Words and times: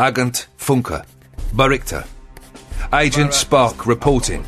Agent 0.00 0.46
Funke. 0.56 1.04
Berichter. 1.52 2.06
Agent 2.94 3.34
Spark 3.34 3.86
reporting. 3.86 4.46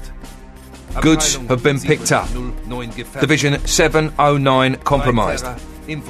Goods 1.03 1.37
have 1.37 1.63
been 1.63 1.79
picked 1.79 2.11
up. 2.11 2.27
Division 3.21 3.65
709 3.67 4.77
compromised. 4.77 5.47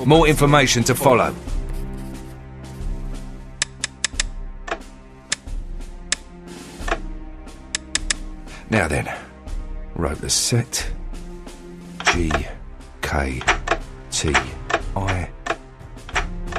More 0.07 0.29
information 0.29 0.85
to 0.85 0.95
follow. 0.95 1.35
Now 8.71 8.87
then, 8.87 9.13
wrote 9.97 10.19
the 10.19 10.31
set. 10.31 10.89
G 12.13 12.31
K 13.03 13.41
T 14.11 14.33
I 14.95 15.29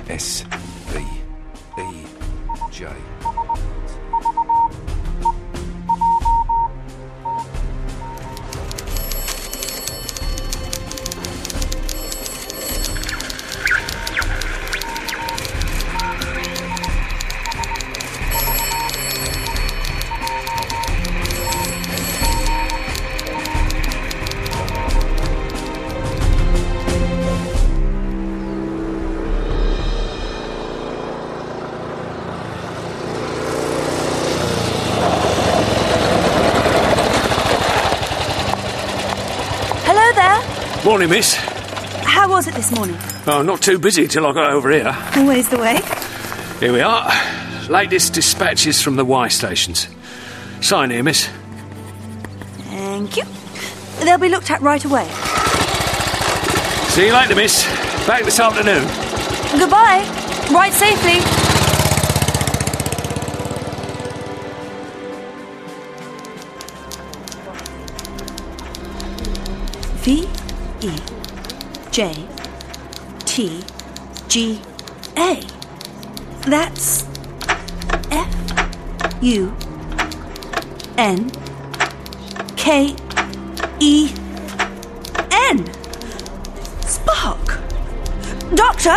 S 0.09 0.43
Morning, 41.03 41.17
miss. 41.17 41.33
How 42.05 42.29
was 42.29 42.47
it 42.47 42.53
this 42.53 42.71
morning? 42.71 42.95
Oh, 43.27 43.41
not 43.41 43.61
too 43.61 43.77
busy 43.77 44.07
till 44.07 44.25
I 44.25 44.31
got 44.31 44.51
over 44.51 44.71
here. 44.71 44.95
Always 45.17 45.49
the 45.49 45.57
way. 45.57 45.81
Here 46.61 46.71
we 46.71 46.79
are. 46.79 47.11
Latest 47.67 48.13
dispatches 48.13 48.81
from 48.81 48.95
the 48.95 49.03
Y 49.03 49.27
stations. 49.27 49.89
Sign 50.61 50.91
here, 50.91 51.03
miss. 51.03 51.27
Thank 52.69 53.17
you. 53.17 53.23
They'll 54.05 54.17
be 54.17 54.29
looked 54.29 54.49
at 54.49 54.61
right 54.61 54.85
away. 54.85 55.09
See 56.91 57.07
you 57.07 57.13
later, 57.13 57.35
miss. 57.35 57.65
Back 58.07 58.23
this 58.23 58.39
afternoon. 58.39 58.83
Goodbye. 59.59 60.07
Ride 60.53 60.71
safely. 60.71 61.42
J 71.93 72.11
T 73.25 73.61
G 74.27 74.59
A. 75.15 75.39
That's 76.47 77.05
F 78.09 78.33
U 79.21 79.55
N 80.97 81.29
K 82.57 82.95
E 83.79 84.11
N. 85.31 85.65
Spark. 86.87 87.59
Doctor? 88.55 88.95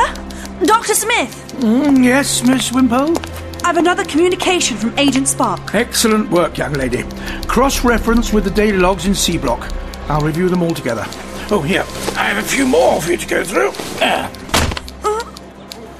Dr. 0.64 0.94
Smith, 0.94 1.42
Mm, 1.58 2.02
yes, 2.02 2.42
Miss 2.42 2.70
Wimpole? 2.72 3.14
I've 3.62 3.76
another 3.76 4.04
communication 4.06 4.78
from 4.78 4.98
Agent 4.98 5.28
Spark. 5.28 5.74
Excellent 5.74 6.30
work, 6.30 6.56
young 6.56 6.72
lady. 6.72 7.02
Cross 7.46 7.84
reference 7.84 8.32
with 8.32 8.44
the 8.44 8.50
daily 8.50 8.78
logs 8.78 9.04
in 9.04 9.14
C 9.14 9.36
Block. 9.36 9.70
I'll 10.08 10.22
review 10.22 10.48
them 10.48 10.62
all 10.62 10.72
together. 10.74 11.04
Oh, 11.50 11.60
here. 11.60 11.84
I 12.18 12.24
have 12.30 12.38
a 12.42 12.48
few 12.48 12.66
more 12.66 13.00
for 13.02 13.10
you 13.10 13.18
to 13.18 13.26
go 13.26 13.44
through. 13.44 13.72
Ah. 14.00 14.30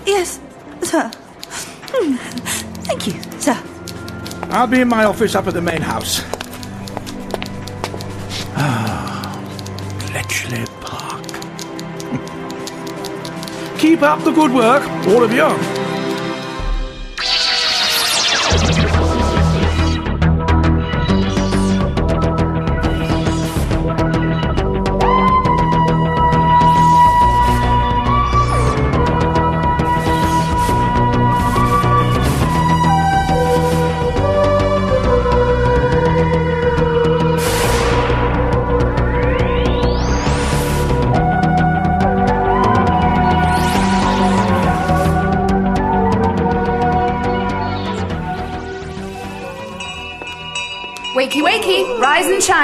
Yes, 0.06 0.40
sir. 0.82 1.10
Hmm. 1.92 2.16
Thank 2.86 3.06
you, 3.06 3.20
sir. 3.38 3.62
I'll 4.50 4.66
be 4.66 4.80
in 4.80 4.88
my 4.88 5.04
office 5.04 5.34
up 5.34 5.46
at 5.46 5.52
the 5.52 5.60
main 5.60 5.82
house. 5.82 6.22
Ah, 8.56 9.38
Bletchley 10.06 10.64
Park. 10.80 11.26
Keep 13.78 14.02
up 14.02 14.24
the 14.24 14.32
good 14.32 14.52
work, 14.52 14.82
all 15.08 15.22
of 15.22 15.32
you. 15.32 15.75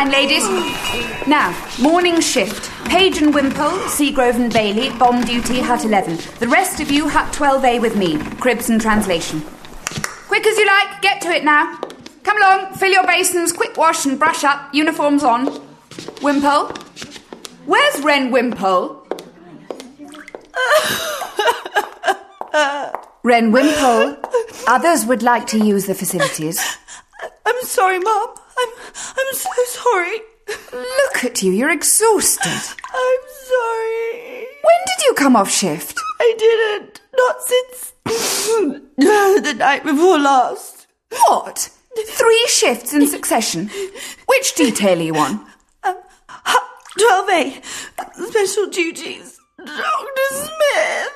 And 0.03 0.11
ladies. 0.11 0.43
Now, 1.29 1.57
morning 1.81 2.21
shift. 2.21 2.69
Page 2.89 3.23
and 3.23 3.33
Wimpole, 3.33 3.79
Seagrove 3.87 4.35
and 4.35 4.53
Bailey, 4.53 4.91
bombe 4.99 5.25
duty, 5.25 5.61
hut 5.61 5.85
11. 5.85 6.19
The 6.41 6.49
rest 6.49 6.81
of 6.81 6.91
you, 6.91 7.09
hut 7.09 7.33
12A 7.33 7.81
with 7.81 7.95
me, 7.95 8.19
cribs 8.41 8.69
and 8.69 8.81
translation. 8.81 9.43
Quick 10.27 10.45
as 10.45 10.59
you 10.59 10.67
like, 10.67 11.01
get 11.03 11.21
to 11.21 11.29
it 11.29 11.45
now. 11.45 11.79
Come 12.25 12.37
along, 12.43 12.75
fill 12.75 12.91
your 12.91 13.07
basins, 13.07 13.53
quick 13.53 13.77
wash 13.77 14.05
and 14.05 14.19
brush 14.19 14.43
up, 14.43 14.75
uniforms 14.75 15.23
on. 15.23 15.47
Wimpole? 16.21 16.77
Where's 17.67 18.03
Wren 18.03 18.33
Wimpole? 18.33 19.07
Wren 23.23 23.53
Wimpole, 23.53 24.19
others 24.67 25.07
would 25.07 25.23
like 25.23 25.47
to 25.47 25.65
use 25.65 25.87
the 25.87 25.95
facilities. 25.95 26.61
I'm 27.47 27.63
sorry, 27.63 28.01
Mum. 28.01 28.35
I'm 28.59 28.69
I'm 28.95 29.35
so 29.35 29.51
sorry. 29.67 30.19
Look 30.73 31.25
at 31.25 31.32
you, 31.43 31.53
you're 31.53 31.71
exhausted. 31.71 32.49
I'm 32.49 33.21
sorry. 33.45 34.47
When 34.63 34.81
did 34.87 35.07
you 35.07 35.15
come 35.15 35.37
off 35.37 35.51
shift? 35.51 35.99
I 36.21 36.35
didn't. 36.39 37.01
Not 37.17 37.37
since 37.43 37.93
the 38.97 39.55
night 39.55 39.85
before 39.85 40.19
last. 40.19 40.87
What? 41.11 41.71
Three 42.07 42.47
shifts 42.49 42.95
in 42.95 43.07
succession? 43.07 43.71
Which 44.27 44.55
detail 44.55 44.99
are 44.99 45.03
you 45.03 45.15
on? 45.17 45.47
Um, 45.85 45.97
Twelve 46.99 47.29
A. 47.31 47.61
Special 48.29 48.67
duties. 48.71 49.39
Doctor 49.59 50.29
Smith. 50.31 51.09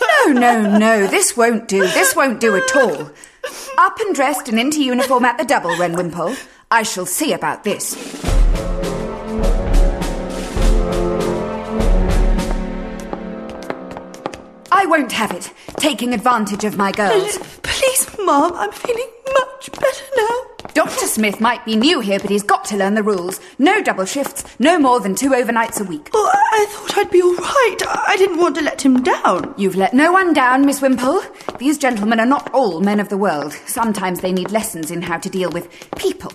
No, 0.00 0.32
no, 0.32 0.78
no, 0.78 1.06
this 1.06 1.36
won't 1.36 1.68
do. 1.68 1.80
This 1.80 2.16
won't 2.16 2.40
do 2.40 2.56
at 2.56 2.76
all. 2.76 3.10
Up 3.78 3.98
and 4.00 4.14
dressed 4.14 4.48
and 4.48 4.58
into 4.58 4.82
uniform 4.82 5.24
at 5.24 5.38
the 5.38 5.44
double, 5.44 5.76
Wren 5.78 5.94
Wimpole. 5.94 6.36
I 6.70 6.82
shall 6.82 7.06
see 7.06 7.32
about 7.32 7.64
this. 7.64 7.94
I 14.82 14.86
won't 14.86 15.12
have 15.12 15.30
it, 15.30 15.52
taking 15.76 16.12
advantage 16.12 16.64
of 16.64 16.76
my 16.76 16.90
girls. 16.90 17.38
Please, 17.62 18.18
Mom, 18.18 18.52
I'm 18.54 18.72
feeling 18.72 19.06
much 19.32 19.70
better 19.70 20.04
now. 20.16 20.40
Dr. 20.74 21.06
Smith 21.06 21.40
might 21.40 21.64
be 21.64 21.76
new 21.76 22.00
here, 22.00 22.18
but 22.18 22.30
he's 22.30 22.42
got 22.42 22.64
to 22.64 22.76
learn 22.76 22.94
the 22.94 23.02
rules. 23.04 23.40
No 23.60 23.80
double 23.80 24.04
shifts, 24.06 24.44
no 24.58 24.80
more 24.80 24.98
than 24.98 25.14
two 25.14 25.30
overnights 25.30 25.80
a 25.80 25.84
week. 25.84 26.10
Oh, 26.12 26.30
I 26.34 26.66
thought 26.68 26.98
I'd 26.98 27.12
be 27.12 27.22
all 27.22 27.32
right. 27.36 27.76
I 28.08 28.16
didn't 28.16 28.38
want 28.38 28.56
to 28.56 28.62
let 28.62 28.84
him 28.84 29.04
down. 29.04 29.54
You've 29.56 29.76
let 29.76 29.94
no 29.94 30.10
one 30.10 30.32
down, 30.32 30.66
Miss 30.66 30.82
Wimpole. 30.82 31.22
These 31.58 31.78
gentlemen 31.78 32.18
are 32.18 32.26
not 32.26 32.52
all 32.52 32.80
men 32.80 32.98
of 32.98 33.08
the 33.08 33.16
world. 33.16 33.52
Sometimes 33.66 34.20
they 34.20 34.32
need 34.32 34.50
lessons 34.50 34.90
in 34.90 35.02
how 35.02 35.18
to 35.18 35.30
deal 35.30 35.50
with 35.52 35.68
people. 35.94 36.32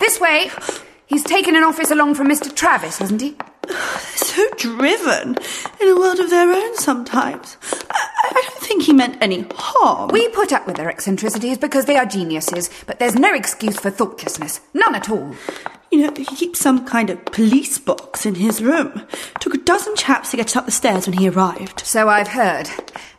This 0.00 0.18
way. 0.18 0.50
He's 1.06 1.22
taken 1.22 1.54
an 1.54 1.62
office 1.62 1.92
along 1.92 2.16
from 2.16 2.28
Mr. 2.28 2.52
Travis, 2.52 2.98
hasn't 2.98 3.20
he? 3.20 3.36
So 3.70 4.48
driven 4.56 5.36
in 5.80 5.88
a 5.88 5.96
world 5.96 6.18
of 6.20 6.30
their 6.30 6.50
own 6.50 6.76
sometimes. 6.76 7.56
I, 7.90 8.08
I 8.30 8.42
don't 8.48 8.62
think 8.62 8.82
he 8.82 8.92
meant 8.92 9.18
any 9.20 9.46
harm. 9.54 10.10
We 10.12 10.28
put 10.28 10.52
up 10.52 10.66
with 10.66 10.76
their 10.76 10.88
eccentricities 10.88 11.58
because 11.58 11.84
they 11.84 11.96
are 11.96 12.06
geniuses, 12.06 12.70
but 12.86 12.98
there's 12.98 13.14
no 13.14 13.34
excuse 13.34 13.78
for 13.78 13.90
thoughtlessness. 13.90 14.60
None 14.72 14.94
at 14.94 15.10
all. 15.10 15.34
You 15.90 16.06
know, 16.08 16.14
he 16.16 16.24
keeps 16.24 16.58
some 16.58 16.84
kind 16.84 17.10
of 17.10 17.24
police 17.26 17.78
box 17.78 18.26
in 18.26 18.34
his 18.34 18.60
room. 18.60 19.06
Took 19.38 19.54
a 19.54 19.58
dozen 19.58 19.94
chaps 19.94 20.32
to 20.32 20.36
get 20.36 20.46
us 20.46 20.56
up 20.56 20.66
the 20.66 20.72
stairs 20.72 21.06
when 21.06 21.16
he 21.16 21.28
arrived. 21.28 21.80
So 21.86 22.08
I've 22.08 22.28
heard. 22.28 22.68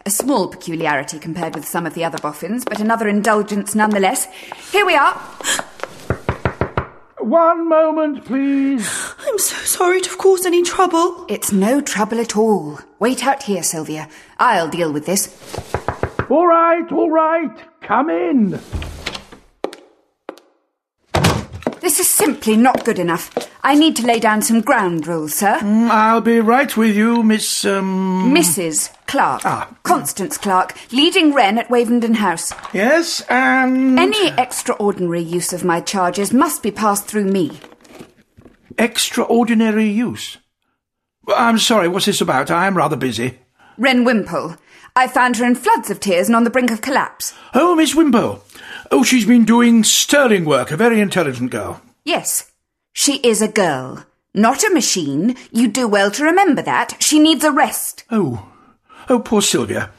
A 0.06 0.12
small 0.12 0.48
peculiarity 0.50 1.18
compared 1.18 1.56
with 1.56 1.66
some 1.66 1.86
of 1.88 1.94
the 1.94 2.04
other 2.04 2.20
boffins, 2.20 2.66
but 2.66 2.80
another 2.80 3.08
indulgence 3.08 3.74
nonetheless. 3.74 4.28
Here 4.72 4.86
we 4.86 4.96
are. 4.96 5.20
One 7.20 7.70
moment, 7.70 8.26
please. 8.26 8.88
I'm 9.20 9.40
so 9.40 9.56
sorry 9.56 10.02
to 10.02 10.10
have 10.10 10.18
caused 10.18 10.46
any 10.46 10.62
trouble. 10.64 11.26
It's 11.30 11.52
no 11.52 11.82
trouble 11.82 12.20
at 12.20 12.36
all. 12.36 12.80
Wait 13.00 13.26
out 13.26 13.44
here, 13.44 13.64
Sylvia. 13.64 14.10
I'll 14.38 14.70
deal 14.70 14.92
with 14.92 15.06
this. 15.06 15.34
All 16.30 16.46
right, 16.46 16.92
all 16.92 17.10
right. 17.10 17.58
Come 17.82 18.10
in. 18.10 18.60
This 21.86 22.00
is 22.00 22.10
simply 22.10 22.58
not 22.58 22.84
good 22.84 22.98
enough. 22.98 23.30
I 23.64 23.76
need 23.76 23.96
to 23.98 24.08
lay 24.08 24.20
down 24.20 24.42
some 24.42 24.62
ground 24.62 25.06
rules, 25.06 25.36
sir. 25.36 25.60
I'll 25.62 26.20
be 26.20 26.40
right 26.40 26.76
with 26.76 26.96
you, 26.96 27.22
Miss, 27.22 27.64
um... 27.64 28.34
Mrs. 28.34 28.92
Clarke. 29.06 29.46
Ah. 29.46 29.70
Constance 29.84 30.36
Clarke, 30.36 30.76
leading 30.92 31.32
Wren 31.32 31.60
at 31.60 31.70
Wavendon 31.70 32.16
House. 32.16 32.52
Yes, 32.74 33.22
and... 33.30 34.00
Any 34.00 34.30
extraordinary 34.30 35.22
use 35.22 35.54
of 35.54 35.64
my 35.64 35.80
charges 35.80 36.34
must 36.34 36.64
be 36.64 36.72
passed 36.72 37.06
through 37.06 37.26
me. 37.26 37.60
Extraordinary 38.80 39.88
use. 39.88 40.40
I'm 41.28 41.60
sorry, 41.60 41.88
what's 41.88 42.08
this 42.08 42.20
about? 42.20 42.50
I 42.50 42.66
am 42.66 42.78
rather 42.78 42.96
busy. 42.96 43.38
Wren 43.78 44.04
Wimpole. 44.04 44.58
I 44.96 45.08
found 45.08 45.38
her 45.38 45.46
in 45.46 45.54
floods 45.54 45.92
of 45.92 46.00
tears 46.00 46.30
and 46.30 46.36
on 46.36 46.46
the 46.46 46.50
brink 46.50 46.72
of 46.72 46.82
collapse. 46.82 47.36
Oh, 47.54 47.76
Miss 47.76 47.94
Wimpo. 47.94 48.42
Oh, 48.92 49.04
she's 49.04 49.26
been 49.26 49.46
doing 49.46 49.84
sterling 49.84 50.46
work, 50.46 50.72
a 50.72 50.78
very 50.78 51.00
intelligent 51.02 51.52
girl. 51.52 51.82
Yes, 52.04 52.52
she 52.94 53.18
is 53.18 53.42
a 53.42 53.48
girl, 53.48 54.06
not 54.34 54.64
a 54.64 54.74
machine. 54.74 55.36
You'd 55.52 55.74
do 55.74 55.88
well 55.88 56.12
to 56.12 56.24
remember 56.24 56.62
that. 56.62 56.98
She 57.00 57.20
needs 57.20 57.44
a 57.44 57.52
rest. 57.52 58.04
Oh, 58.12 58.48
oh, 59.10 59.20
poor 59.20 59.42
Sylvia. 59.42 59.92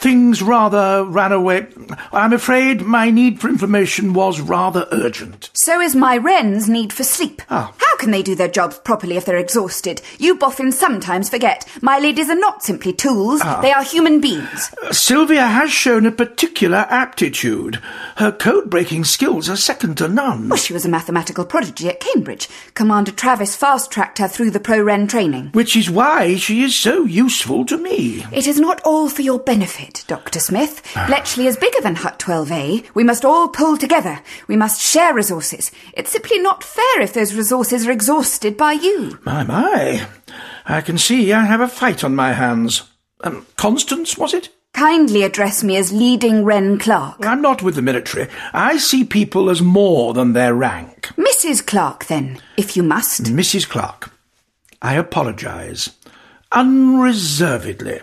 Things 0.00 0.40
rather 0.40 1.04
ran 1.04 1.30
away. 1.30 1.66
I'm 2.10 2.32
afraid 2.32 2.80
my 2.80 3.10
need 3.10 3.38
for 3.38 3.48
information 3.48 4.14
was 4.14 4.40
rather 4.40 4.88
urgent. 4.90 5.50
So 5.52 5.78
is 5.78 5.94
my 5.94 6.16
Wren's 6.16 6.70
need 6.70 6.90
for 6.90 7.04
sleep. 7.04 7.42
Ah. 7.50 7.74
How 7.76 7.96
can 7.98 8.10
they 8.10 8.22
do 8.22 8.34
their 8.34 8.48
jobs 8.48 8.78
properly 8.78 9.18
if 9.18 9.26
they're 9.26 9.36
exhausted? 9.36 10.00
You 10.18 10.36
boffins 10.36 10.78
sometimes 10.78 11.28
forget. 11.28 11.68
My 11.82 11.98
ladies 11.98 12.30
are 12.30 12.34
not 12.34 12.62
simply 12.62 12.94
tools, 12.94 13.42
they 13.60 13.72
are 13.72 13.82
human 13.82 14.22
beings. 14.22 14.74
Sylvia 14.90 15.46
has 15.46 15.70
shown 15.70 16.06
a 16.06 16.12
particular 16.12 16.86
aptitude. 16.88 17.76
Her 18.16 18.32
code-breaking 18.32 19.04
skills 19.04 19.50
are 19.50 19.56
second 19.56 19.98
to 19.98 20.08
none. 20.08 20.48
Well, 20.48 20.56
she 20.56 20.72
was 20.72 20.86
a 20.86 20.88
mathematical 20.88 21.44
prodigy 21.44 21.90
at 21.90 22.00
Cambridge. 22.00 22.48
Commander 22.72 23.12
Travis 23.12 23.54
fast-tracked 23.54 24.16
her 24.16 24.28
through 24.28 24.52
the 24.52 24.60
pro-Wren 24.60 25.06
training. 25.06 25.50
Which 25.52 25.76
is 25.76 25.90
why 25.90 26.36
she 26.36 26.62
is 26.62 26.74
so 26.74 27.04
useful 27.04 27.66
to 27.66 27.76
me. 27.76 28.24
It 28.32 28.46
is 28.46 28.58
not 28.58 28.80
all 28.82 29.10
for 29.10 29.20
your 29.20 29.38
benefit, 29.38 29.89
Dr. 30.06 30.40
Smith. 30.40 30.82
Bletchley 31.06 31.46
is 31.46 31.56
bigger 31.56 31.80
than 31.80 31.96
Hut 31.96 32.18
12A. 32.18 32.86
We 32.94 33.04
must 33.04 33.24
all 33.24 33.48
pull 33.48 33.76
together. 33.76 34.20
We 34.48 34.56
must 34.56 34.80
share 34.80 35.14
resources. 35.14 35.70
It's 35.94 36.10
simply 36.10 36.38
not 36.38 36.64
fair 36.64 37.00
if 37.00 37.12
those 37.12 37.34
resources 37.34 37.86
are 37.86 37.90
exhausted 37.90 38.56
by 38.56 38.72
you. 38.72 39.18
My, 39.24 39.42
my. 39.44 40.06
I 40.66 40.80
can 40.80 40.98
see 40.98 41.32
I 41.32 41.44
have 41.44 41.60
a 41.60 41.68
fight 41.68 42.04
on 42.04 42.14
my 42.14 42.32
hands. 42.32 42.82
Um, 43.22 43.46
Constance, 43.56 44.16
was 44.16 44.34
it? 44.34 44.48
Kindly 44.72 45.24
address 45.24 45.64
me 45.64 45.76
as 45.76 45.92
leading 45.92 46.44
Wren 46.44 46.78
Clarke. 46.78 47.26
I'm 47.26 47.42
not 47.42 47.62
with 47.62 47.74
the 47.74 47.82
military. 47.82 48.28
I 48.52 48.76
see 48.76 49.04
people 49.04 49.50
as 49.50 49.60
more 49.60 50.14
than 50.14 50.32
their 50.32 50.54
rank. 50.54 51.08
Mrs. 51.16 51.66
Clarke, 51.66 52.06
then, 52.06 52.40
if 52.56 52.76
you 52.76 52.82
must. 52.82 53.24
Mrs. 53.24 53.68
Clarke, 53.68 54.12
I 54.80 54.94
apologise. 54.94 55.90
Unreservedly. 56.52 58.00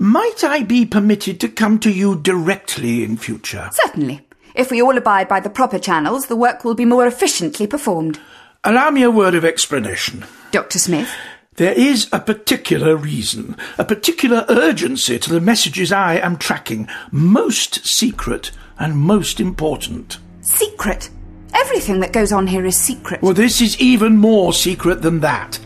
Might 0.00 0.44
I 0.44 0.62
be 0.62 0.86
permitted 0.86 1.40
to 1.40 1.48
come 1.48 1.80
to 1.80 1.90
you 1.90 2.14
directly 2.14 3.02
in 3.02 3.16
future? 3.16 3.68
Certainly. 3.72 4.20
If 4.54 4.70
we 4.70 4.80
all 4.80 4.96
abide 4.96 5.26
by 5.26 5.40
the 5.40 5.50
proper 5.50 5.80
channels, 5.80 6.26
the 6.26 6.36
work 6.36 6.64
will 6.64 6.76
be 6.76 6.84
more 6.84 7.04
efficiently 7.04 7.66
performed. 7.66 8.20
Allow 8.62 8.90
me 8.90 9.02
a 9.02 9.10
word 9.10 9.34
of 9.34 9.44
explanation. 9.44 10.24
Dr. 10.52 10.78
Smith? 10.78 11.12
There 11.56 11.72
is 11.72 12.08
a 12.12 12.20
particular 12.20 12.94
reason, 12.94 13.56
a 13.76 13.84
particular 13.84 14.44
urgency 14.48 15.18
to 15.18 15.30
the 15.30 15.40
messages 15.40 15.90
I 15.90 16.18
am 16.18 16.36
tracking, 16.36 16.88
most 17.10 17.84
secret 17.84 18.52
and 18.78 18.96
most 18.96 19.40
important. 19.40 20.18
Secret. 20.42 21.10
Everything 21.52 21.98
that 21.98 22.12
goes 22.12 22.30
on 22.30 22.46
here 22.46 22.64
is 22.64 22.76
secret. 22.76 23.20
Well, 23.20 23.34
this 23.34 23.60
is 23.60 23.80
even 23.80 24.16
more 24.16 24.52
secret 24.52 25.02
than 25.02 25.18
that, 25.20 25.58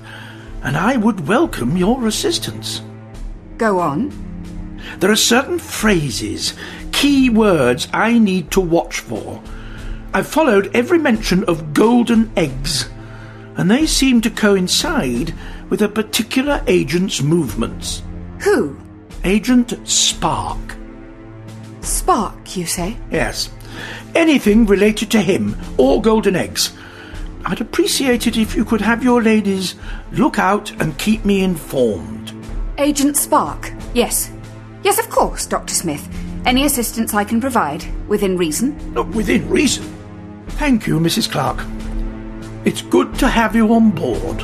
and 0.63 0.75
I 0.75 0.97
would 0.97 1.29
welcome 1.29 1.77
your 1.77 2.07
assistance. 2.07 2.81
Go 3.59 3.79
on. 3.79 4.13
There 4.99 5.11
are 5.11 5.17
certain 5.17 5.59
phrases, 5.59 6.55
key 6.93 7.31
words 7.31 7.89
I 7.93 8.19
need 8.19 8.51
to 8.53 8.61
watch 8.61 9.01
for. 9.01 9.43
I've 10.15 10.27
followed 10.27 10.75
every 10.75 10.99
mention 10.99 11.45
of 11.45 11.73
golden 11.73 12.31
eggs, 12.37 12.89
and 13.57 13.71
they 13.71 13.87
seem 13.87 14.21
to 14.23 14.31
coincide 14.31 15.35
with 15.71 15.83
a 15.83 15.89
particular 15.89 16.63
agent's 16.67 17.23
movements. 17.23 18.03
Who? 18.41 18.77
Agent 19.25 19.75
Spark. 19.89 20.77
Spark, 21.81 22.57
you 22.57 22.67
say? 22.67 22.97
Yes. 23.11 23.51
Anything 24.15 24.67
related 24.67 25.11
to 25.13 25.21
him 25.21 25.57
or 25.79 26.03
golden 26.03 26.37
eggs. 26.37 26.73
I'd 27.45 27.61
appreciate 27.61 28.27
it 28.27 28.37
if 28.37 28.55
you 28.55 28.65
could 28.65 28.81
have 28.81 29.03
your 29.03 29.23
ladies 29.23 29.75
look 30.13 30.39
out 30.39 30.71
and 30.81 30.99
keep 30.99 31.25
me 31.25 31.43
informed. 31.43 32.33
Agent 32.83 33.17
Spark? 33.17 33.73
Yes. 33.95 34.33
Yes, 34.83 34.99
of 34.99 35.09
course, 35.09 35.47
Dr. 35.47 35.73
Smith. 35.73 36.09
Any 36.45 36.65
assistance 36.65 37.15
I 37.15 37.23
can 37.23 37.41
provide, 37.41 37.85
within 38.09 38.37
reason. 38.37 38.77
Look, 38.93 39.15
within 39.15 39.49
reason. 39.49 39.85
Thank 40.59 40.89
you, 40.89 40.99
Mrs. 40.99 41.31
Clarke. 41.31 41.65
It's 42.65 42.83
good 42.83 43.15
to 43.21 43.29
have 43.29 43.55
you 43.55 43.73
on 43.73 43.93
board. 43.93 44.43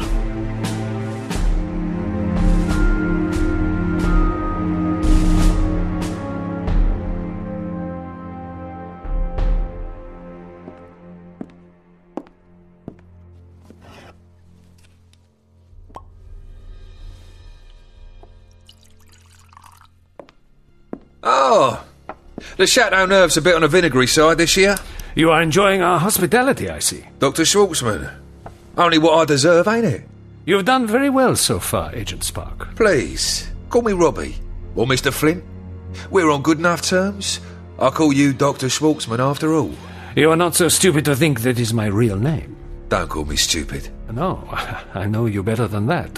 Oh, 21.50 21.82
the 22.58 22.64
Châteauneuf's 22.64 23.38
a 23.38 23.40
bit 23.40 23.54
on 23.54 23.62
the 23.62 23.68
vinegary 23.68 24.06
side 24.06 24.36
this 24.36 24.54
year. 24.54 24.76
You 25.14 25.30
are 25.30 25.40
enjoying 25.40 25.80
our 25.80 25.98
hospitality, 25.98 26.68
I 26.68 26.78
see. 26.78 27.04
Dr. 27.20 27.44
Schwartzman. 27.44 28.12
Only 28.76 28.98
what 28.98 29.14
I 29.14 29.24
deserve, 29.24 29.66
ain't 29.66 29.86
it? 29.86 30.02
You've 30.44 30.66
done 30.66 30.86
very 30.86 31.08
well 31.08 31.36
so 31.36 31.58
far, 31.58 31.94
Agent 31.94 32.22
Spark. 32.22 32.76
Please, 32.76 33.50
call 33.70 33.80
me 33.80 33.94
Robbie. 33.94 34.36
Or 34.76 34.84
Mr. 34.84 35.10
Flint. 35.10 35.42
We're 36.10 36.30
on 36.30 36.42
good 36.42 36.58
enough 36.58 36.82
terms. 36.82 37.40
I'll 37.78 37.92
call 37.92 38.12
you 38.12 38.34
Dr. 38.34 38.66
Schwartzman 38.66 39.18
after 39.18 39.54
all. 39.54 39.72
You 40.14 40.30
are 40.30 40.36
not 40.36 40.54
so 40.54 40.68
stupid 40.68 41.06
to 41.06 41.16
think 41.16 41.40
that 41.40 41.58
is 41.58 41.72
my 41.72 41.86
real 41.86 42.18
name. 42.18 42.56
Don't 42.90 43.08
call 43.08 43.24
me 43.24 43.36
stupid. 43.36 43.88
No, 44.12 44.46
I 44.94 45.06
know 45.06 45.24
you 45.24 45.42
better 45.42 45.66
than 45.66 45.86
that. 45.86 46.10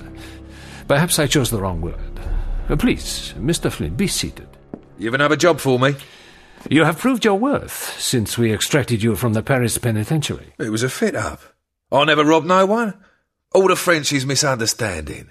Perhaps 0.89 1.21
I 1.21 1.29
chose 1.29 1.51
the 1.51 1.61
wrong 1.61 1.81
word. 1.81 1.95
Uh, 2.69 2.75
Please, 2.75 3.33
Mr. 3.39 3.71
Flint, 3.71 3.97
be 3.97 4.09
seated. 4.09 4.49
You 5.01 5.07
even 5.07 5.21
have 5.21 5.33
a 5.33 5.37
job 5.37 5.61
for 5.61 5.79
me? 5.79 5.95
You 6.69 6.85
have 6.85 6.99
proved 6.99 7.25
your 7.25 7.39
worth 7.39 7.99
since 7.99 8.37
we 8.37 8.53
extracted 8.53 9.03
you 9.03 9.17
from 9.17 9.33
the 9.33 9.43
Paris 9.43 9.79
penitentiary. 9.79 10.53
It 10.59 10.69
was 10.69 10.83
a 10.83 10.91
fit 10.91 11.17
up. 11.17 11.41
I 11.91 12.05
never 12.05 12.23
robbed 12.23 12.47
no 12.47 12.67
one. 12.67 13.03
All 13.55 13.69
the 13.69 13.77
French 13.77 14.13
is 14.13 14.27
misunderstanding. 14.27 15.31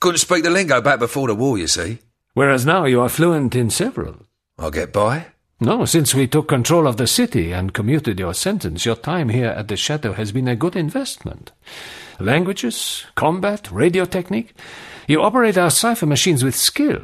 Couldn't 0.00 0.18
speak 0.18 0.44
the 0.44 0.50
lingo 0.50 0.82
back 0.82 0.98
before 0.98 1.26
the 1.26 1.34
war, 1.34 1.56
you 1.56 1.68
see. 1.68 2.00
Whereas 2.34 2.66
now 2.66 2.84
you 2.84 3.00
are 3.00 3.08
fluent 3.08 3.56
in 3.56 3.70
several. 3.70 4.26
I'll 4.58 4.70
get 4.70 4.92
by. 4.92 5.28
No, 5.58 5.86
since 5.86 6.14
we 6.14 6.26
took 6.26 6.46
control 6.46 6.86
of 6.86 6.98
the 6.98 7.06
city 7.06 7.50
and 7.50 7.72
commuted 7.72 8.18
your 8.18 8.34
sentence, 8.34 8.84
your 8.84 8.94
time 8.94 9.30
here 9.30 9.48
at 9.48 9.68
the 9.68 9.76
chateau 9.78 10.12
has 10.12 10.32
been 10.32 10.48
a 10.48 10.54
good 10.54 10.76
investment. 10.76 11.52
Languages, 12.20 13.06
combat, 13.14 13.72
radio 13.72 14.04
technique. 14.04 14.52
You 15.06 15.22
operate 15.22 15.56
our 15.56 15.70
cipher 15.70 16.04
machines 16.04 16.44
with 16.44 16.54
skill. 16.54 17.00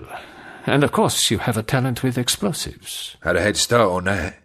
And 0.66 0.83
of 0.83 0.92
course, 0.92 1.30
you 1.30 1.38
have 1.38 1.56
a 1.56 1.62
talent 1.62 2.02
with 2.02 2.18
explosives. 2.18 3.16
Had 3.23 3.37
a 3.37 3.42
head 3.42 3.56
start 3.56 3.90
on 3.90 4.04
that. 4.04 4.38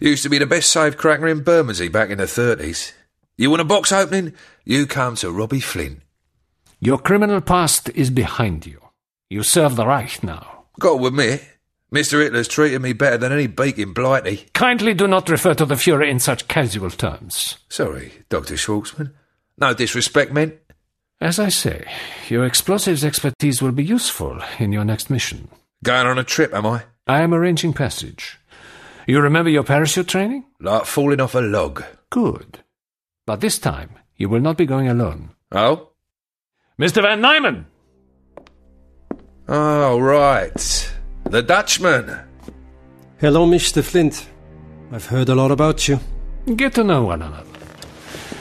Used 0.00 0.22
to 0.24 0.28
be 0.28 0.38
the 0.38 0.46
best 0.46 0.70
safe 0.70 0.96
cracker 0.96 1.26
in 1.28 1.42
Bermondsey 1.42 1.88
back 1.88 2.10
in 2.10 2.18
the 2.18 2.24
30s. 2.24 2.92
You 3.36 3.50
want 3.50 3.62
a 3.62 3.64
box 3.64 3.92
opening? 3.92 4.34
You 4.64 4.86
come 4.86 5.16
to 5.16 5.30
Robbie 5.30 5.60
Flynn. 5.60 6.02
Your 6.80 6.98
criminal 6.98 7.40
past 7.40 7.88
is 7.90 8.10
behind 8.10 8.66
you. 8.66 8.80
You 9.30 9.42
serve 9.42 9.76
the 9.76 9.86
Reich 9.86 10.22
now. 10.22 10.64
Got 10.78 10.98
to 10.98 11.06
admit, 11.06 11.42
Mr. 11.92 12.22
Hitler's 12.22 12.48
treated 12.48 12.82
me 12.82 12.92
better 12.92 13.16
than 13.16 13.32
any 13.32 13.46
beak 13.46 13.78
in 13.78 13.92
Blighty. 13.92 14.46
Kindly 14.52 14.92
do 14.92 15.06
not 15.06 15.28
refer 15.28 15.54
to 15.54 15.64
the 15.64 15.76
Fuhrer 15.76 16.08
in 16.08 16.18
such 16.18 16.48
casual 16.48 16.90
terms. 16.90 17.58
Sorry, 17.68 18.12
Dr. 18.28 18.54
Schwartzman. 18.54 19.12
No 19.58 19.72
disrespect 19.72 20.32
meant. 20.32 20.54
As 21.20 21.38
I 21.38 21.48
say, 21.48 21.86
your 22.28 22.44
explosives 22.44 23.04
expertise 23.04 23.62
will 23.62 23.72
be 23.72 23.84
useful 23.84 24.38
in 24.58 24.72
your 24.72 24.84
next 24.84 25.08
mission. 25.08 25.48
Going 25.82 26.06
on 26.06 26.18
a 26.18 26.24
trip, 26.24 26.52
am 26.52 26.66
I? 26.66 26.82
I 27.06 27.22
am 27.22 27.32
arranging 27.32 27.72
passage. 27.72 28.38
You 29.06 29.20
remember 29.20 29.48
your 29.50 29.62
parachute 29.62 30.08
training? 30.08 30.44
Like 30.60 30.84
falling 30.84 31.20
off 31.20 31.34
a 31.34 31.38
log. 31.40 31.82
Good. 32.10 32.58
But 33.24 33.40
this 33.40 33.58
time, 33.58 33.90
you 34.16 34.28
will 34.28 34.40
not 34.40 34.58
be 34.58 34.66
going 34.66 34.88
alone. 34.88 35.30
Oh? 35.52 35.90
Mr. 36.78 37.00
Van 37.00 37.20
Nyman! 37.22 37.64
Oh, 39.48 39.98
right. 39.98 40.92
The 41.24 41.42
Dutchman. 41.42 42.20
Hello, 43.18 43.46
Mr. 43.46 43.82
Flint. 43.82 44.28
I've 44.92 45.06
heard 45.06 45.28
a 45.30 45.34
lot 45.34 45.50
about 45.50 45.88
you. 45.88 45.98
Get 46.56 46.74
to 46.74 46.84
know 46.84 47.04
one 47.04 47.22
another. 47.22 47.55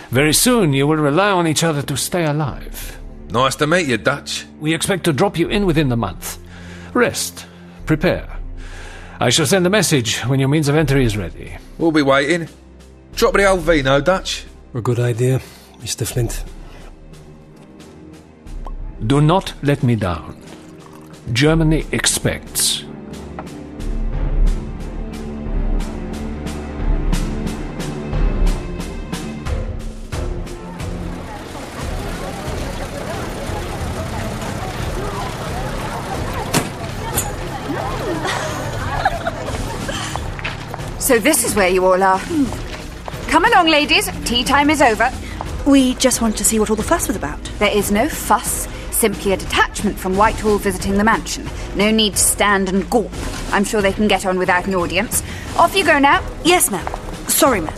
Very 0.09 0.33
soon, 0.33 0.73
you 0.73 0.87
will 0.87 0.97
rely 0.97 1.31
on 1.31 1.47
each 1.47 1.63
other 1.63 1.81
to 1.81 1.97
stay 1.97 2.25
alive. 2.25 2.99
Nice 3.29 3.55
to 3.57 3.67
meet 3.67 3.87
you, 3.87 3.97
Dutch. 3.97 4.45
We 4.59 4.73
expect 4.73 5.03
to 5.05 5.13
drop 5.13 5.37
you 5.37 5.49
in 5.49 5.65
within 5.65 5.89
the 5.89 5.97
month. 5.97 6.37
Rest. 6.93 7.45
Prepare. 7.85 8.29
I 9.19 9.29
shall 9.29 9.45
send 9.45 9.65
a 9.65 9.69
message 9.69 10.19
when 10.21 10.39
your 10.39 10.49
means 10.49 10.69
of 10.69 10.75
entry 10.75 11.03
is 11.03 11.17
ready. 11.17 11.57
We'll 11.77 11.91
be 11.91 12.01
waiting. 12.01 12.47
Drop 13.15 13.33
the 13.33 13.45
old 13.45 13.61
vino, 13.61 13.99
Dutch. 13.99 14.45
A 14.73 14.81
good 14.81 14.99
idea, 14.99 15.39
Mr. 15.79 16.07
Flint. 16.07 16.43
Do 19.05 19.19
not 19.21 19.53
let 19.61 19.83
me 19.83 19.95
down. 19.95 20.41
Germany 21.33 21.85
expects. 21.91 22.84
So 41.05 41.19
this 41.19 41.43
is 41.43 41.53
where 41.53 41.69
you 41.69 41.85
all 41.85 42.01
are. 42.01 42.19
Come 43.27 43.45
along, 43.45 43.67
ladies. 43.67 44.09
Tea 44.25 44.43
time 44.43 44.71
is 44.71 44.81
over. 44.81 45.11
We 45.67 45.93
just 45.93 46.19
wanted 46.19 46.37
to 46.37 46.43
see 46.43 46.57
what 46.57 46.71
all 46.71 46.75
the 46.75 46.81
fuss 46.81 47.07
was 47.07 47.15
about. 47.15 47.39
There 47.59 47.69
is 47.69 47.91
no 47.91 48.09
fuss, 48.09 48.67
simply 48.89 49.31
a 49.31 49.37
detachment 49.37 49.99
from 49.99 50.17
Whitehall 50.17 50.57
visiting 50.57 50.97
the 50.97 51.03
mansion. 51.03 51.47
No 51.75 51.91
need 51.91 52.13
to 52.13 52.17
stand 52.17 52.69
and 52.69 52.89
gawp. 52.89 53.11
I'm 53.53 53.63
sure 53.63 53.83
they 53.83 53.93
can 53.93 54.07
get 54.07 54.25
on 54.25 54.39
without 54.39 54.65
an 54.65 54.73
audience. 54.73 55.21
Off 55.57 55.75
you 55.75 55.85
go 55.85 55.99
now. 55.99 56.27
Yes, 56.43 56.71
ma'am. 56.71 56.87
Sorry, 57.27 57.61
ma'am. 57.61 57.77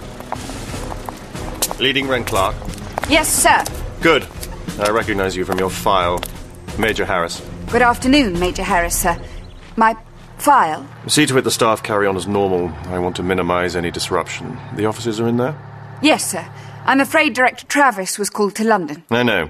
Leading 1.82 2.08
Wren 2.08 2.24
Clarke. 2.24 2.56
Yes, 3.10 3.28
sir. 3.28 3.62
Good. 4.00 4.26
I 4.80 4.90
recognize 4.92 5.36
you 5.36 5.44
from 5.44 5.60
your 5.60 5.70
file. 5.70 6.24
Major 6.80 7.04
Harris. 7.04 7.46
Good 7.72 7.82
afternoon, 7.82 8.40
Major 8.40 8.64
Harris, 8.64 8.98
sir. 8.98 9.22
My 9.76 9.98
file? 10.38 10.88
See 11.08 11.25
to 11.25 11.38
it 11.38 11.41
the 11.41 11.51
staff 11.51 11.84
carry 11.84 12.08
on 12.08 12.15
as 12.15 12.27
normal. 12.27 12.70
I 12.88 13.00
want 13.00 13.15
to 13.17 13.24
minimize 13.24 13.75
any 13.75 13.91
disruption. 13.91 14.58
The 14.75 14.86
officers 14.86 15.20
are 15.20 15.27
in 15.27 15.38
there? 15.38 15.56
Yes, 16.01 16.32
sir. 16.32 16.48
I'm 16.86 17.00
afraid 17.00 17.34
Director 17.34 17.65
Travis 17.65 18.17
was 18.17 18.29
called 18.29 18.56
to 18.56 18.63
London. 18.63 19.03
I 19.12 19.24
know. 19.24 19.50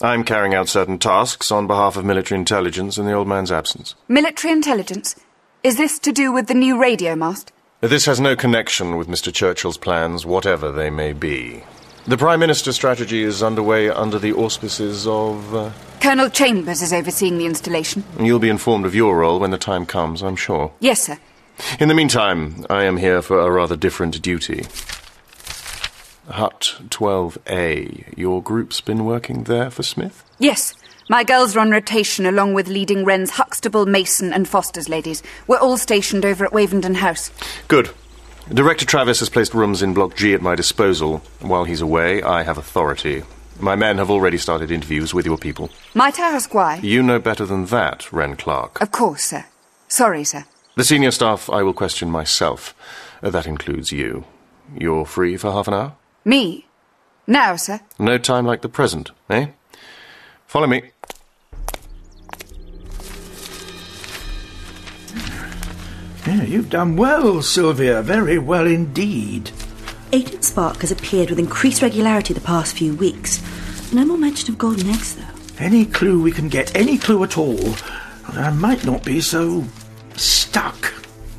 I'm 0.00 0.24
carrying 0.24 0.54
out 0.54 0.68
certain 0.68 0.98
tasks 0.98 1.52
on 1.52 1.66
behalf 1.66 1.96
of 1.96 2.06
military 2.06 2.38
intelligence 2.38 2.96
in 2.96 3.04
the 3.04 3.12
old 3.12 3.28
man's 3.28 3.52
absence. 3.52 3.94
Military 4.08 4.52
intelligence? 4.52 5.14
Is 5.62 5.76
this 5.76 5.98
to 5.98 6.12
do 6.12 6.32
with 6.32 6.46
the 6.46 6.54
new 6.54 6.80
radio 6.80 7.14
mast? 7.14 7.52
This 7.82 8.06
has 8.06 8.18
no 8.18 8.34
connection 8.34 8.96
with 8.96 9.08
Mr. 9.08 9.32
Churchill's 9.32 9.76
plans, 9.76 10.24
whatever 10.24 10.72
they 10.72 10.88
may 10.88 11.12
be. 11.12 11.64
The 12.06 12.16
Prime 12.16 12.40
Minister's 12.40 12.74
strategy 12.74 13.22
is 13.22 13.42
underway 13.42 13.88
under 13.90 14.18
the 14.18 14.32
auspices 14.32 15.06
of. 15.06 15.54
Uh, 15.54 15.70
Colonel 16.00 16.30
Chambers 16.30 16.82
is 16.82 16.92
overseeing 16.92 17.38
the 17.38 17.46
installation. 17.46 18.02
you'll 18.18 18.38
be 18.38 18.48
informed 18.48 18.86
of 18.86 18.94
your 18.94 19.18
role 19.18 19.38
when 19.38 19.50
the 19.50 19.58
time 19.58 19.84
comes, 19.86 20.22
I'm 20.22 20.36
sure. 20.36 20.72
Yes, 20.80 21.02
sir. 21.02 21.18
In 21.78 21.88
the 21.88 21.94
meantime, 21.94 22.64
I 22.70 22.84
am 22.84 22.96
here 22.96 23.20
for 23.20 23.38
a 23.38 23.50
rather 23.50 23.76
different 23.76 24.20
duty. 24.22 24.64
Hut 26.30 26.76
12A. 26.88 28.16
Your 28.16 28.42
group's 28.42 28.80
been 28.80 29.04
working 29.04 29.44
there 29.44 29.68
for 29.70 29.82
Smith? 29.82 30.24
Yes. 30.38 30.74
My 31.10 31.22
girls 31.24 31.54
are 31.56 31.60
on 31.60 31.70
rotation 31.70 32.24
along 32.24 32.54
with 32.54 32.68
leading 32.68 33.04
Wren's 33.04 33.30
Huxtable, 33.30 33.84
Mason, 33.84 34.32
and 34.32 34.48
Foster's 34.48 34.88
ladies. 34.88 35.22
We're 35.48 35.58
all 35.58 35.76
stationed 35.76 36.24
over 36.24 36.46
at 36.46 36.52
Wavendon 36.52 36.94
House. 36.96 37.30
Good. 37.68 37.90
Director 38.52 38.84
Travis 38.84 39.20
has 39.20 39.28
placed 39.28 39.54
rooms 39.54 39.80
in 39.82 39.94
Block 39.94 40.16
G 40.16 40.34
at 40.34 40.42
my 40.42 40.54
disposal. 40.56 41.18
While 41.40 41.64
he's 41.64 41.80
away, 41.80 42.22
I 42.22 42.42
have 42.42 42.58
authority. 42.58 43.22
My 43.60 43.76
men 43.76 43.98
have 43.98 44.10
already 44.10 44.38
started 44.38 44.70
interviews 44.70 45.14
with 45.14 45.24
your 45.24 45.38
people. 45.38 45.70
Might 45.94 46.18
I 46.18 46.34
ask 46.34 46.52
why? 46.52 46.76
You 46.82 47.02
know 47.02 47.18
better 47.20 47.46
than 47.46 47.66
that, 47.66 48.10
Wren 48.12 48.34
Clarke. 48.36 48.80
Of 48.80 48.90
course, 48.90 49.22
sir. 49.24 49.44
Sorry, 49.88 50.24
sir. 50.24 50.44
The 50.76 50.84
senior 50.84 51.10
staff 51.12 51.48
I 51.50 51.62
will 51.62 51.72
question 51.74 52.10
myself. 52.10 52.74
Uh, 53.22 53.30
That 53.30 53.46
includes 53.46 53.92
you. 53.92 54.24
You're 54.76 55.04
free 55.06 55.36
for 55.36 55.52
half 55.52 55.68
an 55.68 55.74
hour? 55.74 55.92
Me? 56.24 56.66
Now, 57.26 57.56
sir. 57.56 57.80
No 57.98 58.18
time 58.18 58.46
like 58.46 58.62
the 58.62 58.68
present, 58.68 59.10
eh? 59.28 59.48
Follow 60.46 60.66
me. 60.66 60.90
Yeah, 66.26 66.42
you've 66.42 66.70
done 66.70 66.96
well, 66.96 67.40
Sylvia. 67.42 68.02
Very 68.02 68.38
well 68.38 68.66
indeed. 68.66 69.50
Agent 70.12 70.44
Spark 70.44 70.78
has 70.78 70.90
appeared 70.90 71.30
with 71.30 71.38
increased 71.38 71.82
regularity 71.82 72.34
the 72.34 72.40
past 72.40 72.76
few 72.76 72.94
weeks. 72.94 73.40
No 73.92 74.04
more 74.04 74.18
mention 74.18 74.50
of 74.50 74.58
golden 74.58 74.88
eggs, 74.88 75.16
though. 75.16 75.24
Any 75.64 75.84
clue 75.84 76.20
we 76.20 76.32
can 76.32 76.48
get, 76.48 76.74
any 76.76 76.98
clue 76.98 77.22
at 77.24 77.38
all, 77.38 77.74
I 78.28 78.50
might 78.50 78.84
not 78.84 79.04
be 79.04 79.20
so 79.20 79.64
stuck. 80.16 80.92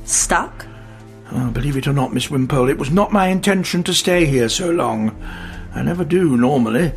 Stuck? 0.05 0.65
Oh, 1.31 1.49
believe 1.51 1.77
it 1.77 1.87
or 1.87 1.93
not, 1.93 2.13
Miss 2.13 2.29
Wimpole, 2.29 2.69
it 2.69 2.77
was 2.77 2.91
not 2.91 3.13
my 3.13 3.27
intention 3.27 3.83
to 3.83 3.93
stay 3.93 4.25
here 4.25 4.49
so 4.49 4.69
long. 4.69 5.15
I 5.73 5.81
never 5.81 6.03
do 6.03 6.35
normally, 6.37 6.93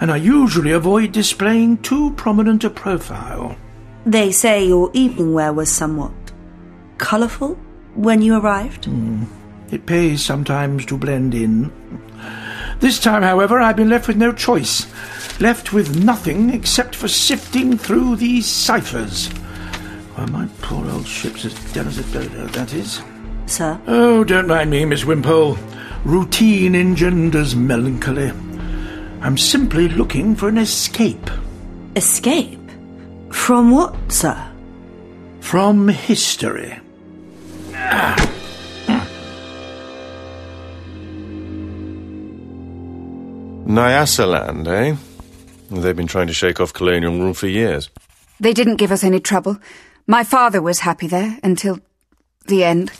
and 0.00 0.10
I 0.10 0.16
usually 0.16 0.72
avoid 0.72 1.12
displaying 1.12 1.78
too 1.78 2.12
prominent 2.12 2.64
a 2.64 2.70
profile. 2.70 3.56
They 4.06 4.32
say 4.32 4.66
your 4.66 4.90
evening 4.94 5.34
wear 5.34 5.52
was 5.52 5.70
somewhat 5.70 6.12
colourful 6.98 7.54
when 7.94 8.22
you 8.22 8.36
arrived. 8.36 8.86
Hmm. 8.86 9.24
It 9.70 9.86
pays 9.86 10.24
sometimes 10.24 10.86
to 10.86 10.96
blend 10.96 11.34
in. 11.34 11.72
This 12.80 13.00
time, 13.00 13.22
however, 13.22 13.58
I've 13.58 13.76
been 13.76 13.88
left 13.88 14.06
with 14.06 14.16
no 14.16 14.32
choice. 14.32 14.86
Left 15.40 15.72
with 15.72 16.04
nothing 16.04 16.50
except 16.50 16.94
for 16.94 17.08
sifting 17.08 17.76
through 17.76 18.16
these 18.16 18.46
ciphers. 18.46 19.30
Well, 20.16 20.28
my 20.28 20.48
poor 20.62 20.88
old 20.90 21.06
ship's 21.06 21.44
as 21.44 21.54
dead 21.72 21.86
as 21.86 21.98
a 21.98 22.04
dodo, 22.12 22.46
that 22.48 22.72
is. 22.72 23.02
Sir? 23.46 23.80
Oh, 23.86 24.24
don't 24.24 24.46
mind 24.46 24.70
me, 24.70 24.84
Miss 24.84 25.04
Wimpole. 25.04 25.58
Routine 26.04 26.74
engenders 26.74 27.56
melancholy. 27.56 28.32
I'm 29.20 29.36
simply 29.36 29.88
looking 29.88 30.36
for 30.36 30.48
an 30.48 30.58
escape. 30.58 31.30
Escape? 31.96 32.60
From 33.30 33.70
what, 33.70 33.94
sir? 34.12 34.52
From 35.40 35.88
history. 35.88 36.78
Nyasaland, 43.66 44.66
eh? 44.68 44.96
They've 45.70 45.96
been 45.96 46.06
trying 46.06 46.28
to 46.28 46.32
shake 46.32 46.60
off 46.60 46.72
colonial 46.72 47.18
rule 47.18 47.34
for 47.34 47.48
years. 47.48 47.90
They 48.40 48.52
didn't 48.52 48.76
give 48.76 48.92
us 48.92 49.04
any 49.04 49.20
trouble. 49.20 49.58
My 50.06 50.24
father 50.24 50.62
was 50.62 50.80
happy 50.80 51.08
there 51.08 51.38
until 51.42 51.80
the 52.46 52.64
end. 52.64 52.92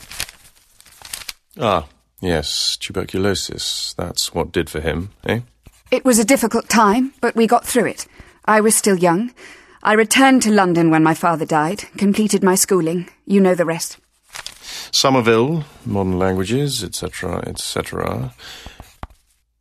Ah, 1.59 1.87
yes, 2.21 2.77
tuberculosis. 2.77 3.93
That's 3.97 4.33
what 4.33 4.51
did 4.51 4.69
for 4.69 4.81
him, 4.81 5.09
eh? 5.25 5.39
It 5.89 6.03
was 6.03 6.19
a 6.19 6.25
difficult 6.25 6.67
time, 6.69 7.13
but 7.21 7.35
we 7.35 7.47
got 7.47 7.65
through 7.65 7.85
it. 7.85 8.05
I 8.45 8.61
was 8.61 8.75
still 8.75 8.97
young. 8.97 9.31
I 9.81 9.93
returned 9.93 10.41
to 10.43 10.51
London 10.51 10.91
when 10.91 11.03
my 11.03 11.13
father 11.13 11.45
died, 11.45 11.85
completed 11.97 12.43
my 12.43 12.55
schooling. 12.55 13.09
You 13.25 13.39
know 13.39 13.55
the 13.55 13.65
rest. 13.65 13.97
Somerville, 14.91 15.63
modern 15.85 16.19
languages, 16.19 16.83
etc., 16.83 17.43
etc. 17.47 18.33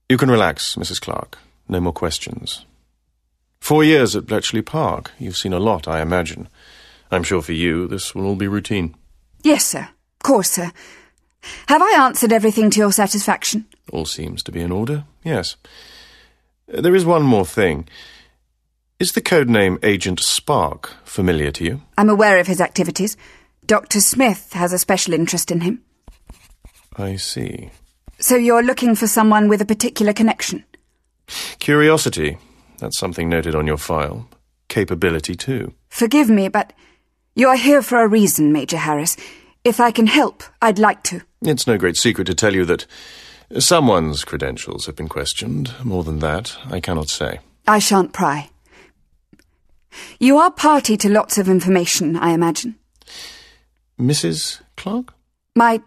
You 0.08 0.16
can 0.16 0.30
relax, 0.30 0.76
Mrs. 0.76 1.00
Clarke. 1.00 1.38
No 1.68 1.80
more 1.80 1.92
questions. 1.92 2.64
Four 3.60 3.82
years 3.82 4.14
at 4.14 4.26
Bletchley 4.26 4.62
Park. 4.62 5.12
You've 5.18 5.36
seen 5.36 5.52
a 5.52 5.58
lot, 5.58 5.88
I 5.88 6.00
imagine. 6.00 6.48
I'm 7.10 7.24
sure 7.24 7.42
for 7.42 7.52
you 7.52 7.88
this 7.88 8.14
will 8.14 8.26
all 8.26 8.36
be 8.36 8.48
routine. 8.48 8.94
Yes, 9.42 9.66
sir. 9.66 9.88
Of 10.20 10.22
course, 10.22 10.50
sir. 10.50 10.72
Have 11.68 11.82
I 11.82 12.04
answered 12.04 12.32
everything 12.32 12.70
to 12.70 12.80
your 12.80 12.92
satisfaction? 12.92 13.66
All 13.92 14.04
seems 14.04 14.42
to 14.44 14.52
be 14.52 14.60
in 14.60 14.72
order, 14.72 15.04
yes. 15.24 15.56
There 16.68 16.94
is 16.94 17.04
one 17.04 17.22
more 17.22 17.46
thing. 17.46 17.88
Is 18.98 19.12
the 19.12 19.20
code 19.20 19.48
name 19.48 19.78
Agent 19.82 20.20
Spark 20.20 20.94
familiar 21.04 21.50
to 21.52 21.64
you? 21.64 21.82
I'm 21.98 22.08
aware 22.08 22.38
of 22.38 22.46
his 22.46 22.60
activities. 22.60 23.16
Dr. 23.66 24.00
Smith 24.00 24.52
has 24.52 24.72
a 24.72 24.78
special 24.78 25.12
interest 25.14 25.50
in 25.50 25.60
him. 25.60 25.82
I 26.96 27.16
see. 27.16 27.70
So 28.18 28.36
you're 28.36 28.62
looking 28.62 28.94
for 28.94 29.06
someone 29.06 29.48
with 29.48 29.60
a 29.60 29.66
particular 29.66 30.12
connection? 30.12 30.64
Curiosity. 31.58 32.38
That's 32.78 32.98
something 32.98 33.28
noted 33.28 33.54
on 33.54 33.66
your 33.66 33.76
file. 33.76 34.28
Capability, 34.68 35.34
too. 35.34 35.74
Forgive 35.88 36.30
me, 36.30 36.48
but 36.48 36.72
You're 37.38 37.56
here 37.56 37.82
for 37.82 38.02
a 38.02 38.08
reason, 38.08 38.50
Major 38.50 38.78
Harris. 38.78 39.14
If 39.62 39.78
I 39.78 39.90
can 39.90 40.06
help, 40.06 40.42
I'd 40.62 40.78
like 40.78 41.02
to. 41.04 41.20
It's 41.42 41.66
no 41.66 41.76
great 41.76 41.96
secret 41.98 42.24
to 42.28 42.34
tell 42.34 42.54
you 42.54 42.64
that 42.64 42.86
someone's 43.58 44.24
credentials 44.24 44.86
have 44.86 44.96
been 44.96 45.08
questioned. 45.08 45.74
More 45.84 46.02
than 46.02 46.20
that, 46.20 46.56
I 46.70 46.80
cannot 46.80 47.10
say. 47.10 47.40
I 47.68 47.78
shan't 47.78 48.14
pry. 48.14 48.48
You 50.18 50.38
are 50.38 50.50
party 50.50 50.96
to 50.96 51.10
lots 51.10 51.36
of 51.36 51.46
information, 51.46 52.16
I 52.16 52.30
imagine. 52.30 52.76
Mrs. 54.00 54.60
Clarke? 54.76 55.14
My 55.56 55.80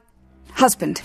husband. 0.53 1.01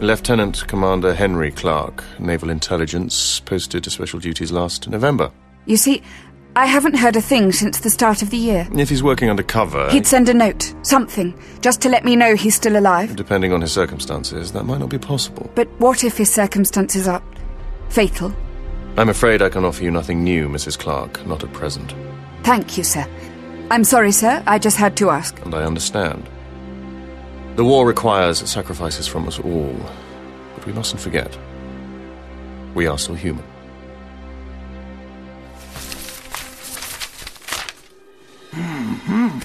Lieutenant 0.00 0.66
Commander 0.66 1.14
Henry 1.14 1.52
Clarke, 1.52 2.02
Naval 2.18 2.50
Intelligence, 2.50 3.38
posted 3.40 3.84
to 3.84 3.90
special 3.90 4.18
duties 4.18 4.50
last 4.50 4.88
November. 4.88 5.30
You 5.66 5.76
see, 5.76 6.02
I 6.56 6.66
haven't 6.66 6.96
heard 6.96 7.14
a 7.14 7.20
thing 7.20 7.52
since 7.52 7.78
the 7.78 7.90
start 7.90 8.22
of 8.22 8.30
the 8.30 8.36
year. 8.36 8.66
If 8.74 8.88
he's 8.88 9.04
working 9.04 9.30
undercover. 9.30 9.88
He'd 9.90 10.06
send 10.06 10.28
a 10.28 10.34
note, 10.34 10.74
something, 10.82 11.32
just 11.60 11.80
to 11.82 11.88
let 11.88 12.04
me 12.04 12.16
know 12.16 12.34
he's 12.34 12.56
still 12.56 12.76
alive. 12.76 13.14
depending 13.14 13.52
on 13.52 13.60
his 13.60 13.72
circumstances, 13.72 14.50
that 14.50 14.64
might 14.64 14.78
not 14.80 14.88
be 14.88 14.98
possible. 14.98 15.48
But 15.54 15.68
what 15.78 16.02
if 16.02 16.16
his 16.16 16.32
circumstances 16.32 17.06
are 17.06 17.22
fatal? 17.88 18.34
I'm 18.96 19.08
afraid 19.08 19.42
I 19.42 19.48
can 19.48 19.64
offer 19.64 19.84
you 19.84 19.92
nothing 19.92 20.24
new, 20.24 20.48
Mrs. 20.48 20.76
Clarke, 20.76 21.24
not 21.24 21.44
at 21.44 21.52
present. 21.52 21.94
Thank 22.42 22.76
you, 22.76 22.84
sir. 22.84 23.06
I'm 23.70 23.84
sorry, 23.84 24.12
sir. 24.12 24.42
I 24.46 24.58
just 24.58 24.76
had 24.76 24.96
to 24.98 25.10
ask. 25.10 25.40
And 25.44 25.54
I 25.54 25.64
understand. 25.64 26.28
The 27.56 27.64
war 27.64 27.86
requires 27.86 28.38
sacrifices 28.50 29.06
from 29.06 29.26
us 29.26 29.38
all, 29.38 29.76
but 30.54 30.66
we 30.66 30.72
mustn't 30.72 31.00
forget. 31.00 31.38
We 32.74 32.86
are 32.86 32.98
still 32.98 33.14
human. 33.14 33.44
Mm-hmm. 38.50 39.38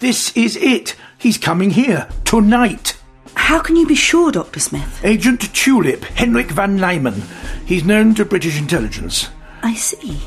This 0.00 0.36
is 0.36 0.56
it. 0.56 0.94
He's 1.18 1.38
coming 1.38 1.70
here 1.70 2.08
tonight. 2.24 2.96
How 3.34 3.60
can 3.60 3.76
you 3.76 3.86
be 3.86 3.94
sure, 3.94 4.30
Dr. 4.30 4.60
Smith? 4.60 5.00
Agent 5.04 5.54
Tulip, 5.54 6.04
Henrik 6.04 6.50
van 6.50 6.78
Nyman. 6.78 7.22
He's 7.64 7.84
known 7.84 8.14
to 8.16 8.24
British 8.24 8.58
intelligence. 8.58 9.30
I 9.62 9.74
see. 9.74 10.20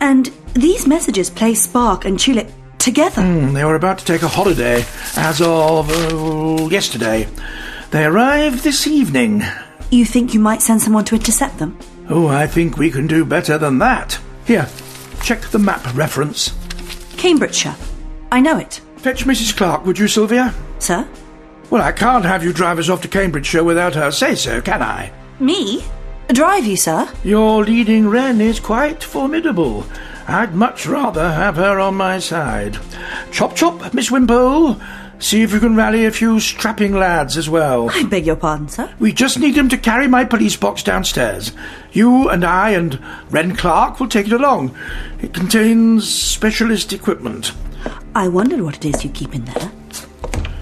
And 0.00 0.30
these 0.54 0.86
messages 0.86 1.30
place 1.30 1.62
Spark 1.62 2.04
and 2.04 2.18
Tulip 2.18 2.50
together. 2.80 3.22
Hmm, 3.22 3.52
They 3.54 3.64
were 3.64 3.74
about 3.76 3.98
to 3.98 4.04
take 4.04 4.22
a 4.22 4.28
holiday 4.28 4.84
as 5.16 5.40
of 5.40 5.90
uh, 5.90 6.68
yesterday. 6.68 7.28
They 7.90 8.04
arrived 8.04 8.62
this 8.64 8.86
evening. 8.86 9.42
You 9.90 10.04
think 10.04 10.32
you 10.34 10.40
might 10.40 10.62
send 10.62 10.80
someone 10.82 11.04
to 11.06 11.16
intercept 11.16 11.58
them? 11.58 11.78
Oh, 12.08 12.26
I 12.28 12.46
think 12.46 12.76
we 12.78 12.90
can 12.90 13.06
do 13.06 13.24
better 13.24 13.58
than 13.58 13.78
that. 13.78 14.18
Here, 14.46 14.68
check 15.22 15.42
the 15.42 15.58
map 15.58 15.94
reference. 15.94 16.52
Cambridgeshire. 17.16 17.76
I 18.32 18.40
know 18.40 18.58
it. 18.58 18.80
Fetch 18.96 19.24
Mrs. 19.24 19.56
Clarke, 19.56 19.84
would 19.86 19.98
you, 19.98 20.08
Sylvia? 20.08 20.54
Sir? 20.78 21.06
Well, 21.70 21.82
I 21.82 21.92
can't 21.92 22.24
have 22.24 22.42
you 22.44 22.52
drive 22.52 22.78
us 22.78 22.88
off 22.88 23.02
to 23.02 23.08
Cambridgeshire 23.08 23.64
without 23.64 23.94
her 23.94 24.10
say 24.10 24.34
so, 24.34 24.60
can 24.60 24.82
I? 24.82 25.12
Me? 25.38 25.84
Drive 26.28 26.64
you, 26.66 26.76
sir? 26.76 27.08
Your 27.24 27.64
leading 27.64 28.08
wren 28.08 28.40
is 28.40 28.60
quite 28.60 29.02
formidable. 29.02 29.84
I'd 30.28 30.54
much 30.54 30.86
rather 30.86 31.32
have 31.32 31.56
her 31.56 31.78
on 31.80 31.94
my 31.96 32.18
side. 32.18 32.78
Chop 33.32 33.56
chop, 33.56 33.92
Miss 33.94 34.10
Wimpole. 34.10 34.80
See 35.18 35.42
if 35.42 35.52
you 35.52 35.60
can 35.60 35.76
rally 35.76 36.06
a 36.06 36.10
few 36.10 36.40
strapping 36.40 36.94
lads 36.94 37.36
as 37.36 37.50
well. 37.50 37.90
I 37.90 38.04
beg 38.04 38.24
your 38.24 38.36
pardon, 38.36 38.68
sir. 38.68 38.90
We 38.98 39.12
just 39.12 39.38
need 39.38 39.54
them 39.54 39.68
to 39.68 39.76
carry 39.76 40.08
my 40.08 40.24
police 40.24 40.56
box 40.56 40.82
downstairs. 40.82 41.52
You 41.92 42.30
and 42.30 42.42
I 42.42 42.70
and 42.70 42.98
Wren 43.30 43.54
Clarke 43.54 44.00
will 44.00 44.08
take 44.08 44.26
it 44.26 44.32
along. 44.32 44.74
It 45.20 45.34
contains 45.34 46.08
specialist 46.08 46.94
equipment. 46.94 47.52
I 48.14 48.28
wondered 48.28 48.62
what 48.62 48.76
it 48.76 48.84
is 48.86 49.04
you 49.04 49.10
keep 49.10 49.34
in 49.34 49.44
there. 49.44 49.70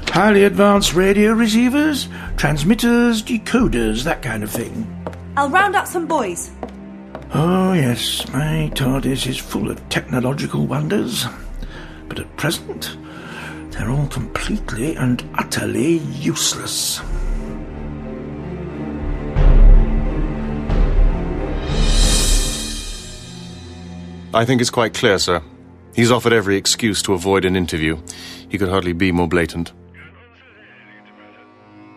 Highly 0.09 0.42
advanced 0.42 0.94
radio 0.94 1.33
receivers, 1.35 2.09
transmitters, 2.37 3.23
decoders, 3.23 4.03
that 4.03 4.23
kind 4.23 4.42
of 4.42 4.51
thing. 4.51 4.92
I'll 5.37 5.51
round 5.51 5.77
up 5.77 5.87
some 5.87 6.09
boys. 6.09 6.51
Oh, 7.35 7.75
yes, 7.75 8.27
my 8.33 8.71
TARDIS 8.75 9.27
is 9.27 9.37
full 9.37 9.71
of 9.71 9.87
technological 9.91 10.67
wonders. 10.67 11.27
But 12.09 12.21
at 12.21 12.37
present, 12.38 12.97
they're 13.71 13.91
all 13.91 14.07
completely 14.07 14.97
and 14.97 15.23
utterly 15.35 15.99
useless. 15.99 17.01
I 24.33 24.45
think 24.47 24.62
it's 24.62 24.71
quite 24.71 24.95
clear, 24.95 25.19
sir. 25.19 25.43
He's 25.95 26.11
offered 26.11 26.33
every 26.33 26.57
excuse 26.57 27.03
to 27.03 27.12
avoid 27.12 27.45
an 27.45 27.57
interview. 27.57 27.99
He 28.49 28.57
could 28.57 28.71
hardly 28.71 28.95
be 28.95 29.12
more 29.12 29.29
blatant. 29.29 29.73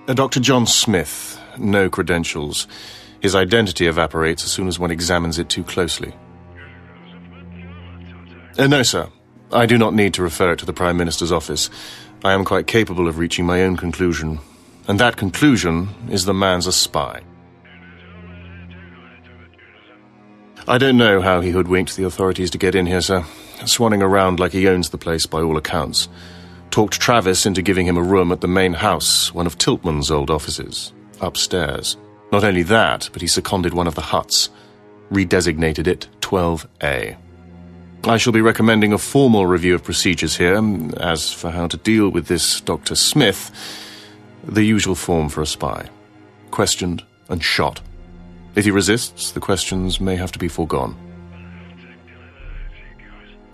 Uh, 0.08 0.14
Dr. 0.14 0.42
John 0.42 0.68
Smith, 0.68 1.40
no 1.58 1.90
credentials. 1.90 2.68
His 3.22 3.36
identity 3.36 3.88
evaporates 3.88 4.44
as 4.44 4.52
soon 4.52 4.68
as 4.68 4.80
one 4.80 4.92
examines 4.92 5.38
it 5.38 5.48
too 5.48 5.64
closely. 5.64 6.14
Uh, 8.58 8.68
no, 8.68 8.84
sir. 8.84 9.08
I 9.54 9.66
do 9.66 9.78
not 9.78 9.94
need 9.94 10.14
to 10.16 10.24
refer 10.24 10.54
it 10.54 10.60
to 10.60 10.66
the 10.66 10.74
Prime 10.74 10.98
Minister's 10.98 11.32
office. 11.32 11.70
I 12.24 12.34
am 12.34 12.46
quite 12.46 12.68
capable 12.68 13.08
of 13.08 13.18
reaching 13.18 13.46
my 13.46 13.64
own 13.64 13.78
conclusion. 13.78 14.40
And 14.88 15.00
that 15.00 15.18
conclusion 15.18 15.90
is 16.10 16.26
the 16.26 16.34
man's 16.34 16.68
a 16.68 16.72
spy. 16.72 17.22
I 20.68 20.78
don't 20.78 20.98
know 20.98 21.22
how 21.22 21.42
he 21.42 21.52
hoodwinked 21.52 21.96
the 21.96 22.06
authorities 22.06 22.52
to 22.52 22.58
get 22.58 22.76
in 22.76 22.86
here, 22.86 23.02
sir. 23.02 23.22
Swanning 23.62 24.02
around 24.02 24.40
like 24.40 24.52
he 24.52 24.68
owns 24.68 24.90
the 24.90 24.98
place 24.98 25.26
by 25.26 25.42
all 25.42 25.58
accounts. 25.58 26.08
Talked 26.72 27.00
Travis 27.00 27.46
into 27.46 27.62
giving 27.62 27.86
him 27.86 27.98
a 27.98 28.04
room 28.04 28.32
at 28.32 28.42
the 28.42 28.48
main 28.48 28.74
house, 28.74 29.34
one 29.34 29.46
of 29.46 29.58
Tiltman's 29.58 30.10
old 30.10 30.32
offices, 30.32 30.94
upstairs. 31.20 31.98
Not 32.32 32.44
only 32.44 32.64
that, 32.64 33.10
but 33.12 33.22
he 33.22 33.28
seconded 33.28 33.74
one 33.74 33.88
of 33.88 33.96
the 33.96 34.02
huts, 34.02 34.50
redesignated 35.12 35.88
it 35.88 36.08
12A. 36.22 37.18
I 38.04 38.18
shall 38.18 38.34
be 38.34 38.42
recommending 38.42 38.94
a 38.94 38.98
formal 38.98 39.46
review 39.46 39.76
of 39.76 39.84
procedures 39.84 40.38
here. 40.38 40.60
As 40.98 41.32
for 41.32 41.52
how 41.52 41.68
to 41.68 41.78
deal 41.78 42.10
with 42.10 42.28
this 42.28 42.62
Dr. 42.62 42.96
Smith, 42.96 43.52
the 44.44 44.64
usual 44.64 44.96
form 44.96 45.30
for 45.30 45.42
a 45.42 45.46
spy 45.46 45.90
questioned 46.50 47.04
and 47.30 47.44
shot. 47.44 47.80
If 48.56 48.66
he 48.66 48.72
resists, 48.72 49.32
the 49.32 49.40
questions 49.40 50.02
may 50.02 50.18
have 50.18 50.32
to 50.34 50.40
be 50.40 50.48
foregone. 50.48 50.96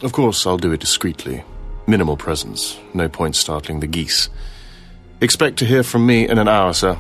Of 0.02 0.14
course, 0.14 0.46
I'll 0.48 0.58
do 0.58 0.72
it 0.72 0.80
discreetly. 0.80 1.44
Minimal 1.86 2.18
presence. 2.18 2.78
No 2.94 3.08
point 3.08 3.36
startling 3.36 3.80
the 3.80 3.88
geese. 3.88 4.30
Expect 5.22 5.58
to 5.58 5.66
hear 5.66 5.84
from 5.84 6.06
me 6.06 6.28
in 6.28 6.38
an 6.38 6.48
hour, 6.48 6.74
sir. 6.74 6.98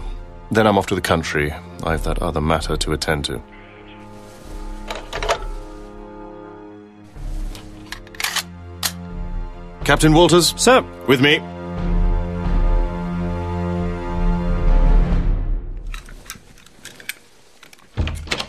Then 0.51 0.65
I'm 0.65 0.77
off 0.77 0.87
to 0.87 0.95
the 0.95 1.01
country. 1.01 1.53
I've 1.83 2.03
that 2.03 2.21
other 2.21 2.41
matter 2.41 2.77
to 2.77 2.93
attend 2.93 3.25
to. 3.25 3.41
Captain 9.83 10.13
Walters? 10.13 10.53
Sir, 10.57 10.81
With 11.07 11.21
me. 11.21 11.39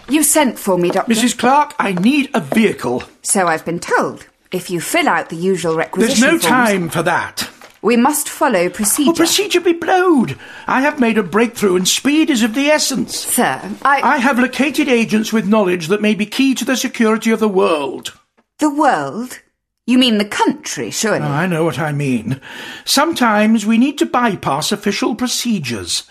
You 0.09 0.23
sent 0.23 0.59
for 0.59 0.79
me, 0.79 0.91
Doctor. 0.91 1.13
Mrs. 1.13 1.39
Clarke, 1.39 1.75
I 1.79 1.93
need 1.93 2.31
a 2.33 2.41
vehicle. 2.41 3.03
So 3.23 3.47
I've 3.47 3.65
been 3.65 3.79
told. 3.79 4.27
If 4.51 4.71
you 4.71 4.81
fill 4.81 5.09
out 5.09 5.29
the 5.29 5.37
usual 5.37 5.77
requisition 5.77 6.21
There's 6.23 6.33
no 6.33 6.39
forms, 6.39 6.45
time 6.45 6.89
for 6.89 7.03
that. 7.03 7.49
We 7.81 7.97
must 7.97 8.29
follow 8.29 8.69
procedure. 8.69 9.11
Oh, 9.11 9.15
procedure 9.15 9.61
be 9.61 9.73
blowed. 9.73 10.39
I 10.67 10.81
have 10.81 10.99
made 10.99 11.17
a 11.17 11.23
breakthrough 11.23 11.77
and 11.77 11.87
speed 11.87 12.29
is 12.29 12.43
of 12.43 12.55
the 12.55 12.67
essence. 12.67 13.17
Sir, 13.17 13.61
I... 13.83 14.01
I 14.03 14.17
have 14.19 14.39
located 14.39 14.89
agents 14.89 15.33
with 15.33 15.47
knowledge 15.47 15.87
that 15.89 16.03
may 16.03 16.15
be 16.15 16.27
key 16.27 16.55
to 16.57 16.65
the 16.65 16.77
security 16.77 17.31
of 17.31 17.41
the 17.41 17.49
world. 17.49 18.19
The 18.59 18.71
world? 18.75 19.41
You 19.87 19.99
mean 19.99 20.19
the 20.19 20.25
country, 20.25 20.91
surely? 20.91 21.25
I 21.25 21.47
know 21.47 21.65
what 21.65 21.79
I 21.79 21.93
mean. 21.93 22.41
Sometimes 22.85 23.65
we 23.65 23.79
need 23.79 23.97
to 23.99 24.07
bypass 24.07 24.73
official 24.73 25.15
procedures. 25.15 26.03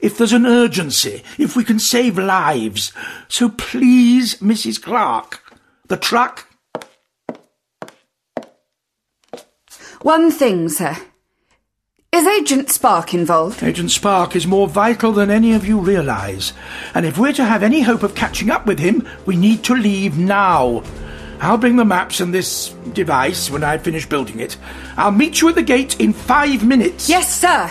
If 0.00 0.16
there's 0.16 0.32
an 0.32 0.46
urgency, 0.46 1.22
if 1.38 1.56
we 1.56 1.64
can 1.64 1.78
save 1.78 2.18
lives. 2.18 2.92
So 3.28 3.48
please, 3.48 4.36
Mrs. 4.36 4.80
Clarke, 4.80 5.42
the 5.88 5.96
truck. 5.96 6.48
One 10.02 10.30
thing, 10.30 10.68
sir. 10.68 10.96
Is 12.16 12.26
Agent 12.26 12.70
Spark 12.70 13.12
involved? 13.12 13.62
Agent 13.62 13.90
Spark 13.90 14.34
is 14.36 14.46
more 14.46 14.66
vital 14.66 15.12
than 15.12 15.30
any 15.30 15.52
of 15.52 15.66
you 15.66 15.78
realise. 15.78 16.54
And 16.94 17.04
if 17.04 17.18
we're 17.18 17.34
to 17.34 17.44
have 17.44 17.62
any 17.62 17.82
hope 17.82 18.02
of 18.02 18.14
catching 18.14 18.48
up 18.48 18.64
with 18.64 18.78
him, 18.78 19.06
we 19.26 19.36
need 19.36 19.62
to 19.64 19.74
leave 19.74 20.16
now. 20.16 20.82
I'll 21.42 21.58
bring 21.58 21.76
the 21.76 21.84
maps 21.84 22.20
and 22.20 22.32
this 22.32 22.70
device 22.94 23.50
when 23.50 23.62
I 23.62 23.76
finish 23.76 24.06
building 24.06 24.40
it. 24.40 24.56
I'll 24.96 25.10
meet 25.10 25.42
you 25.42 25.50
at 25.50 25.56
the 25.56 25.62
gate 25.62 26.00
in 26.00 26.14
five 26.14 26.64
minutes. 26.64 27.06
Yes, 27.06 27.38
sir. 27.38 27.70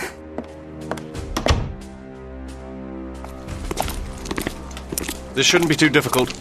This 5.34 5.44
shouldn't 5.44 5.70
be 5.70 5.74
too 5.74 5.90
difficult. 5.90 6.32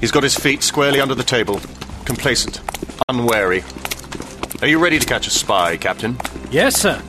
He's 0.00 0.10
got 0.10 0.24
his 0.24 0.36
feet 0.36 0.64
squarely 0.64 1.00
under 1.00 1.14
the 1.14 1.22
table, 1.22 1.60
complacent, 2.04 2.60
unwary. 3.08 3.62
Are 4.60 4.66
you 4.66 4.80
ready 4.80 4.98
to 4.98 5.06
catch 5.06 5.28
a 5.28 5.30
spy, 5.30 5.76
Captain? 5.76 6.18
Yes, 6.50 6.80
sir. 6.80 7.00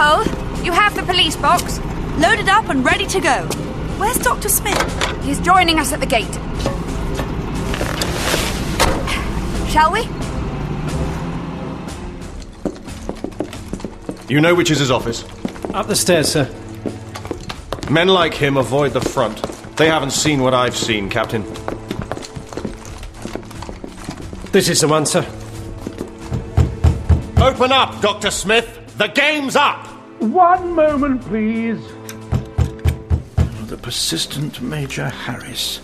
Wren 0.00 0.24
Wimpole, 0.24 0.64
you 0.64 0.72
have 0.72 0.94
the 0.94 1.02
police 1.02 1.36
box. 1.36 1.78
Loaded 2.18 2.48
up 2.48 2.68
and 2.68 2.84
ready 2.84 3.06
to 3.06 3.20
go. 3.20 3.46
Where's 3.98 4.18
Dr. 4.18 4.48
Smith? 4.48 5.24
He's 5.24 5.40
joining 5.40 5.78
us 5.78 5.92
at 5.92 6.00
the 6.00 6.06
gate. 6.06 6.32
Shall 9.70 9.92
we? 9.92 10.08
You 14.28 14.40
know 14.40 14.54
which 14.54 14.70
is 14.70 14.78
his 14.78 14.90
office. 14.90 15.24
Up 15.74 15.86
the 15.86 15.96
stairs, 15.96 16.32
sir. 16.32 16.50
Men 17.90 18.08
like 18.08 18.34
him 18.34 18.56
avoid 18.56 18.92
the 18.92 19.00
front. 19.00 19.42
They 19.76 19.88
haven't 19.88 20.12
seen 20.12 20.40
what 20.40 20.54
I've 20.54 20.76
seen, 20.76 21.08
Captain. 21.08 21.42
This 24.52 24.68
is 24.68 24.80
the 24.80 24.88
one, 24.88 25.06
sir. 25.06 25.26
Open 27.40 27.72
up, 27.72 28.00
Dr. 28.00 28.30
Smith! 28.30 28.76
The 28.98 29.06
game's 29.08 29.56
up! 29.56 29.89
One 30.20 30.74
moment, 30.74 31.22
please. 31.22 31.80
The 33.68 33.78
persistent 33.80 34.60
Major 34.60 35.08
Harris. 35.08 35.80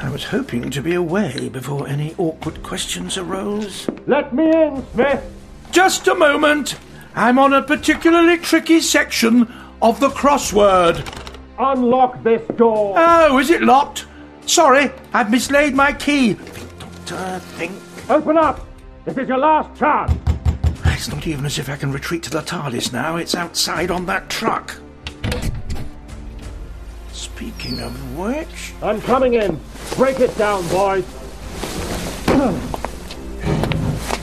I 0.00 0.10
was 0.10 0.22
hoping 0.22 0.70
to 0.70 0.80
be 0.80 0.94
away 0.94 1.48
before 1.48 1.88
any 1.88 2.14
awkward 2.16 2.62
questions 2.62 3.18
arose. 3.18 3.88
Let 4.06 4.32
me 4.32 4.44
in, 4.44 4.84
Smith. 4.92 5.24
Just 5.72 6.06
a 6.06 6.14
moment. 6.14 6.78
I'm 7.16 7.36
on 7.38 7.52
a 7.52 7.62
particularly 7.62 8.38
tricky 8.38 8.80
section 8.80 9.52
of 9.82 9.98
the 9.98 10.10
crossword. 10.10 11.04
Unlock 11.58 12.22
this 12.22 12.46
door. 12.56 12.94
Oh, 12.96 13.38
is 13.38 13.50
it 13.50 13.62
locked? 13.62 14.06
Sorry, 14.46 14.92
I've 15.12 15.32
mislaid 15.32 15.74
my 15.74 15.92
key. 15.92 16.34
Doctor, 17.06 17.40
think. 17.56 17.72
Open 18.08 18.36
up. 18.38 18.66
This 19.04 19.16
is 19.18 19.28
your 19.28 19.38
last 19.38 19.76
chance. 19.76 20.12
It's 20.84 21.08
not 21.08 21.26
even 21.26 21.44
as 21.44 21.58
if 21.58 21.68
I 21.68 21.76
can 21.76 21.92
retreat 21.92 22.22
to 22.24 22.30
the 22.30 22.40
TARDIS 22.40 22.92
now. 22.92 23.16
It's 23.16 23.34
outside 23.34 23.90
on 23.90 24.06
that 24.06 24.30
truck. 24.30 24.76
Speaking 27.12 27.80
of 27.80 28.16
which. 28.16 28.72
I'm 28.82 29.00
coming 29.02 29.34
in. 29.34 29.60
Break 29.96 30.20
it 30.20 30.36
down, 30.38 30.66
boys. 30.68 31.04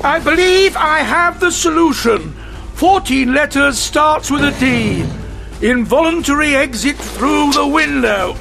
I 0.04 0.20
believe 0.24 0.76
I 0.76 1.00
have 1.00 1.40
the 1.40 1.52
solution. 1.52 2.34
14 2.74 3.34
letters 3.34 3.78
starts 3.78 4.32
with 4.32 4.44
a 4.44 4.52
D. 4.60 5.06
Involuntary 5.62 6.56
exit 6.56 6.96
through 6.96 7.52
the 7.52 7.68
window. 7.68 8.34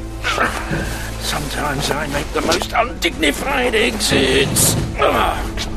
Sometimes 1.21 1.91
I 1.91 2.07
make 2.07 2.27
the 2.29 2.41
most 2.41 2.73
undignified 2.73 3.75
exits. 3.75 4.75
Ah. 4.99 5.70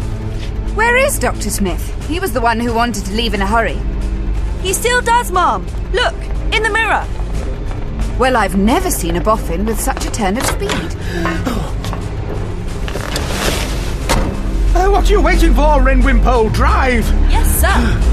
Where 0.75 0.97
is 0.97 1.19
Dr. 1.19 1.51
Smith? 1.51 2.07
He 2.07 2.19
was 2.19 2.33
the 2.33 2.41
one 2.41 2.59
who 2.59 2.73
wanted 2.73 3.05
to 3.05 3.13
leave 3.13 3.35
in 3.35 3.41
a 3.41 3.47
hurry. 3.47 3.79
He 4.63 4.73
still 4.73 5.01
does, 5.01 5.31
Mom. 5.31 5.67
Look, 5.91 6.15
in 6.51 6.63
the 6.63 6.71
mirror. 6.71 7.05
Well, 8.17 8.35
I've 8.35 8.57
never 8.57 8.89
seen 8.89 9.15
a 9.15 9.21
boffin 9.21 9.65
with 9.65 9.79
such 9.79 10.05
a 10.05 10.11
turn 10.11 10.35
of 10.35 10.45
speed. 10.47 10.69
Oh, 14.75 14.89
what 14.91 15.07
are 15.07 15.11
you 15.11 15.21
waiting 15.21 15.53
for, 15.53 15.81
Wren 15.81 16.01
Wimpole? 16.01 16.49
Drive! 16.49 17.05
Yes, 17.29 17.61
sir. 17.61 18.09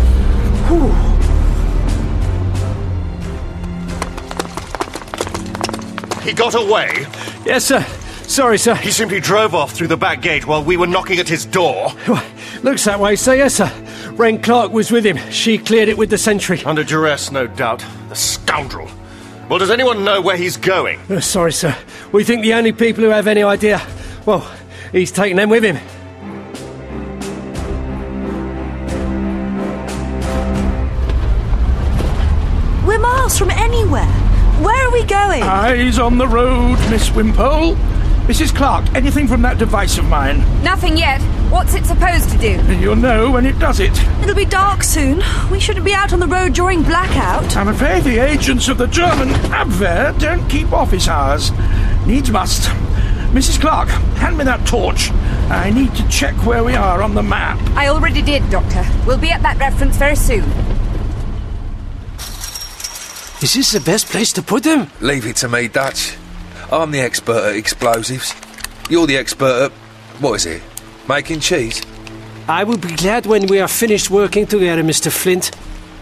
He 6.23 6.35
got 6.35 6.55
away. 6.55 7.07
Yes, 7.47 7.65
sir. 7.65 7.85
Sorry, 8.31 8.59
sir. 8.59 8.77
He 8.77 8.93
simply 8.93 9.19
drove 9.19 9.57
off 9.57 9.73
through 9.73 9.89
the 9.89 9.97
back 9.97 10.23
gate 10.23 10.47
while 10.47 10.63
we 10.63 10.77
were 10.77 10.87
knocking 10.87 11.19
at 11.19 11.29
his 11.29 11.45
door. 11.45 11.91
Looks 12.63 12.85
that 12.85 13.01
way, 13.01 13.17
sir. 13.17 13.35
Yes, 13.35 13.57
sir. 13.57 13.69
Wren 14.13 14.41
Clarke 14.41 14.71
was 14.71 14.93
with 14.93 15.05
him. 15.05 15.17
She 15.33 15.59
cleared 15.59 15.89
it 15.89 15.99
with 15.99 16.11
the 16.11 16.17
sentry. 16.17 16.63
Under 16.63 16.85
duress, 16.85 17.33
no 17.33 17.49
doubt. 17.49 17.85
The 18.09 18.15
scoundrel. 18.15 18.89
Well, 19.49 19.59
does 19.59 19.71
anyone 19.73 20.05
know 20.05 20.21
where 20.21 20.37
he's 20.37 20.57
going? 20.57 21.01
Uh, 21.11 21.19
sorry, 21.19 21.53
sir. 21.53 21.77
We 22.13 22.23
think 22.23 22.43
the 22.43 22.55
only 22.55 22.71
people 22.71 23.03
who 23.03 23.11
have 23.11 23.27
any 23.27 23.43
idea. 23.43 23.85
Well, 24.25 24.49
he's 24.93 25.11
taken 25.11 25.37
them 25.37 25.51
with 25.51 25.65
him. 25.65 25.77
We're 32.87 33.01
miles 33.01 33.37
from 33.37 33.51
anywhere. 33.51 34.07
Where 34.63 34.87
are 34.87 34.93
we 34.93 35.05
going? 35.05 35.43
Eyes 35.43 35.99
on 35.99 36.17
the 36.17 36.29
road, 36.29 36.79
Miss 36.91 37.11
Wimpole. 37.11 37.77
Mrs. 38.31 38.55
Clarke, 38.55 38.95
anything 38.95 39.27
from 39.27 39.43
that 39.43 39.59
device 39.59 39.99
of 39.99 40.05
mine? 40.05 40.39
Nothing 40.63 40.97
yet. 40.97 41.21
What's 41.51 41.75
it 41.75 41.85
supposed 41.85 42.31
to 42.31 42.39
do? 42.39 42.63
You'll 42.77 42.95
know 42.95 43.29
when 43.29 43.45
it 43.45 43.59
does 43.59 43.81
it. 43.81 43.91
It'll 44.23 44.37
be 44.37 44.45
dark 44.45 44.85
soon. 44.85 45.21
We 45.51 45.59
shouldn't 45.59 45.85
be 45.85 45.93
out 45.93 46.13
on 46.13 46.21
the 46.21 46.29
road 46.29 46.53
during 46.53 46.85
blackout. 46.85 47.57
I'm 47.57 47.67
afraid 47.67 48.05
the 48.05 48.21
agents 48.21 48.69
of 48.69 48.79
the 48.79 48.87
German 48.87 49.31
Abwehr 49.51 50.17
don't 50.21 50.49
keep 50.49 50.71
office 50.73 51.09
hours. 51.09 51.51
Needs 52.07 52.31
must. 52.31 52.69
Mrs. 53.33 53.61
Clarke, 53.61 53.89
hand 54.19 54.39
me 54.39 54.45
that 54.45 54.65
torch. 54.65 55.11
I 55.51 55.71
need 55.71 55.93
to 55.97 56.07
check 56.07 56.37
where 56.47 56.63
we 56.63 56.77
are 56.77 57.03
on 57.03 57.17
the 57.17 57.25
map. 57.25 57.59
I 57.77 57.89
already 57.89 58.23
did, 58.23 58.49
Doctor. 58.49 58.87
We'll 59.09 59.19
be 59.19 59.33
at 59.33 59.43
that 59.43 59.59
reference 59.59 59.97
very 59.97 60.15
soon. 60.15 60.45
Is 63.43 63.55
this 63.55 63.73
the 63.73 63.81
best 63.85 64.07
place 64.07 64.33
to 64.35 64.43
put 64.43 64.65
him? 64.65 64.87
Leave 65.01 65.27
it 65.27 65.35
to 65.39 65.49
me, 65.49 65.67
Dutch. 65.67 66.15
I'm 66.73 66.93
the 66.93 67.01
expert 67.01 67.45
at 67.51 67.57
explosives. 67.57 68.33
You're 68.89 69.07
the 69.07 69.17
expert 69.17 69.65
at. 69.65 69.73
what 70.21 70.35
is 70.35 70.47
it? 70.47 70.63
Making 71.09 71.41
cheese? 71.41 71.83
I 72.47 72.63
will 72.63 72.77
be 72.77 72.95
glad 72.95 73.27
when 73.27 73.47
we 73.47 73.59
are 73.59 73.69
finished 73.69 74.11
working 74.11 74.47
together, 74.47 74.83
Mr. 74.83 75.11
Flint. 75.11 75.51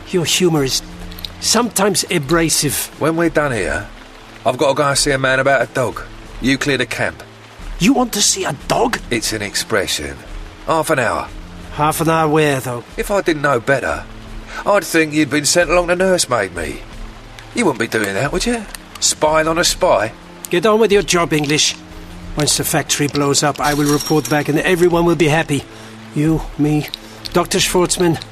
Your 0.08 0.26
humor 0.26 0.64
is 0.64 0.82
sometimes 1.40 2.04
abrasive. 2.10 2.94
When 3.00 3.16
we're 3.16 3.30
done 3.30 3.52
here, 3.52 3.88
I've 4.44 4.58
got 4.58 4.68
to 4.68 4.74
go 4.74 4.88
and 4.88 4.98
see 4.98 5.10
a 5.10 5.18
man 5.18 5.40
about 5.40 5.62
a 5.62 5.72
dog. 5.72 6.02
You 6.42 6.58
clear 6.58 6.76
the 6.76 6.86
camp. 6.86 7.22
You 7.78 7.94
want 7.94 8.12
to 8.12 8.22
see 8.22 8.44
a 8.44 8.52
dog? 8.66 8.98
It's 9.10 9.32
an 9.32 9.40
expression. 9.40 10.16
Half 10.66 10.90
an 10.90 10.98
hour. 10.98 11.28
Half 11.72 12.02
an 12.02 12.10
hour 12.10 12.28
where, 12.28 12.60
though? 12.60 12.84
If 12.96 13.10
I 13.10 13.22
didn't 13.22 13.42
know 13.42 13.60
better, 13.60 14.04
I'd 14.66 14.84
think 14.84 15.14
you'd 15.14 15.30
been 15.30 15.46
sent 15.46 15.70
along 15.70 15.88
to 15.88 15.96
nursemaid 15.96 16.54
me. 16.54 16.82
You 17.54 17.64
wouldn't 17.64 17.80
be 17.80 17.86
doing 17.86 18.14
that, 18.14 18.32
would 18.32 18.44
you? 18.44 18.64
Spying 19.00 19.48
on 19.48 19.58
a 19.58 19.64
spy? 19.64 20.12
Get 20.50 20.64
on 20.64 20.80
with 20.80 20.90
your 20.90 21.02
job, 21.02 21.34
English. 21.34 21.76
Once 22.34 22.56
the 22.56 22.64
factory 22.64 23.06
blows 23.06 23.42
up, 23.42 23.60
I 23.60 23.74
will 23.74 23.92
report 23.92 24.30
back 24.30 24.48
and 24.48 24.58
everyone 24.60 25.04
will 25.04 25.14
be 25.14 25.28
happy. 25.28 25.62
You, 26.14 26.40
me, 26.56 26.88
Dr. 27.34 27.58
Schwartzman, 27.58 28.22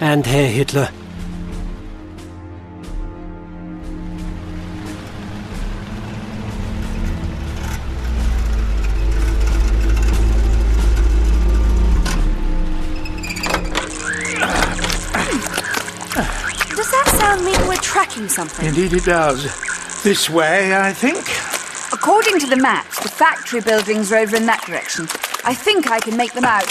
and 0.00 0.24
Herr 0.24 0.48
Hitler. 0.48 0.88
Does 16.76 16.90
that 16.90 17.16
sound 17.18 17.44
mean 17.44 17.68
we're 17.68 17.76
tracking 17.76 18.28
something? 18.28 18.64
Indeed, 18.64 18.92
it 18.92 19.04
does. 19.04 19.42
This 20.04 20.30
way, 20.30 20.76
I 20.76 20.92
think. 20.92 21.43
According 22.04 22.38
to 22.40 22.46
the 22.46 22.56
maps, 22.56 23.02
the 23.02 23.08
factory 23.08 23.62
buildings 23.62 24.12
are 24.12 24.18
over 24.18 24.36
in 24.36 24.44
that 24.44 24.62
direction. 24.66 25.06
I 25.42 25.54
think 25.54 25.90
I 25.90 26.00
can 26.00 26.18
make 26.18 26.34
them 26.34 26.44
out. 26.44 26.66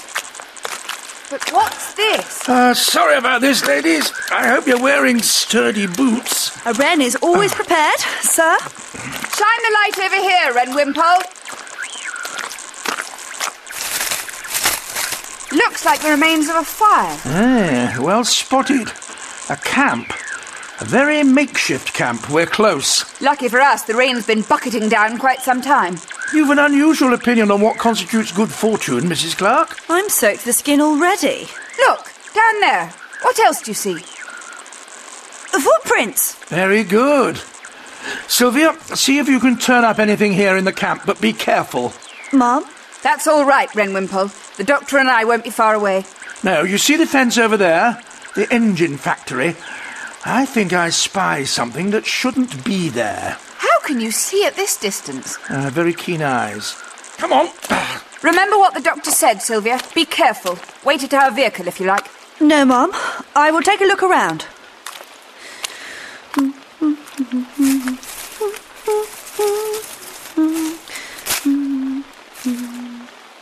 But 1.32 1.52
what's 1.52 1.96
this? 1.96 2.48
Uh, 2.48 2.76
sorry 2.76 3.18
about 3.18 3.42
this, 3.42 3.66
ladies. 3.66 4.12
I 4.32 4.48
hope 4.48 4.68
you're 4.68 4.80
wearing 4.80 5.24
sturdy 5.24 5.88
boots. 5.88 6.56
A 6.68 6.74
wren 6.74 7.02
is 7.02 7.16
always 7.16 7.52
prepared, 7.52 7.98
sir. 8.22 8.56
Shine 8.60 9.64
the 9.66 9.74
light 9.74 10.00
over 10.06 10.22
here, 10.22 10.54
Wren 10.54 10.76
Wimpole. 10.76 11.24
Looks 15.52 15.84
like 15.84 16.02
the 16.02 16.12
remains 16.12 16.48
of 16.48 16.58
a 16.58 16.64
fire. 16.64 17.18
Ah, 17.26 17.98
well 18.00 18.24
spotted. 18.24 18.92
A 19.50 19.56
camp. 19.56 20.14
A 20.82 20.86
very 20.86 21.24
makeshift 21.24 21.94
camp. 21.94 22.30
We're 22.30 22.48
close. 22.48 23.06
Lucky 23.22 23.48
for 23.48 23.62
us, 23.62 23.84
the 23.84 23.94
rain's 23.94 24.26
been 24.26 24.42
bucketing 24.42 24.90
down 24.90 25.20
quite 25.20 25.40
some 25.40 25.62
time. 25.62 25.98
You've 26.34 26.50
an 26.50 26.60
unusual 26.60 27.14
opinion 27.14 27.52
on 27.52 27.62
what 27.62 27.78
constitutes 27.78 28.32
good 28.32 28.50
fortune, 28.50 29.02
Mrs. 29.04 29.38
Clarke. 29.38 29.78
I'm 29.88 30.10
soaked 30.10 30.40
to 30.42 30.46
the 30.48 30.54
skin 30.54 30.82
already. 30.82 31.48
Look, 31.78 32.12
down 32.34 32.60
there. 32.62 32.92
What 33.22 33.40
else 33.40 33.62
do 33.62 33.72
you 33.72 33.76
see? 33.76 33.94
The 33.94 35.60
footprints. 35.62 36.36
Very 36.46 36.84
good. 36.84 37.40
Sylvia, 38.28 38.76
see 38.96 39.20
if 39.20 39.30
you 39.30 39.40
can 39.40 39.58
turn 39.58 39.84
up 39.84 40.00
anything 40.00 40.34
here 40.34 40.58
in 40.58 40.66
the 40.66 40.74
camp, 40.74 41.04
but 41.06 41.22
be 41.22 41.34
careful. 41.34 41.94
Mum? 42.34 42.66
That's 43.04 43.28
all 43.28 43.46
right, 43.46 43.74
Wren 43.76 43.94
Wimpole. 43.94 44.32
The 44.58 44.64
doctor 44.64 44.98
and 44.98 45.10
I 45.10 45.24
won't 45.24 45.44
be 45.44 45.52
far 45.52 45.76
away. 45.76 46.06
No, 46.44 46.64
you 46.64 46.80
see 46.80 46.96
the 46.98 47.06
fence 47.06 47.38
over 47.38 47.58
there? 47.58 48.02
The 48.36 48.52
engine 48.52 48.98
factory. 48.98 49.56
I 50.26 50.46
think 50.46 50.72
I 50.72 50.90
spy 50.90 51.44
something 51.44 51.92
that 51.92 52.06
shouldn't 52.06 52.64
be 52.64 52.88
there. 52.88 53.38
How 53.58 53.80
can 53.82 54.00
you 54.00 54.10
see 54.12 54.46
at 54.46 54.56
this 54.56 54.78
distance? 54.78 55.38
Uh, 55.50 55.70
very 55.70 55.94
keen 55.94 56.22
eyes. 56.22 56.76
Come 57.18 57.34
on. 57.34 57.50
Remember 58.24 58.58
what 58.58 58.74
the 58.74 58.80
doctor 58.80 59.12
said, 59.12 59.42
Sylvia. 59.42 59.82
Be 59.94 60.06
careful. 60.06 60.58
Wait 60.86 61.04
at 61.04 61.14
our 61.14 61.30
vehicle 61.30 61.68
if 61.68 61.78
you 61.80 61.88
like. 61.88 62.08
No, 62.40 62.64
Mum. 62.64 62.92
I 63.36 63.52
will 63.52 63.62
take 63.62 63.82
a 63.82 63.86
look 63.86 64.02
around. 64.02 64.46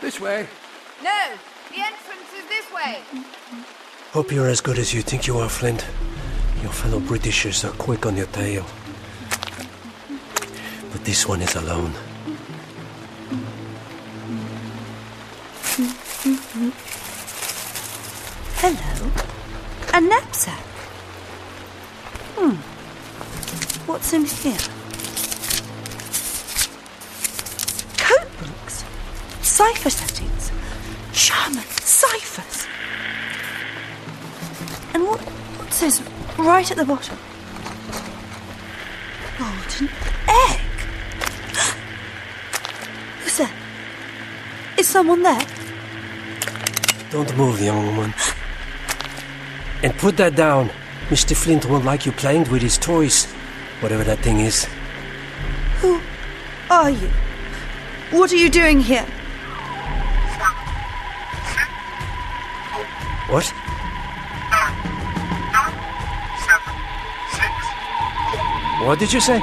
This 0.00 0.18
way. 0.20 0.48
No, 1.02 1.28
the 1.70 1.76
entrance 1.76 2.32
is 2.36 2.48
this 2.48 2.72
way. 2.74 3.00
Hope 4.10 4.32
you're 4.32 4.48
as 4.48 4.60
good 4.60 4.78
as 4.78 4.92
you 4.92 5.00
think 5.00 5.28
you 5.28 5.38
are, 5.38 5.48
Flint. 5.48 5.86
Your 6.62 6.70
fellow 6.70 7.00
Britishers 7.00 7.64
are 7.64 7.72
quick 7.72 8.06
on 8.06 8.16
your 8.16 8.26
tail. 8.26 8.64
But 10.92 11.04
this 11.04 11.26
one 11.26 11.42
is 11.42 11.56
alone. 11.56 11.92
Hello. 18.62 19.10
A 19.92 20.00
knapsack. 20.00 20.64
Hmm. 22.36 22.54
What's 23.90 24.12
in 24.12 24.24
here? 24.24 24.56
Code 27.98 28.30
books. 28.38 28.84
Cipher 29.42 29.90
settings. 29.90 30.52
Sherman 31.12 31.64
ciphers. 31.80 32.66
And 34.94 35.02
what, 35.08 35.20
what's 35.58 35.80
this 35.80 36.00
right 36.38 36.70
at 36.70 36.76
the 36.76 36.84
bottom? 36.84 37.18
Golden 39.38 39.88
egg. 40.28 40.60
Who's 43.20 43.36
there? 43.38 43.50
Is 44.78 44.88
someone 44.88 45.22
there? 45.22 45.40
Don't 47.10 47.36
move, 47.36 47.60
young 47.60 47.86
woman. 47.86 48.14
And 49.82 49.96
put 49.98 50.16
that 50.16 50.36
down. 50.36 50.70
Mr. 51.08 51.36
Flint 51.36 51.66
won't 51.66 51.84
like 51.84 52.06
you 52.06 52.12
playing 52.12 52.48
with 52.50 52.62
his 52.62 52.78
toys. 52.78 53.26
Whatever 53.80 54.04
that 54.04 54.20
thing 54.20 54.40
is. 54.40 54.66
Who 55.80 56.00
are 56.70 56.90
you? 56.90 57.10
What 58.12 58.32
are 58.32 58.36
you 58.36 58.48
doing 58.48 58.80
here? 58.80 59.04
What? 63.28 63.52
What 68.82 68.98
did 68.98 69.12
you 69.12 69.20
say? 69.20 69.38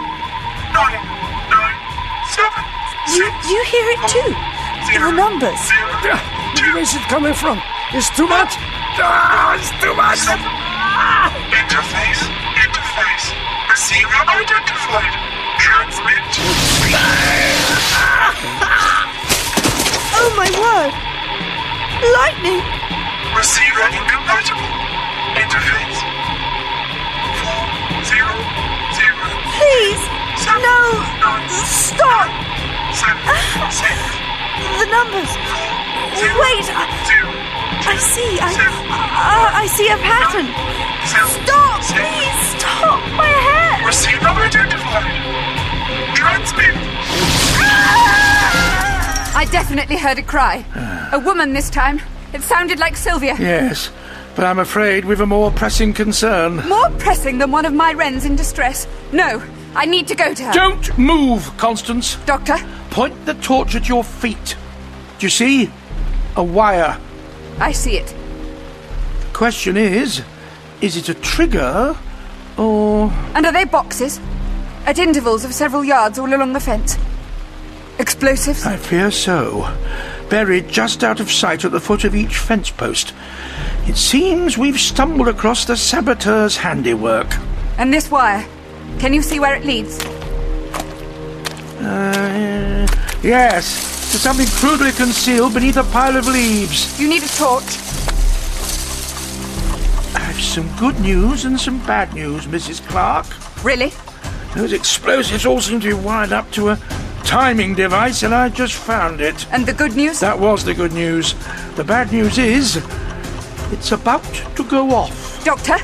You, 3.16 3.26
you 3.48 3.64
hear 3.72 3.88
it 3.96 4.02
too? 4.12 4.36
The 5.00 5.12
numbers. 5.16 5.64
Where 6.60 6.78
is 6.78 6.94
it 6.94 7.02
coming 7.08 7.34
from? 7.34 7.62
It's 7.94 8.10
too 8.16 8.28
much. 8.28 8.60
Ah, 9.00 9.56
it's 9.56 9.72
too 9.80 9.96
much. 9.96 10.28
Interface, 11.56 12.22
interface. 12.60 13.32
Receiver 13.72 14.20
identified. 14.28 15.14
Transmit. 15.56 16.20
Oh 20.20 20.30
my 20.36 20.52
word! 20.60 20.92
Lightning! 22.12 22.60
Receiver 23.32 23.88
incompatible. 23.88 24.68
Interface. 25.40 26.09
Please! 29.60 30.04
No! 30.48 30.80
Stop! 31.68 32.32
The 34.80 34.88
numbers! 34.88 35.32
Wait! 36.40 36.66
I, 36.72 36.88
I 37.86 37.98
see! 37.98 38.40
I, 38.40 38.50
I, 38.50 39.64
I 39.64 39.68
see 39.68 39.88
a 39.88 39.98
pattern! 39.98 40.48
Stop! 41.06 41.82
Please 41.92 42.40
stop! 42.56 43.00
My 43.16 43.28
hair! 43.28 43.86
Receiver 43.86 44.28
identified. 44.28 45.12
Transmit. 46.16 46.76
I 49.36 49.46
definitely 49.52 49.98
heard 49.98 50.20
a 50.20 50.24
cry. 50.24 50.66
A 51.14 51.20
woman 51.20 51.54
this 51.54 51.70
time. 51.70 52.02
It 52.34 52.42
sounded 52.42 52.80
like 52.80 52.96
Sylvia. 52.96 53.36
Yes, 53.40 53.92
but 54.40 54.46
I'm 54.46 54.60
afraid 54.60 55.04
we've 55.04 55.20
a 55.20 55.26
more 55.26 55.52
pressing 55.52 55.92
concern. 55.94 56.66
More 56.70 56.90
pressing 56.92 57.40
than 57.40 57.52
one 57.52 57.66
of 57.66 57.74
my 57.74 57.92
wrens 57.92 58.24
in 58.24 58.38
distress. 58.38 58.88
No, 59.12 59.44
I 59.76 59.86
need 59.86 60.08
to 60.08 60.16
go 60.16 60.34
to 60.34 60.44
her. 60.46 60.54
Don't 60.54 60.98
move, 60.98 61.52
Constance. 61.58 62.16
Doctor, 62.26 62.56
Point 62.90 63.26
the 63.26 63.34
torch 63.34 63.76
at 63.76 63.90
your 63.90 64.02
feet. 64.02 64.56
Do 65.18 65.26
you 65.26 65.30
see? 65.30 65.70
A 66.38 66.44
wire. 66.44 66.98
I 67.60 67.74
see 67.74 67.98
it. 67.98 68.08
The 69.20 69.34
question 69.34 69.76
is, 69.76 70.24
is 70.80 70.96
it 70.96 71.10
a 71.10 71.16
trigger 71.16 71.98
or 72.58 73.12
And 73.36 73.46
are 73.46 73.52
they 73.52 73.66
boxes? 73.66 74.22
At 74.86 75.00
intervals 75.00 75.44
of 75.44 75.54
several 75.54 75.84
yards 75.84 76.18
all 76.18 76.34
along 76.34 76.54
the 76.54 76.62
fence? 76.62 76.98
Explosives? 78.00 78.66
I 78.66 78.78
fear 78.78 79.12
so. 79.12 79.66
Buried 80.30 80.68
just 80.68 81.04
out 81.04 81.20
of 81.20 81.32
sight 81.32 81.66
at 81.66 81.72
the 81.72 81.80
foot 81.80 82.04
of 82.04 82.16
each 82.16 82.38
fence 82.38 82.70
post. 82.70 83.14
It 83.88 83.98
seems 83.98 84.58
we've 84.58 84.80
stumbled 84.80 85.28
across 85.28 85.66
the 85.66 85.76
saboteur's 85.76 86.58
handiwork. 86.58 87.28
And 87.80 87.92
this 87.92 88.12
wire? 88.12 88.46
Can 89.00 89.14
you 89.14 89.22
see 89.22 89.40
where 89.40 89.56
it 89.56 89.66
leads? 89.66 90.00
Uh, 91.80 92.86
yes, 93.24 94.12
to 94.12 94.20
something 94.20 94.46
crudely 94.48 94.92
concealed 94.92 95.54
beneath 95.54 95.78
a 95.78 95.84
pile 95.86 96.18
of 96.18 96.28
leaves. 96.28 97.00
You 97.00 97.08
need 97.08 97.24
a 97.24 97.28
torch. 97.30 97.64
I've 100.16 100.40
some 100.40 100.70
good 100.78 101.00
news 101.00 101.46
and 101.46 101.60
some 101.60 101.80
bad 101.88 102.14
news, 102.14 102.46
Mrs. 102.46 102.86
Clarke. 102.88 103.64
Really? 103.64 103.94
Those 104.56 104.74
explosives 104.74 105.46
all 105.46 105.62
seem 105.62 105.80
to 105.80 105.88
be 105.88 105.94
wired 105.94 106.34
up 106.34 106.52
to 106.52 106.70
a 106.70 106.80
timing 107.30 107.76
device, 107.76 108.24
and 108.24 108.34
I 108.34 108.50
just 108.50 108.74
found 108.74 109.22
it. 109.22 109.46
And 109.54 109.64
the 109.64 109.72
good 109.74 109.96
news? 109.96 110.20
That 110.20 110.40
was 110.40 110.66
the 110.66 110.74
good 110.74 110.94
news. 110.94 111.36
The 111.76 111.84
bad 111.84 112.12
news 112.12 112.40
is, 112.40 112.78
it's 113.72 113.92
about 113.92 114.24
to 114.56 114.64
go 114.64 114.90
off. 114.90 115.46
Doctor, 115.46 115.78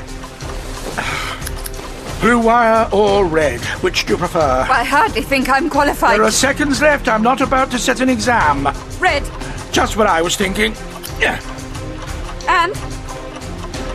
Blue 2.20 2.40
wire 2.40 2.88
or 2.92 3.26
red? 3.26 3.60
Which 3.82 4.06
do 4.06 4.14
you 4.14 4.18
prefer? 4.18 4.66
I 4.68 4.82
hardly 4.82 5.22
think 5.22 5.48
I'm 5.48 5.70
qualified. 5.70 6.18
There 6.18 6.26
are 6.26 6.30
seconds 6.32 6.80
left. 6.82 7.06
I'm 7.06 7.22
not 7.22 7.40
about 7.40 7.70
to 7.70 7.78
set 7.78 8.00
an 8.00 8.08
exam. 8.08 8.66
Red. 8.98 9.22
Just 9.70 9.96
what 9.96 10.08
I 10.08 10.22
was 10.22 10.34
thinking. 10.34 10.72
Yeah, 11.20 11.38
And? 12.48 12.74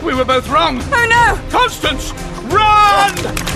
we 0.02 0.14
were 0.14 0.24
both 0.24 0.48
wrong. 0.48 0.80
Oh 0.80 1.06
no! 1.10 1.50
Constance, 1.50 2.12
run! 2.50 3.51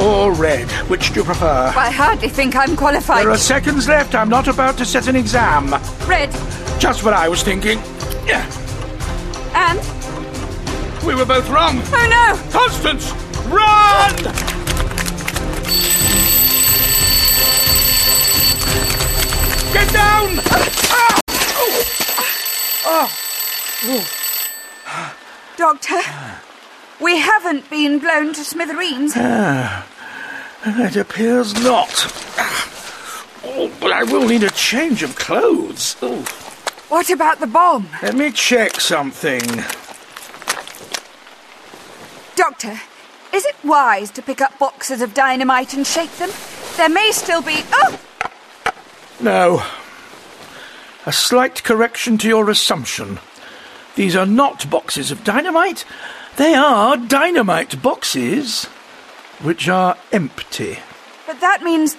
Or 0.00 0.32
red? 0.32 0.70
Which 0.88 1.12
do 1.12 1.20
you 1.20 1.24
prefer? 1.24 1.72
I 1.76 1.90
hardly 1.90 2.28
think 2.28 2.56
I'm 2.56 2.76
qualified. 2.76 3.22
There 3.24 3.30
are 3.30 3.36
seconds 3.36 3.86
left. 3.88 4.14
I'm 4.14 4.28
not 4.28 4.48
about 4.48 4.78
to 4.78 4.84
set 4.84 5.06
an 5.08 5.16
exam. 5.16 5.70
Red. 6.06 6.30
Just 6.80 7.04
what 7.04 7.12
I 7.14 7.28
was 7.28 7.42
thinking. 7.42 7.78
Yeah, 8.26 8.44
And? 9.54 9.78
we 11.06 11.14
were 11.14 11.26
both 11.26 11.48
wrong. 11.50 11.80
Oh 11.92 12.08
no! 12.08 12.36
Constance, 12.50 13.12
run! 13.48 14.14
Get 19.72 19.92
down! 19.92 20.38
Ah! 20.94 21.20
Oh! 22.86 23.10
Doctor, 25.56 26.00
we 27.04 27.18
haven't 27.18 27.68
been 27.70 27.98
blown 27.98 28.32
to 28.32 28.42
smithereens. 28.44 29.12
Ah, 29.14 29.86
It 30.64 30.96
appears 30.96 31.52
not. 31.62 31.92
Oh, 33.46 33.70
but 33.80 33.92
I 33.92 34.02
will 34.04 34.26
need 34.26 34.42
a 34.42 34.50
change 34.50 35.02
of 35.02 35.14
clothes. 35.16 35.96
Oh, 36.00 36.22
What 36.88 37.10
about 37.10 37.38
the 37.40 37.46
bomb? 37.46 37.88
let 38.02 38.14
me 38.14 38.30
check 38.32 38.80
something. 38.80 39.42
Doctor, 42.36 42.80
is 43.32 43.44
it 43.44 43.56
wise 43.62 44.10
to 44.12 44.22
pick 44.22 44.40
up 44.40 44.58
boxes 44.58 45.00
of 45.02 45.14
dynamite 45.14 45.74
and 45.74 45.86
shake 45.86 46.12
them? 46.16 46.30
There 46.76 46.88
may 46.88 47.10
still 47.12 47.42
be. 47.42 47.62
Oh! 47.72 48.00
No. 49.20 49.62
A 51.06 51.12
slight 51.12 51.62
correction 51.62 52.18
to 52.18 52.28
your 52.28 52.48
assumption. 52.50 53.18
These 53.94 54.16
are 54.16 54.26
not 54.26 54.68
boxes 54.70 55.10
of 55.12 55.22
dynamite. 55.22 55.84
They 56.36 56.54
are 56.54 56.96
dynamite 56.96 57.80
boxes, 57.80 58.64
which 59.40 59.68
are 59.68 59.96
empty. 60.10 60.78
But 61.26 61.40
that 61.40 61.62
means 61.62 61.96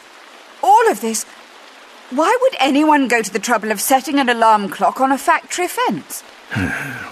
all 0.62 0.92
of 0.92 1.00
this. 1.00 1.24
Why 2.10 2.38
would 2.42 2.56
anyone 2.60 3.08
go 3.08 3.22
to 3.22 3.32
the 3.32 3.40
trouble 3.40 3.72
of 3.72 3.80
setting 3.80 4.20
an 4.20 4.28
alarm 4.28 4.70
clock 4.70 5.00
on 5.00 5.14
a 5.14 5.18
factory 5.18 5.70
fence? 5.70 6.22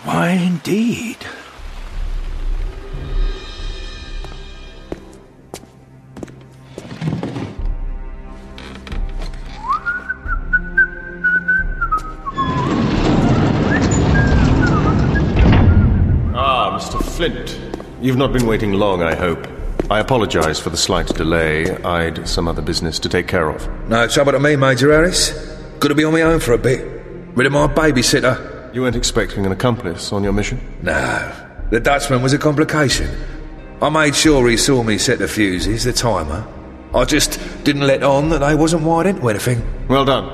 Why, 0.03 0.31
indeed. 0.31 1.17
Ah, 16.55 16.77
Mr. 16.77 17.03
Flint. 17.03 17.59
You've 17.99 18.15
not 18.15 18.31
been 18.31 18.45
waiting 18.45 18.73
long, 18.73 19.01
I 19.01 19.15
hope. 19.15 19.47
I 19.89 19.99
apologize 19.99 20.59
for 20.59 20.69
the 20.69 20.77
slight 20.77 21.07
delay. 21.07 21.75
I'd 21.77 22.27
some 22.29 22.47
other 22.47 22.61
business 22.61 22.99
to 22.99 23.09
take 23.09 23.27
care 23.27 23.49
of. 23.49 23.67
No 23.89 24.07
trouble 24.07 24.33
to 24.33 24.39
me, 24.39 24.55
Major 24.55 24.91
Harris. 24.91 25.31
To 25.81 25.95
be 25.95 26.03
on 26.03 26.13
my 26.13 26.21
own 26.21 26.39
for 26.39 26.53
a 26.53 26.59
bit. 26.59 26.85
Rid 27.33 27.47
of 27.47 27.53
my 27.53 27.65
babysitter. 27.65 28.71
You 28.71 28.83
weren't 28.83 28.95
expecting 28.95 29.47
an 29.47 29.51
accomplice 29.51 30.13
on 30.13 30.23
your 30.23 30.31
mission? 30.31 30.61
No, 30.83 31.33
the 31.71 31.79
Dutchman 31.79 32.21
was 32.21 32.33
a 32.33 32.37
complication. 32.37 33.09
I 33.81 33.89
made 33.89 34.15
sure 34.15 34.47
he 34.47 34.55
saw 34.55 34.83
me 34.83 34.99
set 34.99 35.17
the 35.17 35.27
fuses, 35.27 35.85
the 35.85 35.91
timer. 35.91 36.45
I 36.93 37.05
just 37.05 37.39
didn't 37.63 37.87
let 37.87 38.03
on 38.03 38.29
that 38.29 38.39
they 38.41 38.53
wasn't 38.53 38.83
wired 38.83 39.07
into 39.07 39.27
anything. 39.27 39.87
Well 39.87 40.05
done. 40.05 40.29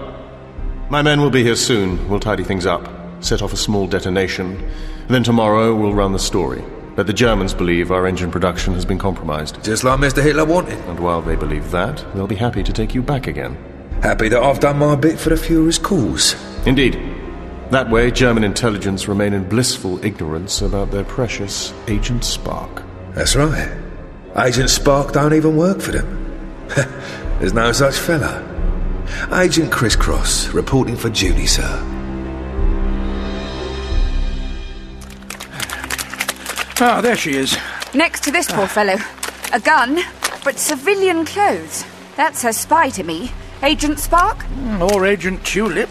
My 0.89 1.01
men 1.01 1.21
will 1.21 1.29
be 1.29 1.43
here 1.43 1.55
soon. 1.55 2.09
We'll 2.09 2.19
tidy 2.19 2.43
things 2.43 2.65
up, 2.65 2.89
set 3.23 3.41
off 3.41 3.53
a 3.53 3.57
small 3.57 3.87
detonation. 3.87 4.69
Then 5.09 5.23
tomorrow 5.23 5.73
we'll 5.73 5.95
run 5.95 6.13
the 6.13 6.19
story. 6.19 6.63
Let 6.95 7.07
the 7.07 7.13
Germans 7.13 7.55
believe 7.55 7.91
our 7.91 8.05
engine 8.05 8.29
production 8.29 8.75
has 8.75 8.85
been 8.85 8.99
compromised. 8.99 9.63
Just 9.63 9.83
like 9.83 9.99
Mr. 9.99 10.21
Hitler 10.21 10.45
wanted. 10.45 10.77
And 10.87 10.99
while 10.99 11.23
they 11.23 11.35
believe 11.35 11.71
that, 11.71 12.05
they'll 12.13 12.27
be 12.27 12.35
happy 12.35 12.61
to 12.61 12.71
take 12.71 12.93
you 12.93 13.01
back 13.01 13.25
again. 13.25 13.57
Happy 14.03 14.29
that 14.29 14.43
I've 14.43 14.59
done 14.59 14.77
my 14.77 14.95
bit 14.95 15.19
for 15.19 15.29
the 15.29 15.35
Fuhrer's 15.35 15.79
cause. 15.79 16.35
Indeed. 16.67 16.93
That 17.71 17.89
way, 17.89 18.11
German 18.11 18.43
intelligence 18.43 19.07
remain 19.07 19.33
in 19.33 19.49
blissful 19.49 20.03
ignorance 20.05 20.61
about 20.61 20.91
their 20.91 21.03
precious 21.03 21.73
Agent 21.87 22.23
Spark. 22.23 22.83
That's 23.13 23.35
right. 23.35 23.71
Agent 24.37 24.69
Spark 24.69 25.13
don't 25.13 25.33
even 25.33 25.57
work 25.57 25.81
for 25.81 25.91
them. 25.91 26.67
There's 27.39 27.53
no 27.53 27.71
such 27.71 27.95
fella. 27.97 28.45
Agent 29.33 29.71
Crisscross, 29.71 30.49
reporting 30.49 30.95
for 30.95 31.09
duty, 31.09 31.47
sir. 31.47 31.98
Ah, 36.81 37.01
there 37.01 37.15
she 37.15 37.35
is. 37.35 37.57
Next 37.93 38.23
to 38.23 38.31
this 38.31 38.47
poor 38.47 38.63
ah. 38.63 38.67
fellow. 38.67 38.95
A 39.53 39.59
gun, 39.59 39.99
but 40.43 40.57
civilian 40.57 41.25
clothes. 41.25 41.83
That's 42.15 42.41
her 42.43 42.53
spy 42.53 42.89
to 42.89 43.03
me. 43.03 43.31
Agent 43.63 43.99
Spark? 43.99 44.43
Hmm, 44.43 44.81
or 44.81 45.05
Agent 45.05 45.45
Tulip. 45.45 45.89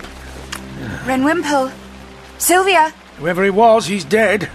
Wren 1.07 1.24
Wimpole. 1.24 1.72
Sylvia, 2.38 2.92
Whoever 3.18 3.42
he 3.42 3.51
was, 3.51 3.87
he's 3.87 4.05
dead. 4.05 4.48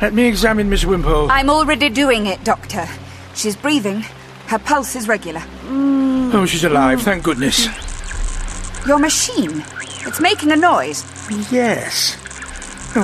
Let 0.00 0.14
me 0.14 0.26
examine 0.26 0.70
Miss 0.70 0.84
Wimpole. 0.84 1.28
I'm 1.30 1.50
already 1.50 1.88
doing 1.88 2.26
it, 2.26 2.42
Doctor. 2.44 2.86
She's 3.34 3.56
breathing. 3.56 4.04
Her 4.46 4.58
pulse 4.58 4.94
is 4.94 5.08
regular. 5.08 5.40
Hmm. 5.40 6.30
Oh, 6.32 6.46
she's 6.46 6.62
alive, 6.62 7.02
thank 7.02 7.24
goodness. 7.24 7.66
Your 8.86 8.98
machine. 8.98 9.64
It's 10.06 10.20
making 10.20 10.52
a 10.52 10.56
noise. 10.56 11.04
Yes. 11.50 12.16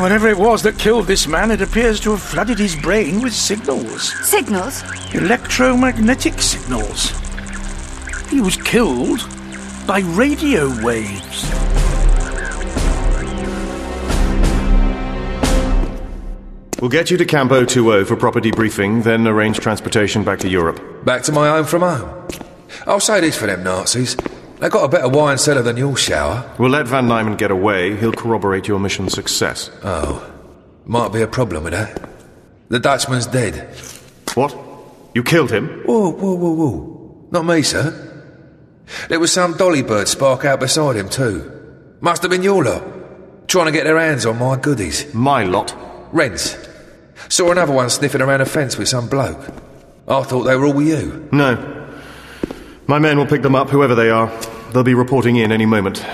Whatever 0.00 0.28
it 0.28 0.36
was 0.36 0.62
that 0.64 0.78
killed 0.78 1.06
this 1.06 1.26
man, 1.26 1.50
it 1.50 1.62
appears 1.62 1.98
to 2.00 2.10
have 2.10 2.22
flooded 2.22 2.58
his 2.58 2.76
brain 2.76 3.22
with 3.22 3.32
signals. 3.32 4.12
Signals. 4.28 4.82
Electromagnetic 5.14 6.40
signals. 6.40 7.10
He 8.28 8.40
was 8.40 8.56
killed 8.56 9.26
by 9.86 10.00
radio 10.00 10.68
waves. 10.84 11.50
We'll 16.80 16.90
get 16.90 17.10
you 17.10 17.16
to 17.16 17.24
Campo 17.24 17.64
20 17.64 18.04
for 18.04 18.16
proper 18.16 18.40
debriefing, 18.40 19.04
then 19.04 19.26
arrange 19.26 19.58
transportation 19.58 20.22
back 20.22 20.38
to 20.40 20.48
Europe. 20.48 21.04
Back 21.04 21.22
to 21.22 21.32
my 21.32 21.48
home 21.48 21.64
from 21.64 21.80
home. 21.80 22.28
I'll 22.86 23.00
say 23.00 23.20
this 23.20 23.38
for 23.38 23.46
them 23.46 23.64
Nazis. 23.64 24.16
They 24.64 24.70
got 24.70 24.84
a 24.84 24.88
better 24.88 25.10
wine 25.10 25.36
cellar 25.36 25.60
than 25.60 25.76
your 25.76 25.94
shower. 25.94 26.50
We'll 26.58 26.70
let 26.70 26.88
Van 26.88 27.06
Nyman 27.06 27.36
get 27.36 27.50
away. 27.50 27.96
He'll 27.96 28.14
corroborate 28.14 28.66
your 28.66 28.80
mission's 28.80 29.12
success. 29.12 29.70
Oh, 29.82 30.26
might 30.86 31.12
be 31.12 31.20
a 31.20 31.26
problem 31.28 31.64
with 31.64 31.74
that. 31.74 32.08
The 32.70 32.80
Dutchman's 32.80 33.26
dead. 33.26 33.76
What? 34.32 34.56
You 35.14 35.22
killed 35.22 35.52
him? 35.52 35.82
Whoa, 35.84 36.12
whoa, 36.12 36.34
whoa, 36.34 36.52
whoa. 36.54 37.28
Not 37.30 37.44
me, 37.44 37.60
sir. 37.60 37.92
There 39.10 39.20
was 39.20 39.30
some 39.30 39.54
dolly 39.58 39.82
bird 39.82 40.08
spark 40.08 40.46
out 40.46 40.60
beside 40.60 40.96
him, 40.96 41.10
too. 41.10 41.96
Must 42.00 42.22
have 42.22 42.30
been 42.30 42.42
your 42.42 42.64
lot. 42.64 43.46
Trying 43.48 43.66
to 43.66 43.72
get 43.72 43.84
their 43.84 43.98
hands 43.98 44.24
on 44.24 44.38
my 44.38 44.56
goodies. 44.56 45.12
My 45.12 45.44
lot. 45.44 45.76
Wrens. 46.10 46.56
Saw 47.28 47.52
another 47.52 47.74
one 47.74 47.90
sniffing 47.90 48.22
around 48.22 48.40
a 48.40 48.46
fence 48.46 48.78
with 48.78 48.88
some 48.88 49.10
bloke. 49.10 49.46
I 50.08 50.22
thought 50.22 50.44
they 50.44 50.56
were 50.56 50.64
all 50.64 50.80
you. 50.80 51.28
No. 51.32 51.82
My 52.86 52.98
men 52.98 53.18
will 53.18 53.26
pick 53.26 53.42
them 53.42 53.54
up, 53.54 53.68
whoever 53.68 53.94
they 53.94 54.08
are. 54.08 54.30
They'll 54.74 54.82
be 54.82 54.94
reporting 54.94 55.36
in 55.36 55.52
any 55.52 55.66
moment. 55.66 56.04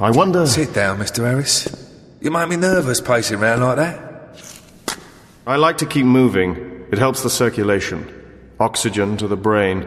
I 0.00 0.10
wonder. 0.10 0.46
Sit 0.46 0.72
down, 0.72 0.98
Mr. 0.98 1.18
Harris. 1.18 1.68
You 2.22 2.30
make 2.30 2.48
me 2.48 2.56
nervous 2.56 2.98
pacing 2.98 3.40
round 3.40 3.60
like 3.60 3.76
that. 3.76 4.98
I 5.46 5.56
like 5.56 5.76
to 5.78 5.86
keep 5.86 6.06
moving. 6.06 6.86
It 6.90 6.96
helps 6.96 7.22
the 7.22 7.28
circulation. 7.28 8.10
Oxygen 8.58 9.18
to 9.18 9.28
the 9.28 9.36
brain. 9.36 9.86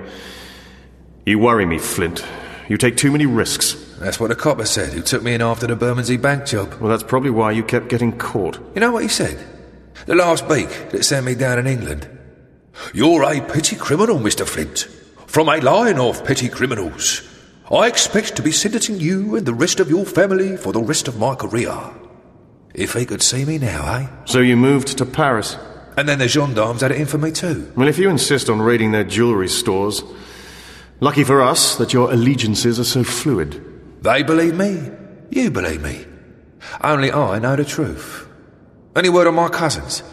You 1.25 1.39
worry 1.39 1.65
me, 1.65 1.79
Flint. 1.79 2.23
You 2.69 2.77
take 2.77 2.97
too 2.97 3.11
many 3.11 3.25
risks. 3.25 3.73
That's 3.97 4.19
what 4.19 4.27
the 4.27 4.35
copper 4.35 4.65
said, 4.65 4.93
who 4.93 5.01
took 5.01 5.23
me 5.23 5.33
in 5.33 5.41
after 5.41 5.65
the 5.65 5.75
Bermondsey 5.75 6.17
Bank 6.17 6.45
job. 6.45 6.71
Well, 6.75 6.91
that's 6.91 7.01
probably 7.01 7.31
why 7.31 7.51
you 7.51 7.63
kept 7.63 7.87
getting 7.87 8.15
caught. 8.15 8.59
You 8.75 8.81
know 8.81 8.91
what 8.91 9.01
he 9.01 9.09
said? 9.09 9.43
The 10.05 10.13
last 10.13 10.47
beak 10.47 10.91
that 10.91 11.03
sent 11.03 11.25
me 11.25 11.33
down 11.33 11.57
in 11.57 11.65
England. 11.65 12.07
You're 12.93 13.23
a 13.23 13.41
petty 13.41 13.75
criminal, 13.75 14.19
Mr. 14.19 14.47
Flint. 14.47 14.81
From 15.25 15.49
a 15.49 15.57
line 15.57 15.97
of 15.97 16.23
petty 16.23 16.47
criminals. 16.47 17.31
I 17.71 17.87
expect 17.87 18.35
to 18.35 18.43
be 18.43 18.51
sentencing 18.51 18.99
you 18.99 19.35
and 19.35 19.45
the 19.45 19.53
rest 19.53 19.79
of 19.79 19.89
your 19.89 20.05
family 20.05 20.55
for 20.55 20.71
the 20.71 20.83
rest 20.83 21.07
of 21.07 21.17
my 21.17 21.33
career. 21.33 21.75
If 22.75 22.93
he 22.93 23.05
could 23.05 23.23
see 23.23 23.43
me 23.43 23.57
now, 23.57 23.95
eh? 23.95 24.07
So 24.25 24.39
you 24.39 24.55
moved 24.55 24.97
to 24.99 25.05
Paris. 25.05 25.57
And 25.97 26.07
then 26.07 26.19
the 26.19 26.27
gendarmes 26.27 26.81
had 26.81 26.91
it 26.91 26.99
in 26.99 27.07
for 27.07 27.17
me 27.17 27.31
too. 27.31 27.71
Well, 27.75 27.87
if 27.87 27.97
you 27.97 28.09
insist 28.09 28.49
on 28.49 28.61
raiding 28.61 28.91
their 28.91 29.03
jewelry 29.03 29.47
stores, 29.47 30.03
lucky 30.99 31.23
for 31.23 31.41
us 31.41 31.77
that 31.77 31.93
your 31.93 32.11
allegiances 32.11 32.79
are 32.79 32.83
so 32.83 33.03
fluid. 33.03 33.63
They 34.03 34.21
believe 34.21 34.55
me. 34.55 34.91
You 35.31 35.49
believe 35.49 35.81
me. 35.81 36.05
Only 36.81 37.11
I 37.11 37.39
know 37.39 37.55
the 37.55 37.65
truth. 37.65 38.27
Any 38.95 39.09
word 39.09 39.25
on 39.25 39.35
my 39.35 39.49
cousins? 39.49 40.03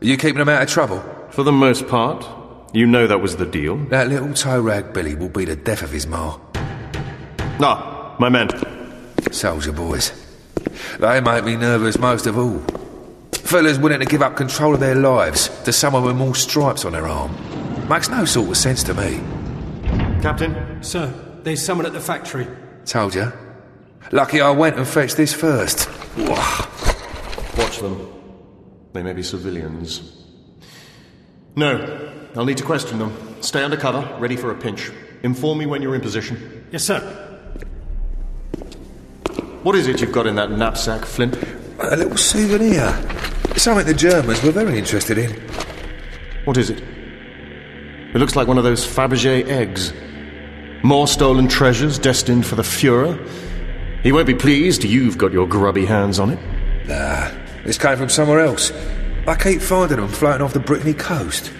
Are 0.00 0.06
you 0.06 0.16
keeping 0.16 0.38
them 0.38 0.48
out 0.48 0.62
of 0.62 0.68
trouble? 0.68 1.02
For 1.30 1.42
the 1.42 1.52
most 1.52 1.88
part, 1.88 2.24
you 2.72 2.86
know 2.86 3.06
that 3.08 3.20
was 3.20 3.36
the 3.36 3.46
deal. 3.46 3.76
That 3.86 4.08
little 4.08 4.32
toe 4.32 4.60
rag 4.60 4.92
Billy 4.92 5.16
will 5.16 5.28
be 5.28 5.44
the 5.44 5.56
death 5.56 5.82
of 5.82 5.90
his 5.90 6.06
ma. 6.06 6.38
Ah, 7.62 8.16
my 8.18 8.28
men. 8.28 8.48
Soldier 9.30 9.72
boys. 9.72 10.12
They 10.98 11.20
make 11.20 11.44
me 11.44 11.56
nervous 11.56 11.98
most 11.98 12.26
of 12.26 12.38
all. 12.38 12.58
Fellas 13.32 13.78
willing 13.78 14.00
to 14.00 14.06
give 14.06 14.22
up 14.22 14.36
control 14.36 14.74
of 14.74 14.80
their 14.80 14.94
lives 14.94 15.48
to 15.64 15.72
someone 15.72 16.04
with 16.04 16.16
more 16.16 16.34
stripes 16.34 16.84
on 16.84 16.92
their 16.92 17.06
arm. 17.06 17.30
Makes 17.88 18.08
no 18.08 18.24
sort 18.24 18.48
of 18.50 18.56
sense 18.56 18.82
to 18.84 18.94
me. 18.94 19.20
Captain? 20.22 20.82
Sir, 20.82 21.12
there's 21.42 21.62
someone 21.64 21.86
at 21.86 21.92
the 21.92 22.00
factory. 22.00 22.46
Told 22.84 23.14
ya. 23.14 23.32
Lucky 24.12 24.40
I 24.40 24.50
went 24.50 24.76
and 24.76 24.86
fetched 24.86 25.16
this 25.16 25.34
first. 25.34 25.88
Watch 26.16 27.78
them. 27.78 28.08
They 28.92 29.02
may 29.02 29.12
be 29.12 29.22
civilians. 29.22 30.16
No, 31.56 32.12
I'll 32.36 32.44
need 32.44 32.58
to 32.58 32.64
question 32.64 32.98
them. 32.98 33.42
Stay 33.42 33.62
under 33.62 33.76
cover, 33.76 34.16
ready 34.18 34.36
for 34.36 34.50
a 34.50 34.54
pinch. 34.54 34.90
Inform 35.22 35.58
me 35.58 35.66
when 35.66 35.82
you're 35.82 35.94
in 35.94 36.00
position. 36.00 36.66
Yes, 36.70 36.84
sir. 36.84 37.26
What 39.62 39.76
is 39.76 39.88
it 39.88 40.00
you've 40.00 40.12
got 40.12 40.26
in 40.26 40.36
that 40.36 40.50
knapsack, 40.50 41.04
Flint? 41.04 41.36
A 41.80 41.94
little 41.94 42.16
souvenir. 42.16 42.92
Something 43.56 43.86
the 43.86 43.92
Germans 43.92 44.42
were 44.42 44.52
very 44.52 44.78
interested 44.78 45.18
in. 45.18 45.32
What 46.46 46.56
is 46.56 46.70
it? 46.70 46.80
It 46.80 48.16
looks 48.16 48.34
like 48.36 48.48
one 48.48 48.56
of 48.56 48.64
those 48.64 48.86
Fabergé 48.86 49.46
eggs. 49.46 49.92
More 50.82 51.06
stolen 51.06 51.46
treasures 51.46 51.98
destined 51.98 52.46
for 52.46 52.56
the 52.56 52.62
Fuhrer. 52.62 53.18
He 54.02 54.12
won't 54.12 54.26
be 54.26 54.34
pleased 54.34 54.82
you've 54.82 55.18
got 55.18 55.30
your 55.30 55.46
grubby 55.46 55.84
hands 55.84 56.18
on 56.18 56.30
it. 56.30 56.38
Nah, 56.86 57.30
this 57.62 57.76
came 57.76 57.98
from 57.98 58.08
somewhere 58.08 58.40
else. 58.40 58.72
I 59.26 59.36
keep 59.36 59.60
finding 59.60 59.98
them 59.98 60.08
floating 60.08 60.40
off 60.40 60.54
the 60.54 60.60
Brittany 60.60 60.94
coast. 60.94 61.52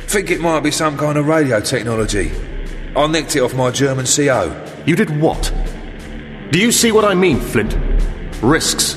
Think 0.00 0.32
it 0.32 0.40
might 0.40 0.60
be 0.60 0.72
some 0.72 0.98
kind 0.98 1.16
of 1.16 1.28
radio 1.28 1.60
technology. 1.60 2.32
I 2.96 3.06
nicked 3.06 3.36
it 3.36 3.40
off 3.40 3.54
my 3.54 3.70
German 3.70 4.06
CO. 4.06 4.66
You 4.84 4.96
did 4.96 5.20
what? 5.20 5.52
Do 6.50 6.60
you 6.60 6.70
see 6.70 6.92
what 6.92 7.04
I 7.04 7.14
mean, 7.14 7.40
Flint? 7.40 7.76
Risks. 8.40 8.94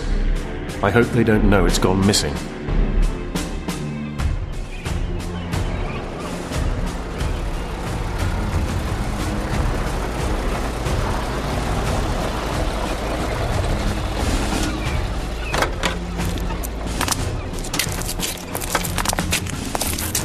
I 0.83 0.91
hope 0.91 1.07
they 1.07 1.23
don't 1.23 1.49
know 1.49 1.65
it's 1.65 1.79
gone 1.79 2.05
missing. 2.05 2.33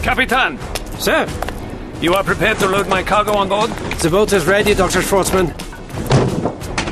Capitan, 0.02 0.58
Sir, 1.00 1.26
you 2.00 2.14
are 2.14 2.22
prepared 2.22 2.58
to 2.58 2.68
load 2.68 2.86
my 2.86 3.02
cargo 3.02 3.32
on 3.32 3.48
board? 3.48 3.70
the 3.70 4.10
boat 4.10 4.32
is 4.34 4.46
ready, 4.46 4.74
Dr. 4.74 5.00
Schwartzman. 5.00 5.73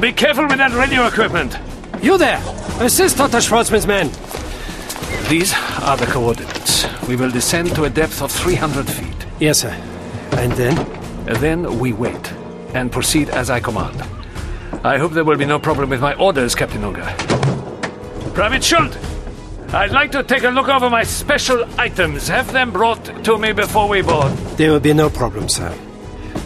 Be 0.02 0.12
careful 0.12 0.48
with 0.48 0.58
that 0.58 0.72
radio 0.72 1.06
equipment. 1.06 1.56
You 2.02 2.18
there! 2.18 2.42
Assist 2.80 3.18
Dr. 3.18 3.40
Schwartzman's 3.40 3.86
men. 3.86 4.08
These 5.28 5.54
are 5.80 5.96
the 5.96 6.06
coordinates. 6.06 6.88
We 7.06 7.14
will 7.14 7.30
descend 7.30 7.72
to 7.76 7.84
a 7.84 7.88
depth 7.88 8.20
of 8.20 8.32
300 8.32 8.88
feet. 8.88 9.26
Yes, 9.38 9.60
sir. 9.60 9.70
And 10.32 10.50
then? 10.54 10.76
And 11.28 11.36
then 11.36 11.78
we 11.78 11.92
wait 11.92 12.32
and 12.74 12.90
proceed 12.90 13.30
as 13.30 13.48
I 13.48 13.60
command. 13.60 14.02
I 14.84 14.98
hope 14.98 15.12
there 15.12 15.22
will 15.22 15.38
be 15.38 15.44
no 15.44 15.60
problem 15.60 15.88
with 15.88 16.00
my 16.00 16.14
orders, 16.14 16.56
Captain 16.56 16.82
Unger. 16.82 17.04
Private 18.34 18.62
Schult, 18.62 18.96
I'd 19.72 19.92
like 19.92 20.10
to 20.10 20.24
take 20.24 20.42
a 20.42 20.50
look 20.50 20.68
over 20.68 20.90
my 20.90 21.04
special 21.04 21.64
items. 21.78 22.26
Have 22.26 22.50
them 22.50 22.72
brought 22.72 23.04
to 23.22 23.38
me 23.38 23.52
before 23.52 23.88
we 23.88 24.02
board. 24.02 24.32
There 24.56 24.72
will 24.72 24.80
be 24.80 24.94
no 24.94 25.08
problem, 25.08 25.48
sir. 25.48 25.72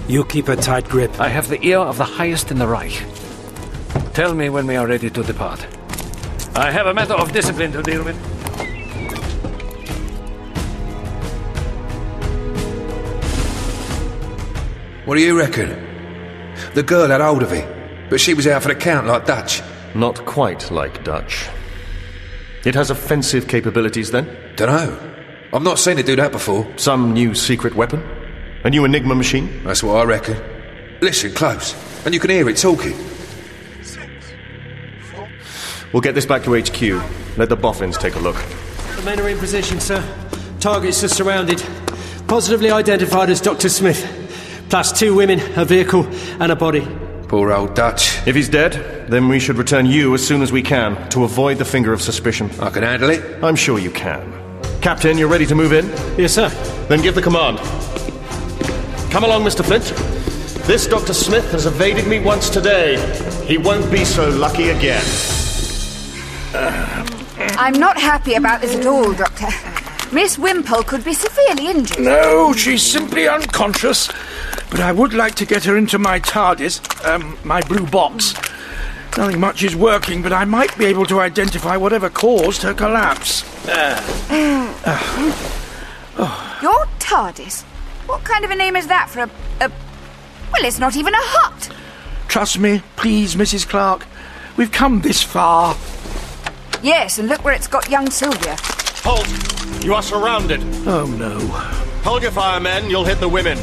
You 0.08 0.26
keep 0.26 0.48
a 0.48 0.56
tight 0.56 0.90
grip. 0.90 1.18
I 1.18 1.28
have 1.28 1.48
the 1.48 1.66
ear 1.66 1.78
of 1.78 1.96
the 1.96 2.04
highest 2.04 2.50
in 2.50 2.58
the 2.58 2.66
Reich. 2.66 3.02
Tell 4.16 4.32
me 4.32 4.48
when 4.48 4.66
we 4.66 4.76
are 4.76 4.86
ready 4.86 5.10
to 5.10 5.22
depart. 5.22 5.66
I 6.54 6.70
have 6.70 6.86
a 6.86 6.94
matter 6.94 7.12
of 7.12 7.32
discipline 7.32 7.70
to 7.72 7.82
deal 7.82 8.02
with. 8.02 8.16
What 15.04 15.16
do 15.16 15.20
you 15.20 15.38
reckon? 15.38 15.68
The 16.72 16.82
girl 16.82 17.08
had 17.08 17.20
hold 17.20 17.42
of 17.42 17.52
it, 17.52 18.08
but 18.08 18.18
she 18.18 18.32
was 18.32 18.46
out 18.46 18.62
for 18.62 18.68
the 18.68 18.74
count 18.74 19.06
like 19.06 19.26
Dutch. 19.26 19.60
Not 19.94 20.24
quite 20.24 20.70
like 20.70 21.04
Dutch. 21.04 21.50
It 22.64 22.74
has 22.74 22.88
offensive 22.88 23.46
capabilities, 23.46 24.12
then? 24.12 24.34
Dunno. 24.56 24.98
I've 25.52 25.62
not 25.62 25.78
seen 25.78 25.98
it 25.98 26.06
do 26.06 26.16
that 26.16 26.32
before. 26.32 26.66
Some 26.78 27.12
new 27.12 27.34
secret 27.34 27.76
weapon? 27.76 28.02
A 28.64 28.70
new 28.70 28.86
Enigma 28.86 29.14
machine? 29.14 29.62
That's 29.62 29.82
what 29.82 29.96
I 29.96 30.04
reckon. 30.04 30.42
Listen 31.02 31.34
close, 31.34 31.74
and 32.06 32.14
you 32.14 32.20
can 32.20 32.30
hear 32.30 32.48
it 32.48 32.56
talking. 32.56 32.94
We'll 35.92 36.02
get 36.02 36.14
this 36.14 36.26
back 36.26 36.42
to 36.44 36.60
HQ. 36.60 37.38
Let 37.38 37.48
the 37.48 37.56
boffins 37.56 37.96
take 37.96 38.16
a 38.16 38.18
look. 38.18 38.36
The 38.96 39.02
men 39.04 39.20
are 39.20 39.28
in 39.28 39.38
position, 39.38 39.80
sir. 39.80 40.02
Targets 40.60 41.04
are 41.04 41.08
surrounded. 41.08 41.62
Positively 42.26 42.70
identified 42.70 43.30
as 43.30 43.40
Dr. 43.40 43.68
Smith. 43.68 44.04
Plus 44.68 44.92
two 44.92 45.14
women, 45.14 45.40
a 45.56 45.64
vehicle, 45.64 46.06
and 46.40 46.50
a 46.50 46.56
body. 46.56 46.86
Poor 47.28 47.52
old 47.52 47.74
Dutch. 47.74 48.26
If 48.26 48.34
he's 48.34 48.48
dead, 48.48 49.08
then 49.08 49.28
we 49.28 49.38
should 49.38 49.56
return 49.58 49.86
you 49.86 50.14
as 50.14 50.26
soon 50.26 50.42
as 50.42 50.50
we 50.50 50.62
can 50.62 51.08
to 51.10 51.24
avoid 51.24 51.58
the 51.58 51.64
finger 51.64 51.92
of 51.92 52.02
suspicion. 52.02 52.50
I 52.60 52.70
can 52.70 52.82
handle 52.82 53.10
it. 53.10 53.42
I'm 53.42 53.56
sure 53.56 53.78
you 53.78 53.90
can. 53.90 54.32
Captain, 54.80 55.18
you're 55.18 55.28
ready 55.28 55.46
to 55.46 55.54
move 55.54 55.72
in? 55.72 55.86
Yes, 56.18 56.34
sir. 56.34 56.48
Then 56.88 57.02
give 57.02 57.14
the 57.14 57.22
command. 57.22 57.58
Come 59.10 59.24
along, 59.24 59.44
Mr. 59.44 59.64
Flint. 59.64 59.84
This 60.66 60.86
Dr. 60.86 61.14
Smith 61.14 61.50
has 61.52 61.66
evaded 61.66 62.06
me 62.06 62.18
once 62.18 62.50
today. 62.50 62.96
He 63.46 63.56
won't 63.56 63.90
be 63.90 64.04
so 64.04 64.28
lucky 64.30 64.70
again. 64.70 65.04
I'm 67.58 67.74
not 67.74 67.98
happy 67.98 68.34
about 68.34 68.60
this 68.60 68.74
at 68.74 68.86
all, 68.86 69.12
Doctor. 69.12 69.46
Miss 70.12 70.38
Wimpole 70.38 70.86
could 70.86 71.04
be 71.04 71.14
severely 71.14 71.68
injured. 71.68 72.00
No, 72.00 72.52
she's 72.52 72.82
simply 72.82 73.28
unconscious. 73.28 74.08
But 74.70 74.80
I 74.80 74.92
would 74.92 75.12
like 75.12 75.34
to 75.36 75.46
get 75.46 75.64
her 75.64 75.76
into 75.76 75.98
my 75.98 76.20
TARDIS, 76.20 77.06
um, 77.06 77.38
my 77.44 77.60
blue 77.62 77.86
box. 77.86 78.34
Nothing 79.16 79.40
much 79.40 79.62
is 79.62 79.74
working, 79.74 80.22
but 80.22 80.32
I 80.32 80.44
might 80.44 80.76
be 80.76 80.84
able 80.86 81.06
to 81.06 81.20
identify 81.20 81.76
whatever 81.76 82.10
caused 82.10 82.62
her 82.62 82.74
collapse. 82.74 83.44
Your 86.62 86.86
TARDIS? 86.98 87.62
What 88.06 88.24
kind 88.24 88.44
of 88.44 88.50
a 88.50 88.56
name 88.56 88.76
is 88.76 88.86
that 88.86 89.10
for 89.10 89.20
a. 89.20 89.30
a 89.60 89.70
well, 90.52 90.64
it's 90.64 90.78
not 90.78 90.96
even 90.96 91.12
a 91.12 91.20
hut. 91.20 91.70
Trust 92.28 92.58
me, 92.58 92.82
please, 92.96 93.34
Mrs. 93.34 93.68
Clarke. 93.68 94.06
We've 94.56 94.72
come 94.72 95.00
this 95.00 95.22
far. 95.22 95.76
Yes, 96.82 97.18
and 97.18 97.28
look 97.28 97.44
where 97.44 97.54
it's 97.54 97.66
got 97.66 97.88
young 97.90 98.10
Sylvia. 98.10 98.56
Halt! 99.02 99.84
You 99.84 99.94
are 99.94 100.02
surrounded. 100.02 100.60
Oh 100.86 101.06
no. 101.06 101.38
Hold 102.04 102.22
your 102.22 102.30
fire, 102.30 102.60
men. 102.60 102.88
You'll 102.90 103.04
hit 103.04 103.18
the 103.20 103.28
women. 103.28 103.58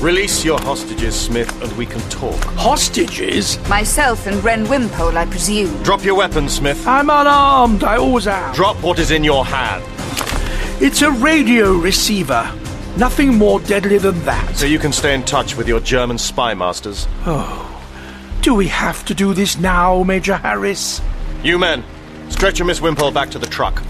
Release 0.00 0.44
your 0.44 0.58
hostages, 0.60 1.14
Smith, 1.14 1.62
and 1.62 1.70
we 1.76 1.86
can 1.86 2.00
talk. 2.10 2.42
Hostages? 2.56 3.56
Myself 3.68 4.26
and 4.26 4.42
Wren 4.42 4.66
Wimpole, 4.66 5.16
I 5.16 5.26
presume. 5.26 5.80
Drop 5.84 6.04
your 6.04 6.16
weapon, 6.16 6.48
Smith. 6.48 6.84
I'm 6.88 7.08
unarmed. 7.08 7.84
I 7.84 7.98
always 7.98 8.26
am. 8.26 8.52
Drop 8.52 8.76
what 8.82 8.98
is 8.98 9.12
in 9.12 9.22
your 9.22 9.44
hand. 9.44 9.84
It's 10.82 11.02
a 11.02 11.10
radio 11.12 11.74
receiver. 11.74 12.52
Nothing 12.96 13.38
more 13.38 13.60
deadly 13.60 13.98
than 13.98 14.20
that. 14.24 14.56
So 14.56 14.66
you 14.66 14.80
can 14.80 14.92
stay 14.92 15.14
in 15.14 15.22
touch 15.22 15.56
with 15.56 15.68
your 15.68 15.78
German 15.80 16.18
spy 16.18 16.52
masters. 16.52 17.06
Oh. 17.24 17.68
Do 18.42 18.54
we 18.54 18.66
have 18.66 19.04
to 19.04 19.14
do 19.14 19.34
this 19.34 19.56
now, 19.56 20.02
Major 20.02 20.36
Harris? 20.36 21.00
You 21.42 21.58
men, 21.58 21.84
stretch 22.28 22.60
your 22.60 22.66
Miss 22.66 22.80
Wimpole 22.80 23.10
back 23.10 23.30
to 23.30 23.38
the 23.38 23.46
truck. 23.46 23.82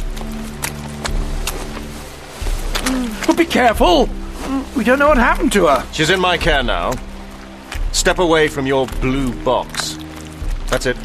But 3.26 3.36
be 3.36 3.44
careful. 3.44 4.09
We 4.74 4.84
don't 4.84 4.98
know 4.98 5.09
what 5.09 5.18
happened 5.18 5.53
to 5.53 5.66
her. 5.66 5.86
She's 5.92 6.09
in 6.09 6.18
my 6.18 6.38
care 6.38 6.62
now. 6.62 6.92
Step 7.92 8.18
away 8.18 8.48
from 8.48 8.66
your 8.66 8.86
blue 8.86 9.34
box. 9.44 9.98
That's 10.68 10.86
it. 10.86 10.96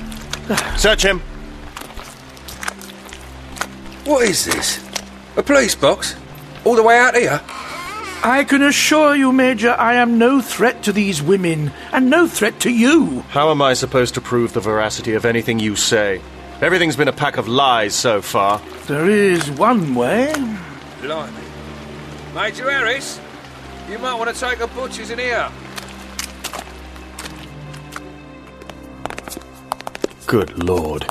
Search 0.78 1.04
him. 1.04 1.20
What 4.06 4.24
is 4.24 4.46
this? 4.46 4.82
A 5.36 5.44
police 5.44 5.76
box? 5.76 6.16
All 6.64 6.76
the 6.76 6.84
way 6.84 6.98
out 6.98 7.14
here? 7.16 7.42
I 8.24 8.46
can 8.48 8.64
assure 8.64 9.16
you, 9.16 9.34
Major, 9.34 9.72
I 9.72 9.96
am 9.96 10.18
no 10.18 10.42
threat 10.42 10.82
to 10.84 10.94
these 10.94 11.22
women, 11.22 11.72
and 11.92 12.10
no 12.10 12.26
threat 12.26 12.60
to 12.62 12.72
you. 12.72 13.20
How 13.30 13.52
am 13.52 13.62
I 13.62 13.74
supposed 13.74 14.16
to 14.16 14.22
prove 14.22 14.54
the 14.54 14.60
veracity 14.60 15.14
of 15.14 15.26
anything 15.26 15.60
you 15.60 15.76
say? 15.76 16.22
Everything's 16.60 16.96
been 16.96 17.08
a 17.08 17.14
pack 17.14 17.38
of 17.38 17.48
lies 17.48 17.94
so 17.94 18.22
far. 18.22 18.60
There 18.88 19.08
is 19.08 19.52
one 19.52 19.94
way. 19.94 20.34
Blimey. 21.02 21.44
Major 22.34 22.70
Harris, 22.72 23.20
you 23.90 24.00
might 24.00 24.16
want 24.16 24.34
to 24.34 24.40
take 24.40 24.60
a 24.60 24.68
butcher's 24.68 25.12
in 25.12 25.20
here. 25.20 25.52
Good 30.26 30.64
lord. 30.64 31.06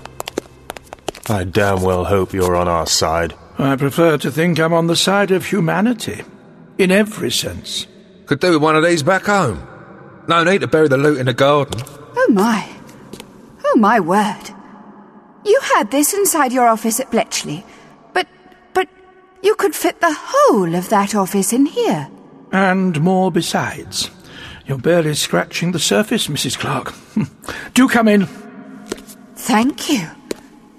I 1.29 1.45
damn 1.45 1.83
well 1.83 2.05
hope 2.05 2.33
you're 2.33 2.57
on 2.57 2.69
our 2.69 2.87
side. 2.87 3.35
I 3.57 3.77
prefer 3.77 4.19
to 4.19 4.31
think 4.31 4.59
I'm 4.59 4.73
on 4.73 4.89
the 4.89 4.97
side 4.97 5.31
of 5.31 5.47
humanity. 5.47 6.25
In 6.77 6.91
every 6.91 7.31
sense. 7.31 7.87
Could 8.27 8.41
do 8.41 8.53
with 8.53 8.63
one 8.63 8.77
of 8.77 8.85
these 8.85 9.03
back 9.03 9.27
home. 9.27 9.67
No 10.29 10.43
need 10.43 10.61
to 10.63 10.67
bury 10.67 10.89
the 10.89 10.99
loot 10.99 11.19
in 11.19 11.27
the 11.27 11.35
garden. 11.35 11.81
Oh 12.17 12.29
my. 12.31 12.69
Oh 13.65 13.77
my 13.77 14.01
word. 14.01 14.56
You 15.47 15.61
had 15.77 15.93
this 15.93 16.13
inside 16.13 16.53
your 16.53 16.67
office 16.67 16.99
at 16.99 17.11
Bletchley, 17.11 17.65
but. 18.13 18.27
but 18.75 18.89
you 19.43 19.55
could 19.55 19.75
fit 19.75 20.01
the 20.01 20.13
whole 20.13 20.75
of 20.75 20.89
that 20.89 21.15
office 21.15 21.53
in 21.53 21.67
here. 21.67 22.09
And 22.51 23.01
more 23.01 23.31
besides. 23.31 24.11
You're 24.67 24.79
barely 24.79 25.15
scratching 25.15 25.71
the 25.71 25.79
surface, 25.79 26.27
Mrs. 26.27 26.59
Clarke. 26.59 26.93
Do 27.75 27.89
come 27.89 28.09
in. 28.09 28.27
Thank 29.37 29.89
you. 29.89 30.09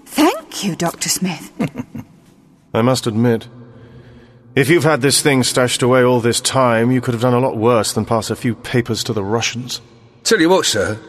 Thank 0.05 0.65
you, 0.65 0.75
Dr. 0.75 1.07
Smith. 1.07 1.51
I 2.73 2.81
must 2.81 3.07
admit, 3.07 3.47
if 4.55 4.67
you've 4.69 4.83
had 4.83 5.01
this 5.01 5.21
thing 5.21 5.43
stashed 5.43 5.81
away 5.81 6.03
all 6.03 6.19
this 6.19 6.41
time, 6.41 6.91
you 6.91 6.99
could 6.99 7.13
have 7.13 7.21
done 7.21 7.33
a 7.33 7.39
lot 7.39 7.55
worse 7.55 7.93
than 7.93 8.03
pass 8.03 8.29
a 8.29 8.35
few 8.35 8.55
papers 8.55 9.05
to 9.05 9.13
the 9.13 9.23
Russians. 9.23 9.79
Tell 10.23 10.41
you 10.41 10.49
what, 10.49 10.65
sir. 10.65 10.99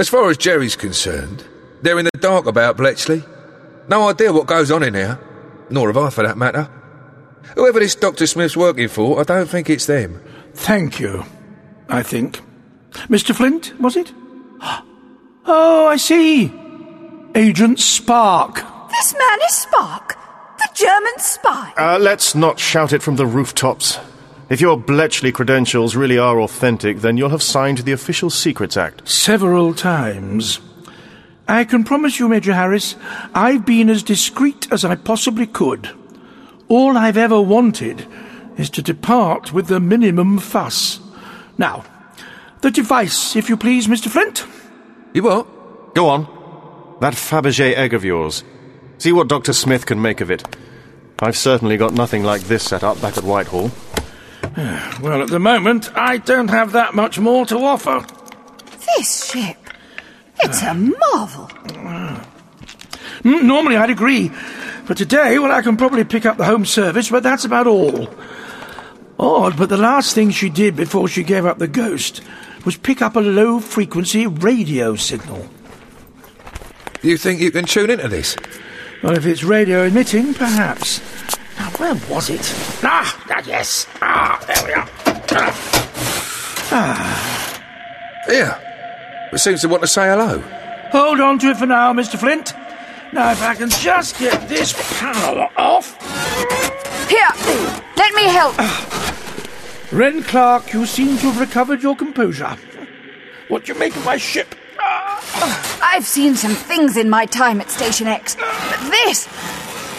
As 0.00 0.08
far 0.08 0.30
as 0.30 0.38
Jerry's 0.38 0.76
concerned, 0.76 1.44
They're 1.82 1.98
in 1.98 2.04
the 2.06 2.18
dark 2.18 2.46
about 2.46 2.76
Bletchley. 2.76 3.22
No 3.88 4.08
idea 4.08 4.32
what 4.32 4.46
goes 4.46 4.70
on 4.70 4.82
in 4.82 4.94
here. 4.94 5.18
Nor 5.68 5.88
have 5.88 5.96
I, 5.96 6.10
for 6.10 6.22
that 6.26 6.38
matter. 6.38 6.68
Whoever 7.56 7.80
this 7.80 7.94
Dr. 7.94 8.26
Smith's 8.26 8.56
working 8.56 8.88
for, 8.88 9.20
I 9.20 9.24
don't 9.24 9.48
think 9.48 9.68
it's 9.68 9.86
them. 9.86 10.22
Thank 10.54 11.00
you, 11.00 11.24
I 11.88 12.02
think. 12.02 12.40
Mr. 13.08 13.34
Flint, 13.34 13.78
was 13.80 13.96
it? 13.96 14.12
Oh, 15.44 15.88
I 15.88 15.96
see. 15.96 16.52
Agent 17.34 17.80
Spark. 17.80 18.62
This 18.90 19.12
man 19.12 19.38
is 19.48 19.54
Spark, 19.54 20.16
the 20.58 20.68
German 20.72 21.18
spy. 21.18 21.72
Uh, 21.76 21.98
let's 21.98 22.36
not 22.36 22.60
shout 22.60 22.92
it 22.92 23.02
from 23.02 23.16
the 23.16 23.26
rooftops. 23.26 23.98
If 24.48 24.60
your 24.60 24.76
Bletchley 24.78 25.32
credentials 25.32 25.96
really 25.96 26.16
are 26.16 26.40
authentic, 26.40 26.98
then 26.98 27.16
you'll 27.16 27.30
have 27.30 27.42
signed 27.42 27.78
the 27.78 27.90
Official 27.90 28.30
Secrets 28.30 28.76
Act. 28.76 29.08
Several 29.08 29.74
times. 29.74 30.60
I 31.48 31.64
can 31.64 31.84
promise 31.84 32.18
you, 32.18 32.28
Major 32.28 32.54
Harris, 32.54 32.96
I've 33.34 33.66
been 33.66 33.90
as 33.90 34.02
discreet 34.02 34.70
as 34.70 34.84
I 34.84 34.94
possibly 34.94 35.46
could. 35.46 35.90
All 36.68 36.96
I've 36.96 37.16
ever 37.16 37.40
wanted 37.40 38.06
is 38.56 38.70
to 38.70 38.82
depart 38.82 39.52
with 39.52 39.66
the 39.66 39.80
minimum 39.80 40.38
fuss. 40.38 41.00
Now, 41.58 41.84
the 42.60 42.70
device, 42.70 43.36
if 43.36 43.48
you 43.48 43.56
please, 43.56 43.88
Mr. 43.88 44.08
Flint. 44.08 44.46
You 45.14 45.24
what? 45.24 45.94
Go 45.94 46.08
on. 46.08 46.96
That 47.00 47.14
Fabergé 47.14 47.74
egg 47.74 47.92
of 47.92 48.04
yours. 48.04 48.44
See 48.98 49.12
what 49.12 49.28
Dr. 49.28 49.52
Smith 49.52 49.86
can 49.86 50.00
make 50.00 50.20
of 50.20 50.30
it. 50.30 50.44
I've 51.18 51.36
certainly 51.36 51.76
got 51.76 51.92
nothing 51.92 52.22
like 52.24 52.42
this 52.42 52.62
set 52.64 52.82
up 52.82 53.00
back 53.00 53.16
at 53.16 53.24
Whitehall. 53.24 53.70
Well, 55.00 55.22
at 55.22 55.28
the 55.28 55.38
moment, 55.38 55.90
I 55.96 56.18
don't 56.18 56.48
have 56.48 56.72
that 56.72 56.94
much 56.94 57.18
more 57.18 57.46
to 57.46 57.58
offer. 57.58 58.04
This 58.96 59.30
ship. 59.30 59.61
It's 60.44 60.62
a 60.62 60.74
marvel. 60.74 61.50
Normally, 63.24 63.76
I'd 63.76 63.90
agree. 63.90 64.30
But 64.86 64.96
today, 64.96 65.38
well, 65.38 65.52
I 65.52 65.62
can 65.62 65.76
probably 65.76 66.04
pick 66.04 66.26
up 66.26 66.36
the 66.36 66.44
home 66.44 66.64
service, 66.64 67.08
but 67.10 67.22
that's 67.22 67.44
about 67.44 67.66
all. 67.66 68.08
Odd, 69.18 69.56
but 69.56 69.68
the 69.68 69.76
last 69.76 70.14
thing 70.14 70.30
she 70.30 70.48
did 70.50 70.74
before 70.74 71.06
she 71.06 71.22
gave 71.22 71.46
up 71.46 71.58
the 71.58 71.68
ghost 71.68 72.20
was 72.64 72.76
pick 72.76 73.00
up 73.00 73.14
a 73.14 73.20
low 73.20 73.60
frequency 73.60 74.26
radio 74.26 74.96
signal. 74.96 75.48
You 77.02 77.16
think 77.16 77.40
you 77.40 77.50
can 77.50 77.64
tune 77.64 77.90
into 77.90 78.08
this? 78.08 78.36
Well, 79.02 79.16
if 79.16 79.26
it's 79.26 79.44
radio 79.44 79.84
emitting, 79.84 80.34
perhaps. 80.34 81.00
Now, 81.58 81.70
where 81.70 81.94
was 82.10 82.30
it? 82.30 82.40
Ah, 82.82 83.24
ah, 83.30 83.42
yes. 83.46 83.86
Ah, 84.00 84.44
there 84.46 84.64
we 84.66 84.72
are. 84.72 84.88
Ah. 86.74 87.62
Here. 88.26 88.71
It 89.32 89.38
seems 89.38 89.62
to 89.62 89.68
want 89.68 89.82
to 89.82 89.88
say 89.88 90.08
hello. 90.08 90.40
Hold 90.90 91.20
on 91.20 91.38
to 91.38 91.48
it 91.48 91.56
for 91.56 91.66
now, 91.66 91.92
Mr. 91.94 92.18
Flint. 92.18 92.52
Now, 93.12 93.32
if 93.32 93.42
I 93.42 93.54
can 93.54 93.70
just 93.70 94.18
get 94.18 94.48
this 94.48 94.74
power 95.00 95.48
off. 95.56 95.98
Here, 97.08 97.28
let 97.96 98.14
me 98.14 98.24
help. 98.24 98.54
Wren 99.90 100.22
Clarke, 100.22 100.72
you 100.74 100.84
seem 100.86 101.16
to 101.18 101.30
have 101.30 101.40
recovered 101.40 101.82
your 101.82 101.96
composure. 101.96 102.56
What 103.48 103.64
do 103.64 103.72
you 103.72 103.78
make 103.78 103.96
of 103.96 104.04
my 104.04 104.18
ship? 104.18 104.54
I've 104.78 106.06
seen 106.06 106.36
some 106.36 106.54
things 106.54 106.96
in 106.96 107.10
my 107.10 107.26
time 107.26 107.60
at 107.60 107.70
Station 107.70 108.06
X, 108.06 108.36
but 108.36 108.80
this. 108.90 109.28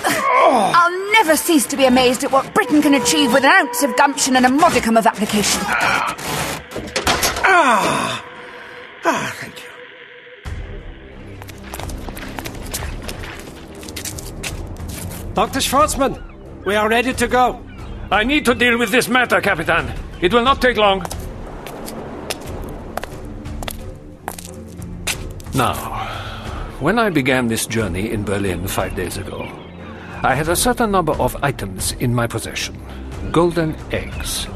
I'll 0.06 1.12
never 1.12 1.36
cease 1.36 1.66
to 1.68 1.78
be 1.78 1.86
amazed 1.86 2.24
at 2.24 2.32
what 2.32 2.54
Britain 2.54 2.82
can 2.82 2.94
achieve 2.96 3.34
with 3.34 3.44
an 3.44 3.52
ounce 3.52 3.84
of 3.84 3.96
gumption 3.96 4.36
and 4.36 4.46
a 4.46 4.50
modicum 4.50 4.98
of 4.98 5.06
application. 5.06 5.62
Ah, 7.46 8.26
Ah, 9.06 9.34
thank 9.38 9.56
you. 9.64 9.70
Dr. 15.34 15.60
Schwartzman, 15.60 16.22
we 16.66 16.76
are 16.76 16.88
ready 16.88 17.14
to 17.14 17.28
go. 17.28 17.60
I 18.12 18.24
need 18.24 18.45
to 18.45 18.54
deal 18.54 18.78
with 18.78 18.91
this 18.91 19.10
matter, 19.10 19.41
Capitan. 19.41 19.91
It 20.22 20.32
will 20.34 20.43
not 20.43 20.62
take 20.62 20.78
long. 20.78 21.04
Now, 25.56 25.76
when 26.80 26.99
I 26.99 27.10
began 27.10 27.47
this 27.47 27.66
journey 27.66 28.12
in 28.12 28.24
Berlin 28.24 28.68
five 28.68 28.95
days 28.95 29.18
ago, 29.18 29.47
I 30.24 30.36
had 30.36 30.47
a 30.49 30.56
certain 30.56 30.91
number 30.91 31.14
of 31.14 31.36
items 31.43 31.91
in 31.93 32.14
my 32.14 32.28
possession 32.28 32.78
golden 33.32 33.76
eggs. 33.91 34.47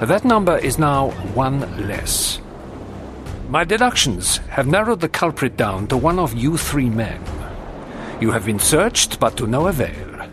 That 0.00 0.24
number 0.24 0.58
is 0.58 0.78
now 0.78 1.10
one 1.34 1.60
less. 1.88 2.40
My 3.54 3.62
deductions 3.62 4.38
have 4.50 4.66
narrowed 4.66 4.98
the 4.98 5.08
culprit 5.08 5.56
down 5.56 5.86
to 5.86 5.96
one 5.96 6.18
of 6.18 6.34
you 6.34 6.56
three 6.56 6.90
men. 6.90 7.22
You 8.20 8.32
have 8.32 8.46
been 8.46 8.58
searched, 8.58 9.20
but 9.20 9.36
to 9.36 9.46
no 9.46 9.68
avail. 9.68 10.28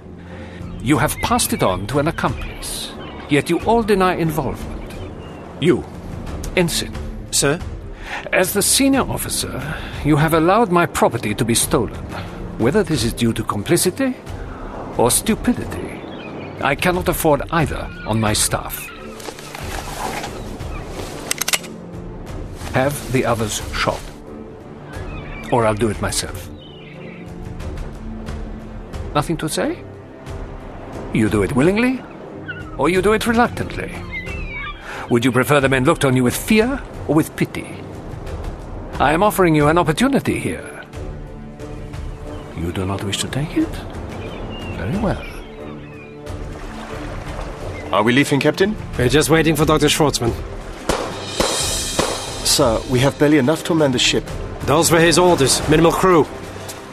You 0.81 0.97
have 0.97 1.15
passed 1.17 1.53
it 1.53 1.61
on 1.61 1.85
to 1.85 1.99
an 1.99 2.07
accomplice, 2.07 2.93
yet 3.29 3.47
you 3.47 3.59
all 3.59 3.83
deny 3.83 4.15
involvement. 4.15 4.91
You, 5.61 5.83
Ensign. 6.55 6.95
Sir? 7.29 7.59
As 8.33 8.53
the 8.53 8.63
senior 8.63 9.01
officer, 9.01 9.61
you 10.03 10.15
have 10.15 10.33
allowed 10.33 10.71
my 10.71 10.87
property 10.87 11.35
to 11.35 11.45
be 11.45 11.53
stolen. 11.53 12.03
Whether 12.57 12.81
this 12.81 13.03
is 13.03 13.13
due 13.13 13.33
to 13.33 13.43
complicity 13.43 14.15
or 14.97 15.11
stupidity, 15.11 16.01
I 16.61 16.73
cannot 16.73 17.07
afford 17.07 17.43
either 17.51 17.87
on 18.07 18.19
my 18.19 18.33
staff. 18.33 18.90
Have 22.73 23.11
the 23.11 23.25
others 23.25 23.61
shot, 23.73 23.99
or 25.51 25.65
I'll 25.65 25.75
do 25.75 25.89
it 25.89 26.01
myself. 26.01 26.49
Nothing 29.13 29.35
to 29.37 29.49
say? 29.49 29.83
You 31.13 31.27
do 31.27 31.43
it 31.43 31.53
willingly, 31.53 32.01
or 32.77 32.87
you 32.89 33.01
do 33.01 33.11
it 33.11 33.27
reluctantly? 33.27 33.93
Would 35.09 35.25
you 35.25 35.33
prefer 35.33 35.59
the 35.59 35.67
men 35.67 35.83
looked 35.83 36.05
on 36.05 36.15
you 36.15 36.23
with 36.23 36.35
fear 36.35 36.81
or 37.09 37.15
with 37.15 37.35
pity? 37.35 37.67
I 38.99 39.11
am 39.11 39.21
offering 39.21 39.53
you 39.53 39.67
an 39.67 39.77
opportunity 39.77 40.39
here. 40.39 40.85
You 42.55 42.71
do 42.71 42.85
not 42.85 43.03
wish 43.03 43.17
to 43.17 43.27
take 43.27 43.57
it? 43.57 43.67
Very 44.77 44.97
well. 44.99 45.21
Are 47.91 48.03
we 48.03 48.13
leaving, 48.13 48.39
Captain? 48.39 48.77
We're 48.97 49.09
just 49.09 49.29
waiting 49.29 49.57
for 49.57 49.65
Dr. 49.65 49.87
Schwartzman. 49.87 50.33
Sir, 52.61 52.79
we 52.91 52.99
have 52.99 53.17
barely 53.17 53.39
enough 53.39 53.63
to 53.63 53.73
man 53.73 53.91
the 53.91 53.97
ship. 53.97 54.23
Those 54.67 54.91
were 54.91 54.99
his 54.99 55.17
orders. 55.17 55.67
Minimal 55.67 55.91
crew. 55.91 56.27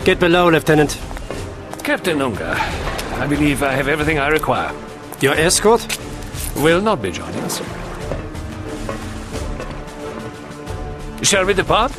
Get 0.03 0.19
below, 0.19 0.49
Lieutenant. 0.49 0.99
Captain 1.85 2.23
Unger, 2.23 2.57
I 2.57 3.27
believe 3.27 3.63
I 3.63 3.73
have 3.73 3.87
everything 3.87 4.19
I 4.19 4.29
require. 4.29 4.73
Your 5.21 5.35
escort? 5.35 5.87
Will 6.57 6.81
not 6.81 7.03
be 7.03 7.11
joining 7.11 7.41
us. 7.41 7.61
Shall 11.23 11.45
we 11.45 11.53
depart? 11.53 11.93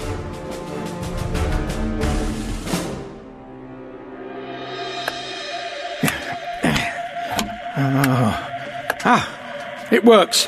Ah! 9.06 9.88
It 9.92 10.04
works. 10.04 10.48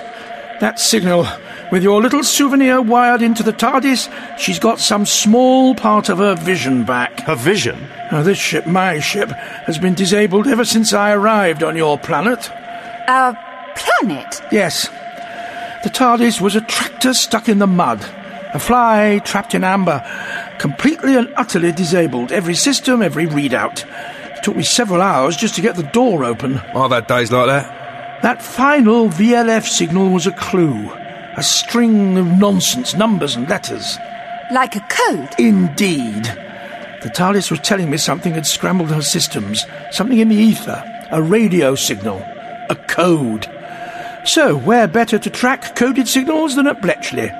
That 0.59 0.79
signal. 0.79 1.27
With 1.71 1.83
your 1.83 2.01
little 2.01 2.21
souvenir 2.21 2.81
wired 2.81 3.21
into 3.21 3.43
the 3.43 3.53
TARDIS, 3.53 4.37
she's 4.37 4.59
got 4.59 4.77
some 4.77 5.05
small 5.05 5.73
part 5.73 6.09
of 6.09 6.17
her 6.17 6.35
vision 6.35 6.83
back. 6.83 7.21
Her 7.21 7.35
vision? 7.35 7.79
Now, 8.11 8.23
this 8.23 8.37
ship, 8.37 8.67
my 8.67 8.99
ship, 8.99 9.29
has 9.29 9.77
been 9.77 9.93
disabled 9.93 10.47
ever 10.47 10.65
since 10.65 10.91
I 10.91 11.13
arrived 11.13 11.63
on 11.63 11.77
your 11.77 11.97
planet. 11.97 12.51
Our 13.07 13.37
planet? 13.77 14.41
Yes. 14.51 14.89
The 15.83 15.89
TARDIS 15.89 16.41
was 16.41 16.57
a 16.57 16.61
tractor 16.61 17.13
stuck 17.13 17.47
in 17.47 17.59
the 17.59 17.67
mud. 17.67 18.03
A 18.53 18.59
fly 18.59 19.21
trapped 19.23 19.55
in 19.55 19.63
amber. 19.63 20.03
Completely 20.59 21.15
and 21.15 21.33
utterly 21.37 21.71
disabled. 21.71 22.33
Every 22.33 22.55
system, 22.55 23.01
every 23.01 23.27
readout. 23.27 23.85
It 24.35 24.43
took 24.43 24.57
me 24.57 24.63
several 24.63 25.01
hours 25.01 25.37
just 25.37 25.55
to 25.55 25.61
get 25.61 25.77
the 25.77 25.83
door 25.83 26.25
open. 26.25 26.59
Oh, 26.73 26.81
I've 26.81 26.91
had 26.91 27.07
days 27.07 27.31
like 27.31 27.47
that. 27.47 28.21
That 28.23 28.43
final 28.43 29.07
VLF 29.07 29.65
signal 29.65 30.09
was 30.09 30.27
a 30.27 30.33
clue. 30.33 30.91
A 31.41 31.43
string 31.43 32.19
of 32.19 32.27
nonsense, 32.27 32.93
numbers 32.93 33.35
and 33.35 33.49
letters. 33.49 33.97
Like 34.51 34.75
a 34.75 34.79
code? 34.81 35.29
Indeed. 35.39 36.25
The 37.01 37.09
TARDIS 37.09 37.49
was 37.49 37.59
telling 37.61 37.89
me 37.89 37.97
something 37.97 38.33
had 38.33 38.45
scrambled 38.45 38.91
her 38.91 39.01
systems. 39.01 39.65
Something 39.89 40.19
in 40.19 40.29
the 40.29 40.35
ether. 40.35 40.83
A 41.09 41.19
radio 41.19 41.73
signal. 41.73 42.19
A 42.69 42.75
code. 42.87 43.49
So, 44.23 44.55
where 44.55 44.87
better 44.87 45.17
to 45.17 45.29
track 45.31 45.75
coded 45.75 46.07
signals 46.07 46.55
than 46.55 46.67
at 46.67 46.79
Bletchley? 46.79 47.31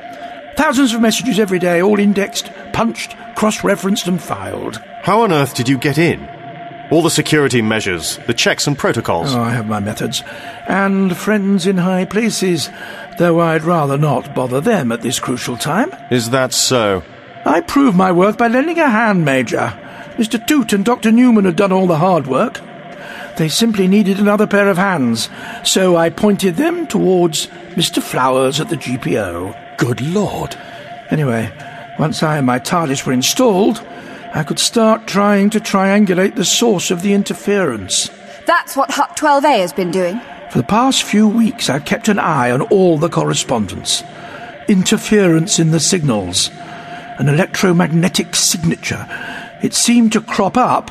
Thousands 0.58 0.95
of 0.95 1.02
messages 1.02 1.39
every 1.39 1.60
day, 1.60 1.80
all 1.80 1.99
indexed, 1.99 2.52
punched, 2.74 3.16
cross 3.36 3.64
referenced, 3.64 4.08
and 4.08 4.20
filed. 4.20 4.78
How 5.04 5.22
on 5.22 5.32
earth 5.32 5.54
did 5.54 5.70
you 5.70 5.78
get 5.78 5.99
in? 5.99 6.28
All 6.91 7.02
the 7.02 7.10
security 7.10 7.62
measures, 7.62 8.18
the 8.28 8.34
checks 8.34 8.68
and 8.68 8.78
protocols. 8.78 9.34
Oh, 9.34 9.41
I 9.41 9.52
have 9.52 9.66
my 9.66 9.80
methods. 9.80 10.24
And 10.68 11.16
friends 11.16 11.66
in 11.66 11.78
high 11.78 12.04
places, 12.04 12.70
though 13.18 13.39
I'd 13.39 13.64
rather 13.64 13.97
not 13.97 14.34
bother 14.36 14.62
them 14.62 14.91
at 14.91 15.01
this 15.01 15.20
crucial 15.20 15.57
time. 15.57 15.93
Is 16.09 16.30
that 16.30 16.53
so? 16.53 17.03
I 17.45 17.62
proved 17.62 17.97
my 17.97 18.12
worth 18.12 18.38
by 18.38 18.47
lending 18.47 18.80
a 18.80 18.89
hand, 18.89 19.26
Major. 19.26 19.78
Mr. 20.18 20.45
Toot 20.45 20.74
and 20.74 20.86
Dr. 20.86 21.12
Newman 21.12 21.45
had 21.45 21.55
done 21.55 21.72
all 21.72 21.88
the 21.88 21.97
hard 21.97 22.28
work. 22.28 22.59
They 23.38 23.49
simply 23.49 23.88
needed 23.88 24.20
another 24.20 24.45
pair 24.45 24.70
of 24.70 24.78
hands, 24.78 25.30
so 25.64 25.95
I 25.95 26.09
pointed 26.09 26.57
them 26.57 26.86
towards 26.86 27.47
Mr. 27.76 28.01
Flowers 28.01 28.59
at 28.59 28.70
the 28.70 28.76
GPO. 28.76 29.78
Good 29.78 30.01
Lord. 30.01 30.55
Anyway, 31.09 31.51
once 31.97 32.22
I 32.22 32.38
and 32.38 32.45
my 32.45 32.59
TARDIS 32.59 33.05
were 33.05 33.14
installed, 33.14 33.84
I 34.34 34.43
could 34.43 34.59
start 34.59 35.07
trying 35.07 35.49
to 35.51 35.59
triangulate 35.59 36.36
the 36.36 36.45
source 36.45 36.91
of 36.91 37.01
the 37.01 37.14
interference. 37.14 38.09
That's 38.45 38.76
what 38.76 38.91
Hut 38.91 39.18
12A 39.18 39.59
has 39.59 39.74
been 39.74 39.91
doing. 39.91 40.22
For 40.52 40.58
the 40.58 40.66
past 40.66 41.04
few 41.04 41.30
weeks, 41.30 41.70
I've 41.70 41.86
kept 41.86 42.10
an 42.10 42.20
eye 42.20 42.52
on 42.52 42.64
all 42.64 42.97
the 42.97 43.08
correspondence. 43.08 44.04
Interference 44.68 45.60
in 45.60 45.72
the 45.72 45.80
signals. 45.80 46.49
An 47.20 47.30
electromagnetic 47.30 48.36
signature. 48.36 49.08
It 49.64 49.74
seemed 49.74 50.12
to 50.12 50.20
crop 50.20 50.58
up 50.58 50.89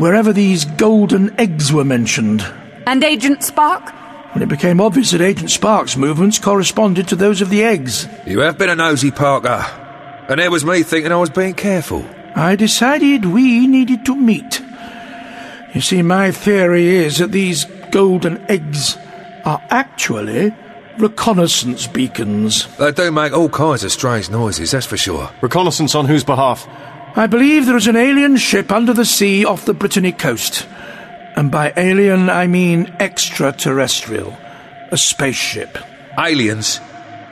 wherever 0.00 0.32
these 0.32 0.64
golden 0.64 1.38
eggs 1.38 1.70
were 1.70 1.84
mentioned. 1.84 2.50
And 2.86 3.04
Agent 3.04 3.44
Spark? 3.44 3.90
When 4.34 4.42
it 4.42 4.48
became 4.48 4.80
obvious 4.80 5.10
that 5.10 5.20
Agent 5.20 5.50
Spark's 5.50 5.98
movements 5.98 6.38
corresponded 6.38 7.06
to 7.08 7.16
those 7.16 7.42
of 7.42 7.50
the 7.50 7.62
eggs, 7.62 8.08
You 8.26 8.40
have 8.40 8.56
been 8.56 8.70
a 8.70 8.74
nosy, 8.74 9.10
Parker. 9.10 9.66
And 10.30 10.40
there 10.40 10.50
was 10.50 10.64
me 10.64 10.82
thinking 10.82 11.12
I 11.12 11.16
was 11.16 11.28
being 11.28 11.52
careful. 11.52 12.06
I 12.34 12.56
decided 12.56 13.26
we 13.26 13.66
needed 13.66 14.06
to 14.06 14.16
meet. 14.16 14.62
You 15.74 15.82
see, 15.82 16.00
my 16.00 16.30
theory 16.30 16.86
is 16.86 17.18
that 17.18 17.32
these 17.32 17.66
golden 17.94 18.44
eggs 18.50 18.98
are 19.44 19.62
actually 19.70 20.52
reconnaissance 20.98 21.86
beacons. 21.86 22.66
They 22.76 22.90
do 22.90 23.12
make 23.12 23.32
all 23.32 23.48
kinds 23.48 23.84
of 23.84 23.92
strange 23.92 24.28
noises, 24.30 24.72
that's 24.72 24.84
for 24.84 24.96
sure. 24.96 25.30
Reconnaissance 25.40 25.94
on 25.94 26.06
whose 26.06 26.24
behalf? 26.24 26.66
I 27.16 27.28
believe 27.28 27.66
there 27.66 27.76
is 27.76 27.86
an 27.86 27.94
alien 27.94 28.36
ship 28.36 28.72
under 28.72 28.92
the 28.92 29.04
sea 29.04 29.44
off 29.44 29.64
the 29.64 29.74
Brittany 29.74 30.10
coast. 30.10 30.66
And 31.36 31.52
by 31.52 31.72
alien, 31.76 32.28
I 32.30 32.48
mean 32.48 32.92
extraterrestrial. 32.98 34.36
A 34.90 34.96
spaceship. 34.96 35.78
Aliens? 36.18 36.80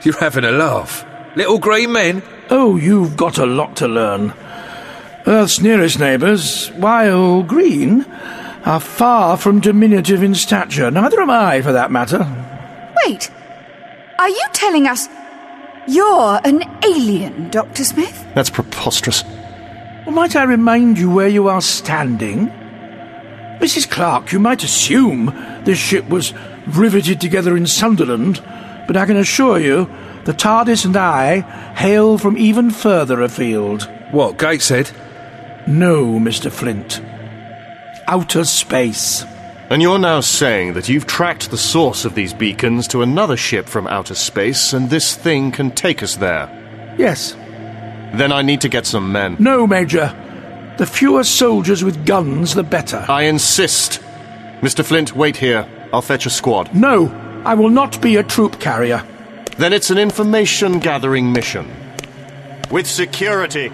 You're 0.03 0.17
having 0.17 0.45
a 0.45 0.51
laugh. 0.51 1.05
Little 1.35 1.59
green 1.59 1.91
men? 1.91 2.23
Oh, 2.49 2.77
you've 2.77 3.17
got 3.17 3.37
a 3.37 3.45
lot 3.45 3.75
to 3.77 3.87
learn. 3.89 4.33
Earth's 5.27 5.59
nearest 5.59 5.99
neighbours, 5.99 6.69
while 6.77 7.43
green, 7.43 8.05
are 8.65 8.79
far 8.79 9.37
from 9.37 9.59
diminutive 9.59 10.23
in 10.23 10.35
stature. 10.35 10.89
Neither 10.89 11.21
am 11.21 11.29
I, 11.29 11.61
for 11.61 11.71
that 11.71 11.91
matter. 11.91 12.25
Wait. 13.05 13.29
Are 14.19 14.29
you 14.29 14.43
telling 14.53 14.87
us 14.87 15.09
you're 15.87 16.39
an 16.45 16.63
alien, 16.83 17.49
Dr. 17.49 17.83
Smith? 17.83 18.25
That's 18.35 18.49
preposterous. 18.49 19.23
Well, 20.05 20.11
might 20.11 20.35
I 20.35 20.43
remind 20.43 20.97
you 20.97 21.09
where 21.09 21.27
you 21.27 21.47
are 21.47 21.61
standing? 21.61 22.47
Mrs. 23.59 23.89
Clarke, 23.89 24.31
you 24.31 24.39
might 24.39 24.63
assume 24.63 25.25
this 25.63 25.77
ship 25.77 26.07
was 26.09 26.33
riveted 26.67 27.19
together 27.19 27.55
in 27.55 27.67
Sunderland, 27.67 28.41
but 28.87 28.97
I 28.97 29.05
can 29.05 29.17
assure 29.17 29.59
you 29.59 29.89
the 30.25 30.33
TARDIS 30.33 30.85
and 30.85 30.95
I 30.95 31.41
hail 31.75 32.17
from 32.17 32.37
even 32.37 32.71
further 32.71 33.21
afield. 33.21 33.89
What, 34.11 34.37
Gateshead? 34.37 34.91
No, 35.67 36.05
Mr. 36.19 36.51
Flint. 36.51 37.01
Outer 38.07 38.43
space. 38.43 39.25
And 39.69 39.81
you're 39.81 39.99
now 39.99 40.19
saying 40.19 40.73
that 40.73 40.89
you've 40.89 41.07
tracked 41.07 41.49
the 41.49 41.57
source 41.57 42.05
of 42.05 42.15
these 42.15 42.33
beacons 42.33 42.87
to 42.89 43.01
another 43.01 43.37
ship 43.37 43.67
from 43.67 43.87
outer 43.87 44.15
space, 44.15 44.73
and 44.73 44.89
this 44.89 45.15
thing 45.15 45.51
can 45.51 45.71
take 45.71 46.03
us 46.03 46.17
there. 46.17 46.49
Yes. 46.97 47.33
Then 48.13 48.31
I 48.31 48.41
need 48.41 48.61
to 48.61 48.69
get 48.69 48.85
some 48.85 49.11
men. 49.11 49.37
No, 49.39 49.65
Major. 49.65 50.13
The 50.77 50.85
fewer 50.85 51.23
soldiers 51.23 51.83
with 51.83 52.05
guns, 52.05 52.55
the 52.55 52.63
better. 52.63 53.05
I 53.07 53.23
insist. 53.23 54.01
Mr. 54.61 54.83
Flint, 54.83 55.15
wait 55.15 55.37
here. 55.37 55.67
I'll 55.93 56.01
fetch 56.01 56.25
a 56.25 56.29
squad. 56.31 56.73
No, 56.73 57.09
I 57.45 57.53
will 57.53 57.69
not 57.69 58.01
be 58.01 58.15
a 58.17 58.23
troop 58.23 58.59
carrier. 58.59 59.03
Then 59.57 59.71
it's 59.71 59.91
an 59.91 59.97
information 59.99 60.79
gathering 60.79 61.31
mission. 61.31 61.71
With 62.71 62.87
security. 62.87 63.67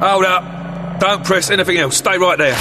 Hold 0.00 0.24
up. 0.24 0.65
Don't 0.98 1.24
press 1.24 1.50
anything 1.50 1.76
else. 1.76 1.98
Stay 1.98 2.16
right 2.16 2.38
there. 2.38 2.54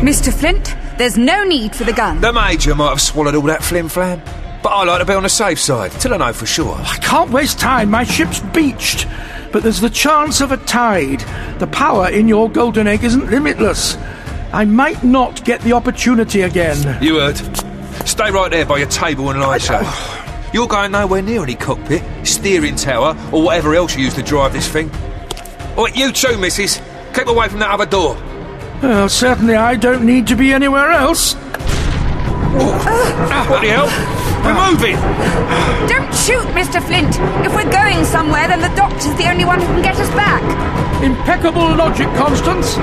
Mr. 0.00 0.32
Flint, 0.32 0.74
there's 0.96 1.18
no 1.18 1.44
need 1.44 1.76
for 1.76 1.84
the 1.84 1.92
gun. 1.92 2.20
The 2.20 2.32
Major 2.32 2.74
might 2.74 2.88
have 2.88 3.00
swallowed 3.00 3.34
all 3.34 3.42
that 3.42 3.62
flim 3.62 3.88
flam. 3.88 4.22
But 4.62 4.70
I 4.70 4.84
like 4.84 5.00
to 5.00 5.04
be 5.04 5.12
on 5.12 5.24
the 5.24 5.28
safe 5.28 5.60
side, 5.60 5.92
till 5.92 6.14
I 6.14 6.16
know 6.16 6.32
for 6.32 6.46
sure. 6.46 6.74
I 6.74 6.96
can't 7.02 7.30
waste 7.30 7.58
time. 7.60 7.90
My 7.90 8.04
ship's 8.04 8.40
beached. 8.40 9.06
But 9.52 9.62
there's 9.62 9.80
the 9.80 9.90
chance 9.90 10.40
of 10.40 10.52
a 10.52 10.56
tide. 10.56 11.20
The 11.58 11.66
power 11.66 12.08
in 12.08 12.28
your 12.28 12.48
golden 12.48 12.86
egg 12.86 13.04
isn't 13.04 13.30
limitless. 13.30 13.98
I 14.52 14.64
might 14.64 15.04
not 15.04 15.44
get 15.44 15.60
the 15.60 15.74
opportunity 15.74 16.40
again. 16.42 17.02
You 17.02 17.16
heard. 17.18 17.36
Stay 18.08 18.30
right 18.30 18.50
there 18.50 18.64
by 18.64 18.78
your 18.78 18.88
table 18.88 19.28
and 19.30 19.38
light 19.40 19.60
show. 19.60 19.82
You're 20.54 20.66
going 20.66 20.92
nowhere 20.92 21.20
near 21.20 21.42
any 21.42 21.56
cockpit, 21.56 22.02
steering 22.26 22.76
tower, 22.76 23.16
or 23.32 23.42
whatever 23.42 23.74
else 23.74 23.96
you 23.96 24.04
use 24.04 24.14
to 24.14 24.22
drive 24.22 24.52
this 24.52 24.68
thing. 24.68 24.90
Oh, 25.76 25.88
you 25.94 26.10
too, 26.10 26.38
missus. 26.38 26.80
Keep 27.14 27.28
away 27.28 27.48
from 27.48 27.60
that 27.60 27.70
other 27.70 27.86
door. 27.86 28.16
Well, 28.82 29.08
certainly 29.08 29.54
I 29.54 29.76
don't 29.76 30.04
need 30.04 30.26
to 30.26 30.36
be 30.36 30.52
anywhere 30.52 30.90
else. 30.90 31.36
Oh. 32.56 32.84
Uh. 32.86 33.30
Ah, 33.30 33.46
what 33.48 33.62
the 33.62 33.68
hell? 33.68 33.86
We're 34.44 34.52
ah. 34.52 34.70
moving! 34.70 34.96
Don't 35.88 36.12
shoot, 36.14 36.46
Mr. 36.52 36.82
Flint. 36.82 37.16
If 37.46 37.54
we're 37.54 37.70
going 37.70 38.04
somewhere, 38.04 38.48
then 38.48 38.60
the 38.60 38.74
doctor's 38.76 39.14
the 39.16 39.30
only 39.30 39.44
one 39.44 39.60
who 39.60 39.66
can 39.66 39.82
get 39.82 39.96
us 39.96 40.10
back. 40.10 40.42
Impeccable 41.02 41.74
logic, 41.76 42.08
Constance. 42.14 42.76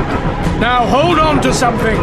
Now 0.59 0.85
hold 0.87 1.19
on 1.19 1.41
to 1.41 1.53
something. 1.53 1.97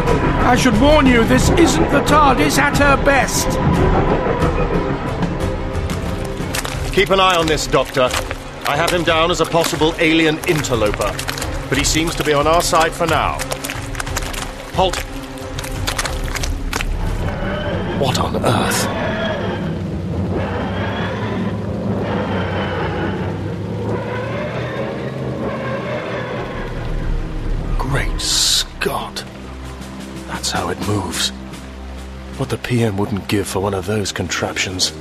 I 0.45 0.55
should 0.57 0.79
warn 0.81 1.07
you, 1.07 1.25
this 1.25 1.51
isn't 1.51 1.91
the 1.91 2.01
TARDIS 2.03 2.59
at 2.59 2.77
her 2.79 2.97
best. 3.05 3.47
Keep 6.95 7.11
an 7.11 7.21
eye 7.21 7.37
on 7.37 7.47
this, 7.47 7.67
Doctor. 7.67 8.11
I 8.67 8.77
have 8.77 8.91
him 8.91 9.03
down 9.03 9.31
as 9.31 9.41
a 9.41 9.47
possible 9.47 9.95
alien 9.99 10.39
interloper, 10.49 11.13
but 11.69 11.77
he 11.77 11.85
seems 11.85 12.15
to 12.15 12.25
be 12.25 12.33
on 12.33 12.47
our 12.47 12.63
side 12.63 12.93
for 12.93 13.07
now. 13.07 13.39
Halt! 14.75 14.97
What 18.01 18.19
on 18.19 18.37
earth? 18.37 18.87
Great 27.79 28.21
Scott! 28.21 29.25
That's 30.29 30.51
how 30.51 30.69
it 30.71 30.79
moves. 30.87 31.31
What 32.39 32.49
the 32.49 32.59
PM 32.59 32.97
wouldn't 32.97 33.29
give 33.29 33.47
for 33.49 33.61
one 33.61 33.75
of 33.75 33.87
those 33.87 34.13
contraptions. 34.13 34.93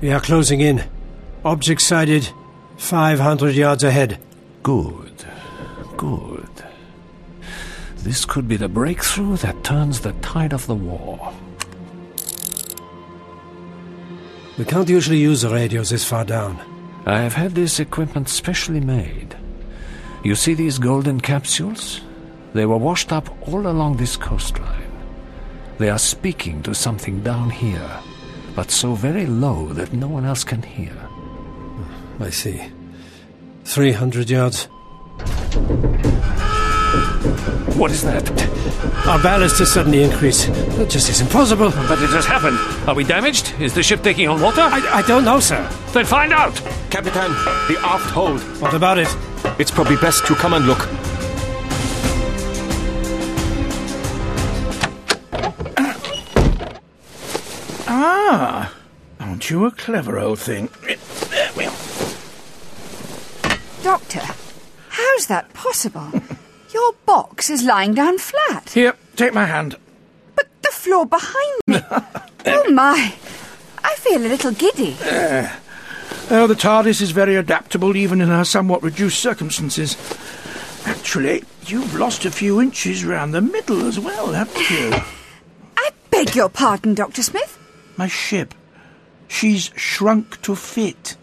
We 0.00 0.10
are 0.12 0.20
closing 0.20 0.60
in. 0.60 0.82
Object 1.44 1.82
sighted 1.82 2.30
500 2.78 3.54
yards 3.54 3.84
ahead. 3.84 4.18
Good. 4.62 5.24
Good. 5.96 6.48
This 7.98 8.24
could 8.24 8.48
be 8.48 8.56
the 8.56 8.68
breakthrough 8.68 9.36
that 9.38 9.62
turns 9.62 10.00
the 10.00 10.14
tide 10.14 10.54
of 10.54 10.66
the 10.66 10.74
war. 10.74 11.34
We 14.56 14.64
can't 14.64 14.88
usually 14.88 15.18
use 15.18 15.42
the 15.42 15.50
radios 15.50 15.90
this 15.90 16.04
far 16.04 16.24
down. 16.24 16.58
I 17.04 17.20
have 17.20 17.34
had 17.34 17.54
this 17.54 17.78
equipment 17.78 18.30
specially 18.30 18.80
made. 18.80 19.36
You 20.24 20.34
see 20.34 20.54
these 20.54 20.78
golden 20.78 21.20
capsules? 21.20 22.00
They 22.54 22.64
were 22.64 22.76
washed 22.76 23.12
up 23.12 23.28
all 23.48 23.66
along 23.66 23.96
this 23.96 24.16
coastline. 24.16 24.90
They 25.78 25.90
are 25.90 25.98
speaking 25.98 26.62
to 26.62 26.74
something 26.74 27.22
down 27.22 27.50
here, 27.50 28.00
but 28.60 28.70
so 28.70 28.92
very 28.92 29.24
low 29.24 29.68
that 29.68 29.90
no 29.94 30.06
one 30.06 30.26
else 30.26 30.44
can 30.44 30.60
hear. 30.60 30.94
I 32.20 32.28
see. 32.28 32.60
300 33.64 34.28
yards. 34.28 34.66
What 37.78 37.90
is 37.90 38.02
that? 38.02 38.30
Our 39.06 39.18
ballast 39.22 39.60
has 39.60 39.72
suddenly 39.72 40.02
increased. 40.02 40.48
That 40.76 40.90
just 40.90 41.08
isn't 41.08 41.30
possible. 41.30 41.70
But 41.70 42.02
it 42.02 42.10
has 42.10 42.26
happened. 42.26 42.58
Are 42.86 42.94
we 42.94 43.02
damaged? 43.02 43.54
Is 43.58 43.72
the 43.72 43.82
ship 43.82 44.02
taking 44.02 44.28
on 44.28 44.42
water? 44.42 44.60
I, 44.60 44.98
I 44.98 45.02
don't 45.08 45.24
know, 45.24 45.40
sir. 45.40 45.66
Then 45.94 46.04
find 46.04 46.30
out! 46.30 46.54
Captain, 46.90 47.32
the 47.72 47.78
aft 47.80 48.10
hold. 48.10 48.42
What 48.60 48.74
about 48.74 48.98
it? 48.98 49.08
It's 49.58 49.70
probably 49.70 49.96
best 49.96 50.26
to 50.26 50.34
come 50.34 50.52
and 50.52 50.66
look. 50.66 50.86
Ah, 58.32 58.72
aren't 59.18 59.50
you 59.50 59.66
a 59.66 59.72
clever 59.72 60.16
old 60.16 60.38
thing? 60.38 60.68
There 60.86 61.50
we 61.56 61.64
are. 61.64 61.74
Doctor, 63.82 64.20
how's 64.88 65.26
that 65.26 65.52
possible? 65.52 66.12
Your 66.72 66.92
box 67.06 67.50
is 67.50 67.64
lying 67.64 67.92
down 67.92 68.18
flat. 68.18 68.70
Here, 68.70 68.94
take 69.16 69.34
my 69.34 69.46
hand. 69.46 69.74
But 70.36 70.46
the 70.62 70.68
floor 70.68 71.06
behind 71.06 71.60
me. 71.66 71.80
oh 72.46 72.70
my. 72.70 73.12
I 73.82 73.94
feel 73.96 74.24
a 74.24 74.30
little 74.30 74.52
giddy. 74.52 74.96
Oh, 76.30 76.46
the 76.46 76.54
TARDIS 76.54 77.02
is 77.02 77.10
very 77.10 77.34
adaptable, 77.34 77.96
even 77.96 78.20
in 78.20 78.28
her 78.28 78.44
somewhat 78.44 78.84
reduced 78.84 79.18
circumstances. 79.18 79.96
Actually, 80.86 81.42
you've 81.66 81.96
lost 81.96 82.24
a 82.24 82.30
few 82.30 82.60
inches 82.60 83.04
round 83.04 83.34
the 83.34 83.40
middle 83.40 83.88
as 83.88 83.98
well, 83.98 84.32
haven't 84.32 84.70
you? 84.70 84.92
I 85.76 85.90
beg 86.12 86.36
your 86.36 86.48
pardon, 86.48 86.94
Dr. 86.94 87.24
Smith. 87.24 87.56
My 87.96 88.08
ship. 88.08 88.54
She's 89.28 89.70
shrunk 89.76 90.40
to 90.42 90.56
fit. 90.56 91.16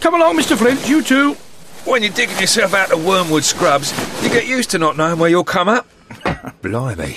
Come 0.00 0.14
along, 0.14 0.36
Mr. 0.36 0.56
Flint, 0.56 0.88
you 0.88 1.02
too. 1.02 1.34
When 1.84 2.02
you're 2.02 2.12
digging 2.12 2.38
yourself 2.38 2.74
out 2.74 2.92
of 2.92 3.04
wormwood 3.04 3.44
scrubs, 3.44 3.92
you 4.22 4.28
get 4.28 4.46
used 4.46 4.70
to 4.70 4.78
not 4.78 4.96
knowing 4.96 5.18
where 5.18 5.30
you'll 5.30 5.44
come 5.44 5.68
up. 5.68 5.86
Blimey. 6.62 7.16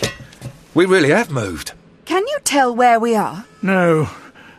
We 0.74 0.86
really 0.86 1.10
have 1.10 1.32
moved. 1.32 1.74
Can 2.06 2.26
you 2.28 2.38
tell 2.44 2.76
where 2.76 3.00
we 3.00 3.16
are? 3.16 3.46
No, 3.62 4.10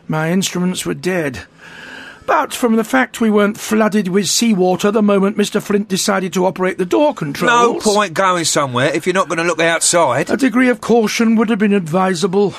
my 0.07 0.31
instruments 0.31 0.85
were 0.85 0.93
dead. 0.93 1.43
But 2.25 2.53
from 2.53 2.75
the 2.75 2.83
fact 2.83 3.19
we 3.19 3.29
weren't 3.29 3.57
flooded 3.57 4.07
with 4.07 4.29
seawater 4.29 4.91
the 4.91 5.01
moment 5.01 5.37
Mr. 5.37 5.61
Flint 5.61 5.87
decided 5.87 6.31
to 6.33 6.45
operate 6.45 6.77
the 6.77 6.85
door 6.85 7.13
controls. 7.13 7.51
No 7.51 7.79
point 7.93 8.13
going 8.13 8.45
somewhere 8.45 8.93
if 8.93 9.05
you're 9.05 9.13
not 9.13 9.27
going 9.27 9.39
to 9.39 9.43
look 9.43 9.59
outside. 9.59 10.29
a 10.29 10.37
degree 10.37 10.69
of 10.69 10.79
caution 10.81 11.35
would 11.35 11.49
have 11.49 11.59
been 11.59 11.73
advisable. 11.73 12.53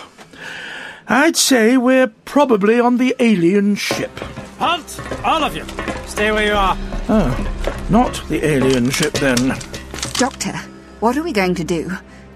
I'd 1.09 1.37
say 1.37 1.77
we're 1.77 2.09
probably 2.25 2.79
on 2.81 2.99
the 2.99 3.15
alien 3.19 3.75
ship. 3.75 4.17
Halt! 4.59 5.01
All 5.25 5.43
of 5.43 5.57
you! 5.57 5.65
Stay 6.07 6.31
where 6.31 6.47
you 6.47 6.53
are. 6.53 6.77
Oh, 7.09 7.87
not 7.91 8.23
the 8.29 8.45
alien 8.45 8.91
ship, 8.91 9.13
then. 9.15 9.59
Doctor, 10.15 10.53
what 11.01 11.17
are 11.17 11.23
we 11.23 11.33
going 11.33 11.55
to 11.57 11.65
do? 11.65 11.91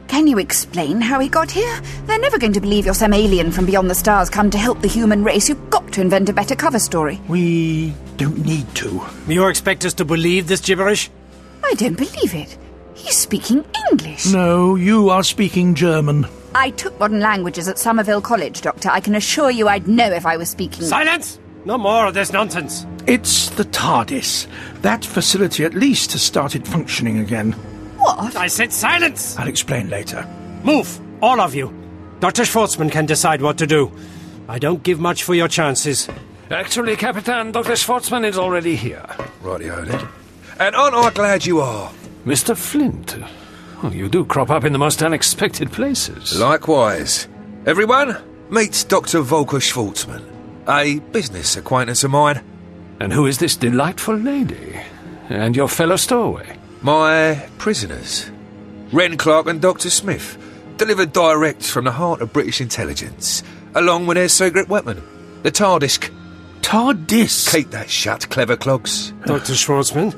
Can 0.09 0.27
you 0.27 0.39
explain 0.39 1.01
how 1.01 1.19
he 1.21 1.29
got 1.29 1.51
here? 1.51 1.81
They're 2.07 2.19
never 2.19 2.39
going 2.39 2.53
to 2.55 2.61
believe 2.61 2.85
you're 2.85 2.95
some 2.95 3.12
alien 3.12 3.51
from 3.53 3.67
beyond 3.67 3.91
the 3.91 3.95
stars 3.95 4.31
come 4.31 4.51
to 4.51 4.59
help 4.59 4.81
the 4.81 4.89
human 4.89 5.25
race. 5.25 5.49
You've 5.49 5.71
got 5.71 5.93
to 5.93 6.01
invent 6.01 6.29
a 6.29 6.33
better 6.33 6.55
cover 6.55 6.79
story. 6.79 7.21
We 7.29 7.93
don't 8.17 8.45
need 8.45 8.73
to. 8.77 9.03
You 9.29 9.47
expect 9.49 9.85
us 9.85 9.95
to 9.95 10.05
believe 10.05 10.47
this 10.47 10.61
gibberish? 10.61 11.11
I 11.64 11.75
don't 11.75 11.97
believe 11.99 12.35
it. 12.35 12.57
He's 12.95 13.17
speaking 13.17 13.64
English. 13.91 14.27
No, 14.27 14.77
you 14.77 15.11
are 15.11 15.23
speaking 15.23 15.75
German. 15.75 16.27
I 16.57 16.71
took 16.71 16.99
modern 16.99 17.21
languages 17.21 17.69
at 17.69 17.79
Somerville 17.79 18.23
College, 18.23 18.63
Doctor. 18.63 18.89
I 18.89 19.01
can 19.01 19.15
assure 19.15 19.51
you 19.51 19.69
I'd 19.69 19.87
know 19.87 20.11
if 20.11 20.25
I 20.25 20.39
was 20.39 20.49
speaking. 20.49 20.85
Silence! 20.85 21.39
No 21.67 21.77
more 21.77 22.07
of 22.07 22.15
this 22.15 22.33
nonsense. 22.33 22.87
It's 23.07 23.51
the 23.51 23.67
TARDIS. 23.67 24.47
That 24.81 25.05
facility 25.05 25.67
at 25.67 25.75
least 25.75 26.13
has 26.13 26.23
started 26.23 26.67
functioning 26.67 27.19
again. 27.19 27.53
what? 27.99 28.37
I 28.37 28.47
said 28.47 28.73
silence! 28.73 29.39
I'll 29.39 29.49
explain 29.49 29.91
later. 29.91 30.27
Move, 30.65 30.99
all 31.23 31.43
of 31.43 31.55
you. 31.55 31.75
Dr. 32.21 32.45
Schwartzman 32.45 32.91
can 32.91 33.05
decide 33.05 33.43
what 33.43 33.59
to 33.59 33.67
do. 33.67 33.93
I 34.49 34.59
don't 34.59 34.83
give 34.83 34.99
much 34.99 35.25
for 35.25 35.35
your 35.35 35.49
chances. 35.49 36.09
Actually, 36.51 36.97
Capitan, 36.97 37.53
Dr. 37.53 37.73
Schwartzman 37.73 38.25
is 38.25 38.39
already 38.39 38.77
here. 38.77 39.05
Rightio 39.43 39.85
then. 39.87 40.09
And 40.59 40.75
aren't 40.75 40.95
I 40.97 41.11
glad 41.11 41.45
you 41.45 41.61
are? 41.61 41.93
Mr. 42.25 42.57
Flint. 42.57 43.19
Oh, 43.83 43.91
you 43.91 44.09
do 44.09 44.24
crop 44.24 44.51
up 44.51 44.64
in 44.64 44.72
the 44.72 44.79
most 44.79 45.03
unexpected 45.03 45.70
places. 45.70 46.39
Likewise. 46.39 47.29
Everyone, 47.66 48.16
meet 48.49 48.87
Dr. 48.89 49.20
Volker 49.20 49.59
Schwartzman, 49.59 50.24
a 50.66 50.99
business 51.11 51.57
acquaintance 51.57 52.03
of 52.03 52.11
mine. 52.11 52.43
And 53.01 53.12
who 53.12 53.27
is 53.27 53.39
this 53.39 53.57
delightful 53.57 54.14
lady? 54.16 54.81
And 55.29 55.55
your 55.55 55.68
fellow 55.68 55.97
stowaway? 55.97 56.57
My 56.81 57.49
prisoners. 57.59 58.31
Wren 58.93 59.18
Clarke 59.18 59.49
and 59.49 59.61
Dr. 59.61 59.91
Smith, 59.91 60.39
delivered 60.79 61.12
direct 61.12 61.62
from 61.62 61.85
the 61.85 61.93
heart 61.93 62.22
of 62.22 62.33
British 62.33 62.61
intelligence, 62.61 63.43
along 63.74 64.07
with 64.07 64.16
their 64.16 64.29
secret 64.29 64.68
weapon, 64.68 65.03
the 65.43 65.51
TARDIS. 65.51 66.11
TARDIS? 66.62 67.53
Keep 67.53 67.70
that 67.72 67.91
shut, 67.91 68.29
clever 68.31 68.57
clogs. 68.57 69.12
Dr. 69.27 69.53
Schwartzman, 69.53 70.14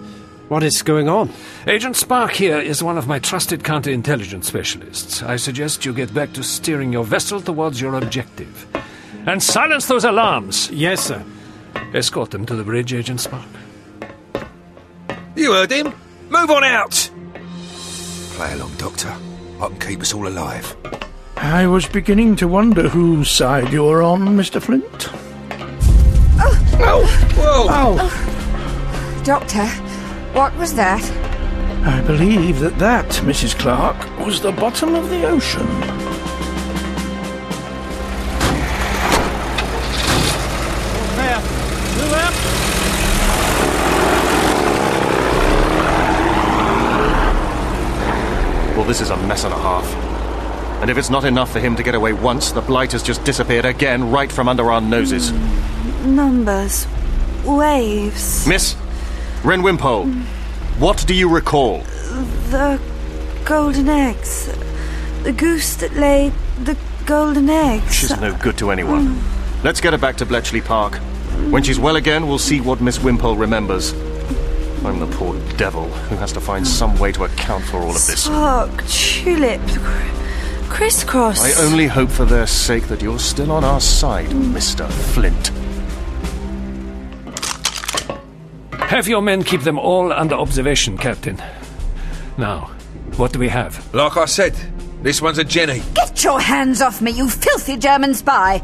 what 0.48 0.62
is 0.62 0.82
going 0.82 1.08
on? 1.08 1.30
Agent 1.66 1.96
Spark 1.96 2.32
here 2.32 2.58
is 2.58 2.82
one 2.82 2.98
of 2.98 3.06
my 3.06 3.18
trusted 3.18 3.62
counterintelligence 3.62 4.44
specialists. 4.44 5.22
I 5.22 5.36
suggest 5.36 5.84
you 5.84 5.92
get 5.92 6.12
back 6.12 6.32
to 6.32 6.42
steering 6.42 6.92
your 6.92 7.04
vessel 7.04 7.40
towards 7.40 7.80
your 7.80 7.94
objective. 7.94 8.66
And 9.26 9.42
silence 9.42 9.86
those 9.86 10.04
alarms! 10.04 10.70
Yes, 10.70 11.06
sir. 11.06 11.24
Escort 11.94 12.30
them 12.30 12.46
to 12.46 12.56
the 12.56 12.64
bridge, 12.64 12.92
Agent 12.92 13.20
Spark. 13.20 13.46
You 15.36 15.52
heard 15.52 15.70
him. 15.70 15.92
Move 16.30 16.50
on 16.50 16.64
out. 16.64 17.10
Play 18.32 18.52
along, 18.54 18.74
Doctor. 18.76 19.14
I 19.60 19.68
can 19.68 19.78
keep 19.78 20.00
us 20.00 20.14
all 20.14 20.26
alive. 20.26 20.76
I 21.36 21.66
was 21.66 21.86
beginning 21.86 22.36
to 22.36 22.48
wonder 22.48 22.88
whose 22.88 23.30
side 23.30 23.72
you 23.72 23.84
were 23.84 24.02
on, 24.02 24.20
Mr. 24.36 24.60
Flint. 24.60 25.08
Oh. 26.40 26.76
oh, 26.80 27.06
whoa! 27.36 27.66
Oh, 27.70 29.22
Doctor, 29.24 29.68
what 30.32 30.54
was 30.56 30.74
that? 30.74 31.02
I 31.86 32.00
believe 32.02 32.60
that 32.60 32.78
that, 32.78 33.08
Mrs. 33.24 33.58
Clarke, 33.58 34.18
was 34.18 34.40
the 34.40 34.52
bottom 34.52 34.94
of 34.94 35.08
the 35.10 35.24
ocean. 35.26 35.66
There. 41.16 41.40
Move 41.96 42.12
up. 42.12 42.34
Well, 48.76 48.86
this 48.86 49.00
is 49.00 49.10
a 49.10 49.16
mess 49.16 49.44
and 49.44 49.54
a 49.54 49.58
half. 49.58 50.08
And 50.80 50.90
if 50.90 50.98
it's 50.98 51.10
not 51.10 51.24
enough 51.24 51.50
for 51.50 51.58
him 51.58 51.74
to 51.74 51.82
get 51.82 51.96
away 51.96 52.12
once, 52.12 52.52
the 52.52 52.60
blight 52.60 52.92
has 52.92 53.02
just 53.02 53.24
disappeared 53.24 53.64
again 53.64 54.10
right 54.10 54.30
from 54.30 54.48
under 54.48 54.70
our 54.70 54.80
noses. 54.80 55.32
Mm, 55.32 56.04
numbers. 56.14 56.86
Waves. 57.44 58.46
Miss, 58.46 58.76
Wren 59.44 59.62
Wimpole, 59.62 60.06
what 60.78 61.04
do 61.06 61.14
you 61.14 61.28
recall? 61.28 61.78
The 62.50 62.80
golden 63.44 63.88
eggs. 63.88 64.46
The 65.22 65.32
goose 65.32 65.76
that 65.76 65.94
laid 65.94 66.32
the 66.64 66.76
golden 67.06 67.48
eggs. 67.48 67.94
She's 67.94 68.20
no 68.20 68.34
good 68.36 68.58
to 68.58 68.70
anyone. 68.70 69.08
Mm. 69.16 69.64
Let's 69.64 69.80
get 69.80 69.92
her 69.92 69.98
back 69.98 70.16
to 70.16 70.26
Bletchley 70.26 70.60
Park. 70.60 70.96
When 71.50 71.62
she's 71.62 71.78
well 71.78 71.96
again, 71.96 72.26
we'll 72.26 72.38
see 72.38 72.60
what 72.60 72.80
Miss 72.80 72.98
Wimpole 72.98 73.36
remembers. 73.36 73.92
I'm 74.84 74.98
the 75.00 75.06
poor 75.16 75.38
devil 75.56 75.84
who 75.88 76.16
has 76.16 76.32
to 76.32 76.40
find 76.40 76.66
some 76.66 76.98
way 76.98 77.12
to 77.12 77.24
account 77.24 77.64
for 77.64 77.78
all 77.78 77.88
of 77.90 77.94
this. 77.94 78.24
Spark, 78.24 78.84
tulip, 78.86 79.60
cr- 79.68 80.68
crisscross. 80.68 81.40
I 81.42 81.64
only 81.64 81.86
hope 81.86 82.10
for 82.10 82.24
their 82.24 82.46
sake 82.46 82.88
that 82.88 83.02
you're 83.02 83.18
still 83.18 83.50
on 83.50 83.64
our 83.64 83.80
side, 83.80 84.28
Mr. 84.28 84.88
Flint. 84.90 85.50
Have 88.88 89.06
your 89.06 89.20
men 89.20 89.44
keep 89.44 89.60
them 89.60 89.78
all 89.78 90.14
under 90.14 90.34
observation, 90.34 90.96
Captain. 90.96 91.36
Now, 92.38 92.70
what 93.18 93.34
do 93.34 93.38
we 93.38 93.50
have? 93.50 93.94
Like 93.94 94.16
I 94.16 94.24
said, 94.24 94.54
this 95.02 95.20
one's 95.20 95.36
a 95.36 95.44
Jenny. 95.44 95.82
Get 95.92 96.24
your 96.24 96.40
hands 96.40 96.80
off 96.80 97.02
me, 97.02 97.10
you 97.10 97.28
filthy 97.28 97.76
German 97.76 98.14
spy! 98.14 98.62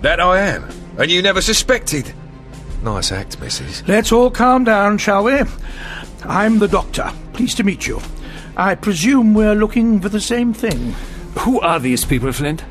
That 0.00 0.18
I 0.18 0.40
am. 0.40 0.66
And 0.96 1.10
you 1.10 1.20
never 1.20 1.42
suspected. 1.42 2.10
Nice 2.82 3.12
act, 3.12 3.38
missus. 3.38 3.86
Let's 3.86 4.12
all 4.12 4.30
calm 4.30 4.64
down, 4.64 4.96
shall 4.96 5.24
we? 5.24 5.42
I'm 6.24 6.58
the 6.58 6.66
doctor. 6.66 7.12
Pleased 7.34 7.58
to 7.58 7.64
meet 7.64 7.86
you. 7.86 8.00
I 8.56 8.74
presume 8.76 9.34
we're 9.34 9.54
looking 9.54 10.00
for 10.00 10.08
the 10.08 10.22
same 10.22 10.54
thing. 10.54 10.94
Who 11.40 11.60
are 11.60 11.78
these 11.78 12.06
people, 12.06 12.32
Flint? 12.32 12.64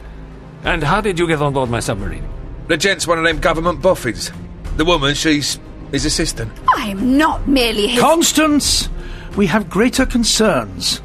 And 0.63 0.83
how 0.83 1.01
did 1.01 1.19
you 1.19 1.27
get 1.27 1.39
on 1.39 1.53
board 1.53 1.69
my 1.69 1.81
submarine? 1.81 2.27
The 2.67 2.77
gent's 2.77 3.05
one 3.05 3.19
of 3.19 3.25
them 3.25 3.37
government 3.39 3.83
boffins. 3.83 4.31
The 4.77 4.85
woman, 4.85 5.13
she's 5.13 5.59
his 5.91 6.05
assistant. 6.05 6.51
I'm 6.69 7.17
not 7.17 7.47
merely 7.47 7.87
his. 7.87 7.99
Constance, 7.99 8.89
we 9.35 9.47
have 9.47 9.69
greater 9.69 10.05
concerns. 10.05 11.01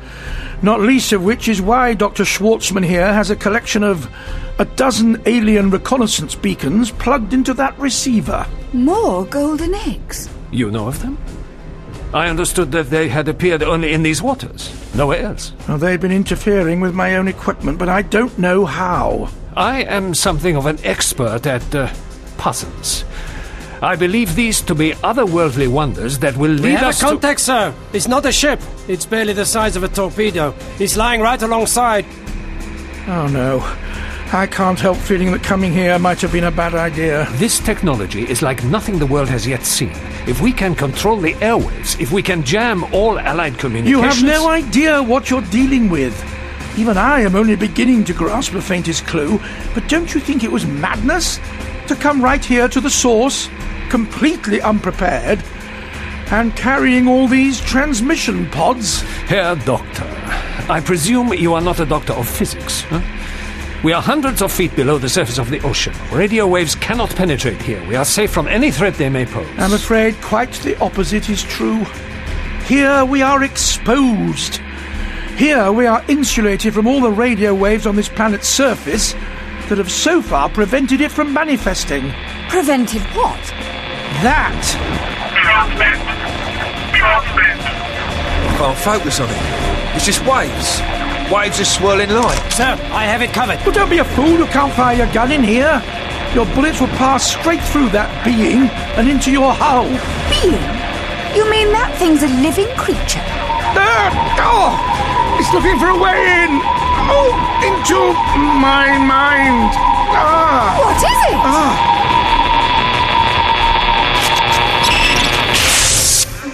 Not 0.63 0.81
least 0.81 1.13
of 1.13 1.23
which 1.23 1.49
is 1.49 1.61
why 1.61 1.95
Dr. 1.95 2.25
Schwartzman 2.25 2.85
here 2.85 3.13
has 3.13 3.31
a 3.31 3.37
collection 3.37 3.83
of 3.83 4.09
a 4.59 4.65
dozen 4.65 5.21
alien 5.27 5.71
reconnaissance 5.71 6.35
beacons 6.35 6.91
plugged 6.91 7.35
into 7.35 7.53
that 7.55 7.79
receiver. 7.79 8.47
More 8.73 9.27
golden 9.27 9.75
eggs. 9.75 10.31
You 10.51 10.71
know 10.71 10.89
of 10.89 11.03
them? 11.03 11.19
I 12.15 12.29
understood 12.29 12.73
that 12.73 12.89
they 12.89 13.09
had 13.09 13.29
appeared 13.29 13.63
only 13.63 13.93
in 13.93 14.03
these 14.03 14.23
waters, 14.23 14.73
nowhere 14.95 15.21
else. 15.21 15.53
Now, 15.69 15.77
they've 15.77 16.01
been 16.01 16.13
interfering 16.13 16.81
with 16.81 16.95
my 16.95 17.17
own 17.17 17.29
equipment, 17.29 17.79
but 17.79 17.91
I 17.91 18.03
don't 18.03 18.39
know 18.39 18.65
how. 18.65 19.29
I 19.55 19.83
am 19.83 20.15
something 20.15 20.57
of 20.57 20.67
an 20.67 20.79
expert 20.85 21.47
at 21.47 21.75
uh, 21.75 21.93
puzzles. 22.39 23.05
I 23.83 23.95
believe 23.95 24.35
these 24.35 24.63
to 24.63 24.75
be 24.75 24.93
otherworldly 25.03 25.69
wonders 25.69 26.19
that 26.21 26.37
will 26.37 26.51
lead 26.51 26.63
We 26.63 26.71
lead 26.71 26.79
have 26.79 26.89
us 26.89 27.03
a 27.03 27.05
contact, 27.05 27.41
sir. 27.41 27.75
It's 27.93 28.09
not 28.09 28.25
a 28.25 28.33
ship. 28.33 28.61
It's 28.89 29.05
barely 29.05 29.35
the 29.35 29.45
size 29.45 29.77
of 29.77 29.83
a 29.85 29.89
torpedo. 29.89 30.55
It's 30.79 30.97
lying 30.97 31.21
right 31.21 31.41
alongside. 31.43 32.07
Oh 33.07 33.29
no. 33.29 33.61
I 34.33 34.47
can't 34.47 34.81
help 34.81 34.97
feeling 34.97 35.31
that 35.33 35.45
coming 35.45 35.73
here 35.73 35.99
might 35.99 36.21
have 36.21 36.33
been 36.33 36.45
a 36.45 36.51
bad 36.51 36.75
idea. 36.75 37.29
This 37.33 37.61
technology 37.61 38.29
is 38.29 38.43
like 38.43 38.65
nothing 38.65 38.99
the 38.99 39.07
world 39.07 39.29
has 39.29 39.47
yet 39.47 39.65
seen. 39.65 39.93
If 40.27 40.41
we 40.41 40.53
can 40.53 40.75
control 40.75 41.19
the 41.19 41.35
airwaves, 41.35 42.01
if 42.01 42.11
we 42.11 42.23
can 42.23 42.43
jam 42.43 42.83
all 42.93 43.19
allied 43.19 43.57
communications. 43.59 44.21
You 44.21 44.31
have 44.31 44.43
no 44.43 44.49
idea 44.49 45.03
what 45.03 45.31
you're 45.31 45.43
dealing 45.43 45.89
with. 45.89 46.15
Even 46.77 46.97
I 46.99 47.21
am 47.21 47.37
only 47.37 47.57
beginning 47.57 48.05
to 48.05 48.13
grasp 48.13 48.53
the 48.53 48.61
faintest 48.61 49.07
clue, 49.07 49.39
but 49.75 49.87
don't 49.89 50.13
you 50.13 50.21
think 50.21 50.43
it 50.43 50.51
was 50.51 50.67
madness 50.67 51.39
to 51.89 51.97
come 51.97 52.23
right 52.23 52.45
here 52.45 52.69
to 52.69 52.81
the 52.81 52.91
source, 52.91 53.49
completely 53.89 54.61
unprepared, 54.61 55.43
and 56.31 56.55
carrying 56.57 57.07
all 57.07 57.29
these 57.29 57.61
transmission 57.61 58.51
pods? 58.51 59.03
Herr 59.29 59.57
Doctor, 59.57 60.05
I 60.69 60.83
presume 60.85 61.33
you 61.35 61.55
are 61.55 61.61
not 61.61 61.81
a 61.81 61.87
doctor 61.87 62.13
of 62.13 62.29
physics, 62.29 62.83
huh? 62.83 63.01
We 63.85 63.93
are 63.93 64.03
hundreds 64.03 64.43
of 64.43 64.51
feet 64.51 64.75
below 64.75 64.99
the 64.99 65.09
surface 65.09 65.39
of 65.39 65.51
the 65.51 65.61
ocean. 65.61 65.95
Radio 66.11 66.47
waves 66.47 66.75
cannot 66.75 67.15
penetrate 67.15 67.63
here. 67.63 67.87
We 67.87 67.95
are 67.95 68.05
safe 68.05 68.33
from 68.33 68.49
any 68.49 68.71
threat 68.71 68.95
they 68.95 69.09
may 69.09 69.27
pose. 69.27 69.47
I'm 69.59 69.75
afraid 69.75 70.21
quite 70.23 70.53
the 70.55 70.77
opposite 70.81 71.29
is 71.29 71.43
true. 71.45 71.85
Here 72.67 73.05
we 73.05 73.23
are 73.23 73.45
exposed. 73.45 74.61
Here 75.37 75.71
we 75.71 75.87
are 75.87 76.05
insulated 76.09 76.75
from 76.75 76.87
all 76.87 77.01
the 77.01 77.13
radio 77.13 77.55
waves 77.55 77.87
on 77.87 77.95
this 77.95 78.09
planet's 78.09 78.49
surface 78.49 79.15
that 79.69 79.79
have 79.79 79.91
so 79.91 80.23
far 80.23 80.49
prevented 80.49 81.01
it 81.01 81.11
from 81.11 81.33
manifesting. 81.33 82.13
Prevented 82.49 83.03
what? 83.15 83.41
That 84.23 84.55
Transmit. 85.35 85.99
Transmit. 86.97 87.59
Can't 88.59 88.79
focus 88.79 89.21
on 89.21 89.29
it. 89.31 89.97
It's 89.97 90.07
just 90.07 90.25
waves. 90.27 90.81
Waves 91.31 91.61
of 91.61 91.67
swirling 91.67 92.11
light. 92.11 92.53
Sir, 92.53 92.79
I 92.93 93.05
have 93.05 93.23
it 93.23 93.33
covered. 93.33 93.59
Well, 93.65 93.73
don't 93.73 93.91
be 93.91 93.99
a 93.99 94.05
fool. 94.05 94.39
You 94.39 94.47
can't 94.47 94.73
fire 94.73 94.97
your 94.97 95.13
gun 95.13 95.33
in 95.33 95.43
here. 95.43 95.83
Your 96.35 96.47
bullets 96.55 96.81
will 96.81 96.93
pass 97.01 97.25
straight 97.25 97.63
through 97.63 97.91
that 97.91 98.09
being 98.25 98.69
and 98.97 99.09
into 99.09 99.31
your 99.31 99.53
hull. 99.53 99.89
Being? 100.29 100.63
You 101.37 101.49
mean 101.51 101.73
that 101.73 101.93
thing's 101.99 102.23
a 102.23 102.29
living 102.41 102.69
creature? 102.77 103.25
Ah, 103.77 104.09
oh, 104.41 104.77
it's 105.41 105.53
looking 105.53 105.79
for 105.79 105.89
a 105.89 105.99
way 105.99 106.45
in. 106.45 106.86
Oh, 107.09 107.31
into 107.69 108.01
my 108.61 108.99
mind. 108.99 109.71
Ah, 110.13 110.75
What 110.79 110.97
is 110.97 111.21
it? 111.31 111.39
Ah. 111.45 111.75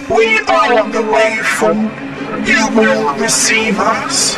We 0.09 0.37
are 0.39 0.79
on 0.83 0.91
the 0.91 1.01
way 1.01 1.37
from. 1.57 1.89
You 2.45 2.67
will 2.75 3.13
receive 3.17 3.79
us. 3.79 4.35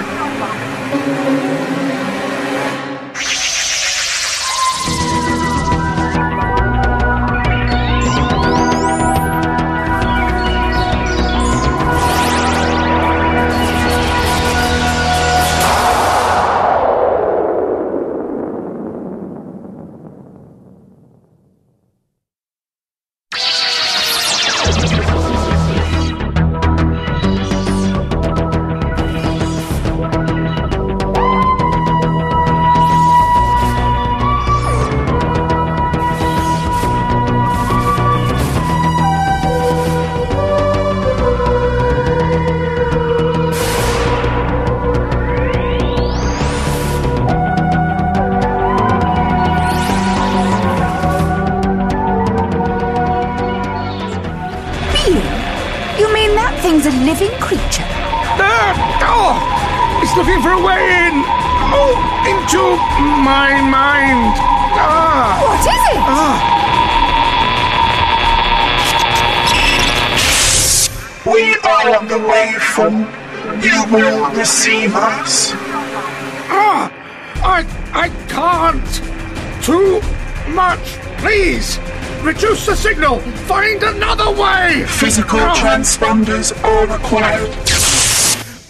Please, 81.35 81.79
reduce 82.21 82.65
the 82.65 82.77
signal. 82.77 83.19
Find 83.19 83.83
another 83.83 84.31
way. 84.41 84.85
Physical 84.87 85.37
transponders 85.39 86.55
are 86.63 86.87
required. 86.87 87.49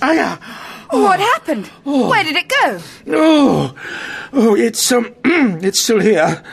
I, 0.01 0.17
uh, 0.17 0.37
What 0.89 1.19
happened? 1.19 1.67
Where 1.83 2.23
did 2.23 2.35
it 2.35 2.49
go? 2.49 2.79
Oh, 3.09 3.75
oh, 4.33 4.55
it's 4.55 4.91
um, 4.91 5.13
it's 5.23 5.79
still 5.79 5.99
here, 5.99 6.43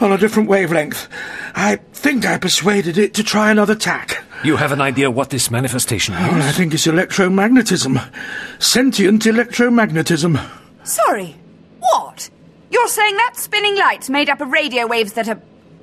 on 0.00 0.10
a 0.12 0.16
different 0.16 0.48
wavelength. 0.48 1.08
I 1.54 1.76
think 1.92 2.24
I 2.24 2.38
persuaded 2.38 2.96
it 2.96 3.12
to 3.14 3.22
try 3.22 3.50
another 3.50 3.74
tack. 3.74 4.24
You 4.42 4.56
have 4.56 4.72
an 4.72 4.80
idea 4.80 5.10
what 5.10 5.28
this 5.28 5.50
manifestation 5.50 6.14
Well, 6.14 6.40
I 6.40 6.52
think 6.52 6.72
it's 6.72 6.86
electromagnetism, 6.86 8.00
sentient 8.62 9.24
electromagnetism. 9.24 10.40
Sorry. 10.84 11.36
What? 11.80 12.30
You're 12.70 12.88
saying 12.88 13.16
that 13.16 13.34
spinning 13.36 13.76
light's 13.76 14.08
made 14.08 14.30
up 14.30 14.40
of 14.40 14.50
radio 14.52 14.86
waves 14.86 15.12
that 15.14 15.28
are 15.28 15.40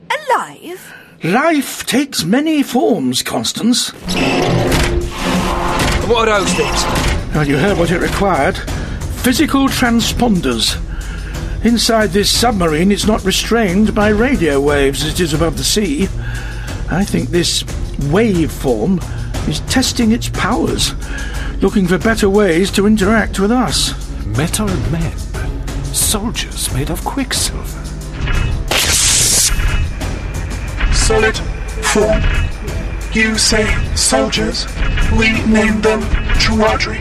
alive? 0.10 0.94
Life 1.24 1.86
takes 1.86 2.24
many 2.24 2.64
forms, 2.64 3.24
Constance. 3.24 3.90
What 6.08 6.30
are 6.30 6.40
those 6.40 6.54
things? 6.54 6.84
Well, 7.36 7.48
you 7.48 7.58
heard 7.58 7.78
what 7.78 7.92
it 7.92 8.00
required. 8.00 8.58
Physical 9.24 9.68
transponders. 9.68 10.82
Inside 11.66 12.12
this 12.12 12.30
submarine, 12.32 12.92
it's 12.92 13.08
not 13.08 13.26
restrained 13.26 13.94
by 13.94 14.10
radio 14.10 14.62
waves 14.62 15.04
as 15.04 15.14
it 15.14 15.20
is 15.20 15.34
above 15.34 15.58
the 15.58 15.64
sea. 15.64 16.04
I 16.90 17.04
think 17.04 17.30
this 17.30 17.64
waveform 18.12 19.02
is 19.50 19.60
testing 19.62 20.12
its 20.12 20.30
powers, 20.30 20.94
looking 21.62 21.88
for 21.88 21.98
better 21.98 22.30
ways 22.30 22.72
to 22.72 22.86
interact 22.88 23.40
with 23.40 23.52
us. 23.52 23.94
Metal 24.26 24.68
men. 24.92 25.18
Soldiers 25.94 26.72
made 26.74 26.90
of 26.90 27.04
quicksilver. 27.04 27.87
Solid 31.08 31.38
form. 31.38 32.22
You 33.14 33.38
say 33.38 33.66
soldiers. 33.96 34.68
We 35.14 35.32
name 35.46 35.80
them 35.80 36.02
Chuadri. 36.36 37.00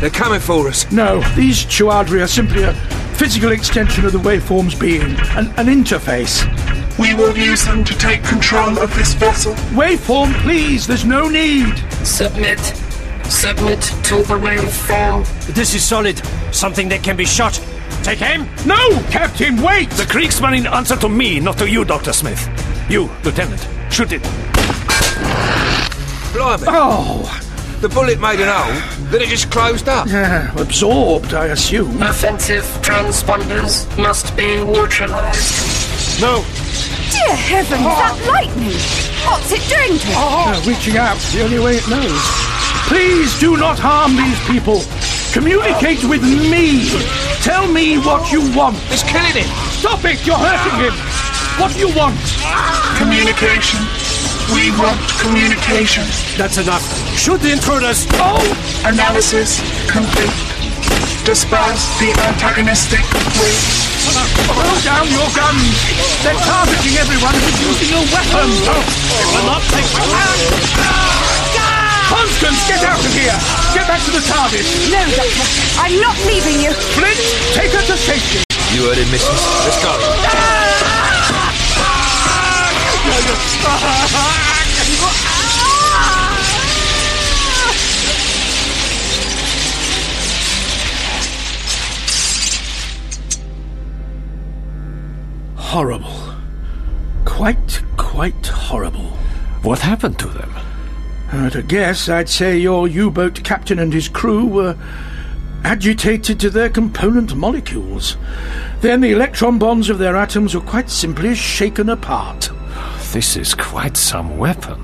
They're 0.00 0.10
coming 0.10 0.40
for 0.40 0.66
us. 0.66 0.90
No, 0.90 1.20
these 1.36 1.64
Chuadri 1.64 2.24
are 2.24 2.26
simply 2.26 2.64
a 2.64 2.74
physical 3.14 3.52
extension 3.52 4.04
of 4.04 4.10
the 4.10 4.18
waveform's 4.18 4.74
being, 4.74 5.02
an, 5.36 5.46
an 5.58 5.66
interface. 5.68 6.42
We 6.98 7.14
will 7.14 7.38
use 7.38 7.64
them 7.64 7.84
to 7.84 7.96
take 7.98 8.24
control 8.24 8.76
of 8.80 8.92
this 8.96 9.14
vessel. 9.14 9.54
Waveform, 9.78 10.34
please, 10.42 10.88
there's 10.88 11.04
no 11.04 11.28
need. 11.28 11.78
Submit. 12.04 12.58
Submit 13.26 13.80
to 13.80 14.24
the 14.24 14.40
waveform. 14.42 15.24
This 15.54 15.72
is 15.76 15.84
solid. 15.84 16.20
Something 16.52 16.88
that 16.88 17.04
can 17.04 17.16
be 17.16 17.26
shot. 17.26 17.64
Take 18.02 18.22
aim. 18.22 18.48
No, 18.66 19.00
Captain, 19.08 19.62
wait! 19.62 19.88
The 19.90 20.02
Kriegsmarine 20.02 20.68
answer 20.68 20.96
to 20.96 21.08
me, 21.08 21.38
not 21.38 21.58
to 21.58 21.70
you, 21.70 21.84
Dr. 21.84 22.12
Smith. 22.12 22.48
You, 22.90 23.08
Lieutenant, 23.22 23.66
shoot 23.90 24.10
it. 24.12 24.22
Blimey. 26.32 26.64
Oh, 26.66 27.22
The 27.80 27.88
bullet 27.88 28.18
made 28.20 28.40
an 28.40 28.48
hole, 28.48 29.08
then 29.10 29.22
it 29.22 29.28
just 29.28 29.50
closed 29.50 29.88
up. 29.88 30.08
yeah, 30.08 30.52
absorbed, 30.60 31.32
I 31.34 31.46
assume. 31.46 32.02
Offensive 32.02 32.64
transponders 32.82 33.86
must 33.96 34.36
be 34.36 34.56
neutralized. 34.64 36.20
No, 36.20 36.44
Dear 37.10 37.34
heavens, 37.36 37.82
that 37.82 38.14
lightning! 38.26 38.74
What's 39.26 39.50
it 39.52 39.62
doing 39.70 39.98
to 39.98 40.08
it? 40.08 40.16
Uh, 40.16 40.62
reaching 40.66 40.96
out, 40.96 41.18
the 41.32 41.42
only 41.42 41.58
way 41.58 41.76
it 41.76 41.88
knows. 41.88 42.22
Please 42.86 43.38
do 43.38 43.56
not 43.56 43.78
harm 43.78 44.16
these 44.16 44.38
people. 44.46 44.82
Communicate 45.32 46.02
with 46.04 46.22
me. 46.22 46.90
Tell 47.42 47.66
me 47.70 47.98
what 47.98 48.30
you 48.32 48.40
want. 48.54 48.76
It's 48.90 49.02
killing 49.06 49.34
him. 49.34 49.46
Stop 49.78 50.04
it, 50.04 50.26
you're 50.26 50.36
hurting 50.38 50.90
him. 50.90 50.94
What 51.58 51.72
do 51.72 51.78
you 51.80 51.90
want? 51.96 52.16
Communication. 52.96 53.80
We 54.54 54.70
want 54.76 54.98
communication. 55.20 56.04
That's 56.36 56.58
enough. 56.58 56.82
Shoot 57.16 57.40
the 57.40 57.52
intruders. 57.52 58.06
Oh, 58.18 58.40
Analysis 58.84 59.60
complete. 59.90 60.32
disperse 61.24 61.84
the 62.00 62.10
antagonistic 62.26 63.04
waves. 63.38 63.90
Throw 64.48 64.74
down 64.82 65.06
your 65.12 65.28
guns! 65.36 65.76
They're 66.24 66.34
targeting 66.42 66.96
everyone 66.96 67.36
who's 67.36 67.58
using 67.60 67.90
a 67.94 68.02
weapon! 68.10 68.48
It 68.48 68.72
oh! 68.72 68.82
will 69.36 69.46
not 69.46 69.62
take 69.70 69.86
Constance, 72.08 72.60
get 72.66 72.82
out 72.82 72.98
of 72.98 73.12
here! 73.12 73.36
Get 73.76 73.86
back 73.86 74.00
to 74.08 74.10
the 74.10 74.24
TARDIS! 74.24 74.90
No, 74.90 74.98
Doctor, 75.14 75.46
I'm 75.78 76.00
not 76.00 76.16
leaving 76.26 76.58
you. 76.64 76.72
Flint, 76.96 77.20
take 77.54 77.70
her 77.70 77.84
to 77.86 77.96
safety! 77.96 78.42
You 78.74 78.88
heard 78.88 78.98
him, 78.98 79.10
missus. 79.10 79.42
Let's 79.64 79.82
go. 79.82 79.90
Ah! 79.92 80.59
Horrible. 95.56 96.34
Quite, 97.24 97.82
quite 97.96 98.46
horrible. 98.46 99.16
What 99.62 99.78
happened 99.78 100.18
to 100.18 100.28
them? 100.28 100.50
At 101.32 101.54
a 101.54 101.62
guess, 101.62 102.08
I'd 102.08 102.28
say 102.28 102.58
your 102.58 102.88
U-boat 102.88 103.42
captain 103.44 103.78
and 103.78 103.92
his 103.92 104.08
crew 104.08 104.44
were 104.44 104.76
agitated 105.64 106.40
to 106.40 106.50
their 106.50 106.68
component 106.68 107.36
molecules. 107.36 108.16
Then 108.80 109.00
the 109.00 109.12
electron 109.12 109.58
bonds 109.58 109.90
of 109.90 109.98
their 109.98 110.16
atoms 110.16 110.54
were 110.54 110.60
quite 110.60 110.90
simply 110.90 111.34
shaken 111.34 111.88
apart. 111.88 112.50
This 113.12 113.36
is 113.36 113.54
quite 113.54 113.96
some 113.96 114.38
weapon. 114.38 114.80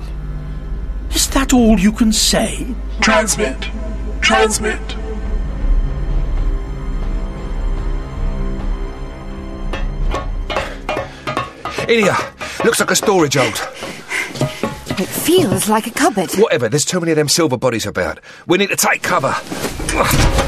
Is 1.11 1.29
that 1.29 1.53
all 1.53 1.79
you 1.79 1.93
can 1.93 2.11
say? 2.11 2.75
Transmit. 2.99 3.69
Transmit. 4.19 4.81
In 11.87 12.03
here. 12.03 12.17
Looks 12.65 12.81
like 12.81 12.91
a 12.91 12.95
storage 12.97 13.35
hold. 13.35 13.53
It 14.99 15.07
feels 15.07 15.69
like 15.69 15.87
a 15.87 15.91
cupboard. 15.91 16.29
Whatever, 16.33 16.67
there's 16.67 16.83
too 16.83 16.99
many 16.99 17.13
of 17.13 17.15
them 17.15 17.29
silver 17.29 17.55
bodies 17.57 17.85
about. 17.85 18.19
We 18.45 18.57
need 18.57 18.71
to 18.71 18.75
take 18.75 19.03
cover. 19.03 19.33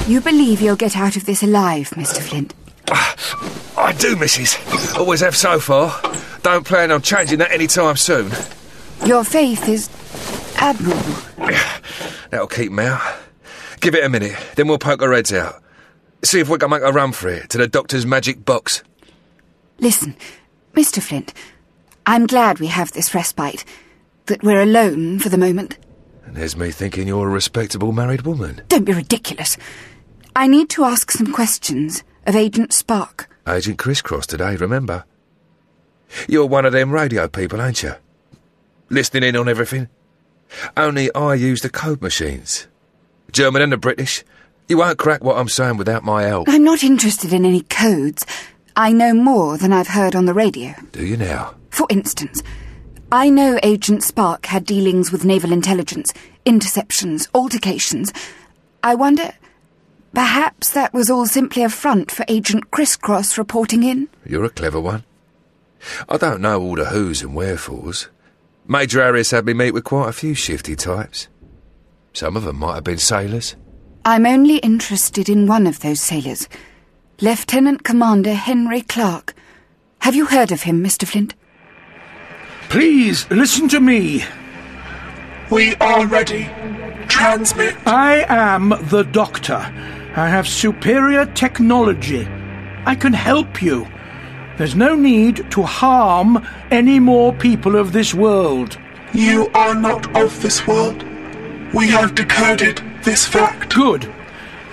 You 0.06 0.20
believe 0.20 0.60
you'll 0.60 0.76
get 0.76 0.98
out 0.98 1.16
of 1.16 1.26
this 1.26 1.44
alive, 1.44 1.92
Mr. 1.92 2.20
Flint? 2.20 2.54
Ah, 2.90 3.16
I 3.78 3.94
do, 3.94 4.18
missus. 4.18 4.58
Always 4.98 5.22
have 5.22 5.38
so 5.38 5.62
far. 5.62 5.98
Don't 6.42 6.66
plan 6.66 6.92
on 6.92 7.02
changing 7.02 7.40
that 7.40 7.52
any 7.52 7.68
time 7.68 7.96
soon. 7.98 8.32
Your 9.06 9.24
faith 9.24 9.68
is 9.68 9.90
admirable. 10.58 11.16
That'll 12.30 12.48
keep 12.48 12.72
'em 12.72 12.80
out. 12.80 13.02
Give 13.82 13.96
it 13.96 14.04
a 14.04 14.10
minute, 14.10 14.38
then 14.56 14.68
we'll 14.68 14.78
poke 14.78 15.02
our 15.02 15.14
heads 15.14 15.34
out. 15.34 15.62
See 16.24 16.40
if 16.40 16.50
we 16.50 16.58
can 16.58 16.70
make 16.70 16.82
a 16.82 16.92
run 16.92 17.12
for 17.14 17.30
it 17.30 17.50
to 17.52 17.58
the 17.58 17.68
doctor's 17.68 18.06
magic 18.06 18.44
box. 18.44 18.84
Listen, 19.80 20.16
Mr. 20.76 21.02
Flint, 21.02 21.34
I'm 22.06 22.28
glad 22.28 22.60
we 22.60 22.68
have 22.68 22.92
this 22.92 23.14
respite. 23.16 23.64
That 24.26 24.44
we're 24.44 24.62
alone 24.62 25.20
for 25.20 25.30
the 25.30 25.38
moment. 25.38 25.78
And 26.26 26.36
there's 26.36 26.56
me 26.56 26.70
thinking 26.72 27.08
you're 27.08 27.28
a 27.28 27.32
respectable 27.32 27.92
married 27.92 28.22
woman. 28.22 28.62
Don't 28.68 28.84
be 28.84 28.94
ridiculous. 28.94 29.58
I 30.36 30.46
need 30.48 30.70
to 30.72 30.84
ask 30.84 31.10
some 31.10 31.34
questions 31.34 32.04
of 32.28 32.36
Agent 32.36 32.72
Spark. 32.74 33.28
Agent 33.48 33.80
Crisscross 33.80 34.28
today, 34.28 34.56
remember? 34.56 35.06
You're 36.28 36.46
one 36.46 36.66
of 36.66 36.74
them 36.74 36.92
radio 36.92 37.28
people, 37.28 37.62
ain't 37.62 37.84
you? 37.84 37.94
Listening 38.90 39.24
in 39.30 39.36
on 39.36 39.48
everything? 39.48 39.90
Only 40.76 41.14
I 41.14 41.36
use 41.36 41.62
the 41.62 41.70
code 41.70 42.02
machines. 42.02 42.68
German 43.32 43.62
and 43.62 43.72
the 43.72 43.78
British. 43.78 44.24
You 44.68 44.78
won't 44.78 44.98
crack 44.98 45.24
what 45.24 45.38
I'm 45.38 45.50
saying 45.50 45.78
without 45.78 46.04
my 46.04 46.24
help. 46.24 46.48
I'm 46.50 46.64
not 46.64 46.84
interested 46.84 47.34
in 47.34 47.46
any 47.46 47.62
codes. 47.62 48.26
I 48.76 48.92
know 48.92 49.14
more 49.14 49.58
than 49.58 49.74
I've 49.74 49.90
heard 49.90 50.16
on 50.16 50.26
the 50.26 50.34
radio. 50.34 50.74
Do 50.92 51.06
you 51.06 51.18
now? 51.18 51.56
For 51.70 51.86
instance, 51.90 52.42
I 53.12 53.30
know 53.30 53.60
Agent 53.64 54.04
Spark 54.04 54.46
had 54.48 54.66
dealings 54.66 55.12
with 55.12 55.26
naval 55.26 55.52
intelligence, 55.52 56.14
interceptions, 56.46 57.28
altercations. 57.34 58.14
I 58.84 58.96
wonder. 58.96 59.34
Perhaps 60.14 60.72
that 60.72 60.94
was 60.94 61.10
all 61.10 61.28
simply 61.28 61.64
a 61.64 61.70
front 61.70 62.10
for 62.12 62.26
Agent 62.28 62.72
Crisscross 62.72 63.38
reporting 63.38 63.84
in? 63.84 64.10
You're 64.26 64.46
a 64.46 64.50
clever 64.50 64.80
one. 64.80 65.04
I 66.08 66.18
don't 66.18 66.42
know 66.42 66.62
all 66.62 66.76
the 66.76 66.86
who's 66.86 67.22
and 67.22 67.36
wherefores. 67.36 68.10
Major 68.68 69.02
Harris 69.02 69.32
had 69.32 69.46
me 69.46 69.54
meet 69.54 69.72
with 69.72 69.84
quite 69.84 70.10
a 70.10 70.14
few 70.14 70.34
shifty 70.34 70.76
types. 70.76 71.28
Some 72.14 72.36
of 72.36 72.44
them 72.44 72.58
might 72.58 72.76
have 72.76 72.84
been 72.84 72.98
sailors. 72.98 73.56
I'm 74.06 74.26
only 74.26 74.58
interested 74.58 75.30
in 75.30 75.48
one 75.48 75.68
of 75.68 75.80
those 75.80 76.02
sailors. 76.02 76.48
Lieutenant 77.22 77.84
Commander 77.84 78.34
Henry 78.34 78.82
Clarke. 78.82 79.36
Have 80.02 80.16
you 80.16 80.26
heard 80.26 80.52
of 80.52 80.64
him, 80.64 80.84
Mr. 80.84 81.08
Flint? 81.08 81.36
Please 82.70 83.30
listen 83.30 83.68
to 83.70 83.80
me. 83.80 84.24
We 85.50 85.76
are 85.76 86.06
ready. 86.06 86.50
Transmit. 87.08 87.76
I 87.88 88.26
am 88.30 88.70
the 88.90 89.04
doctor. 89.04 89.56
I 90.16 90.28
have 90.28 90.48
superior 90.48 91.26
technology. 91.26 92.28
I 92.86 92.96
can 92.96 93.14
help 93.14 93.62
you. 93.62 93.88
There's 94.60 94.76
no 94.76 94.94
need 94.94 95.50
to 95.52 95.64
harm 95.64 96.46
any 96.70 97.00
more 97.00 97.32
people 97.32 97.78
of 97.78 97.94
this 97.94 98.14
world. 98.14 98.78
You 99.14 99.48
are 99.54 99.74
not 99.74 100.14
of 100.18 100.42
this 100.42 100.68
world. 100.68 101.02
We 101.74 101.88
have 101.88 102.14
decoded 102.14 102.84
this 103.06 103.26
fact. 103.26 103.74
Good. 103.74 104.14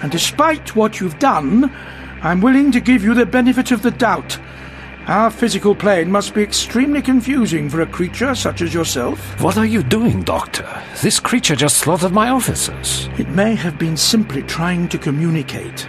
And 0.03 0.11
despite 0.11 0.75
what 0.75 0.99
you've 0.99 1.21
done, 1.21 1.73
I'm 2.21 2.41
willing 2.41 2.73
to 2.73 2.81
give 2.81 3.05
you 3.05 3.15
the 3.15 3.27
benefit 3.27 3.71
of 3.71 3.83
the 3.83 3.93
doubt. 3.93 4.41
Our 5.07 5.31
physical 5.31 5.77
plane 5.77 6.11
must 6.11 6.35
be 6.35 6.43
extremely 6.43 7.01
confusing 7.01 7.71
for 7.71 7.81
a 7.81 7.87
creature 7.87 8.35
such 8.35 8.63
as 8.63 8.75
yourself. 8.75 9.41
What 9.41 9.57
are 9.57 9.65
you 9.65 9.85
doing, 9.85 10.25
Doctor? 10.25 10.83
This 11.01 11.21
creature 11.21 11.55
just 11.55 11.77
slaughtered 11.77 12.11
my 12.11 12.31
officers. 12.31 13.09
It 13.19 13.29
may 13.29 13.55
have 13.55 13.79
been 13.79 13.97
simply 13.97 14.43
trying 14.43 14.89
to 14.89 14.99
communicate. 14.99 15.89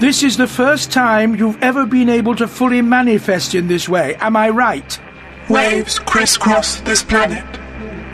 This 0.00 0.22
is 0.22 0.38
the 0.38 0.46
first 0.46 0.90
time 0.90 1.36
you've 1.36 1.62
ever 1.62 1.84
been 1.84 2.08
able 2.08 2.34
to 2.36 2.48
fully 2.48 2.80
manifest 2.80 3.54
in 3.54 3.68
this 3.68 3.86
way, 3.86 4.14
am 4.14 4.34
I 4.34 4.48
right? 4.48 4.98
Waves 5.50 5.98
crisscross 5.98 6.80
this 6.80 7.02
planet. 7.02 7.44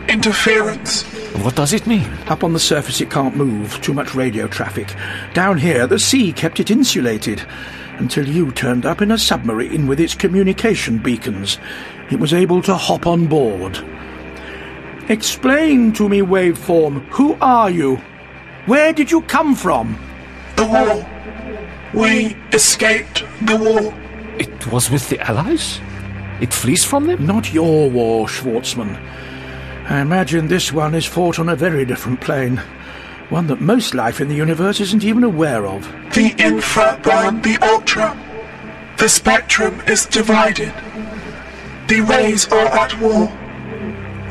Interference. 0.09 1.03
What 1.41 1.55
does 1.55 1.71
it 1.71 1.87
mean? 1.87 2.11
Up 2.27 2.43
on 2.43 2.51
the 2.51 2.59
surface 2.59 2.99
it 2.99 3.09
can't 3.09 3.37
move, 3.37 3.81
too 3.81 3.93
much 3.93 4.15
radio 4.15 4.49
traffic. 4.49 4.93
Down 5.33 5.57
here 5.57 5.87
the 5.87 5.97
sea 5.97 6.33
kept 6.33 6.59
it 6.59 6.69
insulated. 6.69 7.41
Until 7.99 8.27
you 8.27 8.51
turned 8.51 8.85
up 8.85 9.01
in 9.01 9.09
a 9.09 9.17
submarine 9.17 9.87
with 9.87 10.01
its 10.01 10.13
communication 10.13 10.97
beacons. 10.97 11.57
It 12.11 12.19
was 12.19 12.33
able 12.33 12.61
to 12.63 12.75
hop 12.75 13.07
on 13.07 13.27
board. 13.27 13.81
Explain 15.07 15.93
to 15.93 16.09
me, 16.09 16.19
Waveform, 16.19 17.05
who 17.11 17.37
are 17.39 17.69
you? 17.69 17.95
Where 18.65 18.91
did 18.91 19.09
you 19.09 19.21
come 19.21 19.55
from? 19.55 19.97
The 20.57 20.65
war. 20.65 21.16
We 21.93 22.35
escaped 22.51 23.23
the 23.41 23.57
war. 23.57 23.93
It 24.39 24.67
was 24.67 24.89
with 24.89 25.09
the 25.09 25.19
Allies? 25.21 25.79
It 26.41 26.53
flees 26.53 26.83
from 26.83 27.07
them? 27.07 27.25
Not 27.25 27.53
your 27.53 27.89
war, 27.89 28.27
Schwartzman. 28.27 28.99
I 29.89 30.01
imagine 30.01 30.47
this 30.47 30.73
one 30.73 30.93
is 30.93 31.05
fought 31.05 31.39
on 31.39 31.49
a 31.49 31.55
very 31.55 31.85
different 31.85 32.19
plane. 32.19 32.57
One 33.29 33.47
that 33.47 33.61
most 33.61 33.93
life 33.93 34.21
in 34.21 34.27
the 34.27 34.35
universe 34.35 34.79
isn't 34.79 35.03
even 35.03 35.23
aware 35.23 35.65
of. 35.65 35.83
The 36.13 36.35
infra 36.37 36.99
and 37.05 37.41
the 37.43 37.57
ultra. 37.61 38.15
The 38.97 39.07
spectrum 39.07 39.81
is 39.87 40.05
divided. 40.05 40.73
The 41.87 42.01
rays 42.01 42.51
are 42.51 42.67
at 42.67 42.99
war. 42.99 43.31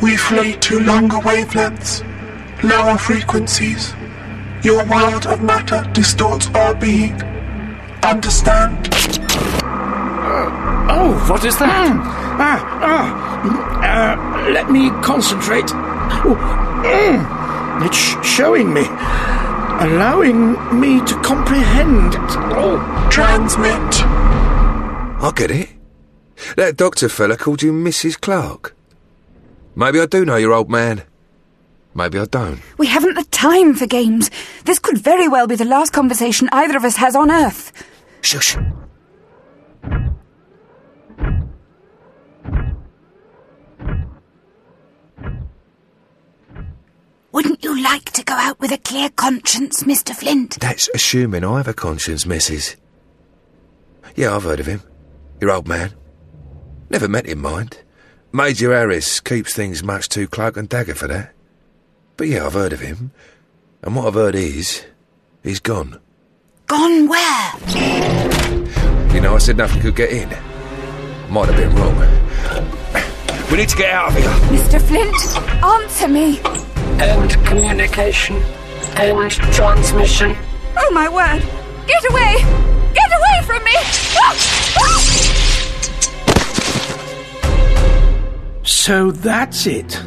We 0.02 0.16
flee 0.16 0.57
to 0.57 0.80
longer 0.80 1.16
wavelengths, 1.18 2.02
lower 2.62 2.98
frequencies. 2.98 3.94
Your 4.62 4.84
world 4.86 5.26
of 5.26 5.42
matter 5.42 5.88
distorts 5.92 6.48
our 6.48 6.74
being. 6.74 7.18
Understand? 8.03 8.88
Oh, 10.88 11.26
what 11.28 11.44
is 11.44 11.59
that? 11.59 11.68
Ah, 12.38 12.61
ah. 12.82 13.26
Uh, 13.82 14.51
let 14.51 14.70
me 14.70 14.90
concentrate. 15.03 15.70
Oh, 15.72 16.36
mm. 16.84 17.84
It's 17.84 18.26
showing 18.26 18.72
me, 18.72 18.82
allowing 18.86 20.53
me 20.80 21.01
to 21.05 21.20
comprehend. 21.22 22.14
Oh, 22.57 22.78
Transmit. 23.11 24.03
I 25.22 25.32
get 25.34 25.51
it. 25.51 25.68
That 26.57 26.76
doctor 26.76 27.09
fella 27.09 27.36
called 27.36 27.62
you 27.62 27.72
Mrs. 27.72 28.20
Clarke. 28.20 28.74
Maybe 29.74 30.01
I 30.01 30.07
do 30.07 30.24
know 30.24 30.36
your 30.36 30.53
old 30.53 30.70
man. 30.70 31.03
Maybe 31.97 32.18
I 32.18 32.26
don't. 32.26 32.61
We 32.76 32.88
haven't 32.88 33.14
the 33.14 33.24
time 33.24 33.74
for 33.74 33.86
games. 33.86 34.30
This 34.66 34.78
could 34.78 34.99
very 34.99 35.28
well 35.28 35.47
be 35.47 35.57
the 35.57 35.64
last 35.64 35.94
conversation 35.94 36.47
either 36.53 36.76
of 36.76 36.84
us 36.84 36.97
has 36.97 37.16
on 37.16 37.30
Earth. 37.30 37.72
Shush. 38.20 38.59
Wouldn't 47.32 47.64
you 47.64 47.82
like 47.82 48.12
to 48.12 48.22
go 48.22 48.34
out 48.34 48.61
with 48.61 48.72
a 48.72 48.78
clear 48.78 49.09
conscience, 49.09 49.84
Mr. 49.84 50.14
Flint? 50.14 50.61
That's 50.61 50.90
assuming 50.94 51.44
I 51.44 51.57
have 51.57 51.68
a 51.68 51.74
conscience, 51.74 52.26
missus. 52.26 52.76
Yeah, 54.14 54.36
I've 54.36 54.44
heard 54.44 54.61
of 54.61 54.66
him. 54.66 54.82
Your 55.40 55.51
old 55.51 55.66
man. 55.66 55.94
Never 56.90 57.09
met 57.09 57.26
him, 57.26 57.40
mind. 57.40 57.78
Major 58.32 58.72
Harris 58.72 59.20
keeps 59.20 59.55
things 59.55 59.82
much 59.82 60.11
too 60.11 60.28
cloak 60.28 60.59
and 60.59 60.68
dagger 60.68 60.94
for 60.94 61.09
that. 61.09 61.36
But 62.16 62.28
yeah, 62.28 62.46
I've 62.46 62.54
heard 62.54 62.72
of 62.72 62.80
him. 62.80 63.10
And 63.82 63.94
what 63.94 64.06
I've 64.06 64.14
heard 64.14 64.34
is, 64.34 64.86
he's 65.42 65.60
gone. 65.60 66.00
Gone 66.66 67.08
where? 67.08 67.52
You 69.14 69.20
know, 69.20 69.34
I 69.34 69.38
said 69.38 69.58
nothing 69.58 69.82
could 69.82 69.96
get 69.96 70.10
in. 70.10 70.30
Might 71.30 71.48
have 71.48 71.56
been 71.56 71.74
wrong. 71.76 71.96
We 73.50 73.58
need 73.58 73.68
to 73.68 73.76
get 73.76 73.90
out 73.90 74.08
of 74.08 74.16
here. 74.16 74.30
Mr. 74.58 74.80
Flint, 74.80 75.14
answer 75.62 76.08
me. 76.08 76.40
And 77.00 77.30
communication. 77.46 78.36
And 78.96 79.30
transmission. 79.30 80.34
Oh, 80.76 80.90
my 80.92 81.08
word. 81.08 81.42
Get 81.86 82.10
away! 82.10 82.36
Get 82.94 83.12
away 83.12 83.42
from 83.44 83.62
me! 83.62 83.76
Ah! 84.16 84.34
Ah! 84.78 85.02
So 88.64 89.10
that's 89.12 89.66
it. 89.66 90.02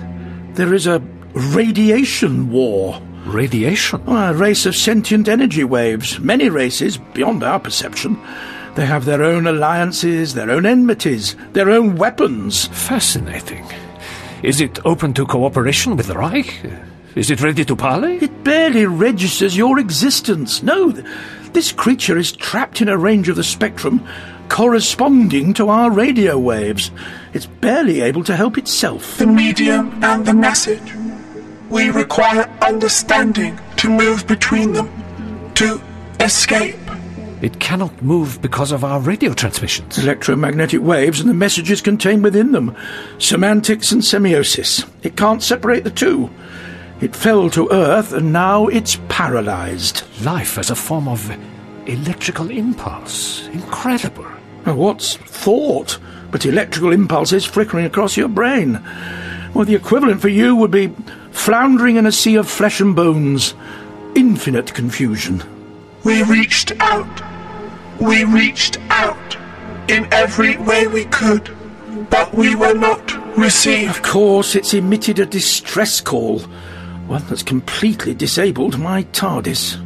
There 0.55 0.73
is 0.73 0.87
a 0.87 1.01
radiation 1.33 2.51
war. 2.51 3.01
Radiation? 3.25 4.01
A 4.07 4.33
race 4.33 4.65
of 4.65 4.75
sentient 4.75 5.27
energy 5.27 5.63
waves. 5.63 6.19
Many 6.19 6.49
races, 6.49 6.97
beyond 6.97 7.43
our 7.43 7.59
perception. 7.59 8.19
They 8.75 8.85
have 8.85 9.05
their 9.05 9.23
own 9.23 9.45
alliances, 9.45 10.33
their 10.33 10.49
own 10.49 10.65
enmities, 10.65 11.35
their 11.53 11.69
own 11.69 11.95
weapons. 11.95 12.67
Fascinating. 12.67 13.65
Is 14.41 14.61
it 14.61 14.79
open 14.85 15.13
to 15.15 15.25
cooperation 15.25 15.97
with 15.97 16.07
the 16.07 16.17
Reich? 16.17 16.61
Is 17.15 17.29
it 17.29 17.41
ready 17.41 17.65
to 17.65 17.75
parley? 17.75 18.17
It 18.17 18.43
barely 18.43 18.85
registers 18.85 19.57
your 19.57 19.79
existence. 19.79 20.63
No, 20.63 20.91
th- 20.91 21.05
this 21.51 21.71
creature 21.71 22.17
is 22.17 22.31
trapped 22.31 22.81
in 22.81 22.87
a 22.87 22.97
range 22.97 23.27
of 23.27 23.35
the 23.35 23.43
spectrum 23.43 24.07
corresponding 24.47 25.53
to 25.55 25.69
our 25.69 25.91
radio 25.91 26.37
waves. 26.39 26.91
It's 27.33 27.47
barely 27.47 28.01
able 28.01 28.23
to 28.23 28.35
help 28.35 28.57
itself. 28.57 29.17
The 29.17 29.27
medium 29.27 30.03
and 30.03 30.25
the 30.25 30.33
message. 30.33 30.93
We 31.69 31.89
require 31.89 32.49
understanding 32.61 33.59
to 33.77 33.89
move 33.89 34.27
between 34.27 34.73
them, 34.73 34.89
to 35.55 35.81
escape. 36.19 36.75
It 37.41 37.59
cannot 37.59 38.01
move 38.01 38.41
because 38.41 38.71
of 38.71 38.83
our 38.83 38.99
radio 38.99 39.33
transmissions. 39.33 39.97
Electromagnetic 39.97 40.81
waves 40.81 41.19
and 41.21 41.29
the 41.29 41.33
messages 41.33 41.81
contained 41.81 42.23
within 42.23 42.51
them. 42.51 42.75
Semantics 43.17 43.91
and 43.91 44.01
semiosis. 44.01 44.89
It 45.03 45.15
can't 45.15 45.41
separate 45.41 45.83
the 45.83 45.91
two. 45.91 46.29
It 47.01 47.15
fell 47.15 47.49
to 47.51 47.71
Earth 47.71 48.11
and 48.11 48.33
now 48.33 48.67
it's 48.67 48.99
paralyzed. 49.07 50.03
Life 50.23 50.57
as 50.57 50.69
a 50.69 50.75
form 50.75 51.07
of 51.07 51.31
electrical 51.85 52.49
impulse. 52.51 53.47
Incredible. 53.49 54.25
What's 54.65 55.15
thought 55.15 55.97
but 56.31 56.45
electrical 56.45 56.91
impulses 56.91 57.45
flickering 57.45 57.85
across 57.85 58.17
your 58.17 58.27
brain? 58.27 58.83
Well, 59.53 59.65
the 59.65 59.75
equivalent 59.75 60.19
for 60.21 60.27
you 60.27 60.55
would 60.55 60.71
be 60.71 60.93
floundering 61.31 61.95
in 61.95 62.05
a 62.05 62.11
sea 62.11 62.35
of 62.35 62.49
flesh 62.49 62.79
and 62.79 62.95
bones. 62.95 63.53
Infinite 64.15 64.73
confusion. 64.73 65.43
We 66.03 66.23
reached 66.23 66.71
out. 66.79 67.21
We 67.99 68.23
reached 68.23 68.77
out 68.89 69.37
in 69.89 70.07
every 70.13 70.57
way 70.57 70.87
we 70.87 71.05
could, 71.05 71.55
but 72.09 72.33
we 72.33 72.55
were 72.55 72.73
not 72.73 73.37
received. 73.37 73.89
Of 73.89 74.03
course, 74.03 74.55
it's 74.55 74.73
emitted 74.73 75.19
a 75.19 75.25
distress 75.25 75.99
call, 75.99 76.39
one 77.07 77.25
that's 77.27 77.43
completely 77.43 78.13
disabled 78.13 78.79
my 78.79 79.03
TARDIS. 79.03 79.85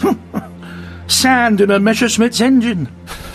Sand 1.08 1.60
in 1.60 1.70
a 1.70 1.78
Messerschmitt's 1.78 2.40
engine. 2.40 2.88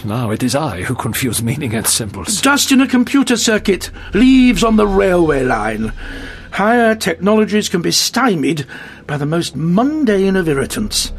Now 0.03 0.31
it 0.31 0.43
is 0.43 0.55
I 0.55 0.81
who 0.81 0.95
confuse 0.95 1.41
meaning 1.41 1.73
and 1.73 1.87
symbols. 1.87 2.41
Dust 2.41 2.71
in 2.71 2.81
a 2.81 2.87
computer 2.87 3.37
circuit. 3.37 3.91
Leaves 4.13 4.63
on 4.63 4.75
the 4.75 4.87
railway 4.87 5.43
line. 5.43 5.93
Higher 6.51 6.95
technologies 6.95 7.69
can 7.69 7.81
be 7.81 7.91
stymied 7.91 8.67
by 9.07 9.17
the 9.17 9.25
most 9.25 9.55
mundane 9.55 10.35
of 10.35 10.49
irritants. 10.49 11.13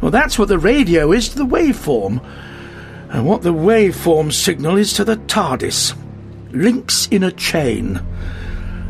Well, 0.00 0.10
that's 0.10 0.38
what 0.38 0.48
the 0.48 0.58
radio 0.58 1.10
is 1.12 1.30
to 1.30 1.38
the 1.38 1.46
waveform, 1.46 2.24
and 3.08 3.26
what 3.26 3.42
the 3.42 3.54
waveform 3.54 4.32
signal 4.32 4.76
is 4.76 4.92
to 4.94 5.04
the 5.04 5.16
TARDIS. 5.16 5.94
Links 6.52 7.08
in 7.08 7.24
a 7.24 7.32
chain. 7.32 8.00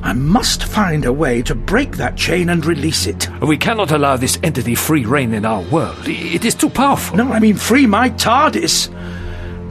I 0.03 0.13
must 0.13 0.65
find 0.65 1.05
a 1.05 1.13
way 1.13 1.43
to 1.43 1.55
break 1.55 1.97
that 1.97 2.17
chain 2.17 2.51
and 2.51 2.65
release 2.67 3.07
it. 3.07 3.29
We 3.41 3.57
cannot 3.57 3.91
allow 3.91 4.17
this 4.17 4.39
entity 4.43 4.75
free 4.75 5.05
reign 5.05 5.33
in 5.33 5.45
our 5.45 5.63
world. 5.63 6.07
It 6.07 6.45
is 6.45 6.55
too 6.55 6.71
powerful. 6.71 7.17
No, 7.17 7.33
I 7.33 7.39
mean 7.41 7.57
free 7.57 7.87
my 7.87 8.11
TARDIS. 8.11 8.93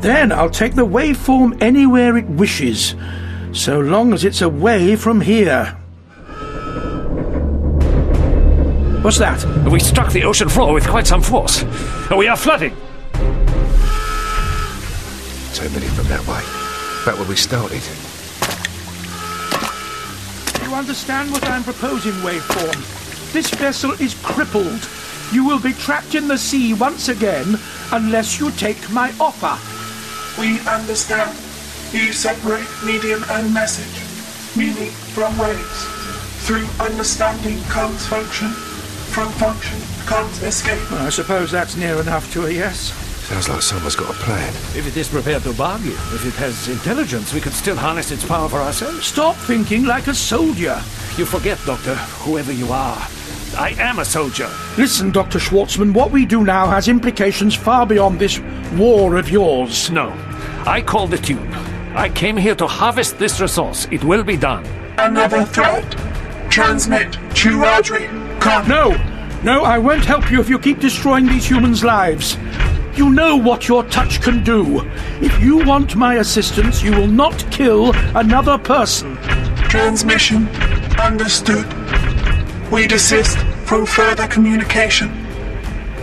Then 0.01 0.31
I'll 0.31 0.49
take 0.49 0.75
the 0.75 0.85
waveform 0.85 1.61
anywhere 1.61 2.17
it 2.17 2.27
wishes, 2.27 2.95
so 3.51 3.79
long 3.79 4.13
as 4.13 4.23
it's 4.23 4.41
away 4.41 4.95
from 4.95 5.21
here. 5.21 5.77
What's 9.07 9.19
that? 9.19 9.41
We 9.71 9.79
struck 9.79 10.11
the 10.11 10.25
ocean 10.25 10.49
floor 10.49 10.73
with 10.73 10.85
quite 10.85 11.07
some 11.07 11.21
force. 11.21 11.63
We 12.11 12.27
are 12.27 12.35
flooding. 12.35 12.75
Two 15.53 15.69
minutes 15.69 15.93
from 15.95 16.07
that 16.09 16.19
way. 16.27 16.43
Back 17.05 17.17
where 17.17 17.29
we 17.29 17.37
started. 17.37 17.81
You 20.61 20.75
understand 20.75 21.31
what 21.31 21.47
I'm 21.47 21.63
proposing, 21.63 22.11
Waveform? 22.15 23.31
This 23.31 23.49
vessel 23.51 23.91
is 23.91 24.13
crippled. 24.23 24.89
You 25.31 25.45
will 25.45 25.61
be 25.61 25.71
trapped 25.71 26.13
in 26.13 26.27
the 26.27 26.37
sea 26.37 26.73
once 26.73 27.07
again 27.07 27.57
unless 27.93 28.41
you 28.41 28.51
take 28.51 28.91
my 28.91 29.13
offer. 29.21 29.55
We 30.37 30.59
understand. 30.67 31.31
You 31.93 32.11
separate 32.11 32.67
medium 32.85 33.23
and 33.29 33.53
message, 33.53 34.03
meaning 34.57 34.91
from 35.15 35.37
waves. 35.37 35.85
Through 36.45 36.67
understanding 36.85 37.61
comes 37.69 38.05
function. 38.05 38.66
From 39.11 39.29
function 39.29 39.79
can't 40.05 40.41
escape. 40.43 40.91
I 40.91 41.09
suppose 41.09 41.51
that's 41.51 41.75
near 41.75 41.99
enough 41.99 42.31
to 42.33 42.45
a 42.45 42.51
yes. 42.51 42.93
Sounds 43.27 43.49
like 43.49 43.61
someone's 43.61 43.95
got 43.95 44.09
a 44.09 44.13
plan. 44.19 44.47
If 44.73 44.87
it 44.87 44.95
is 44.95 45.09
prepared 45.09 45.43
to 45.43 45.53
bargain, 45.53 45.91
if 45.91 46.25
it 46.25 46.33
has 46.35 46.69
intelligence, 46.69 47.33
we 47.33 47.41
could 47.41 47.51
still 47.51 47.75
harness 47.75 48.09
its 48.09 48.25
power 48.25 48.47
for 48.47 48.59
ourselves. 48.61 49.05
Stop 49.05 49.35
thinking 49.35 49.83
like 49.83 50.07
a 50.07 50.13
soldier. 50.15 50.81
You 51.17 51.25
forget, 51.25 51.59
Doctor, 51.65 51.95
whoever 51.95 52.53
you 52.53 52.71
are. 52.71 53.05
I 53.57 53.75
am 53.79 53.99
a 53.99 54.05
soldier. 54.05 54.49
Listen, 54.77 55.11
Dr. 55.11 55.39
Schwartzman, 55.39 55.93
what 55.93 56.11
we 56.11 56.25
do 56.25 56.45
now 56.45 56.67
has 56.67 56.87
implications 56.87 57.53
far 57.53 57.85
beyond 57.85 58.19
this 58.19 58.39
war 58.77 59.17
of 59.17 59.29
yours. 59.29 59.91
No, 59.91 60.13
I 60.65 60.81
call 60.81 61.07
the 61.07 61.17
tune. 61.17 61.53
I 61.95 62.07
came 62.09 62.37
here 62.37 62.55
to 62.55 62.67
harvest 62.67 63.17
this 63.17 63.41
resource. 63.41 63.87
It 63.91 64.03
will 64.03 64.23
be 64.23 64.37
done. 64.37 64.65
Another 64.97 65.43
threat. 65.43 65.91
Transmit 66.49 67.11
to 67.13 67.19
Chuadri. 67.19 68.26
Come. 68.39 68.67
No, 68.67 68.91
no, 69.43 69.63
I 69.63 69.77
won't 69.77 70.05
help 70.05 70.31
you 70.31 70.39
if 70.39 70.49
you 70.49 70.59
keep 70.59 70.79
destroying 70.79 71.25
these 71.25 71.49
humans' 71.49 71.83
lives. 71.83 72.37
You 72.95 73.11
know 73.11 73.35
what 73.35 73.67
your 73.67 73.83
touch 73.83 74.21
can 74.21 74.43
do. 74.43 74.81
If 75.21 75.39
you 75.39 75.63
want 75.65 75.95
my 75.95 76.15
assistance, 76.15 76.81
you 76.81 76.91
will 76.91 77.07
not 77.07 77.45
kill 77.51 77.93
another 78.17 78.57
person. 78.57 79.15
Transmission. 79.69 80.47
Understood. 80.99 81.65
We 82.71 82.87
desist 82.87 83.37
from 83.65 83.85
further 83.85 84.27
communication. 84.27 85.09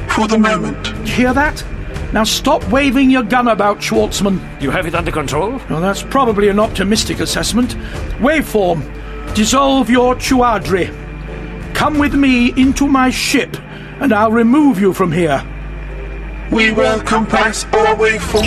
For 0.08 0.28
the 0.28 0.38
moment. 0.38 0.86
Hear 1.08 1.34
that? 1.34 1.64
Now 2.12 2.22
stop 2.22 2.62
waving 2.68 3.10
your 3.10 3.24
gun 3.24 3.48
about, 3.48 3.78
Schwartzman. 3.78 4.62
You 4.62 4.70
have 4.70 4.86
it 4.86 4.94
under 4.94 5.10
control? 5.10 5.60
Well, 5.68 5.80
that's 5.80 6.04
probably 6.04 6.48
an 6.48 6.60
optimistic 6.60 7.18
assessment. 7.18 7.74
Waveform, 8.20 9.34
dissolve 9.34 9.90
your 9.90 10.14
Chuadri. 10.14 11.03
Come 11.84 11.98
with 11.98 12.14
me 12.14 12.48
into 12.58 12.88
my 12.88 13.10
ship, 13.10 13.58
and 14.00 14.10
I'll 14.10 14.32
remove 14.32 14.80
you 14.80 14.94
from 14.94 15.12
here. 15.12 15.44
We 16.50 16.72
will 16.72 16.98
compress 17.02 17.64
our 17.66 17.94
waveform. 17.94 18.42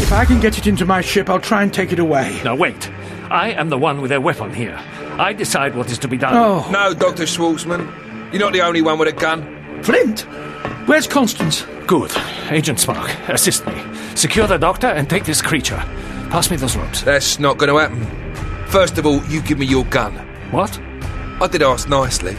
If 0.00 0.12
I 0.12 0.24
can 0.24 0.38
get 0.38 0.56
it 0.56 0.68
into 0.68 0.86
my 0.86 1.00
ship, 1.00 1.28
I'll 1.28 1.40
try 1.40 1.64
and 1.64 1.74
take 1.74 1.90
it 1.90 1.98
away. 1.98 2.40
Now 2.44 2.54
wait. 2.54 2.88
I 3.28 3.50
am 3.50 3.70
the 3.70 3.76
one 3.76 4.00
with 4.00 4.12
a 4.12 4.20
weapon 4.20 4.54
here. 4.54 4.78
I 5.18 5.32
decide 5.32 5.74
what 5.74 5.90
is 5.90 5.98
to 5.98 6.06
be 6.06 6.16
done. 6.16 6.36
Oh, 6.36 6.70
No, 6.70 6.94
Dr. 6.94 7.24
Schwartzman. 7.24 8.32
You're 8.32 8.38
not 8.38 8.52
the 8.52 8.62
only 8.62 8.80
one 8.80 8.96
with 9.00 9.08
a 9.08 9.12
gun. 9.12 9.42
Flint! 9.82 10.20
Where's 10.86 11.08
Constance? 11.08 11.66
Good. 11.88 12.12
Agent 12.50 12.78
Spark, 12.78 13.10
assist 13.28 13.66
me. 13.66 13.74
Secure 14.14 14.46
the 14.46 14.58
doctor 14.58 14.86
and 14.86 15.10
take 15.10 15.24
this 15.24 15.42
creature. 15.42 15.82
Pass 16.30 16.52
me 16.52 16.56
those 16.56 16.76
ropes. 16.76 17.02
That's 17.02 17.40
not 17.40 17.58
going 17.58 17.68
to 17.68 17.78
happen. 17.78 18.66
First 18.68 18.96
of 18.96 19.06
all, 19.06 19.24
you 19.24 19.42
give 19.42 19.58
me 19.58 19.66
your 19.66 19.86
gun. 19.86 20.14
What? 20.52 20.80
I 21.40 21.46
did 21.46 21.62
ask 21.62 21.88
nicely. 21.88 22.36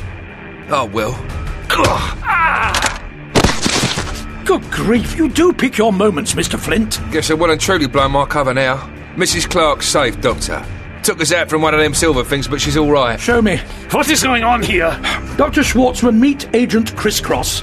Oh, 0.70 0.86
well. 0.92 1.14
Good 4.46 4.64
grief, 4.72 5.16
you 5.18 5.30
do 5.30 5.54
pick 5.54 5.78
your 5.78 5.94
moments, 5.94 6.34
Mr. 6.34 6.60
Flint. 6.60 7.00
Guess 7.12 7.32
I 7.32 7.36
well 7.36 7.52
and 7.52 7.62
truly 7.62 7.88
blown 7.88 8.12
my 8.12 8.26
cover 8.26 8.54
now. 8.54 8.90
Mrs. 9.16 9.50
Clarke's 9.50 9.88
safe, 9.88 10.20
Doctor. 10.20 10.66
Took 11.04 11.22
us 11.22 11.32
out 11.32 11.50
from 11.50 11.62
one 11.62 11.74
of 11.74 11.80
them 11.80 11.94
silver 11.94 12.24
things, 12.24 12.48
but 12.48 12.60
she's 12.60 12.76
all 12.76 12.92
right. 12.92 13.20
Show 13.20 13.42
me. 13.42 13.58
What 13.92 14.10
is 14.10 14.22
going 14.22 14.44
on 14.44 14.62
here? 14.62 14.90
Dr. 15.38 15.62
Schwartzman, 15.62 16.20
meet 16.20 16.54
Agent 16.54 16.96
Crisscross. 16.96 17.62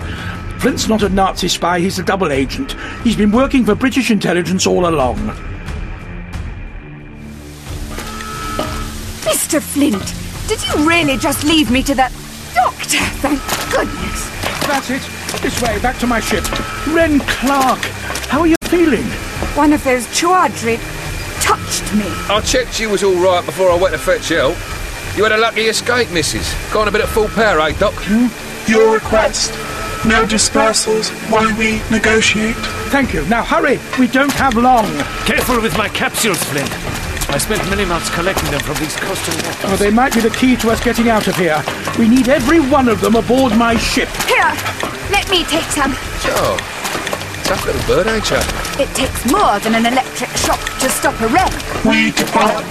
Flint's 0.59 0.89
not 0.89 1.03
a 1.03 1.09
Nazi 1.09 1.49
spy, 1.49 1.81
he's 1.81 1.99
a 1.99 2.03
double 2.03 2.33
agent. 2.33 2.75
He's 3.05 3.17
been 3.17 3.31
working 3.31 3.65
for 3.65 3.75
British 3.75 4.11
intelligence 4.11 4.67
all 4.67 4.89
along. 4.89 5.19
Mr. 9.27 9.61
Flint, 9.61 10.15
did 10.49 10.63
you 10.63 10.89
really 10.89 11.17
just 11.17 11.45
leave 11.45 11.71
me 11.71 11.83
to 11.83 11.95
that 11.95 12.13
doctor? 12.55 12.99
Thank 13.21 13.41
goodness. 13.71 14.31
That's 14.67 14.91
it. 14.91 15.03
This 15.43 15.61
way, 15.61 15.79
back 15.81 15.99
to 15.99 16.07
my 16.07 16.21
ship. 16.21 16.45
Wren 16.89 17.21
Clarke, 17.21 17.85
how 18.29 18.41
are 18.41 18.47
you 18.47 18.57
feeling? 18.63 19.05
One 19.55 19.73
of 19.73 19.83
those 19.85 20.07
Chuadri 20.09 20.79
touched 21.43 21.95
me. 21.95 22.07
I 22.29 22.41
checked 22.41 22.81
you 22.81 22.91
was 22.91 23.03
all 23.03 23.15
right 23.15 23.45
before 23.45 23.71
I 23.71 23.77
went 23.77 23.93
to 23.95 23.99
fetch 23.99 24.29
help. 24.29 24.57
You 25.17 25.23
had 25.25 25.33
a 25.33 25.39
lucky 25.39 25.63
escape, 25.63 26.11
missus. 26.11 26.55
Gone 26.73 26.89
a 26.89 26.91
bit 26.91 27.01
at 27.01 27.09
full 27.09 27.29
power, 27.29 27.61
eh, 27.61 27.73
Doc? 27.79 27.95
Your 28.69 28.95
request. 28.95 29.53
No 30.05 30.25
dispersals 30.25 31.11
while 31.31 31.57
we 31.59 31.81
negotiate. 31.91 32.57
Thank 32.91 33.15
you. 33.15 33.27
Now 33.27 33.43
hurry, 33.43 33.79
we 33.99 34.07
don't 34.07 34.33
have 34.33 34.55
long. 34.55 34.87
Careful 35.25 35.61
with 35.61 35.77
my 35.77 35.89
capsules, 35.89 36.43
Flint. 36.45 37.06
I 37.29 37.39
spent 37.39 37.69
many 37.69 37.85
months 37.85 38.09
collecting 38.11 38.51
them 38.51 38.61
from 38.61 38.77
these 38.77 38.95
coastal 38.97 39.35
waters. 39.35 39.65
Oh, 39.65 39.77
they 39.77 39.91
might 39.91 40.15
be 40.15 40.21
the 40.21 40.31
key 40.31 40.57
to 40.57 40.71
us 40.71 40.83
getting 40.83 41.09
out 41.11 41.27
of 41.27 41.37
here. 41.37 41.63
We 41.99 42.09
need 42.09 42.29
every 42.29 42.61
one 42.61 42.89
of 42.89 43.01
them 43.01 43.17
aboard 43.17 43.57
my 43.57 43.77
ship. 43.77 44.09
Here, 44.27 44.53
let 45.11 45.29
me 45.31 45.45
take 45.45 45.69
some. 45.75 45.93
Sure. 46.23 46.57
Tough 47.45 47.67
little 47.67 47.83
bird, 47.87 48.07
ain't 48.07 48.31
you? 48.31 48.39
It 48.83 48.95
takes 48.95 49.25
more 49.31 49.59
than 49.61 49.75
an 49.75 49.87
electric 49.87 50.31
shock 50.31 50.61
to 50.81 50.89
stop 50.89 51.21
a 51.21 51.29
wreck. 51.29 51.53
We 51.85 52.11
depart. 52.13 52.65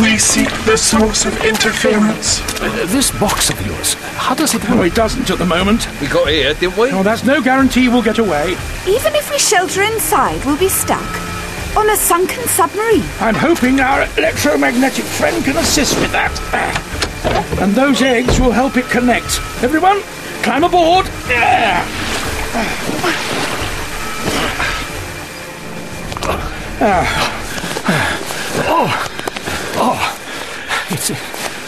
We 0.00 0.16
seek 0.16 0.48
the 0.64 0.76
source 0.76 1.26
of 1.26 1.44
interference. 1.44 2.40
Uh, 2.60 2.86
this 2.86 3.10
box 3.20 3.50
of 3.50 3.66
yours, 3.66 3.94
how 4.16 4.34
does 4.34 4.54
it 4.54 4.62
Oh, 4.70 4.82
it 4.82 4.94
doesn't 4.94 5.30
at 5.30 5.38
the 5.38 5.44
moment. 5.44 5.86
We 6.00 6.06
got 6.06 6.28
here, 6.28 6.54
didn't 6.54 6.78
we? 6.78 6.90
Oh, 6.92 7.02
that's 7.02 7.24
no 7.24 7.42
guarantee 7.42 7.88
we'll 7.88 8.02
get 8.02 8.18
away. 8.18 8.56
Even 8.86 9.14
if 9.14 9.30
we 9.30 9.38
shelter 9.38 9.82
inside, 9.82 10.42
we'll 10.44 10.56
be 10.58 10.70
stuck. 10.70 11.31
On 11.76 11.88
a 11.88 11.96
sunken 11.96 12.46
submarine. 12.48 13.02
I'm 13.20 13.34
hoping 13.34 13.80
our 13.80 14.02
electromagnetic 14.18 15.04
friend 15.04 15.42
can 15.44 15.56
assist 15.56 15.98
with 15.98 16.12
that. 16.12 16.32
And 17.60 17.74
those 17.74 18.02
eggs 18.02 18.38
will 18.38 18.52
help 18.52 18.76
it 18.76 18.84
connect. 18.86 19.40
Everyone, 19.62 20.00
climb 20.42 20.64
aboard. 20.64 21.06
Oh, 28.68 29.08
oh, 29.76 30.18
it's, 30.90 31.10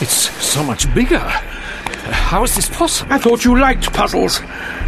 it's 0.02 0.44
so 0.44 0.62
much 0.62 0.93
bigger. 0.94 1.18
How 1.18 2.43
is 2.43 2.55
this 2.55 2.68
possible? 2.68 3.12
I 3.12 3.18
thought 3.18 3.44
you 3.44 3.59
liked 3.59 3.93
puzzles. 3.93 4.40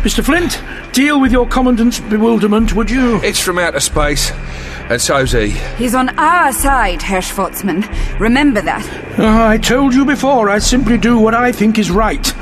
Mr. 0.02 0.22
Flint, 0.24 0.60
deal 0.92 1.20
with 1.20 1.32
your 1.32 1.46
commandant's 1.46 2.00
bewilderment, 2.00 2.74
would 2.74 2.90
you? 2.90 3.20
It's 3.22 3.40
from 3.40 3.58
outer 3.58 3.80
space, 3.80 4.30
and 4.88 5.00
so's 5.00 5.32
he. 5.32 5.50
He's 5.76 5.94
on 5.94 6.16
our 6.18 6.52
side, 6.52 7.02
Herr 7.02 7.20
Schwartzman. 7.20 7.84
Remember 8.20 8.60
that. 8.62 8.86
Ah, 9.18 9.48
I 9.48 9.58
told 9.58 9.94
you 9.94 10.04
before, 10.04 10.48
I 10.48 10.58
simply 10.58 10.98
do 10.98 11.18
what 11.18 11.34
I 11.34 11.52
think 11.52 11.78
is 11.78 11.90
right. 11.90 12.34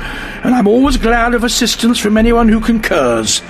And 0.43 0.53
I'm 0.53 0.67
always 0.67 0.97
glad 0.97 1.33
of 1.33 1.43
assistance 1.43 1.99
from 1.99 2.17
anyone 2.17 2.49
who 2.49 2.59
concurs. 2.59 3.41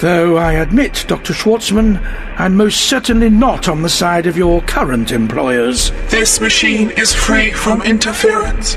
Though 0.00 0.36
I 0.36 0.54
admit, 0.54 1.04
Dr. 1.08 1.32
Schwartzman, 1.32 1.98
I'm 2.38 2.56
most 2.56 2.88
certainly 2.88 3.30
not 3.30 3.68
on 3.68 3.82
the 3.82 3.88
side 3.88 4.26
of 4.26 4.36
your 4.36 4.60
current 4.62 5.12
employers. 5.12 5.92
This 6.08 6.40
machine 6.40 6.90
is 6.90 7.14
free 7.14 7.52
from 7.52 7.80
interference. 7.82 8.76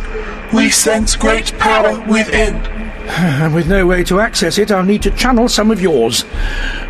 We 0.54 0.70
sense 0.70 1.16
great 1.16 1.58
power 1.58 2.00
within. 2.08 2.56
And 3.18 3.56
with 3.56 3.68
no 3.68 3.88
way 3.88 4.04
to 4.04 4.20
access 4.20 4.58
it, 4.58 4.70
I'll 4.70 4.84
need 4.84 5.02
to 5.04 5.12
channel 5.12 5.48
some 5.48 5.72
of 5.72 5.82
yours. 5.82 6.26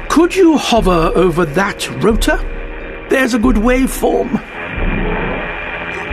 Could 0.09 0.35
you 0.35 0.57
hover 0.57 1.11
over 1.15 1.45
that 1.45 1.89
rotor? 2.01 2.37
There's 3.09 3.33
a 3.33 3.39
good 3.39 3.57
waveform. 3.57 4.31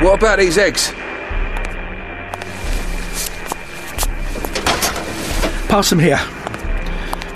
What 0.03 0.19
about 0.19 0.39
these 0.39 0.59
eggs? 0.59 0.93
Pass 5.69 5.89
them 5.91 5.99
here. 5.99 6.21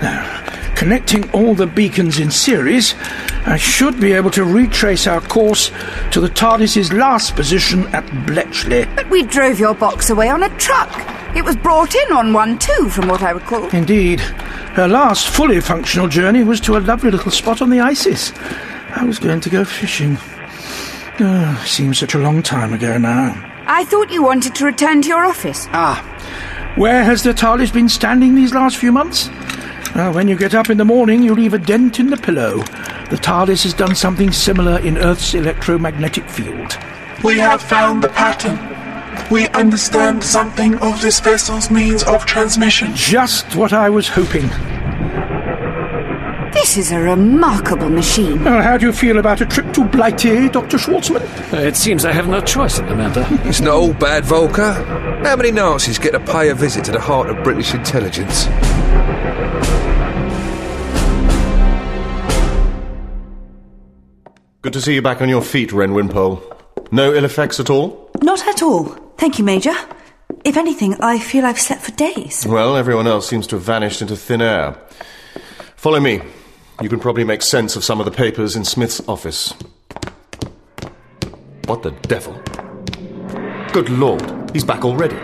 Now, 0.01 0.73
connecting 0.75 1.29
all 1.31 1.55
the 1.55 1.67
beacons 1.67 2.19
in 2.19 2.29
series, 2.29 2.93
I 3.45 3.57
should 3.57 3.99
be 3.99 4.13
able 4.13 4.29
to 4.31 4.45
retrace 4.45 5.07
our 5.07 5.21
course 5.21 5.71
to 6.11 6.21
the 6.21 6.29
TARDIS's 6.29 6.93
last 6.93 7.35
position 7.35 7.87
at 7.87 8.05
Bletchley. 8.27 8.85
But 8.95 9.09
we 9.09 9.23
drove 9.23 9.59
your 9.59 9.73
box 9.73 10.11
away 10.11 10.29
on 10.29 10.43
a 10.43 10.49
truck. 10.57 11.18
It 11.35 11.45
was 11.45 11.55
brought 11.55 11.95
in 11.95 12.11
on 12.11 12.33
one 12.33 12.57
too, 12.57 12.89
from 12.89 13.07
what 13.07 13.21
I 13.21 13.31
recall. 13.31 13.69
Indeed, 13.69 14.19
her 14.19 14.87
last 14.87 15.27
fully 15.27 15.61
functional 15.61 16.07
journey 16.07 16.43
was 16.43 16.59
to 16.61 16.77
a 16.77 16.79
lovely 16.79 17.11
little 17.11 17.31
spot 17.31 17.61
on 17.61 17.69
the 17.69 17.79
Isis. 17.79 18.33
I 18.95 19.05
was 19.05 19.19
going 19.19 19.41
to 19.41 19.49
go 19.49 19.63
fishing. 19.63 20.17
Oh, 21.19 21.63
seems 21.67 21.99
such 21.99 22.15
a 22.15 22.19
long 22.19 22.41
time 22.41 22.73
ago 22.73 22.97
now. 22.97 23.45
I 23.67 23.85
thought 23.85 24.09
you 24.11 24.23
wanted 24.23 24.55
to 24.55 24.65
return 24.65 25.01
to 25.03 25.07
your 25.07 25.25
office. 25.25 25.67
Ah, 25.71 26.01
where 26.75 27.03
has 27.03 27.23
the 27.23 27.33
TARDIS 27.33 27.73
been 27.73 27.89
standing 27.89 28.35
these 28.35 28.53
last 28.53 28.77
few 28.77 28.91
months? 28.91 29.29
Well, 29.95 30.13
when 30.13 30.27
you 30.27 30.37
get 30.37 30.55
up 30.55 30.69
in 30.69 30.77
the 30.77 30.85
morning, 30.85 31.21
you 31.21 31.35
leave 31.35 31.53
a 31.53 31.57
dent 31.57 31.99
in 31.99 32.09
the 32.09 32.17
pillow. 32.17 32.59
The 33.09 33.17
TARDIS 33.17 33.63
has 33.63 33.73
done 33.73 33.95
something 33.95 34.31
similar 34.31 34.79
in 34.79 34.97
Earth's 34.97 35.33
electromagnetic 35.33 36.29
field. 36.29 36.77
We 37.23 37.37
have 37.39 37.61
found 37.61 38.03
the 38.03 38.09
pattern. 38.09 38.57
We 39.31 39.47
understand 39.49 40.23
something 40.23 40.75
of 40.79 41.01
this 41.01 41.19
vessel's 41.19 41.69
means 41.69 42.03
of 42.03 42.25
transmission. 42.25 42.95
Just 42.95 43.55
what 43.55 43.73
I 43.73 43.89
was 43.89 44.07
hoping. 44.07 44.47
This 46.51 46.77
is 46.77 46.91
a 46.91 46.99
remarkable 46.99 47.89
machine. 47.89 48.43
Well, 48.43 48.61
how 48.61 48.77
do 48.77 48.87
you 48.87 48.91
feel 48.91 49.19
about 49.19 49.39
a 49.41 49.45
trip 49.45 49.71
to 49.73 49.85
Blighty, 49.85 50.49
Dr. 50.49 50.77
Schwartzman? 50.77 51.21
Uh, 51.53 51.57
It 51.57 51.75
seems 51.75 52.05
I 52.05 52.11
have 52.11 52.27
no 52.27 52.41
choice 52.41 52.79
in 52.79 52.87
the 52.87 52.95
matter. 52.95 53.25
It's 53.47 53.61
not 53.61 53.75
all 53.75 53.93
bad, 53.93 54.25
Volker. 54.25 54.73
How 55.23 55.35
many 55.35 55.51
Nazis 55.51 55.99
get 55.99 56.11
to 56.11 56.19
pay 56.19 56.49
a 56.49 56.55
visit 56.55 56.83
to 56.85 56.91
the 56.91 56.99
heart 56.99 57.29
of 57.29 57.43
British 57.43 57.73
intelligence? 57.75 58.47
Good 64.61 64.73
to 64.73 64.81
see 64.81 64.93
you 64.95 65.01
back 65.01 65.21
on 65.21 65.29
your 65.29 65.41
feet, 65.41 65.71
Wren 65.71 65.93
Wimpole. 65.93 66.41
No 66.91 67.13
ill 67.13 67.23
effects 67.25 67.59
at 67.59 67.69
all? 67.69 68.09
Not 68.21 68.45
at 68.47 68.61
all. 68.61 68.97
Thank 69.19 69.37
you, 69.37 69.43
Major. 69.43 69.73
If 70.45 70.55
anything, 70.55 70.95
I 71.01 71.19
feel 71.19 71.45
I've 71.45 71.59
slept 71.59 71.81
for 71.81 71.91
days. 71.91 72.45
Well, 72.47 72.77
everyone 72.77 73.05
else 73.05 73.27
seems 73.27 73.47
to 73.47 73.57
have 73.57 73.63
vanished 73.63 74.01
into 74.01 74.15
thin 74.15 74.41
air. 74.41 74.77
Follow 75.75 75.99
me. 75.99 76.21
You 76.81 76.87
can 76.87 77.01
probably 77.01 77.25
make 77.25 77.41
sense 77.41 77.75
of 77.75 77.83
some 77.83 77.99
of 77.99 78.05
the 78.05 78.11
papers 78.11 78.55
in 78.55 78.63
Smith's 78.63 79.01
office. 79.09 79.53
What 81.65 81.83
the 81.83 81.91
devil? 82.03 82.33
Good 83.73 83.89
lord, 83.89 84.51
he's 84.53 84.63
back 84.63 84.85
already. 84.85 85.17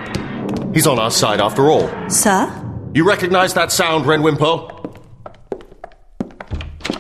He's 0.74 0.88
on 0.88 1.00
our 1.00 1.10
side 1.10 1.40
after 1.40 1.72
all. 1.72 1.90
Sir? 2.10 2.52
You 2.94 3.08
recognize 3.08 3.54
that 3.54 3.72
sound, 3.72 4.06
Wren 4.06 4.22
Wimpole? 4.22 4.72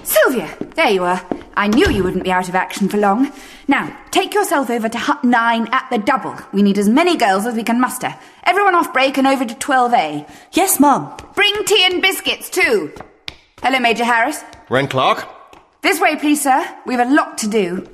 Sylvia, 0.04 0.50
there 0.76 0.92
you 0.92 1.04
are. 1.04 1.22
I 1.57 1.68
knew 1.68 1.90
you 1.90 2.03
wouldn't 2.03 2.23
be 2.23 2.32
out 2.32 2.49
of 2.49 2.56
action 2.56 2.90
for 2.90 2.98
long. 2.98 3.32
Now, 3.68 3.98
take 4.11 4.34
yourself 4.34 4.69
over 4.69 4.90
to 4.90 4.98
Hut 4.98 5.23
9 5.23 5.68
at 5.72 5.88
the 5.90 5.98
double. 5.98 6.38
We 6.52 6.61
need 6.61 6.77
as 6.77 6.90
many 6.90 7.15
girls 7.15 7.45
as 7.45 7.56
we 7.56 7.64
can 7.64 7.80
muster. 7.80 8.14
Everyone 8.44 8.76
off 8.76 8.91
break 8.91 9.18
and 9.18 9.26
over 9.26 9.45
to 9.45 9.56
12A. 9.56 10.30
Yes, 10.52 10.80
Mum. 10.80 11.15
Bring 11.34 11.64
tea 11.65 11.86
and 11.86 12.02
biscuits, 12.02 12.49
too. 12.49 12.94
Hello, 13.61 13.80
Major 13.80 14.03
Harris. 14.03 14.44
Wren 14.69 14.88
Clarke? 14.88 15.27
This 15.82 15.99
way, 16.02 16.15
please, 16.18 16.44
sir. 16.44 16.68
We've 16.86 16.99
a 16.99 17.06
lot 17.06 17.38
to 17.40 17.48
do. 17.48 17.88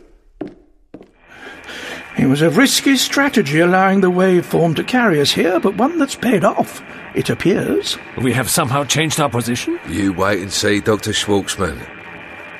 It 2.17 2.27
was 2.27 2.41
a 2.41 2.49
risky 2.49 2.97
strategy 2.97 3.59
allowing 3.59 4.01
the 4.01 4.11
waveform 4.11 4.75
to 4.75 4.83
carry 4.83 5.21
us 5.21 5.31
here, 5.31 5.59
but 5.59 5.77
one 5.77 5.97
that's 5.97 6.15
paid 6.15 6.43
off, 6.43 6.81
it 7.15 7.29
appears. 7.29 7.97
We 8.21 8.33
have 8.33 8.49
somehow 8.49 8.83
changed 8.83 9.19
our 9.19 9.29
position? 9.29 9.79
You 9.87 10.13
wait 10.13 10.41
and 10.41 10.51
see, 10.51 10.81
Dr. 10.81 11.11
Schwartzman. 11.11 12.00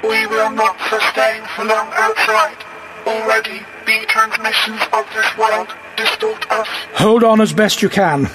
We 0.04 0.26
will 0.28 0.52
not 0.52 0.78
sustain 0.90 1.44
for 1.56 1.66
long 1.66 1.90
outside. 1.94 2.58
Already, 3.06 3.62
B 3.86 4.06
transmissions 4.08 4.82
of 4.94 5.06
this 5.14 5.38
world 5.38 5.68
distort 5.96 6.50
us. 6.52 6.68
Hold 6.96 7.24
on 7.24 7.42
as 7.42 7.54
best 7.54 7.82
you 7.82 7.90
can. 7.90 8.28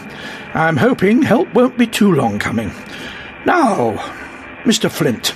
I'm 0.55 0.77
hoping 0.77 1.23
help 1.23 1.53
won't 1.55 1.77
be 1.77 1.87
too 1.87 2.13
long 2.13 2.39
coming. 2.39 2.73
Now, 3.45 3.93
Mr. 4.65 4.91
Flint, 4.91 5.35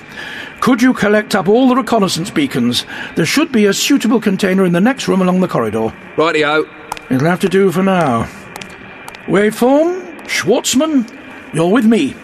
could 0.60 0.82
you 0.82 0.92
collect 0.92 1.34
up 1.34 1.48
all 1.48 1.68
the 1.68 1.76
reconnaissance 1.76 2.30
beacons? 2.30 2.84
There 3.16 3.26
should 3.26 3.52
be 3.52 3.66
a 3.66 3.72
suitable 3.72 4.20
container 4.20 4.64
in 4.64 4.72
the 4.72 4.80
next 4.80 5.08
room 5.08 5.22
along 5.22 5.40
the 5.40 5.48
corridor. 5.48 5.92
Rightio. 6.16 6.68
It'll 7.10 7.28
have 7.28 7.40
to 7.40 7.48
do 7.48 7.72
for 7.72 7.82
now. 7.82 8.24
Waveform, 9.26 10.22
Schwartzman, 10.22 11.08
you're 11.54 11.70
with 11.70 11.84
me. 11.84 12.14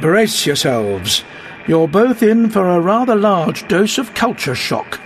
Brace 0.00 0.46
yourselves. 0.46 1.24
You're 1.66 1.88
both 1.88 2.22
in 2.22 2.48
for 2.48 2.68
a 2.68 2.80
rather 2.80 3.16
large 3.16 3.66
dose 3.66 3.98
of 3.98 4.14
culture 4.14 4.54
shock. 4.54 5.00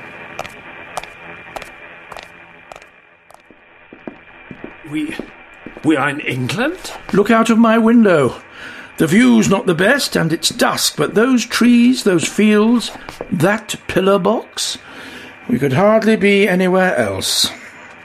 We. 4.91 5.17
we 5.85 5.97
are 5.97 6.11
in 6.11 6.21
England? 6.21 6.93
Look 7.13 7.31
out 7.31 7.49
of 7.49 7.59
my 7.59 7.79
window. 7.79 8.43
The 8.99 9.07
view's 9.07 9.49
not 9.49 9.65
the 9.65 9.75
best, 9.75 10.15
and 10.17 10.31
it's 10.31 10.51
dusk, 10.51 10.97
but 10.99 11.15
those 11.15 11.47
trees, 11.47 12.05
those 12.05 12.29
fields, 12.29 12.91
that 13.33 13.77
pillar 13.87 14.19
box. 14.19 14.77
We 15.49 15.59
could 15.59 15.73
hardly 15.73 16.17
be 16.17 16.47
anywhere 16.47 16.95
else. 16.95 17.51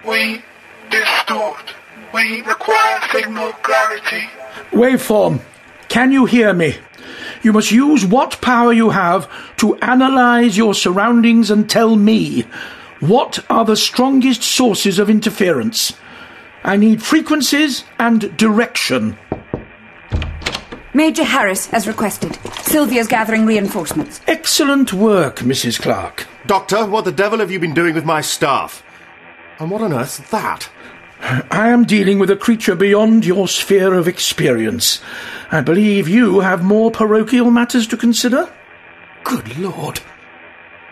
We 0.07 0.41
distort. 0.89 1.73
We 2.13 2.41
require 2.43 3.01
signal 3.11 3.51
clarity. 3.61 4.29
Waveform, 4.71 5.41
can 5.89 6.13
you 6.13 6.23
hear 6.23 6.53
me? 6.53 6.77
You 7.45 7.53
must 7.53 7.71
use 7.71 8.03
what 8.03 8.41
power 8.41 8.73
you 8.73 8.89
have 8.89 9.29
to 9.57 9.75
analyze 9.75 10.57
your 10.57 10.73
surroundings 10.73 11.51
and 11.51 11.69
tell 11.69 11.95
me 11.95 12.41
what 13.01 13.37
are 13.51 13.63
the 13.63 13.75
strongest 13.75 14.41
sources 14.41 14.97
of 14.97 15.11
interference. 15.11 15.93
I 16.63 16.75
need 16.75 17.03
frequencies 17.03 17.83
and 17.99 18.35
direction. 18.35 19.15
Major 20.95 21.23
Harris, 21.23 21.71
as 21.71 21.85
requested. 21.85 22.35
Sylvia's 22.63 23.07
gathering 23.07 23.45
reinforcements. 23.45 24.21
Excellent 24.25 24.91
work, 24.91 25.41
Mrs. 25.41 25.79
Clarke. 25.79 26.25
Doctor, 26.47 26.87
what 26.87 27.05
the 27.05 27.11
devil 27.11 27.37
have 27.37 27.51
you 27.51 27.59
been 27.59 27.75
doing 27.75 27.93
with 27.93 28.05
my 28.05 28.21
staff? 28.21 28.81
And 29.59 29.69
what 29.69 29.83
on 29.83 29.93
earth's 29.93 30.17
that? 30.31 30.67
I 31.27 31.69
am 31.69 31.85
dealing 31.85 32.19
with 32.19 32.29
a 32.29 32.35
creature 32.35 32.75
beyond 32.75 33.25
your 33.25 33.47
sphere 33.47 33.95
of 33.95 34.07
experience. 34.07 35.01
I 35.51 35.61
believe 35.61 36.07
you 36.07 36.41
have 36.41 36.63
more 36.63 36.91
parochial 36.91 37.49
matters 37.49 37.87
to 37.87 37.97
consider. 37.97 38.47
Good 39.23 39.57
Lord. 39.57 40.01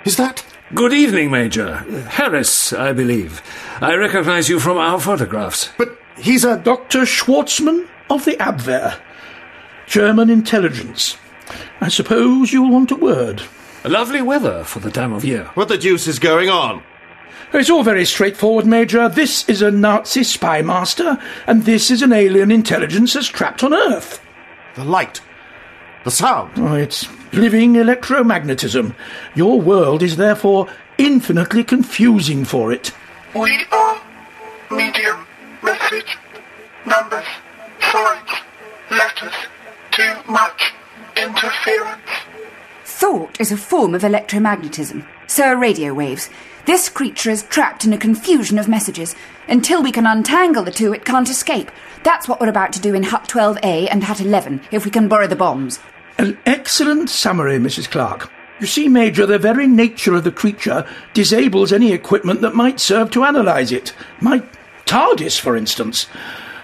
Is 0.06 0.18
that. 0.18 0.44
Good 0.74 0.92
evening, 0.92 1.30
Major. 1.30 1.76
Harris, 2.10 2.74
I 2.74 2.94
believe. 2.94 3.44
I 3.80 3.94
recognize 3.94 4.50
you 4.50 4.60
from 4.60 4.78
our 4.78 5.00
photographs. 5.00 5.72
But 5.78 6.00
he's 6.18 6.44
a. 6.44 6.58
Dr. 6.58 7.02
Schwartzman 7.02 7.88
of 8.10 8.26
the 8.26 8.34
Abwehr. 8.38 9.00
German 9.86 10.32
intelligence. 10.32 11.16
I 11.80 11.90
suppose 11.90 12.52
you'll 12.52 12.72
want 12.72 12.90
a 12.90 12.96
word. 12.96 13.44
Lovely 13.86 14.24
weather 14.24 14.64
for 14.64 14.80
the 14.80 14.90
time 14.90 15.14
of 15.14 15.24
year. 15.24 15.52
What 15.54 15.68
the 15.68 15.78
deuce 15.78 16.08
is 16.08 16.18
going 16.18 16.50
on? 16.50 16.82
It's 17.54 17.70
all 17.70 17.84
very 17.84 18.04
straightforward, 18.04 18.66
Major. 18.66 19.08
This 19.08 19.48
is 19.48 19.62
a 19.62 19.70
Nazi 19.70 20.24
spy 20.24 20.64
master, 20.64 21.20
and 21.46 21.66
this 21.66 21.92
is 21.92 22.02
an 22.02 22.12
alien 22.12 22.50
intelligence 22.50 23.14
that's 23.14 23.28
trapped 23.28 23.64
on 23.64 23.76
Earth. 23.76 24.20
The 24.74 24.84
light. 24.84 25.22
The 26.04 26.10
sound. 26.10 26.54
Oh, 26.58 26.74
it's 26.74 27.08
living 27.32 27.74
electromagnetism. 27.74 28.96
Your 29.36 29.62
world 29.62 30.02
is 30.02 30.18
therefore 30.18 30.68
infinitely 30.98 31.64
confusing 31.64 32.44
for 32.44 32.74
it. 32.74 32.92
We 33.36 33.64
are 33.72 34.02
medium 34.72 35.28
message 35.62 36.18
numbers, 36.88 37.26
signs, 37.92 38.30
letters. 38.90 39.34
Too 39.92 40.14
much 40.28 40.74
interference. 41.16 42.02
Thought 42.84 43.40
is 43.40 43.52
a 43.52 43.58
form 43.58 43.94
of 43.94 44.02
electromagnetism. 44.02 45.06
So 45.28 45.44
are 45.44 45.58
radio 45.58 45.94
waves. 45.94 46.32
This 46.66 46.88
creature 46.88 47.30
is 47.30 47.44
trapped 47.44 47.84
in 47.84 47.92
a 47.92 47.98
confusion 47.98 48.58
of 48.58 48.70
messages. 48.70 49.16
Until 49.50 49.84
we 49.84 49.92
can 49.92 50.08
untangle 50.08 50.64
the 50.64 50.72
two, 50.72 50.94
it 50.94 51.04
can't 51.04 51.30
escape. 51.30 51.70
That's 52.04 52.30
what 52.30 52.40
we're 52.40 52.48
about 52.48 52.72
to 52.74 52.80
do 52.80 52.96
in 52.96 53.04
Hut 53.04 53.28
12A 53.28 53.90
and 53.92 54.02
Hut 54.02 54.22
11, 54.22 54.62
if 54.72 54.86
we 54.86 54.92
can 54.92 55.10
borrow 55.10 55.28
the 55.28 55.36
bombes. 55.36 55.80
An 56.18 56.38
excellent 56.46 57.10
summary, 57.10 57.58
Mrs. 57.58 57.92
Clarke. 57.92 58.32
You 58.62 58.68
see, 58.68 58.88
Major, 58.88 59.26
the 59.26 59.38
very 59.38 59.68
nature 59.68 60.16
of 60.16 60.24
the 60.24 60.32
creature 60.32 60.88
disables 61.14 61.74
any 61.74 61.92
equipment 61.92 62.40
that 62.42 62.56
might 62.56 62.80
serve 62.80 63.12
to 63.12 63.26
analyze 63.26 63.74
it. 63.74 63.94
My 64.22 64.42
TARDIS, 64.86 65.38
for 65.38 65.58
instance. 65.58 66.08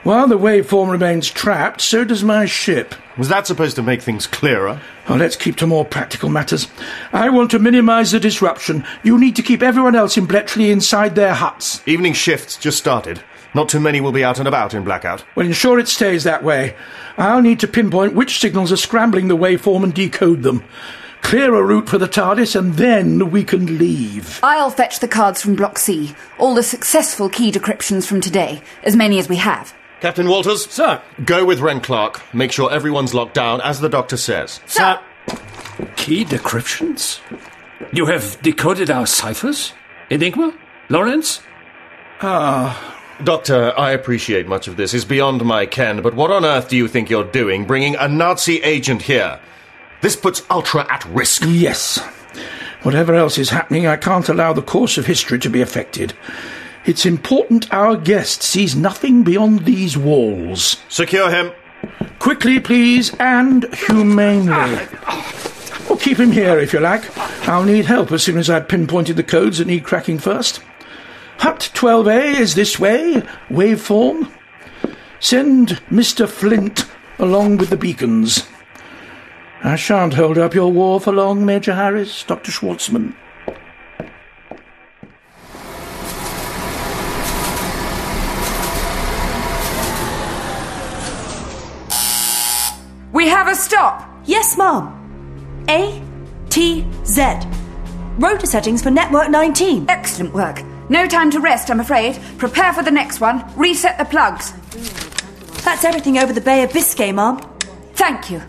While 0.09 0.27
the 0.27 0.39
waveform 0.39 0.89
remains 0.89 1.29
trapped, 1.29 1.81
so 1.81 2.03
does 2.03 2.23
my 2.23 2.47
ship. 2.47 2.95
Was 3.15 3.29
that 3.29 3.45
supposed 3.45 3.75
to 3.75 3.83
make 3.83 4.01
things 4.01 4.25
clearer? 4.25 4.81
Oh, 5.07 5.13
let's 5.13 5.35
keep 5.35 5.55
to 5.57 5.67
more 5.67 5.85
practical 5.85 6.29
matters. 6.29 6.67
I 7.13 7.29
want 7.29 7.51
to 7.51 7.59
minimize 7.59 8.09
the 8.09 8.19
disruption. 8.19 8.87
You 9.03 9.19
need 9.19 9.35
to 9.35 9.43
keep 9.43 9.61
everyone 9.61 9.95
else 9.95 10.17
in 10.17 10.25
Bletchley 10.25 10.71
inside 10.71 11.13
their 11.13 11.35
huts. 11.35 11.87
Evening 11.87 12.13
shifts 12.13 12.57
just 12.57 12.79
started. 12.79 13.21
Not 13.53 13.69
too 13.69 13.79
many 13.79 14.01
will 14.01 14.11
be 14.11 14.23
out 14.23 14.39
and 14.39 14.47
about 14.47 14.73
in 14.73 14.83
blackout. 14.83 15.23
Well, 15.35 15.45
ensure 15.45 15.77
it 15.77 15.87
stays 15.87 16.23
that 16.23 16.43
way. 16.43 16.75
I'll 17.15 17.43
need 17.43 17.59
to 17.59 17.67
pinpoint 17.67 18.15
which 18.15 18.39
signals 18.39 18.71
are 18.71 18.77
scrambling 18.77 19.27
the 19.27 19.37
waveform 19.37 19.83
and 19.83 19.93
decode 19.93 20.41
them. 20.41 20.63
Clear 21.21 21.53
a 21.53 21.63
route 21.63 21.87
for 21.87 21.99
the 21.99 22.07
TARDIS, 22.07 22.55
and 22.55 22.73
then 22.73 23.29
we 23.29 23.43
can 23.43 23.77
leave. 23.77 24.39
I'll 24.41 24.71
fetch 24.71 25.01
the 25.01 25.07
cards 25.07 25.39
from 25.39 25.53
Block 25.53 25.77
C. 25.77 26.15
All 26.39 26.55
the 26.55 26.63
successful 26.63 27.29
key 27.29 27.51
decryptions 27.51 28.07
from 28.07 28.21
today. 28.21 28.63
As 28.81 28.95
many 28.95 29.19
as 29.19 29.29
we 29.29 29.35
have. 29.35 29.75
Captain 30.01 30.27
Walters? 30.27 30.65
Sir. 30.69 31.01
Go 31.25 31.45
with 31.45 31.59
Wren 31.59 31.81
Clarke. 31.81 32.21
Make 32.33 32.51
sure 32.51 32.71
everyone's 32.71 33.13
locked 33.13 33.33
down, 33.33 33.59
as 33.61 33.81
the 33.81 33.89
doctor 33.89 34.17
says. 34.17 34.61
Sir! 34.65 34.99
Key 35.97 36.23
decryptions? 36.25 37.19
You 37.91 38.05
have 38.05 38.41
decoded 38.41 38.89
our 38.89 39.05
ciphers? 39.05 39.73
Enigma? 40.09 40.53
Lorenz? 40.89 41.41
Ah. 42.21 42.95
Doctor, 43.23 43.77
I 43.77 43.91
appreciate 43.91 44.47
much 44.47 44.69
of 44.69 44.77
this 44.77 44.93
is 44.93 45.03
beyond 45.03 45.43
my 45.43 45.65
ken, 45.65 46.01
but 46.01 46.13
what 46.13 46.31
on 46.31 46.45
earth 46.45 46.69
do 46.69 46.77
you 46.77 46.87
think 46.87 47.09
you're 47.09 47.25
doing, 47.25 47.65
bringing 47.65 47.95
a 47.97 48.07
Nazi 48.07 48.61
agent 48.63 49.01
here? 49.01 49.39
This 50.01 50.15
puts 50.15 50.43
Ultra 50.49 50.87
at 50.89 51.03
risk. 51.05 51.43
Yes. 51.45 51.99
Whatever 52.83 53.13
else 53.15 53.37
is 53.37 53.49
happening, 53.49 53.87
I 53.87 53.97
can't 53.97 54.29
allow 54.29 54.53
the 54.53 54.61
course 54.61 54.97
of 54.97 55.05
history 55.05 55.37
to 55.39 55.49
be 55.49 55.61
affected. 55.61 56.13
It's 56.89 57.05
important 57.05 57.71
our 57.71 57.95
guest 57.95 58.41
sees 58.41 58.75
nothing 58.75 59.21
beyond 59.21 59.63
these 59.63 59.95
walls. 59.95 60.77
Secure 60.89 61.29
him. 61.29 61.51
Quickly, 62.17 62.59
please, 62.59 63.15
and 63.19 63.71
humanely. 63.75 64.87
Or 65.87 65.97
keep 65.97 66.19
him 66.19 66.31
here 66.31 66.57
if 66.57 66.73
you 66.73 66.79
like. 66.79 67.15
I'll 67.47 67.63
need 67.63 67.85
help 67.85 68.11
as 68.11 68.23
soon 68.23 68.39
as 68.39 68.49
I've 68.49 68.67
pinpointed 68.67 69.17
the 69.17 69.23
codes 69.23 69.59
that 69.59 69.67
need 69.67 69.83
cracking 69.83 70.17
first. 70.17 70.61
Hut 71.37 71.69
12A 71.75 72.39
is 72.39 72.55
this 72.55 72.79
way, 72.79 73.21
waveform. 73.49 74.31
Send 75.19 75.79
Mr. 75.91 76.27
Flint 76.27 76.85
along 77.19 77.57
with 77.57 77.69
the 77.69 77.77
beacons. 77.77 78.47
I 79.63 79.75
shan't 79.75 80.15
hold 80.15 80.39
up 80.39 80.55
your 80.55 80.71
war 80.71 80.99
for 80.99 81.13
long, 81.13 81.45
Major 81.45 81.75
Harris, 81.75 82.23
Dr. 82.23 82.51
Schwartzman. 82.51 83.13
We 93.19 93.27
have 93.27 93.47
a 93.49 93.55
stop! 93.55 94.07
Yes, 94.49 94.57
Mom. 94.57 95.63
A 95.69 96.01
T 96.49 96.83
Z. 97.05 97.21
Rotor 98.17 98.47
settings 98.47 98.81
for 98.81 98.89
network 98.89 99.29
19. 99.29 99.85
Excellent 99.87 100.33
work. 100.33 100.63
No 100.89 101.05
time 101.05 101.29
to 101.29 101.39
rest, 101.39 101.69
I'm 101.69 101.79
afraid. 101.79 102.19
Prepare 102.39 102.73
for 102.73 102.81
the 102.81 102.89
next 102.89 103.21
one. 103.21 103.45
Reset 103.55 103.99
the 103.99 104.05
plugs. 104.05 104.53
That's 105.63 105.85
everything 105.85 106.17
over 106.17 106.33
the 106.33 106.41
Bay 106.41 106.63
of 106.63 106.73
Biscay, 106.73 107.11
Mom. 107.11 107.39
Thank 107.93 108.31
you. 108.31 108.41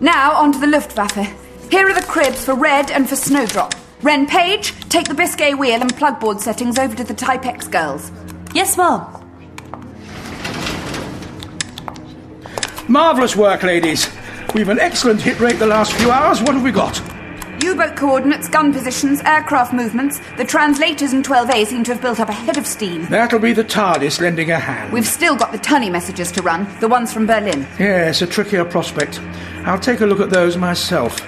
Now 0.00 0.32
on 0.32 0.50
to 0.50 0.58
the 0.58 0.66
Luftwaffe. 0.66 1.70
Here 1.70 1.88
are 1.88 1.94
the 1.94 2.02
cribs 2.02 2.44
for 2.44 2.56
Red 2.56 2.90
and 2.90 3.08
for 3.08 3.14
Snowdrop. 3.14 3.76
Wren 4.02 4.26
Page, 4.26 4.72
take 4.88 5.06
the 5.06 5.14
Biscay 5.14 5.54
wheel 5.54 5.80
and 5.80 5.94
plugboard 5.94 6.40
settings 6.40 6.80
over 6.80 6.96
to 6.96 7.04
the 7.04 7.14
Typex 7.14 7.70
girls. 7.70 8.10
Yes, 8.54 8.76
Mom. 8.76 9.20
Marvellous 12.88 13.36
work, 13.36 13.62
ladies. 13.62 14.10
We've 14.52 14.68
an 14.68 14.78
excellent 14.78 15.20
hit 15.20 15.40
rate 15.40 15.58
the 15.58 15.66
last 15.66 15.92
few 15.94 16.10
hours. 16.10 16.40
What 16.40 16.54
have 16.54 16.62
we 16.62 16.72
got? 16.72 17.00
U-boat 17.62 17.96
coordinates, 17.96 18.48
gun 18.48 18.72
positions, 18.72 19.20
aircraft 19.22 19.72
movements. 19.72 20.20
The 20.36 20.44
translators 20.44 21.12
in 21.12 21.22
12A 21.22 21.66
seem 21.66 21.82
to 21.84 21.92
have 21.92 22.02
built 22.02 22.20
up 22.20 22.28
a 22.28 22.32
head 22.32 22.58
of 22.58 22.66
steam. 22.66 23.06
That'll 23.06 23.38
be 23.38 23.52
the 23.52 23.64
TARDIS 23.64 24.20
lending 24.20 24.50
a 24.50 24.58
hand. 24.58 24.92
We've 24.92 25.06
still 25.06 25.34
got 25.34 25.50
the 25.50 25.58
Tunny 25.58 25.88
messages 25.88 26.30
to 26.32 26.42
run, 26.42 26.68
the 26.80 26.88
ones 26.88 27.12
from 27.12 27.26
Berlin. 27.26 27.66
Yes, 27.78 28.22
a 28.22 28.26
trickier 28.26 28.64
prospect. 28.64 29.20
I'll 29.64 29.78
take 29.78 30.00
a 30.00 30.06
look 30.06 30.20
at 30.20 30.30
those 30.30 30.56
myself. 30.56 31.20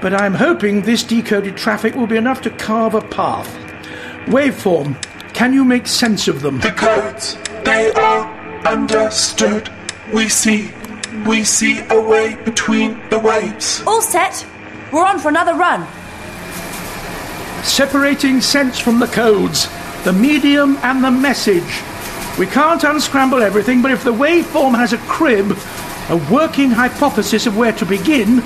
But 0.00 0.14
I'm 0.14 0.34
hoping 0.34 0.82
this 0.82 1.04
decoded 1.04 1.56
traffic 1.56 1.94
will 1.94 2.06
be 2.06 2.16
enough 2.16 2.42
to 2.42 2.50
carve 2.50 2.94
a 2.94 3.00
path. 3.00 3.48
Waveform, 4.26 5.00
can 5.32 5.52
you 5.52 5.64
make 5.64 5.86
sense 5.86 6.28
of 6.28 6.42
them? 6.42 6.60
The 6.60 6.72
codes, 6.72 7.38
they 7.64 7.92
are 7.92 8.66
understood. 8.66 9.70
We 10.12 10.28
see, 10.28 10.72
we 11.26 11.44
see 11.44 11.80
a 11.90 12.00
way 12.00 12.34
between 12.44 13.00
the 13.10 13.18
waves. 13.18 13.82
All 13.86 14.02
set. 14.02 14.46
We're 14.92 15.04
on 15.04 15.18
for 15.18 15.28
another 15.28 15.54
run. 15.54 15.86
Separating 17.64 18.40
sense 18.40 18.78
from 18.78 19.00
the 19.00 19.06
codes, 19.06 19.68
the 20.04 20.12
medium 20.12 20.76
and 20.78 21.02
the 21.02 21.10
message. 21.10 21.82
We 22.38 22.46
can't 22.46 22.84
unscramble 22.84 23.42
everything, 23.42 23.82
but 23.82 23.90
if 23.90 24.04
the 24.04 24.12
waveform 24.12 24.76
has 24.76 24.92
a 24.92 24.98
crib, 24.98 25.56
a 26.08 26.16
working 26.32 26.70
hypothesis 26.70 27.46
of 27.46 27.56
where 27.56 27.72
to 27.72 27.84
begin, 27.84 28.42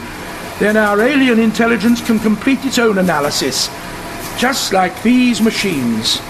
then 0.59 0.77
our 0.77 1.01
alien 1.01 1.39
intelligence 1.39 2.05
can 2.05 2.19
complete 2.19 2.65
its 2.65 2.79
own 2.79 2.99
analysis. 2.99 3.69
Just 4.39 4.73
like 4.73 5.03
these 5.03 5.41
machines. 5.41 6.21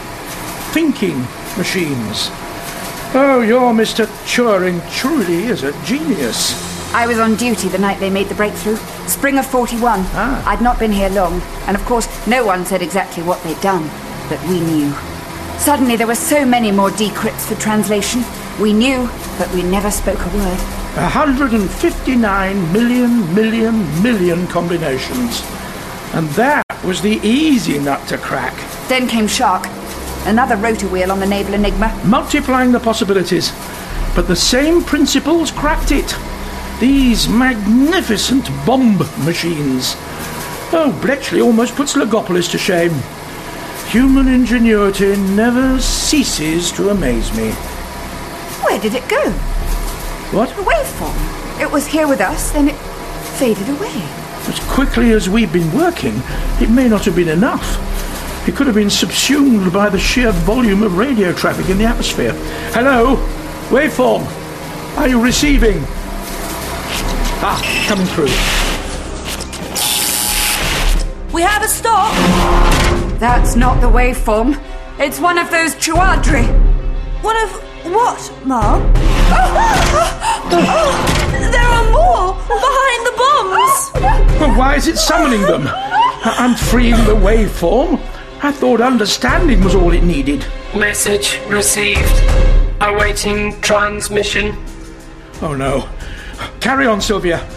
Thinking 0.73 1.21
machines. 1.57 2.31
Oh, 3.15 3.43
your 3.43 3.75
Mr. 3.75 4.07
Turing 4.25 4.81
truly 4.91 5.45
is 5.45 5.65
a 5.65 5.73
genius. 5.85 6.57
I 6.95 7.07
was 7.07 7.19
on 7.19 7.37
duty 7.37 7.69
the 7.69 7.77
night 7.77 8.01
they 8.01 8.09
made 8.09 8.31
the 8.31 8.35
breakthrough. 8.35 8.77
Spring 9.07 9.39
of 9.39 9.45
41. 9.45 10.01
Ah. 10.15 10.43
I'd 10.49 10.63
not 10.63 10.79
been 10.79 10.93
here 10.93 11.11
long, 11.11 11.43
and 11.67 11.77
of 11.77 11.85
course, 11.85 12.09
no 12.27 12.47
one 12.47 12.65
said 12.65 12.81
exactly 12.81 13.23
what 13.23 13.43
they'd 13.43 13.61
done, 13.61 13.83
but 14.31 14.43
we 14.49 14.61
knew. 14.61 14.91
Suddenly, 15.59 15.97
there 15.97 16.07
were 16.07 16.15
so 16.15 16.47
many 16.47 16.71
more 16.71 16.89
decrypts 16.89 17.47
for 17.47 17.55
translation. 17.61 18.25
We 18.59 18.73
knew, 18.73 19.07
but 19.37 19.53
we 19.53 19.63
never 19.63 19.91
spoke 19.91 20.19
a 20.19 20.35
word. 20.35 20.59
159 20.97 22.73
million, 22.73 23.35
million, 23.35 24.03
million 24.03 24.47
combinations. 24.47 25.43
And 26.15 26.31
that 26.31 26.65
was 26.83 27.03
the 27.03 27.21
easy 27.23 27.79
nut 27.79 28.09
to 28.09 28.17
crack. 28.17 28.55
Then 28.89 29.07
came 29.07 29.27
Shark, 29.27 29.67
another 30.27 30.57
rotor 30.57 30.89
wheel 30.89 31.13
on 31.13 31.21
the 31.21 31.27
Naval 31.27 31.55
Enigma. 31.55 32.01
Multiplying 32.05 32.73
the 32.73 32.81
possibilities. 32.81 33.53
But 34.15 34.29
the 34.29 34.37
same 34.37 34.83
principles 34.83 35.51
cracked 35.51 35.93
it. 35.93 36.15
These 36.81 37.29
magnificent 37.29 38.49
bombe 38.67 38.99
machines. 39.25 39.95
Oh, 40.75 40.99
Bletchley 41.03 41.41
almost 41.41 41.75
puts 41.75 41.95
Logopolis 41.95 42.51
to 42.51 42.59
shame. 42.59 42.93
Human 43.89 44.27
ingenuity 44.29 45.17
never 45.17 45.81
ceases 45.81 46.73
to 46.73 46.91
amaze 46.91 47.35
me. 47.37 47.51
Where 48.63 48.81
did 48.81 48.95
it 48.95 49.09
go? 49.09 49.31
What? 50.33 50.49
The 50.51 50.63
waveform. 50.63 51.61
It 51.61 51.71
was 51.71 51.87
here 51.87 52.09
with 52.09 52.21
us, 52.21 52.53
then 52.53 52.69
it 52.69 52.77
faded 53.39 53.69
away. 53.69 53.93
As 54.49 54.59
quickly 54.61 55.13
as 55.13 55.29
we've 55.29 55.53
been 55.53 55.71
working, 55.73 56.23
it 56.61 56.71
may 56.71 56.89
not 56.89 57.05
have 57.05 57.15
been 57.15 57.29
enough. 57.29 57.79
It 58.45 58.57
could 58.57 58.67
have 58.67 58.75
been 58.75 58.91
subsumed 58.91 59.73
by 59.73 59.89
the 59.89 60.01
sheer 60.01 60.33
volume 60.33 60.83
of 60.83 60.99
radio 60.99 61.33
traffic 61.33 61.69
in 61.69 61.79
the 61.79 61.85
atmosphere. 61.85 62.33
Hello? 62.73 63.17
Waveform? 63.69 64.27
Are 64.99 65.07
you 65.07 65.23
receiving? 65.23 65.79
Ah, 67.45 67.63
coming 67.87 68.07
through. 68.07 68.27
We 71.33 71.43
have 71.43 71.63
a 71.63 71.69
stop. 71.69 72.13
That's 73.21 73.55
not 73.55 73.81
the 73.81 73.87
waveform. 73.87 74.61
It's 74.99 75.21
one 75.21 75.39
of 75.39 75.49
those 75.51 75.77
Chuadri. 75.77 76.45
One 77.23 77.37
of 77.45 77.51
what, 77.93 78.33
Mom? 78.45 78.93
there 80.51 81.69
are 81.69 81.91
more 81.93 82.35
behind 82.35 83.07
the 83.07 83.15
bombes. 83.17 84.41
Well, 84.41 84.59
why 84.59 84.75
is 84.75 84.89
it 84.89 84.99
summoning 84.99 85.43
them? 85.43 85.69
I'm 86.25 86.57
freeing 86.57 86.97
the 87.05 87.15
waveform. 87.15 88.01
I 88.45 88.51
thought 88.51 88.81
understanding 88.81 89.63
was 89.63 89.77
all 89.77 89.93
it 89.93 90.03
needed. 90.03 90.45
Message 90.75 91.41
received. 91.47 92.13
Awaiting 92.81 93.61
transmission. 93.61 94.57
Oh 95.41 95.55
no. 95.57 95.89
Carry 96.59 96.87
on, 96.87 97.01
Sylvia. 97.01 97.49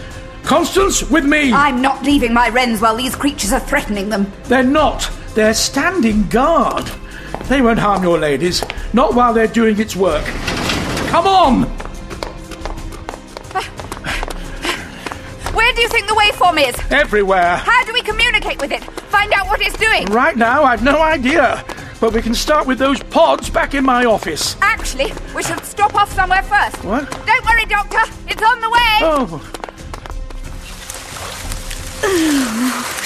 Constance, 0.44 1.02
with 1.10 1.24
me! 1.24 1.52
I'm 1.52 1.82
not 1.82 2.04
leaving 2.04 2.32
my 2.32 2.50
wrens 2.50 2.80
while 2.80 2.94
these 2.94 3.16
creatures 3.16 3.52
are 3.52 3.58
threatening 3.58 4.10
them. 4.10 4.30
They're 4.44 4.62
not. 4.62 5.10
They're 5.34 5.54
standing 5.54 6.28
guard. 6.28 6.88
They 7.48 7.62
won't 7.62 7.80
harm 7.80 8.04
your 8.04 8.18
ladies. 8.18 8.62
Not 8.92 9.14
while 9.14 9.34
they're 9.34 9.48
doing 9.48 9.80
its 9.80 9.96
work. 9.96 10.24
Come 11.08 11.26
on! 11.26 11.85
Do 15.76 15.82
you 15.82 15.88
think 15.88 16.08
the 16.08 16.14
waveform 16.14 16.68
is? 16.68 16.74
Everywhere. 16.90 17.56
How 17.58 17.84
do 17.84 17.92
we 17.92 18.00
communicate 18.00 18.58
with 18.60 18.72
it? 18.72 18.82
Find 18.82 19.32
out 19.34 19.46
what 19.46 19.60
it's 19.60 19.76
doing. 19.76 20.06
Right 20.06 20.36
now, 20.36 20.64
I've 20.64 20.82
no 20.82 21.02
idea. 21.02 21.62
But 22.00 22.14
we 22.14 22.22
can 22.22 22.34
start 22.34 22.66
with 22.66 22.78
those 22.78 23.02
pods 23.04 23.50
back 23.50 23.74
in 23.74 23.84
my 23.84 24.06
office. 24.06 24.56
Actually, 24.62 25.12
we 25.34 25.42
should 25.42 25.62
stop 25.64 25.94
off 25.94 26.10
somewhere 26.12 26.42
first. 26.42 26.82
What? 26.82 27.10
Don't 27.26 27.44
worry, 27.44 27.66
Doctor. 27.66 28.00
It's 28.26 28.42
on 28.42 28.60
the 28.60 28.70
way. 28.70 29.00
Oh, 29.02 29.52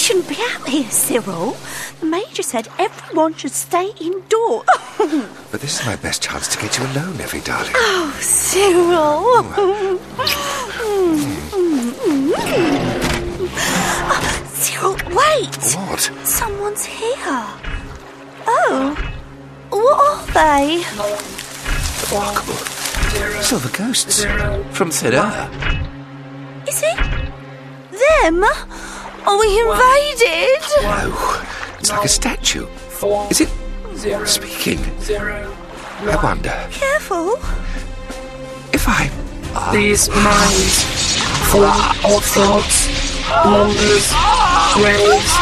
shouldn't 0.00 0.28
be 0.28 0.36
out 0.40 0.66
here, 0.66 0.90
Cyril. 0.90 1.56
The 2.00 2.06
Major 2.06 2.42
said 2.42 2.68
everyone 2.78 3.34
should 3.34 3.52
stay 3.52 3.92
indoors. 4.00 4.66
But 5.50 5.60
this 5.60 5.80
is 5.80 5.86
my 5.86 5.96
best 5.96 6.22
chance 6.22 6.46
to 6.48 6.58
get 6.58 6.78
you 6.78 6.84
alone, 6.86 7.20
Effie, 7.20 7.40
darling. 7.40 7.72
Oh, 7.74 8.16
Cyril. 8.20 9.44
Oh, 14.12 14.44
Cyril, 14.46 14.94
wait. 15.08 15.56
What? 15.74 16.10
Someone's 16.24 16.84
here. 16.84 17.44
Oh. 18.46 18.94
What 19.70 19.96
are 20.08 20.26
they? 20.32 20.82
Remarkable. 22.10 22.54
Silver 23.42 23.70
ghosts. 23.76 24.24
From 24.70 24.90
air. 25.02 25.50
Is 26.68 26.82
it 26.84 26.96
them? 27.90 28.44
Are 29.26 29.38
we 29.38 29.60
invaded? 29.60 30.62
No. 30.82 31.42
It's 31.78 31.90
like 31.90 32.04
a 32.04 32.08
statue. 32.08 32.66
Is 33.30 33.40
it 33.40 33.48
speaking? 34.26 34.78
I 36.02 36.16
wonder 36.22 36.68
Careful. 36.70 37.34
if 38.72 38.86
I. 38.88 39.10
These 39.72 40.08
minds, 40.10 40.84
full 41.50 41.64
of 41.64 42.24
thoughts, 42.24 42.88
numbers, 43.44 44.12
graves, 44.74 45.32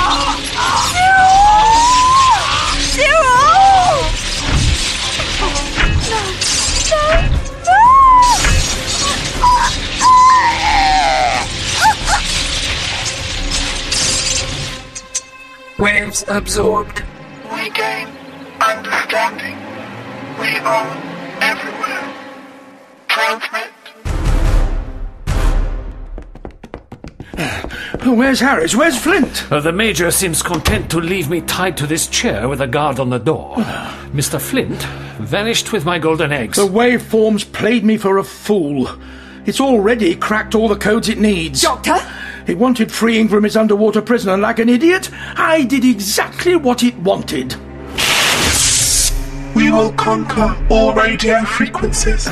Cyril! 2.95 3.99
No. 6.91 7.28
Waves 15.79 16.25
absorbed. 16.29 17.05
We 17.53 17.71
gain 17.71 18.09
understanding. 18.61 19.57
We 20.39 20.57
are 20.59 20.87
everywhere. 21.41 22.15
Transmit. 23.09 23.73
where's 28.05 28.41
Harris? 28.41 28.75
Where's 28.75 28.99
Flint? 28.99 29.51
Uh, 29.53 29.61
the 29.61 29.73
Major 29.73 30.11
seems 30.11 30.43
content 30.43 30.91
to 30.91 30.99
leave 30.99 31.29
me 31.29 31.41
tied 31.43 31.77
to 31.77 31.87
this 31.87 32.07
chair 32.09 32.49
with 32.49 32.61
a 32.61 32.67
guard 32.67 32.99
on 32.99 33.11
the 33.11 33.19
door. 33.19 33.57
Mr. 34.13 34.41
Flint 34.41 34.83
vanished 35.19 35.73
with 35.73 35.85
my 35.85 35.99
golden 35.99 36.33
eggs. 36.33 36.57
The 36.57 36.67
waveforms 36.67 37.51
played 37.53 37.85
me 37.85 37.97
for 37.97 38.19
a 38.19 38.25
fool. 38.25 38.89
It's 39.47 39.61
already 39.61 40.15
cracked 40.17 40.55
all 40.55 40.69
the 40.69 40.77
codes 40.77 41.09
it 41.09 41.19
needs. 41.19 41.63
Doctor? 41.63 41.99
It 42.49 42.57
wanted 42.57 42.91
freeing 42.91 43.29
from 43.29 43.45
its 43.45 43.57
underwater 43.57 44.01
prison, 44.01 44.33
and 44.33 44.41
like 44.41 44.59
an 44.59 44.71
idiot. 44.71 45.11
I 45.37 45.65
did 45.65 45.85
exactly 45.85 46.57
what 46.57 46.83
it 46.83 46.97
wanted. 46.97 47.55
We 49.55 49.71
will 49.71 49.93
conquer 49.93 50.57
all 50.71 50.95
radio 50.95 51.45
frequencies. 51.45 52.25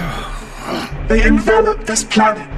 They 1.08 1.22
envelop 1.22 1.84
this 1.84 2.02
planet. 2.02 2.48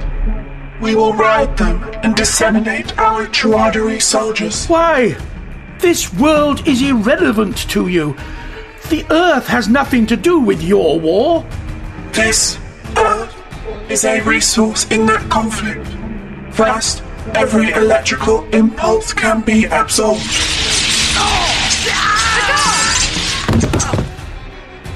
We 0.81 0.95
will 0.95 1.11
ride 1.13 1.57
them 1.57 1.83
and 2.01 2.15
disseminate 2.15 2.97
our 2.97 3.25
Chuadri 3.27 4.01
soldiers. 4.01 4.65
Why? 4.67 5.17
This 5.79 6.13
world 6.13 6.65
is 6.65 6.81
irrelevant 6.81 7.57
to 7.71 7.89
you. 7.89 8.15
The 8.89 9.05
Earth 9.11 9.47
has 9.47 9.67
nothing 9.67 10.07
to 10.07 10.15
do 10.15 10.39
with 10.39 10.63
your 10.63 10.97
war. 10.97 11.45
This 12.13 12.57
Earth 12.95 13.35
is 13.91 14.05
a 14.05 14.21
resource 14.21 14.89
in 14.89 15.05
that 15.07 15.29
conflict. 15.29 15.85
First, 16.55 17.03
every 17.35 17.71
electrical 17.71 18.47
impulse 18.53 19.13
can 19.13 19.41
be 19.41 19.65
absorbed. 19.65 20.21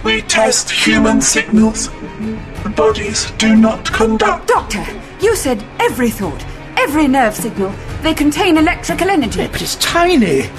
We 0.03 0.21
test 0.23 0.69
human 0.69 1.21
signals. 1.21 1.89
The 2.63 2.73
bodies 2.75 3.31
do 3.37 3.55
not 3.55 3.85
conduct. 3.91 4.47
Doctor, 4.47 4.85
you 5.21 5.35
said 5.35 5.63
every 5.79 6.09
thought, 6.09 6.43
every 6.77 7.07
nerve 7.07 7.33
signal, 7.33 7.73
they 8.01 8.13
contain 8.13 8.57
electrical 8.57 9.09
energy. 9.09 9.47
But 9.47 9.61
it's 9.61 9.75
tiny. 9.77 10.49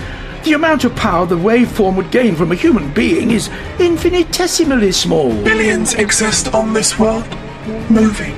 The 0.45 0.53
amount 0.55 0.85
of 0.85 0.95
power 0.97 1.27
the 1.27 1.37
waveform 1.37 1.97
would 1.97 2.11
gain 2.11 2.37
from 2.37 2.53
a 2.53 2.55
human 2.55 2.93
being 2.93 3.31
is 3.31 3.49
infinitesimally 3.79 4.93
small. 4.93 5.31
Billions 5.43 5.95
exist 5.95 6.55
on 6.55 6.73
this 6.73 6.99
world, 6.99 7.29
moving, 7.91 8.35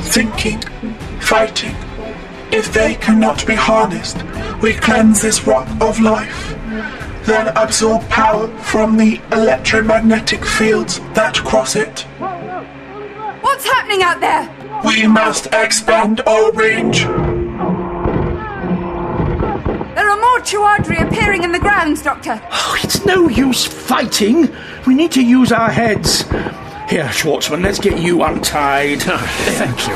thinking, 0.00 0.60
fighting. 1.20 1.74
If 2.50 2.72
they 2.72 2.94
cannot 2.94 3.46
be 3.46 3.54
harnessed, 3.54 4.24
we 4.62 4.72
cleanse 4.72 5.20
this 5.20 5.46
rock 5.46 5.68
of 5.82 6.00
life, 6.00 6.54
then 7.26 7.48
absorb 7.56 8.08
power 8.08 8.48
from 8.62 8.96
the 8.96 9.20
electromagnetic 9.32 10.44
fields 10.44 10.98
that 11.12 11.36
cross 11.36 11.76
it. 11.76 12.06
What's 13.42 13.66
happening 13.66 14.02
out 14.02 14.20
there? 14.20 14.48
We 14.84 15.06
must 15.06 15.48
expand 15.52 16.22
our 16.22 16.50
range. 16.52 17.04
There 19.94 20.08
are 20.08 20.16
more 20.16 20.40
Chuadri 20.40 21.06
appearing 21.06 21.42
in 21.42 21.52
the 21.52 21.58
grounds, 21.58 22.02
Doctor. 22.02 22.40
Oh, 22.50 22.80
it's 22.82 23.04
no 23.04 23.28
use 23.28 23.66
fighting. 23.66 24.48
We 24.86 24.94
need 24.94 25.12
to 25.12 25.22
use 25.22 25.52
our 25.52 25.70
heads. 25.70 26.24
Here, 26.88 27.04
Schwartzman, 27.04 27.62
let's 27.62 27.78
get 27.78 28.00
you 28.00 28.22
untied. 28.22 29.02
Thank 29.02 29.86
you. 29.86 29.94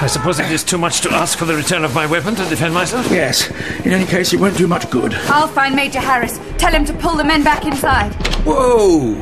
I 0.00 0.06
suppose 0.06 0.40
it 0.40 0.50
is 0.50 0.64
too 0.64 0.78
much 0.78 1.02
to 1.02 1.10
ask 1.10 1.36
for 1.36 1.44
the 1.44 1.54
return 1.54 1.84
of 1.84 1.94
my 1.94 2.06
weapon 2.06 2.34
to 2.36 2.48
defend 2.48 2.72
myself? 2.72 3.10
Yes. 3.10 3.50
In 3.84 3.92
any 3.92 4.06
case, 4.06 4.32
it 4.32 4.40
won't 4.40 4.56
do 4.56 4.66
much 4.66 4.90
good. 4.90 5.12
I'll 5.14 5.48
find 5.48 5.76
Major 5.76 6.00
Harris. 6.00 6.40
Tell 6.56 6.72
him 6.72 6.86
to 6.86 6.94
pull 6.94 7.14
the 7.14 7.24
men 7.24 7.44
back 7.44 7.66
inside. 7.66 8.14
Whoa! 8.46 9.14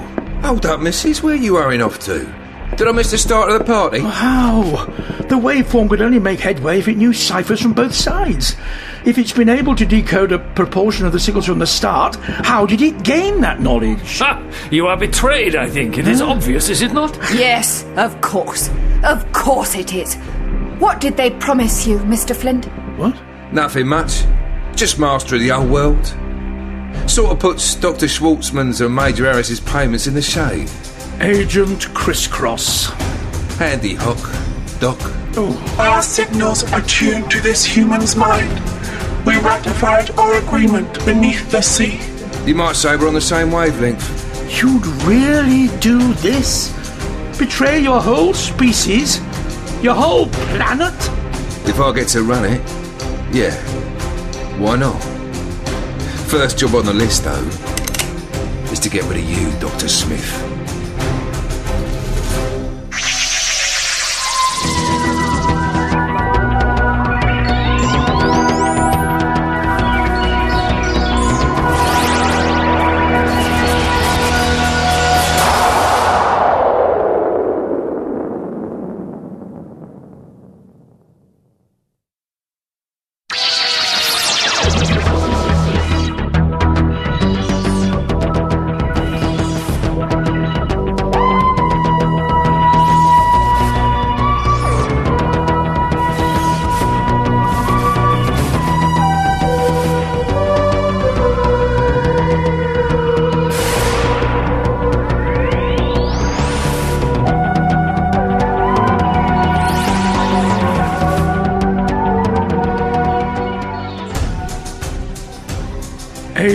Hold 0.43 0.64
up, 0.66 0.78
missus. 0.78 1.24
Where 1.24 1.35
you 1.35 1.56
hurrying 1.56 1.82
off 1.82 1.98
to? 2.01 2.43
Did 2.76 2.88
I 2.88 2.92
miss 2.92 3.12
the 3.12 3.18
start 3.18 3.51
of 3.51 3.59
the 3.60 3.64
party? 3.64 4.01
How? 4.01 4.62
The 5.28 5.36
waveform 5.36 5.88
could 5.88 6.02
only 6.02 6.18
make 6.18 6.40
headway 6.40 6.80
if 6.80 6.88
it 6.88 6.96
knew 6.96 7.12
ciphers 7.12 7.60
from 7.62 7.72
both 7.72 7.94
sides. 7.94 8.56
If 9.05 9.16
it's 9.16 9.32
been 9.32 9.48
able 9.48 9.76
to 9.76 9.86
decode 9.86 10.32
a 10.32 10.40
proportion 10.40 11.06
of 11.06 11.12
the 11.12 11.20
signals 11.20 11.46
from 11.46 11.60
the 11.60 11.66
start, 11.68 12.16
how 12.16 12.66
did 12.66 12.82
it 12.82 13.05
gain 13.05 13.40
that 13.42 13.60
knowledge? 13.60 14.18
Ha! 14.18 14.42
You 14.72 14.88
are 14.88 14.96
betrayed, 14.96 15.55
I 15.55 15.68
think. 15.70 15.98
It 15.98 16.09
is 16.09 16.20
obvious, 16.20 16.68
is 16.68 16.82
it 16.82 16.92
not? 16.92 17.16
Yes, 17.32 17.84
of 17.96 18.20
course. 18.20 18.70
Of 19.05 19.30
course 19.32 19.76
it 19.76 19.92
is. 19.92 20.16
What 20.80 21.01
did 21.01 21.16
they 21.16 21.30
promise 21.30 21.86
you, 21.86 21.98
Mr. 22.01 22.34
Flint? 22.34 22.64
What? 22.98 23.14
Nothing 23.52 23.86
much. 23.86 24.24
Just 24.74 24.98
master 24.98 25.36
of 25.36 25.42
the 25.42 25.52
old 25.52 25.70
world. 25.70 26.06
Sort 27.09 27.30
of 27.30 27.38
puts 27.38 27.76
Dr. 27.76 28.09
Schwartzman's 28.09 28.80
and 28.80 28.94
Major 28.94 29.26
Harris's 29.26 29.60
payments 29.60 30.09
in 30.09 30.14
the 30.14 30.22
shade. 30.22 30.70
Agent 31.20 31.92
Crisscross. 31.94 32.86
Handy 33.58 33.94
hook, 33.94 34.18
Doc. 34.80 34.98
Our 35.78 36.02
signals 36.02 36.64
are 36.72 36.82
tuned 36.82 37.30
to 37.30 37.40
this 37.40 37.64
human's 37.64 38.16
mind. 38.16 38.50
We 39.24 39.38
ratified 39.38 40.10
our 40.18 40.34
agreement 40.34 41.04
beneath 41.04 41.50
the 41.50 41.62
sea. 41.62 42.00
You 42.46 42.54
might 42.54 42.76
say 42.76 42.96
we're 42.96 43.08
on 43.08 43.14
the 43.14 43.20
same 43.20 43.50
wavelength. 43.50 44.04
You'd 44.60 44.86
really 45.04 45.68
do 45.78 46.12
this? 46.14 46.72
Betray 47.38 47.80
your 47.80 48.00
whole 48.00 48.34
species? 48.34 49.18
Your 49.82 49.94
whole 49.94 50.26
planet? 50.26 50.94
If 51.66 51.80
I 51.80 51.92
get 51.92 52.08
to 52.08 52.22
run 52.22 52.44
it, 52.44 52.60
yeah. 53.34 53.54
Why 54.58 54.76
not? 54.76 55.02
First 56.28 56.58
job 56.58 56.74
on 56.74 56.84
the 56.84 56.92
list, 56.92 57.24
though, 57.24 57.48
is 58.72 58.80
to 58.80 58.90
get 58.90 59.04
rid 59.04 59.18
of 59.18 59.24
you, 59.24 59.50
Dr. 59.58 59.88
Smith. 59.88 60.53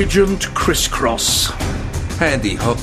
Agent 0.09 0.51
Crisscross. 0.55 1.51
Handy 2.17 2.55
hook, 2.55 2.79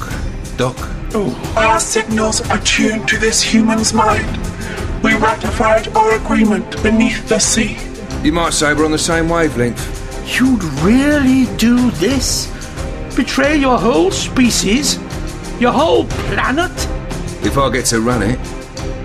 Doc. 0.57 0.77
Oh, 1.13 1.35
our 1.57 1.81
signals 1.81 2.41
are 2.51 2.61
tuned 2.61 3.09
to 3.09 3.19
this 3.19 3.43
human's 3.43 3.93
mind. 3.93 4.37
We 5.03 5.13
ratified 5.15 5.89
our 5.97 6.15
agreement 6.15 6.81
beneath 6.85 7.29
the 7.29 7.41
sea. 7.41 7.79
You 8.23 8.31
might 8.31 8.53
say 8.53 8.75
we're 8.75 8.85
on 8.85 8.93
the 8.93 8.99
same 8.99 9.29
wavelength. 9.29 10.39
You'd 10.39 10.63
really 10.85 11.47
do 11.57 11.91
this? 11.91 12.47
Betray 13.17 13.57
your 13.57 13.77
whole 13.77 14.13
species? 14.13 14.95
Your 15.59 15.73
whole 15.73 16.07
planet? 16.31 16.71
If 17.45 17.59
I 17.59 17.69
get 17.71 17.87
to 17.87 18.03
run 18.03 18.23
it, 18.23 18.39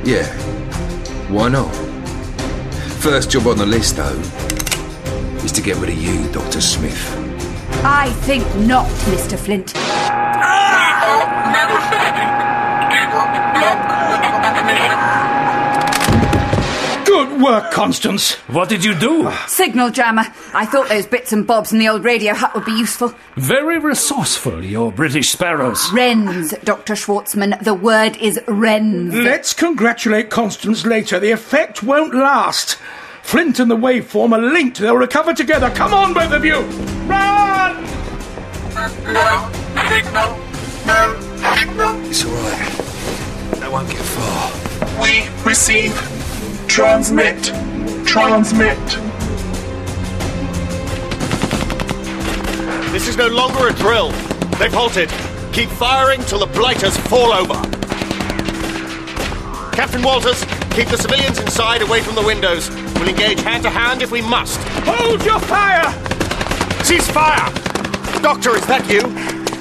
yeah. 0.06 0.28
Why 1.28 1.50
not? 1.50 1.74
First 3.02 3.32
job 3.32 3.48
on 3.48 3.58
the 3.58 3.66
list, 3.66 3.96
though, 3.96 4.20
is 5.44 5.52
to 5.54 5.62
get 5.64 5.78
rid 5.78 5.90
of 5.90 5.98
you, 5.98 6.32
Dr. 6.32 6.62
Smith. 6.62 7.21
I 7.84 8.12
think 8.22 8.44
not, 8.58 8.86
Mr. 9.10 9.38
Flint. 9.38 9.74
Good 17.06 17.42
work, 17.42 17.72
Constance. 17.72 18.34
What 18.48 18.70
did 18.70 18.86
you 18.86 18.94
do? 18.96 19.32
Signal 19.48 19.90
jammer. 19.90 20.24
I 20.54 20.66
thought 20.66 20.90
those 20.90 21.06
bits 21.06 21.34
and 21.34 21.46
bobs 21.46 21.74
in 21.74 21.80
the 21.80 21.90
old 21.90 22.04
radio 22.04 22.34
hut 22.34 22.54
would 22.54 22.66
be 22.66 22.72
useful. 22.72 23.14
Very 23.36 23.80
resourceful, 23.80 24.64
your 24.64 24.92
British 24.92 25.32
sparrows. 25.32 25.92
Wrens, 25.92 26.54
Dr. 26.64 26.94
Schwartzman. 26.94 27.62
The 27.64 27.74
word 27.74 28.16
is 28.18 28.40
wrens. 28.48 29.14
Let's 29.14 29.54
congratulate 29.54 30.30
Constance 30.30 30.86
later. 30.86 31.20
The 31.20 31.32
effect 31.32 31.84
won't 31.84 32.14
last. 32.14 32.78
Flint 33.24 33.60
and 33.60 33.70
the 33.70 33.78
waveform 33.78 34.34
are 34.34 34.42
linked. 34.54 34.78
They'll 34.80 34.96
recover 34.96 35.34
together. 35.34 35.70
Come 35.72 35.94
on, 35.94 36.14
both 36.14 36.32
of 36.32 36.46
you. 36.46 36.62
Receive. 45.52 45.94
Transmit. 46.66 47.44
Transmit. 48.06 48.80
This 52.94 53.10
is 53.10 53.18
no 53.18 53.28
longer 53.28 53.68
a 53.68 53.74
drill. 53.74 54.12
They've 54.60 54.72
halted. 54.72 55.10
Keep 55.52 55.68
firing 55.72 56.22
till 56.22 56.40
the 56.40 56.46
blighters 56.46 56.96
fall 56.96 57.34
over. 57.34 57.56
Captain 59.76 60.02
Walters, 60.02 60.42
keep 60.74 60.88
the 60.88 60.98
civilians 60.98 61.38
inside 61.38 61.82
away 61.82 62.00
from 62.00 62.16
the 62.16 62.24
windows. 62.24 62.70
We'll 62.96 63.10
engage 63.10 63.42
hand 63.42 63.64
to 63.64 63.70
hand 63.70 64.02
if 64.02 64.10
we 64.10 64.22
must. 64.22 64.58
Hold 64.86 65.22
your 65.26 65.42
fire! 65.42 65.92
Cease 66.86 67.12
fire! 67.12 67.52
Doctor, 68.22 68.56
is 68.56 68.66
that 68.68 68.90
you? 68.90 69.02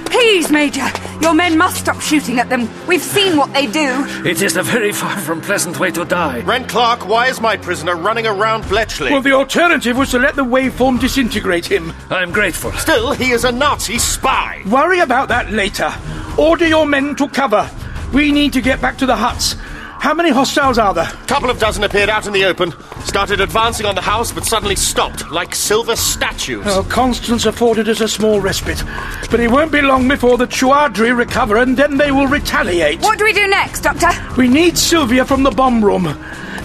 Please, 0.09 0.53
Major. 0.53 0.89
Your 1.21 1.35
men 1.35 1.59
must 1.59 1.77
stop 1.77 2.01
shooting 2.01 2.39
at 2.39 2.49
them. 2.49 2.69
We've 2.87 3.03
seen 3.03 3.37
what 3.37 3.53
they 3.53 3.67
do. 3.67 4.07
It 4.25 4.41
is 4.41 4.57
a 4.57 4.63
very 4.63 4.91
far 4.93 5.19
from 5.19 5.41
pleasant 5.41 5.79
way 5.79 5.91
to 5.91 6.05
die. 6.05 6.41
Wren 6.41 6.67
Clarke, 6.67 7.07
why 7.07 7.29
is 7.29 7.41
my 7.41 7.57
prisoner 7.57 7.95
running 7.95 8.27
around 8.27 8.67
Bletchley? 8.69 9.13
Well, 9.13 9.21
the 9.21 9.33
alternative 9.33 9.97
was 9.97 10.11
to 10.13 10.19
let 10.19 10.35
the 10.35 10.45
waveform 10.45 10.99
disintegrate 10.99 11.67
him. 11.67 11.93
I 12.11 12.23
am 12.23 12.33
grateful. 12.33 12.73
Still, 12.73 13.13
he 13.13 13.33
is 13.33 13.45
a 13.45 13.53
Nazi 13.53 13.99
spy. 13.99 14.63
Worry 14.67 15.01
about 15.01 15.29
that 15.29 15.53
later. 15.53 15.93
Order 16.39 16.67
your 16.67 16.87
men 16.87 17.15
to 17.17 17.29
cover. 17.29 17.71
We 18.15 18.33
need 18.33 18.53
to 18.55 18.61
get 18.61 18.81
back 18.81 18.97
to 18.99 19.07
the 19.07 19.15
huts. 19.17 19.55
How 20.01 20.15
many 20.15 20.31
hostiles 20.31 20.79
are 20.79 20.95
there? 20.95 21.11
A 21.13 21.27
couple 21.27 21.51
of 21.51 21.59
dozen 21.59 21.85
appeared 21.85 22.09
out 22.09 22.27
in 22.27 22.33
the 22.33 22.47
open, 22.47 22.73
started 23.05 23.39
advancing 23.39 23.85
on 23.85 23.95
the 23.95 24.01
house, 24.01 24.33
but 24.33 24.47
suddenly 24.47 24.75
stopped, 24.75 25.31
like 25.31 25.55
silver 25.55 25.95
statues. 25.95 26.65
Well, 26.65 26.85
Constance 26.85 27.45
afforded 27.45 27.87
us 27.87 28.01
a 28.01 28.09
small 28.09 28.41
respite. 28.41 28.83
But 29.31 29.41
it 29.41 29.51
won't 29.51 29.71
be 29.71 29.83
long 29.83 30.09
before 30.09 30.39
the 30.39 30.47
Chuadri 30.47 31.15
recover, 31.15 31.59
and 31.59 31.77
then 31.77 31.99
they 31.99 32.11
will 32.13 32.27
retaliate. 32.27 33.03
What 33.03 33.19
do 33.19 33.25
we 33.25 33.35
do 33.35 33.47
next, 33.47 33.83
Doctor? 33.83 34.09
We 34.39 34.49
need 34.49 34.79
Sylvia 34.79 35.27
from 35.27 35.43
the 35.43 35.51
bombe 35.51 35.85
room. 35.85 36.07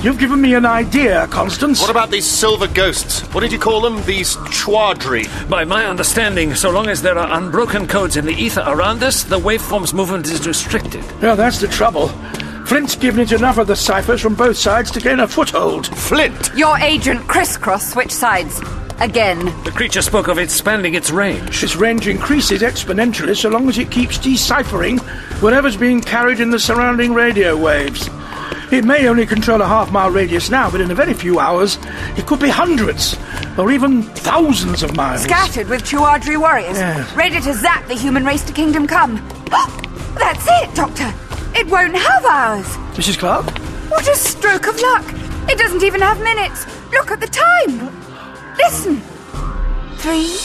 You've 0.02 0.20
given 0.20 0.40
me 0.40 0.54
an 0.54 0.66
idea, 0.66 1.28
Constance. 1.28 1.82
What 1.82 1.90
about 1.90 2.12
these 2.12 2.26
silver 2.26 2.68
ghosts? 2.68 3.22
What 3.34 3.42
did 3.42 3.52
you 3.52 3.60
call 3.60 3.82
them? 3.82 4.02
These 4.06 4.38
Chuadri? 4.38 5.28
By 5.50 5.66
my 5.66 5.86
understanding, 5.86 6.56
so 6.56 6.70
long 6.70 6.88
as 6.88 7.02
there 7.02 7.18
are 7.18 7.38
unbroken 7.38 7.88
codes 7.88 8.16
in 8.16 8.26
the 8.26 8.34
ether 8.34 8.64
around 8.66 9.04
us, 9.04 9.24
the 9.24 9.40
waveform's 9.40 9.94
movement 9.94 10.28
is 10.28 10.48
restricted. 10.48 11.04
Yeah, 11.22 11.36
that's 11.36 11.60
the 11.60 11.68
trouble. 11.68 12.12
Flint's 12.66 12.96
given 12.96 13.20
it 13.20 13.32
enough 13.32 13.60
of 13.60 13.68
the 13.68 13.76
ciphers 13.76 14.22
from 14.22 14.34
both 14.34 14.58
sides 14.58 14.90
to 14.90 15.00
gain 15.00 15.20
a 15.20 15.28
foothold. 15.28 15.86
Flint! 15.96 16.52
Your 16.56 16.78
agent 16.80 17.22
crisscross 17.28 17.92
switch 17.92 18.12
sides. 18.12 18.60
Again. 19.00 19.46
The 19.64 19.72
creature 19.72 20.02
spoke 20.02 20.30
of 20.30 20.40
expanding 20.40 20.96
its 20.96 21.12
range. 21.12 21.64
Its 21.64 21.76
range 21.76 22.08
increases 22.08 22.64
exponentially 22.64 23.36
so 23.36 23.50
long 23.50 23.70
as 23.70 23.78
it 23.78 23.92
keeps 23.92 24.18
deciphering 24.18 24.98
whatever's 25.42 25.78
being 25.78 26.02
carried 26.02 26.40
in 26.40 26.50
the 26.50 26.58
surrounding 26.58 27.14
radio 27.14 27.56
waves. 27.56 28.10
It 28.72 28.84
may 28.84 29.08
only 29.08 29.28
control 29.28 29.62
a 29.62 29.68
half 29.68 29.92
mile 29.92 30.10
radius 30.10 30.50
now, 30.50 30.72
but 30.72 30.82
in 30.82 30.90
a 30.90 30.96
very 30.96 31.14
few 31.14 31.40
hours, 31.40 31.78
it 32.18 32.26
could 32.26 32.40
be 32.40 32.50
hundreds 32.50 33.16
or 33.60 33.72
even 33.72 34.02
thousands 34.02 34.82
of 34.82 34.96
miles. 34.96 35.22
Scattered 35.22 35.70
with 35.70 35.84
Chuadri 35.84 36.40
warriors. 36.40 36.78
Yes. 36.78 37.16
Ready 37.16 37.40
to 37.42 37.54
zap 37.54 37.88
the 37.88 37.96
human 37.96 38.26
race 38.26 38.44
to 38.46 38.54
kingdom 38.54 38.88
come. 38.88 39.18
That's 40.16 40.48
it, 40.50 40.74
Doctor. 40.74 41.14
It 41.58 41.68
won't 41.68 41.96
have 41.96 42.26
hours. 42.26 42.66
Mrs. 42.98 43.18
Clarke? 43.18 43.50
What 43.90 44.08
a 44.08 44.16
stroke 44.16 44.68
of 44.68 44.80
luck. 44.82 45.06
It 45.50 45.58
doesn't 45.58 45.84
even 45.84 46.02
have 46.02 46.20
minutes. 46.22 46.66
Look 46.92 47.12
at 47.12 47.20
the 47.20 47.28
time. 47.28 48.56
Listen. 48.58 49.02
Three, 49.98 50.36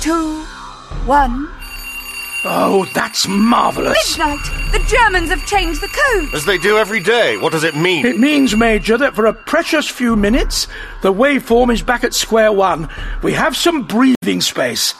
two, 0.00 0.42
one. 1.06 1.48
Oh, 2.46 2.86
that's 2.94 3.26
marvellous. 3.26 4.18
Midnight. 4.18 4.44
The 4.72 4.84
Germans 4.86 5.30
have 5.30 5.46
changed 5.46 5.80
the 5.80 5.88
code. 5.88 6.34
As 6.34 6.44
they 6.44 6.58
do 6.58 6.76
every 6.76 7.00
day. 7.00 7.38
What 7.38 7.52
does 7.52 7.64
it 7.64 7.74
mean? 7.74 8.04
It 8.04 8.18
means, 8.18 8.54
Major, 8.54 8.98
that 8.98 9.14
for 9.14 9.24
a 9.24 9.32
precious 9.32 9.88
few 9.88 10.14
minutes, 10.14 10.68
the 11.00 11.12
waveform 11.12 11.72
is 11.72 11.80
back 11.80 12.04
at 12.04 12.12
square 12.12 12.52
one. 12.52 12.90
We 13.22 13.32
have 13.32 13.56
some 13.56 13.86
breathing 13.86 14.42
space. 14.42 14.94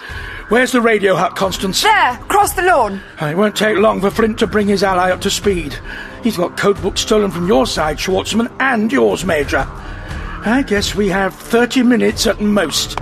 Where's 0.48 0.72
the 0.72 0.80
radio 0.82 1.16
hut, 1.16 1.36
Constance? 1.36 1.82
There, 1.82 2.12
across 2.20 2.52
the 2.52 2.62
lawn. 2.62 3.00
Uh, 3.20 3.26
it 3.26 3.36
won't 3.36 3.56
take 3.56 3.78
long 3.78 4.00
for 4.00 4.10
Flint 4.10 4.38
to 4.40 4.46
bring 4.46 4.68
his 4.68 4.82
ally 4.82 5.10
up 5.10 5.22
to 5.22 5.30
speed. 5.30 5.78
He's 6.22 6.36
got 6.36 6.58
code 6.58 6.80
books 6.82 7.00
stolen 7.00 7.30
from 7.30 7.48
your 7.48 7.66
side, 7.66 7.96
Schwartzman, 7.96 8.54
and 8.60 8.92
yours, 8.92 9.24
Major. 9.24 9.66
I 10.46 10.62
guess 10.66 10.94
we 10.94 11.08
have 11.08 11.34
30 11.34 11.82
minutes 11.82 12.26
at 12.26 12.40
most. 12.42 12.98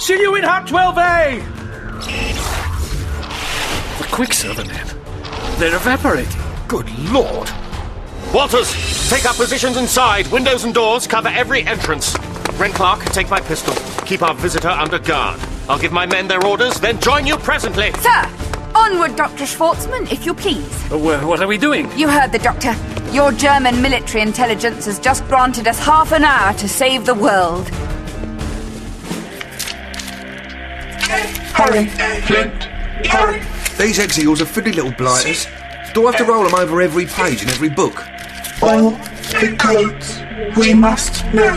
See 0.00 0.20
you 0.20 0.34
in 0.34 0.42
Hut 0.42 0.66
12A! 0.66 1.44
The 3.98 4.04
Quicksilver 4.10 4.64
net. 4.64 4.94
They're 5.58 5.76
evaporating. 5.76 6.40
Good 6.66 6.90
lord. 7.10 7.48
Walters, 8.34 9.08
take 9.08 9.24
our 9.26 9.34
positions 9.34 9.76
inside. 9.76 10.26
Windows 10.32 10.64
and 10.64 10.74
doors 10.74 11.06
cover 11.06 11.28
every 11.28 11.62
entrance. 11.62 12.16
Wren 12.58 12.72
Clarke, 12.72 13.04
take 13.06 13.28
my 13.30 13.40
pistol. 13.40 13.74
Keep 14.06 14.22
our 14.22 14.34
visitor 14.34 14.68
under 14.68 14.98
guard. 14.98 15.40
I'll 15.68 15.78
give 15.78 15.92
my 15.92 16.06
men 16.06 16.28
their 16.28 16.44
orders, 16.46 16.78
then 16.78 17.00
join 17.00 17.26
you 17.26 17.36
presently. 17.36 17.90
Sir, 17.94 18.30
onward, 18.74 19.16
Dr. 19.16 19.44
Schwartzman, 19.44 20.10
if 20.12 20.24
you 20.24 20.34
please. 20.34 20.92
Uh, 20.92 20.98
wh- 20.98 21.26
what 21.26 21.40
are 21.40 21.48
we 21.48 21.58
doing? 21.58 21.90
You 21.98 22.08
heard 22.08 22.30
the 22.32 22.38
doctor. 22.38 22.74
Your 23.12 23.32
German 23.32 23.82
military 23.82 24.22
intelligence 24.22 24.86
has 24.86 24.98
just 25.00 25.24
granted 25.26 25.66
us 25.66 25.78
half 25.78 26.12
an 26.12 26.22
hour 26.24 26.52
to 26.54 26.68
save 26.68 27.06
the 27.06 27.14
world. 27.14 27.68
Hurry, 31.54 31.86
Flint, 32.26 32.64
hurry. 33.06 33.40
These 33.78 33.98
exiles 33.98 34.40
are 34.40 34.44
fiddly 34.46 34.74
little 34.74 34.92
blighters. 34.92 35.46
Do 35.92 36.06
I 36.06 36.12
have 36.12 36.16
to 36.18 36.24
roll 36.24 36.44
them 36.44 36.54
over 36.54 36.80
every 36.82 37.06
page 37.06 37.42
in 37.42 37.48
every 37.50 37.68
book? 37.68 38.04
All 38.62 38.90
the 38.90 39.56
codes. 39.58 40.20
We 40.56 40.74
must 40.74 41.24
know 41.32 41.54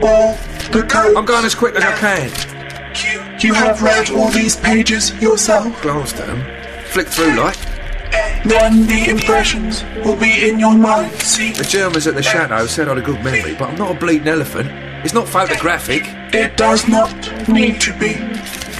the. 0.00 1.14
I'm 1.16 1.24
going 1.24 1.44
as 1.44 1.54
quick 1.54 1.74
as 1.76 1.84
I 1.84 1.92
can. 1.96 3.40
You 3.40 3.54
have 3.54 3.82
read 3.82 4.10
all 4.10 4.30
these 4.30 4.56
pages 4.56 5.12
yourself. 5.20 5.80
Glanced 5.82 6.16
at 6.16 6.26
them. 6.26 6.42
Flick 6.86 7.06
through 7.08 7.36
like. 7.36 7.56
Then 8.44 8.86
the 8.86 9.10
impressions 9.10 9.84
will 10.04 10.16
be 10.16 10.48
in 10.48 10.58
your 10.58 10.74
mind. 10.74 11.12
See, 11.20 11.52
The 11.52 11.64
Germans 11.64 12.06
at 12.06 12.14
the 12.14 12.22
Chateau 12.22 12.66
said 12.66 12.88
I 12.88 12.94
had 12.94 12.98
a 12.98 13.02
good 13.02 13.22
memory, 13.22 13.54
but 13.54 13.70
I'm 13.70 13.76
not 13.78 13.94
a 13.94 13.98
bleeding 13.98 14.28
elephant. 14.28 14.70
It's 15.04 15.14
not 15.14 15.28
photographic. 15.28 16.02
it 16.34 16.56
does 16.56 16.88
not 16.88 17.12
need 17.48 17.80
to 17.82 17.92
be. 17.98 18.14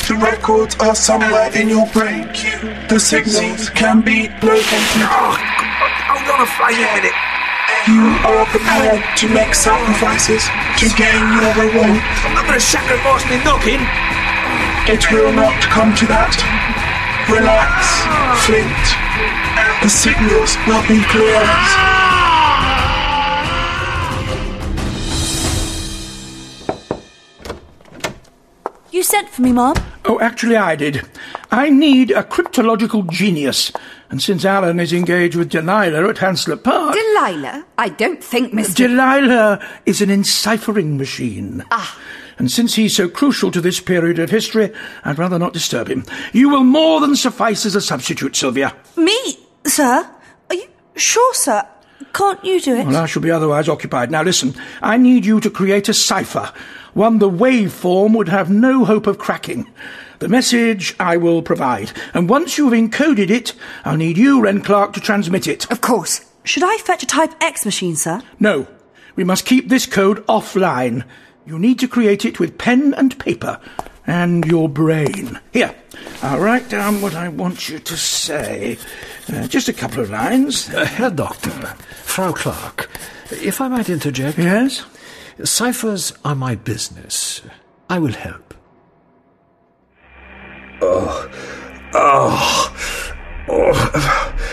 The 0.08 0.18
records 0.20 0.74
are 0.76 0.94
somewhere 0.94 1.54
in 1.54 1.68
your 1.68 1.86
brain. 1.88 2.28
The 2.88 2.98
signals 2.98 3.68
can 3.70 4.00
be 4.00 4.28
located. 4.42 5.04
Oh, 5.04 5.36
hold 6.08 6.28
on 6.30 6.40
a 6.46 6.96
minute. 6.96 7.37
You 7.88 8.04
are 8.04 8.44
prepared 8.44 9.00
to 9.16 9.28
make 9.32 9.54
sacrifices 9.54 10.44
to 10.76 10.92
gain 10.94 11.24
your 11.32 11.48
reward. 11.56 11.96
I'm 12.20 12.34
not 12.34 12.44
going 12.44 12.60
to 12.60 12.60
sacrifice 12.60 13.24
me 13.30 13.42
knocking. 13.48 13.80
It 14.92 15.10
will 15.10 15.32
not 15.32 15.56
come 15.72 15.94
to 15.96 16.04
that. 16.04 16.36
Relax, 17.32 18.04
Flint. 18.44 18.68
The 19.80 19.88
signals 19.88 20.58
will 20.68 20.84
be 20.84 21.00
clear. 21.08 21.40
You 28.92 29.02
sent 29.02 29.30
for 29.30 29.40
me, 29.40 29.52
Mom? 29.52 29.76
Oh, 30.08 30.18
actually, 30.20 30.56
I 30.56 30.74
did. 30.74 31.06
I 31.50 31.68
need 31.68 32.10
a 32.10 32.22
cryptological 32.22 33.08
genius. 33.10 33.70
And 34.08 34.22
since 34.22 34.42
Alan 34.42 34.80
is 34.80 34.90
engaged 34.92 35.36
with 35.36 35.50
Delilah 35.50 36.08
at 36.08 36.16
Hanslope 36.16 36.64
Park. 36.64 36.94
Delilah? 36.94 37.66
I 37.76 37.90
don't 37.90 38.24
think 38.24 38.54
Mr. 38.54 38.74
Delilah 38.74 39.62
is 39.84 40.00
an 40.00 40.08
enciphering 40.08 40.96
machine. 40.96 41.62
Ah. 41.70 41.98
And 42.38 42.50
since 42.50 42.74
he's 42.74 42.96
so 42.96 43.08
crucial 43.08 43.50
to 43.50 43.60
this 43.60 43.80
period 43.80 44.18
of 44.18 44.30
history, 44.30 44.72
I'd 45.04 45.18
rather 45.18 45.38
not 45.38 45.52
disturb 45.52 45.88
him. 45.88 46.04
You 46.32 46.48
will 46.48 46.64
more 46.64 47.00
than 47.00 47.14
suffice 47.14 47.66
as 47.66 47.74
a 47.74 47.80
substitute, 47.82 48.34
Sylvia. 48.34 48.74
Me, 48.96 49.38
sir? 49.66 50.08
Are 50.48 50.56
you 50.56 50.68
sure, 50.96 51.34
sir? 51.34 51.68
Can't 52.14 52.42
you 52.44 52.60
do 52.60 52.76
it? 52.76 52.86
Well, 52.86 52.96
I 52.96 53.06
shall 53.06 53.22
be 53.22 53.30
otherwise 53.30 53.68
occupied. 53.68 54.10
Now 54.10 54.22
listen, 54.22 54.54
I 54.80 54.96
need 54.96 55.26
you 55.26 55.40
to 55.40 55.50
create 55.50 55.88
a 55.88 55.94
cipher, 55.94 56.52
one 56.94 57.18
the 57.18 57.30
waveform 57.30 58.16
would 58.16 58.28
have 58.28 58.50
no 58.50 58.84
hope 58.84 59.06
of 59.06 59.18
cracking. 59.18 59.66
The 60.18 60.28
message 60.28 60.96
I 60.98 61.16
will 61.16 61.42
provide, 61.42 61.92
and 62.12 62.28
once 62.28 62.58
you 62.58 62.68
have 62.68 62.78
encoded 62.78 63.30
it, 63.30 63.54
I'll 63.84 63.96
need 63.96 64.18
you, 64.18 64.40
Wren 64.40 64.60
Clarke, 64.62 64.92
to 64.94 65.00
transmit 65.00 65.46
it. 65.46 65.70
Of 65.70 65.80
course. 65.80 66.24
Should 66.44 66.64
I 66.64 66.76
fetch 66.78 67.02
a 67.02 67.06
Typex 67.06 67.64
machine, 67.64 67.94
sir? 67.94 68.22
No, 68.40 68.66
we 69.14 69.22
must 69.22 69.46
keep 69.46 69.68
this 69.68 69.86
code 69.86 70.26
offline. 70.26 71.04
You 71.46 71.58
need 71.58 71.78
to 71.80 71.88
create 71.88 72.24
it 72.24 72.40
with 72.40 72.58
pen 72.58 72.94
and 72.94 73.18
paper, 73.18 73.60
and 74.06 74.44
your 74.44 74.68
brain. 74.68 75.38
Here, 75.52 75.74
I'll 76.22 76.40
write 76.40 76.68
down 76.68 77.00
what 77.00 77.14
I 77.14 77.28
want 77.28 77.68
you 77.68 77.78
to 77.78 77.96
say. 77.96 78.78
Uh, 79.32 79.46
just 79.46 79.68
a 79.68 79.72
couple 79.72 80.02
of 80.02 80.10
lines. 80.10 80.68
Uh, 80.70 80.84
Herr 80.84 81.10
Doctor, 81.10 81.50
Frau 82.02 82.32
Clarke, 82.32 82.90
if 83.30 83.60
I 83.60 83.68
might 83.68 83.88
interject. 83.88 84.38
Yes? 84.38 84.84
Ciphers 85.44 86.12
are 86.24 86.34
my 86.34 86.56
business. 86.56 87.42
I 87.88 87.98
will 87.98 88.12
help. 88.12 88.54
Oh. 90.82 91.30
Oh. 91.94 92.74
Oh. 93.48 93.72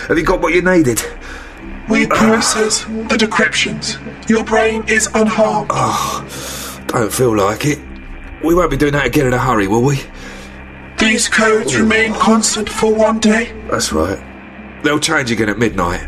Have 0.07 0.18
you 0.18 0.24
got 0.24 0.41
what 0.41 0.53
you 0.53 0.62
needed? 0.62 1.02
We 1.90 2.07
process 2.07 2.84
the 2.84 3.18
decryptions. 3.18 3.99
Your 4.30 4.44
brain 4.44 4.84
is 4.88 5.07
unharmed. 5.14 5.70
Oh, 5.74 6.84
don't 6.88 7.12
feel 7.12 7.36
like 7.36 7.66
it. 7.66 7.80
We 8.44 8.56
won't 8.56 8.72
be 8.72 8.78
doing 8.78 8.94
that 8.94 9.06
again 9.06 9.28
in 9.28 9.34
a 9.34 9.40
hurry, 9.40 9.68
will 9.68 9.84
we? 9.84 10.02
These 10.98 11.30
codes 11.30 11.76
remain 11.76 12.14
constant 12.14 12.70
for 12.70 12.94
one 12.94 13.20
day. 13.20 13.52
That's 13.70 13.91
right. 13.91 14.20
They'll 14.84 14.99
change 14.99 15.32
again 15.32 15.49
at 15.49 15.57
midnight. 15.57 16.07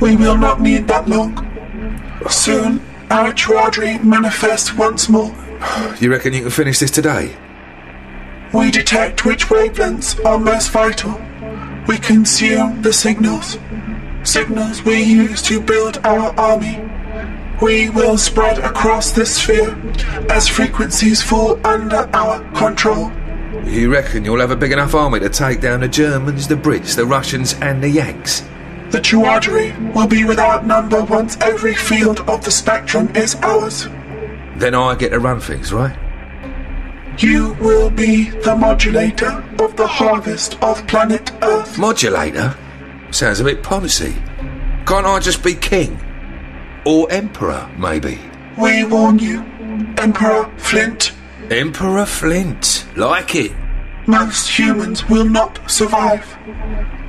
We 0.00 0.16
will 0.16 0.36
not 0.36 0.60
need 0.60 0.88
that 0.88 1.08
long. 1.08 1.48
Soon, 2.28 2.80
our 3.12 3.30
Chuadri 3.32 4.02
manifests 4.02 4.74
once 4.74 5.08
more. 5.10 5.34
You 6.00 6.10
reckon 6.10 6.32
you 6.32 6.40
can 6.40 6.50
finish 6.50 6.78
this 6.78 6.90
today? 6.90 7.36
We 8.54 8.70
detect 8.70 9.26
which 9.26 9.46
wavelengths 9.46 10.24
are 10.24 10.38
most 10.38 10.70
vital. 10.70 11.20
We 11.86 11.98
consume 11.98 12.80
the 12.80 12.92
signals. 12.92 13.58
Signals 14.24 14.82
we 14.82 15.02
use 15.02 15.42
to 15.42 15.60
build 15.60 15.98
our 16.04 16.32
army. 16.40 16.80
We 17.60 17.90
will 17.90 18.16
spread 18.16 18.58
across 18.58 19.12
the 19.12 19.26
sphere 19.26 19.76
as 20.30 20.48
frequencies 20.48 21.22
fall 21.22 21.64
under 21.66 22.08
our 22.14 22.40
control. 22.52 23.12
You 23.66 23.92
reckon 23.92 24.24
you'll 24.24 24.40
have 24.40 24.50
a 24.50 24.56
big 24.56 24.72
enough 24.72 24.94
army 24.94 25.20
to 25.20 25.28
take 25.28 25.60
down 25.60 25.80
the 25.80 25.88
Germans, 25.88 26.48
the 26.48 26.54
Brits, 26.54 26.96
the 26.96 27.04
Russians, 27.04 27.54
and 27.60 27.82
the 27.82 27.90
Yanks? 27.90 28.42
The 28.92 29.00
Chuadri 29.00 29.94
will 29.94 30.06
be 30.06 30.24
without 30.26 30.66
number 30.66 31.02
once 31.02 31.38
every 31.40 31.74
field 31.74 32.20
of 32.28 32.44
the 32.44 32.50
spectrum 32.50 33.10
is 33.16 33.34
ours. 33.36 33.88
Then 34.56 34.74
I 34.74 34.94
get 34.96 35.08
to 35.10 35.18
run 35.18 35.40
things, 35.40 35.72
right? 35.72 35.96
You 37.16 37.54
will 37.54 37.88
be 37.88 38.28
the 38.28 38.54
modulator 38.54 39.42
of 39.58 39.76
the 39.76 39.86
harvest 39.86 40.62
of 40.62 40.86
planet 40.88 41.32
Earth. 41.40 41.78
Modulator? 41.78 42.54
Sounds 43.12 43.40
a 43.40 43.44
bit 43.44 43.62
poncy. 43.62 44.12
Can't 44.86 45.06
I 45.06 45.20
just 45.20 45.42
be 45.42 45.54
king? 45.54 45.98
Or 46.84 47.10
emperor, 47.10 47.70
maybe? 47.78 48.18
We 48.58 48.84
warn 48.84 49.18
you, 49.18 49.40
Emperor 49.96 50.52
Flint. 50.58 51.12
Emperor 51.50 52.04
Flint. 52.04 52.86
Like 52.94 53.34
it. 53.36 53.52
Most 54.06 54.48
humans 54.48 55.08
will 55.08 55.24
not 55.24 55.70
survive. 55.70 56.24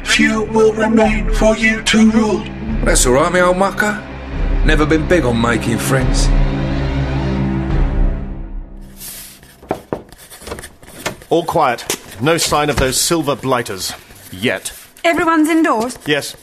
Few 0.04 0.44
will 0.44 0.74
remain 0.74 1.34
for 1.34 1.56
you 1.58 1.82
to 1.84 2.12
rule. 2.12 2.44
That's 2.86 3.08
alright, 3.08 3.34
me 3.34 3.40
old 3.40 3.58
mucker. 3.58 3.94
Never 4.66 4.86
been 4.86 5.08
big 5.08 5.26
on 5.26 5.42
making 5.42 5.80
friends. 5.80 6.28
All 11.30 11.44
quiet. 11.44 11.84
No 12.22 12.38
sign 12.38 12.70
of 12.70 12.76
those 12.76 13.02
silver 13.02 13.36
blighters. 13.36 13.92
Yet. 14.32 14.72
Everyone's 15.04 15.50
indoors. 15.50 15.98
Yes. 16.06 16.36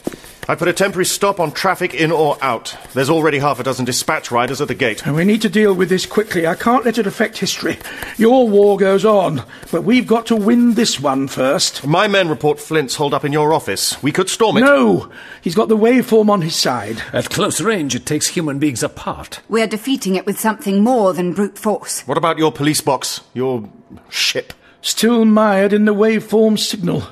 I 0.49 0.55
put 0.55 0.67
a 0.67 0.73
temporary 0.73 1.05
stop 1.05 1.39
on 1.39 1.51
traffic 1.51 1.93
in 1.93 2.11
or 2.11 2.37
out. 2.41 2.75
There's 2.93 3.09
already 3.11 3.37
half 3.39 3.59
a 3.59 3.63
dozen 3.63 3.85
dispatch 3.85 4.31
riders 4.31 4.59
at 4.59 4.67
the 4.67 4.73
gate. 4.75 5.05
And 5.05 5.15
we 5.15 5.23
need 5.23 5.41
to 5.43 5.49
deal 5.49 5.73
with 5.73 5.87
this 5.89 6.05
quickly. 6.05 6.47
I 6.47 6.55
can't 6.55 6.83
let 6.83 6.97
it 6.97 7.05
affect 7.07 7.37
history. 7.37 7.77
Your 8.17 8.49
war 8.49 8.75
goes 8.77 9.05
on. 9.05 9.43
but 9.71 9.83
we've 9.83 10.07
got 10.07 10.25
to 10.27 10.35
win 10.35 10.73
this 10.73 10.99
one 10.99 11.27
first. 11.27 11.85
My 11.85 12.07
men 12.07 12.27
report 12.27 12.59
Flint's 12.59 12.95
holed 12.95 13.13
up 13.13 13.23
in 13.23 13.31
your 13.31 13.53
office. 13.53 14.01
We 14.01 14.11
could 14.11 14.29
storm 14.29 14.57
it. 14.57 14.61
No! 14.61 15.11
He's 15.41 15.55
got 15.55 15.69
the 15.69 15.77
waveform 15.77 16.29
on 16.29 16.41
his 16.41 16.55
side. 16.55 17.01
At 17.13 17.29
close 17.29 17.61
range, 17.61 17.95
it 17.95 18.05
takes 18.05 18.27
human 18.27 18.57
beings 18.59 18.83
apart. 18.83 19.41
We're 19.47 19.67
defeating 19.67 20.15
it 20.15 20.25
with 20.25 20.39
something 20.39 20.83
more 20.83 21.13
than 21.13 21.33
brute 21.33 21.57
force. 21.57 22.01
What 22.07 22.17
about 22.17 22.39
your 22.39 22.51
police 22.51 22.81
box? 22.81 23.21
Your 23.33 23.69
ship? 24.09 24.53
Still 24.81 25.25
mired 25.25 25.71
in 25.71 25.85
the 25.85 25.93
waveform 25.93 26.57
signal. 26.57 27.03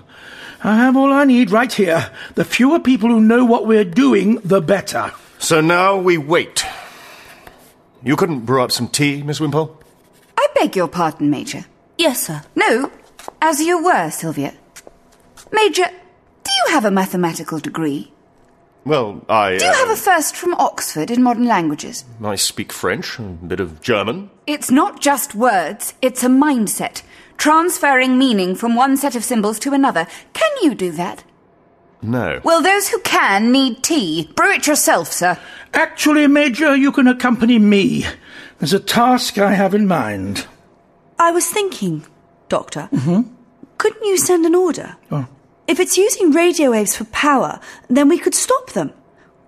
I 0.64 0.76
have 0.76 0.98
all 0.98 1.14
I 1.14 1.24
need 1.24 1.52
right 1.52 1.72
here. 1.72 2.12
The 2.36 2.44
fewer 2.44 2.80
people 2.80 3.10
who 3.10 3.22
know 3.22 3.46
what 3.46 3.66
we're 3.66 3.86
doing, 3.86 4.36
the 4.44 4.62
better. 4.62 5.14
So 5.38 5.62
now 5.62 5.98
we 5.98 6.18
wait. 6.18 6.66
You 8.04 8.16
couldn't 8.16 8.42
brew 8.42 8.62
up 8.62 8.72
some 8.72 8.88
tea, 8.88 9.24
Miss 9.24 9.40
Wimpole? 9.40 9.76
I 10.38 10.48
beg 10.56 10.76
your 10.76 10.88
pardon, 10.88 11.30
Major. 11.30 11.66
Yes, 11.98 12.28
sir. 12.28 12.42
No, 12.56 12.92
as 13.42 13.62
you 13.62 13.84
were, 13.84 14.10
Sylvia. 14.10 14.54
Major, 15.52 15.86
do 15.86 16.52
you 16.52 16.74
have 16.74 16.86
a 16.86 16.92
mathematical 16.92 17.60
degree? 17.60 18.12
Well, 18.86 19.24
I. 19.28 19.58
Do 19.58 19.66
you 19.66 19.72
uh, 19.72 19.76
have 19.76 19.90
a 19.90 19.96
first 19.96 20.36
from 20.36 20.54
Oxford 20.56 21.12
in 21.12 21.22
modern 21.22 21.46
languages? 21.46 22.06
I 22.24 22.36
speak 22.36 22.72
French, 22.72 23.20
a 23.20 23.24
bit 23.24 23.60
of 23.60 23.82
German. 23.82 24.30
It's 24.48 24.72
not 24.72 25.02
just 25.02 25.36
words, 25.36 25.94
it's 26.02 26.24
a 26.24 26.28
mindset. 26.28 27.04
Transferring 27.40 28.18
meaning 28.18 28.54
from 28.54 28.76
one 28.76 28.98
set 28.98 29.16
of 29.16 29.24
symbols 29.24 29.58
to 29.60 29.74
another. 29.74 30.06
Can 30.34 30.52
you 30.62 30.76
do 30.76 30.92
that? 30.92 31.24
No. 32.02 32.42
Well, 32.44 32.62
those 32.62 32.90
who 32.90 33.00
can 33.00 33.52
need 33.52 33.82
tea. 33.82 34.30
Brew 34.36 34.52
it 34.52 34.68
yourself, 34.68 35.12
sir. 35.12 35.38
Actually, 35.74 36.28
Major, 36.28 36.76
you 36.76 36.92
can 36.92 37.08
accompany 37.08 37.58
me. 37.58 38.06
There's 38.60 38.74
a 38.74 38.80
task 38.80 39.38
I 39.38 39.54
have 39.54 39.74
in 39.74 39.88
mind. 39.88 40.46
I 41.18 41.32
was 41.32 41.48
thinking, 41.50 42.06
Doctor, 42.50 42.90
Mm-hmm. 42.92 43.34
couldn't 43.78 44.06
you 44.06 44.18
send 44.18 44.46
an 44.46 44.56
order? 44.56 44.98
Oh. 45.12 45.28
If 45.68 45.80
it's 45.80 45.98
using 45.98 46.32
radio 46.32 46.72
waves 46.72 46.96
for 46.96 47.06
power, 47.06 47.60
then 47.90 48.10
we 48.10 48.18
could 48.20 48.36
stop 48.36 48.72
them. 48.72 48.92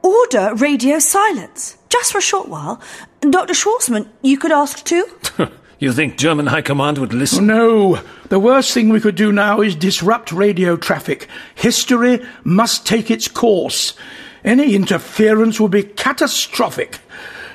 Order 0.01 0.53
radio 0.55 0.99
silence. 0.99 1.77
Just 1.89 2.11
for 2.11 2.19
a 2.19 2.21
short 2.21 2.47
while. 2.47 2.81
Dr. 3.21 3.53
Schwartzman, 3.53 4.07
you 4.21 4.37
could 4.37 4.51
ask 4.51 4.83
too? 4.85 5.05
You 5.81 5.91
think 5.91 6.15
German 6.15 6.45
High 6.45 6.61
Command 6.61 6.99
would 6.99 7.11
listen? 7.11 7.49
Oh, 7.49 7.93
no, 7.95 8.01
the 8.29 8.39
worst 8.39 8.71
thing 8.71 8.89
we 8.89 9.01
could 9.01 9.15
do 9.15 9.31
now 9.31 9.61
is 9.61 9.73
disrupt 9.73 10.31
radio 10.31 10.77
traffic. 10.77 11.27
History 11.55 12.23
must 12.43 12.85
take 12.85 13.09
its 13.09 13.27
course. 13.27 13.95
Any 14.43 14.75
interference 14.75 15.59
will 15.59 15.69
be 15.69 15.81
catastrophic. 15.81 16.99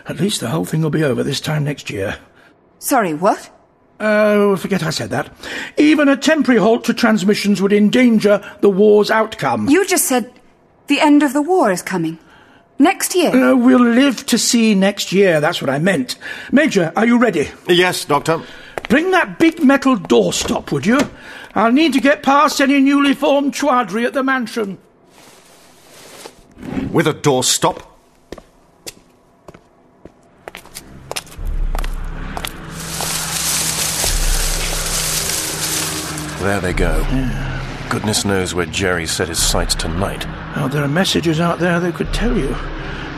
At 0.07 0.19
least 0.19 0.41
the 0.41 0.49
whole 0.49 0.65
thing 0.65 0.83
will 0.83 0.91
be 0.91 1.05
over 1.05 1.23
this 1.23 1.41
time 1.41 1.63
next 1.63 1.89
year. 1.89 2.19
Sorry, 2.81 3.15
what? 3.15 3.49
Oh, 4.01 4.57
forget 4.57 4.83
I 4.83 4.91
said 4.91 5.11
that. 5.11 5.33
Even 5.77 6.09
a 6.09 6.17
temporary 6.17 6.59
halt 6.61 6.83
to 6.87 6.95
transmissions 6.95 7.63
would 7.63 7.73
endanger 7.73 8.43
the 8.61 8.71
war's 8.71 9.09
outcome. 9.09 9.69
You 9.69 9.87
just 9.87 10.07
said 10.07 10.33
the 10.89 10.99
end 10.99 11.23
of 11.23 11.33
the 11.33 11.43
war 11.43 11.71
is 11.71 11.81
coming. 11.81 12.19
Next 12.79 13.15
year. 13.15 13.31
Uh, 13.31 13.57
we'll 13.57 13.81
live 13.81 14.27
to 14.27 14.39
see 14.39 14.75
next 14.75 15.13
year, 15.13 15.41
that's 15.41 15.63
what 15.63 15.71
I 15.71 15.79
meant. 15.79 16.17
Major, 16.53 16.93
are 16.95 17.07
you 17.07 17.19
ready? 17.19 17.51
Yes, 17.69 18.05
Doctor. 18.05 18.43
Bring 18.89 19.11
that 19.13 19.39
big 19.39 19.65
metal 19.65 19.97
doorstop, 19.97 20.71
would 20.73 20.87
you? 20.87 21.01
I'll 21.55 21.73
need 21.73 21.95
to 21.95 22.01
get 22.01 22.23
past 22.23 22.61
any 22.61 22.81
newly 22.81 23.15
formed 23.15 23.55
Chuadri 23.55 24.05
at 24.05 24.13
the 24.13 24.23
mansion. 24.23 24.79
With 26.93 27.07
a 27.07 27.15
door 27.15 27.43
stop? 27.43 27.93
There 36.41 36.61
they 36.61 36.75
go. 36.75 37.56
Goodness 37.89 38.25
knows 38.25 38.55
where 38.55 38.67
Jerry 38.67 39.07
set 39.07 39.29
his 39.29 39.43
sights 39.43 39.75
tonight. 39.75 40.27
Oh, 40.57 40.69
there 40.69 40.83
are 40.83 40.89
messages 40.89 41.41
out 41.41 41.59
there 41.59 41.79
that 41.81 41.95
could 41.95 42.13
tell 42.13 42.37
you. 42.37 42.55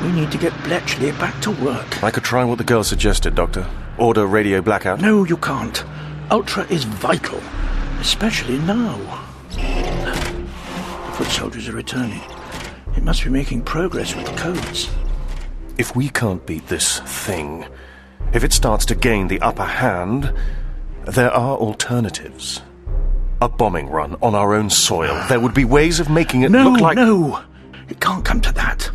We 0.03 0.13
need 0.13 0.31
to 0.31 0.39
get 0.39 0.53
Bletchley 0.65 1.11
back 1.13 1.41
to 1.43 1.51
work. 1.51 2.03
I 2.05 2.11
could 2.11 2.23
try 2.23 2.45
what 2.45 2.59
the 2.59 2.65
girl 2.65 2.85
suggested, 2.85 3.35
Doctor. 3.35 3.67
Order 3.99 4.27
radio 4.27 4.61
blackout. 4.61 5.01
No, 5.01 5.25
you 5.25 5.37
can't. 5.39 5.85
Ultra 6.31 6.65
is 6.67 6.85
vital, 6.85 7.41
especially 8.01 8.59
now. 8.61 8.97
The 9.51 11.13
foot 11.15 11.29
soldiers 11.29 11.69
are 11.69 11.73
returning. 11.73 12.21
It 12.97 13.03
must 13.03 13.25
be 13.25 13.31
making 13.31 13.63
progress 13.63 14.15
with 14.15 14.27
the 14.27 14.37
codes. 14.37 14.91
If 15.79 15.97
we 15.97 16.09
can't 16.11 16.45
beat 16.47 16.69
this 16.69 17.01
thing, 17.01 17.67
if 18.33 18.45
it 18.45 18.53
starts 18.53 18.85
to 18.87 18.95
gain 18.95 19.29
the 19.29 19.41
upper 19.41 19.65
hand, 19.65 20.33
there 21.07 21.31
are 21.31 21.57
alternatives. 21.57 22.61
A 23.41 23.49
bombing 23.49 23.89
run 23.89 24.17
on 24.21 24.35
our 24.35 24.55
own 24.55 24.69
soil. 24.71 25.21
There 25.29 25.39
would 25.41 25.55
be 25.55 25.65
ways 25.65 26.01
of 26.01 26.11
making 26.11 26.43
it 26.43 26.51
No, 26.51 26.71
look 26.71 26.81
like. 26.81 26.97
no. 26.97 27.41
It 27.89 28.01
can't 28.01 28.25
come 28.25 28.41
to 28.43 28.53
that. 28.55 28.91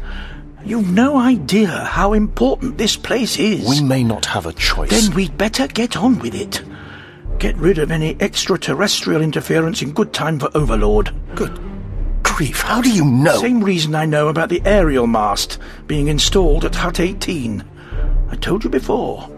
You've 0.65 0.91
no 0.91 1.17
idea 1.17 1.67
how 1.67 2.13
important 2.13 2.77
this 2.77 2.95
place 2.95 3.37
is. 3.39 3.67
We 3.67 3.81
may 3.81 4.03
not 4.03 4.25
have 4.27 4.45
a 4.45 4.53
choice. 4.53 4.89
Then 4.89 5.13
we'd 5.15 5.37
better 5.37 5.67
get 5.67 5.97
on 5.97 6.19
with 6.19 6.35
it. 6.35 6.61
Get 7.39 7.55
rid 7.57 7.77
of 7.77 7.91
any 7.91 8.15
extraterrestrial 8.21 9.21
interference 9.21 9.81
in 9.81 9.91
good 9.91 10.13
time 10.13 10.39
for 10.39 10.49
Overlord. 10.55 11.13
Good 11.35 11.59
grief, 12.23 12.61
how 12.61 12.81
do 12.81 12.91
you 12.91 13.03
know? 13.05 13.37
Same 13.39 13.63
reason 13.63 13.95
I 13.95 14.05
know 14.05 14.27
about 14.27 14.49
the 14.49 14.61
aerial 14.65 15.07
mast 15.07 15.57
being 15.87 16.07
installed 16.07 16.65
at 16.65 16.75
Hut 16.75 16.99
18. 16.99 17.63
I 18.29 18.35
told 18.35 18.63
you 18.63 18.69
before. 18.69 19.29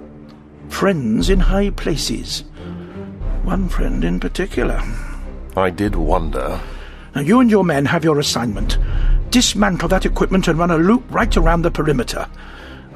Friends 0.70 1.30
in 1.30 1.40
high 1.40 1.70
places. 1.72 2.44
One 3.46 3.70
friend 3.70 4.04
in 4.04 4.20
particular. 4.20 4.82
I 5.56 5.70
did 5.70 5.96
wonder. 5.96 6.60
Now, 7.14 7.22
you 7.22 7.40
and 7.40 7.52
your 7.52 7.64
men 7.64 7.86
have 7.86 8.04
your 8.04 8.18
assignment. 8.18 8.80
Dismantle 9.30 9.88
that 9.90 10.04
equipment 10.04 10.48
and 10.48 10.58
run 10.58 10.72
a 10.72 10.78
loop 10.78 11.04
right 11.12 11.38
around 11.38 11.62
the 11.62 11.70
perimeter. 11.70 12.28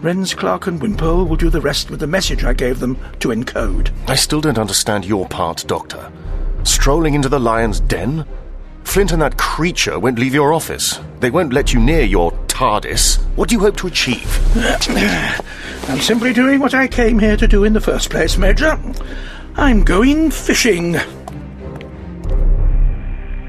Wrens, 0.02 0.34
Clarke, 0.34 0.66
and 0.66 0.82
Wimpole 0.82 1.26
will 1.28 1.36
do 1.36 1.52
the 1.52 1.62
rest 1.62 1.92
with 1.92 2.00
the 2.00 2.08
message 2.08 2.44
I 2.44 2.54
gave 2.54 2.80
them 2.80 2.98
to 3.20 3.28
encode. 3.28 3.92
I 4.08 4.16
still 4.16 4.42
don't 4.42 4.58
understand 4.58 5.06
your 5.06 5.28
part, 5.28 5.66
Doctor. 5.68 6.12
Strolling 6.64 7.14
into 7.14 7.30
the 7.30 7.40
lion's 7.40 7.80
den? 7.80 8.26
Flint 8.86 9.12
and 9.12 9.22
that 9.22 9.38
creature 9.38 10.00
won't 10.00 10.18
leave 10.18 10.34
your 10.34 10.52
office. 10.52 11.00
They 11.20 11.30
won't 11.30 11.54
let 11.54 11.74
you 11.74 11.80
near 11.80 12.02
your 12.02 12.32
TARDIS. 12.48 13.22
What 13.36 13.50
do 13.50 13.56
you 13.56 13.62
hope 13.62 13.78
to 13.78 13.88
achieve? 13.88 14.40
I'm 15.88 16.00
simply 16.00 16.34
doing 16.34 16.60
what 16.60 16.74
I 16.74 16.88
came 16.88 17.20
here 17.20 17.38
to 17.38 17.48
do 17.48 17.66
in 17.66 17.74
the 17.74 17.82
first 17.82 18.10
place, 18.10 18.36
Major. 18.36 18.80
I'm 19.56 19.84
going 19.84 20.32
fishing. 20.32 20.98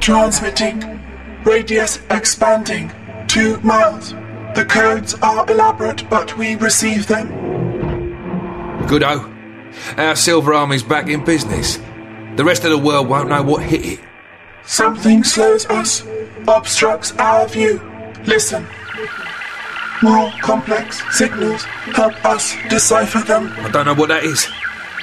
Transmitting. 0.01 1.01
Radius 1.45 2.01
expanding. 2.11 2.91
Two 3.29 3.59
miles. 3.61 4.11
The 4.55 4.67
codes 4.69 5.15
are 5.23 5.49
elaborate, 5.51 6.09
but 6.11 6.37
we 6.37 6.57
receive 6.57 7.07
them. 7.07 7.29
Goodo. 8.89 9.37
Our 9.99 10.17
Silver 10.17 10.53
Army's 10.53 10.83
back 10.83 11.09
in 11.09 11.25
business. 11.25 11.79
The 12.37 12.45
rest 12.45 12.65
of 12.65 12.71
the 12.71 12.79
world 12.79 13.09
won't 13.09 13.29
know 13.29 13.43
what 13.43 13.63
hit 13.63 13.85
it. 13.85 14.01
Something 14.65 15.23
slows 15.23 15.67
us, 15.67 16.05
obstructs 16.49 17.13
our 17.19 17.47
view. 17.47 17.81
Listen. 18.27 18.67
More 20.03 20.33
complex 20.41 21.03
signals 21.17 21.63
help 21.95 22.25
us 22.25 22.55
decipher 22.69 23.21
them. 23.21 23.53
I 23.59 23.71
don't 23.71 23.85
know 23.87 23.95
what 23.95 24.09
that 24.09 24.25
is. 24.25 24.49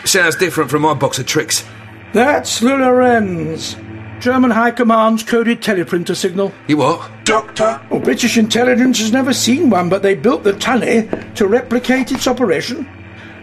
Sounds 0.07 0.38
different 0.38 0.69
from 0.71 0.84
my 0.84 0.93
box 0.93 1.19
of 1.19 1.25
tricks. 1.25 1.65
That's 2.13 2.61
the 2.61 2.69
Lorenz. 2.77 3.75
German 4.21 4.51
High 4.51 4.71
Command's 4.71 5.21
coded 5.21 5.61
teleprinter 5.61 6.15
signal. 6.15 6.53
You 6.67 6.77
what? 6.77 7.11
Doctor, 7.25 7.81
Oh, 7.91 7.99
British 7.99 8.38
intelligence 8.38 8.99
has 8.99 9.11
never 9.11 9.34
seen 9.34 9.69
one, 9.69 9.89
but 9.89 10.03
they 10.03 10.15
built 10.15 10.43
the 10.45 10.53
Tunny 10.53 11.09
to 11.35 11.45
replicate 11.45 12.13
its 12.13 12.25
operation. 12.25 12.88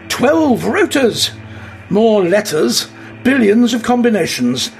Twelve 0.09 0.65
rotors. 0.65 1.29
More 1.91 2.23
letters. 2.23 2.87
Billions 3.23 3.75
of 3.75 3.83
combinations. 3.83 4.71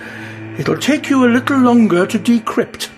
It'll 0.57 0.77
take 0.79 1.09
you 1.11 1.23
a 1.23 1.29
little 1.29 1.59
longer 1.59 2.07
to 2.07 2.17
decrypt. 2.17 2.89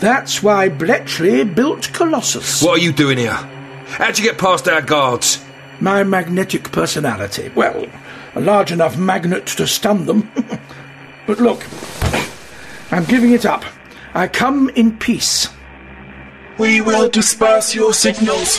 That's 0.00 0.42
why 0.42 0.70
Bletchley 0.70 1.44
built 1.44 1.92
Colossus. 1.92 2.62
What 2.62 2.78
are 2.78 2.82
you 2.82 2.92
doing 2.92 3.18
here? 3.18 3.34
How'd 3.34 4.18
you 4.18 4.24
get 4.24 4.38
past 4.38 4.68
our 4.68 4.80
guards? 4.80 5.44
My 5.80 6.02
magnetic 6.02 6.72
personality. 6.72 7.50
Well, 7.54 7.86
a 8.36 8.40
large 8.40 8.70
enough 8.70 8.96
magnet 8.98 9.46
to 9.46 9.66
stun 9.66 10.04
them. 10.04 10.30
but 11.26 11.40
look, 11.40 11.66
I'm 12.92 13.04
giving 13.04 13.32
it 13.32 13.46
up. 13.46 13.64
I 14.14 14.28
come 14.28 14.68
in 14.70 14.96
peace. 14.98 15.48
we 16.58 16.80
will 16.80 17.08
disperse 17.08 17.74
your 17.74 17.92
signals. 17.92 18.58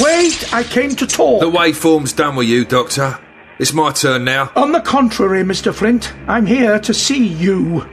Wait, 0.00 0.52
I 0.52 0.64
came 0.64 0.90
to 0.96 1.06
talk. 1.06 1.40
The 1.40 1.50
waveform's 1.50 2.12
done 2.12 2.36
with 2.36 2.48
you, 2.48 2.64
Doctor. 2.64 3.18
It's 3.58 3.72
my 3.72 3.92
turn 3.92 4.24
now. 4.24 4.50
On 4.56 4.72
the 4.72 4.80
contrary, 4.80 5.44
Mr. 5.44 5.72
Flint, 5.72 6.12
I'm 6.26 6.46
here 6.46 6.80
to 6.80 6.92
see 6.92 7.24
you. 7.26 7.88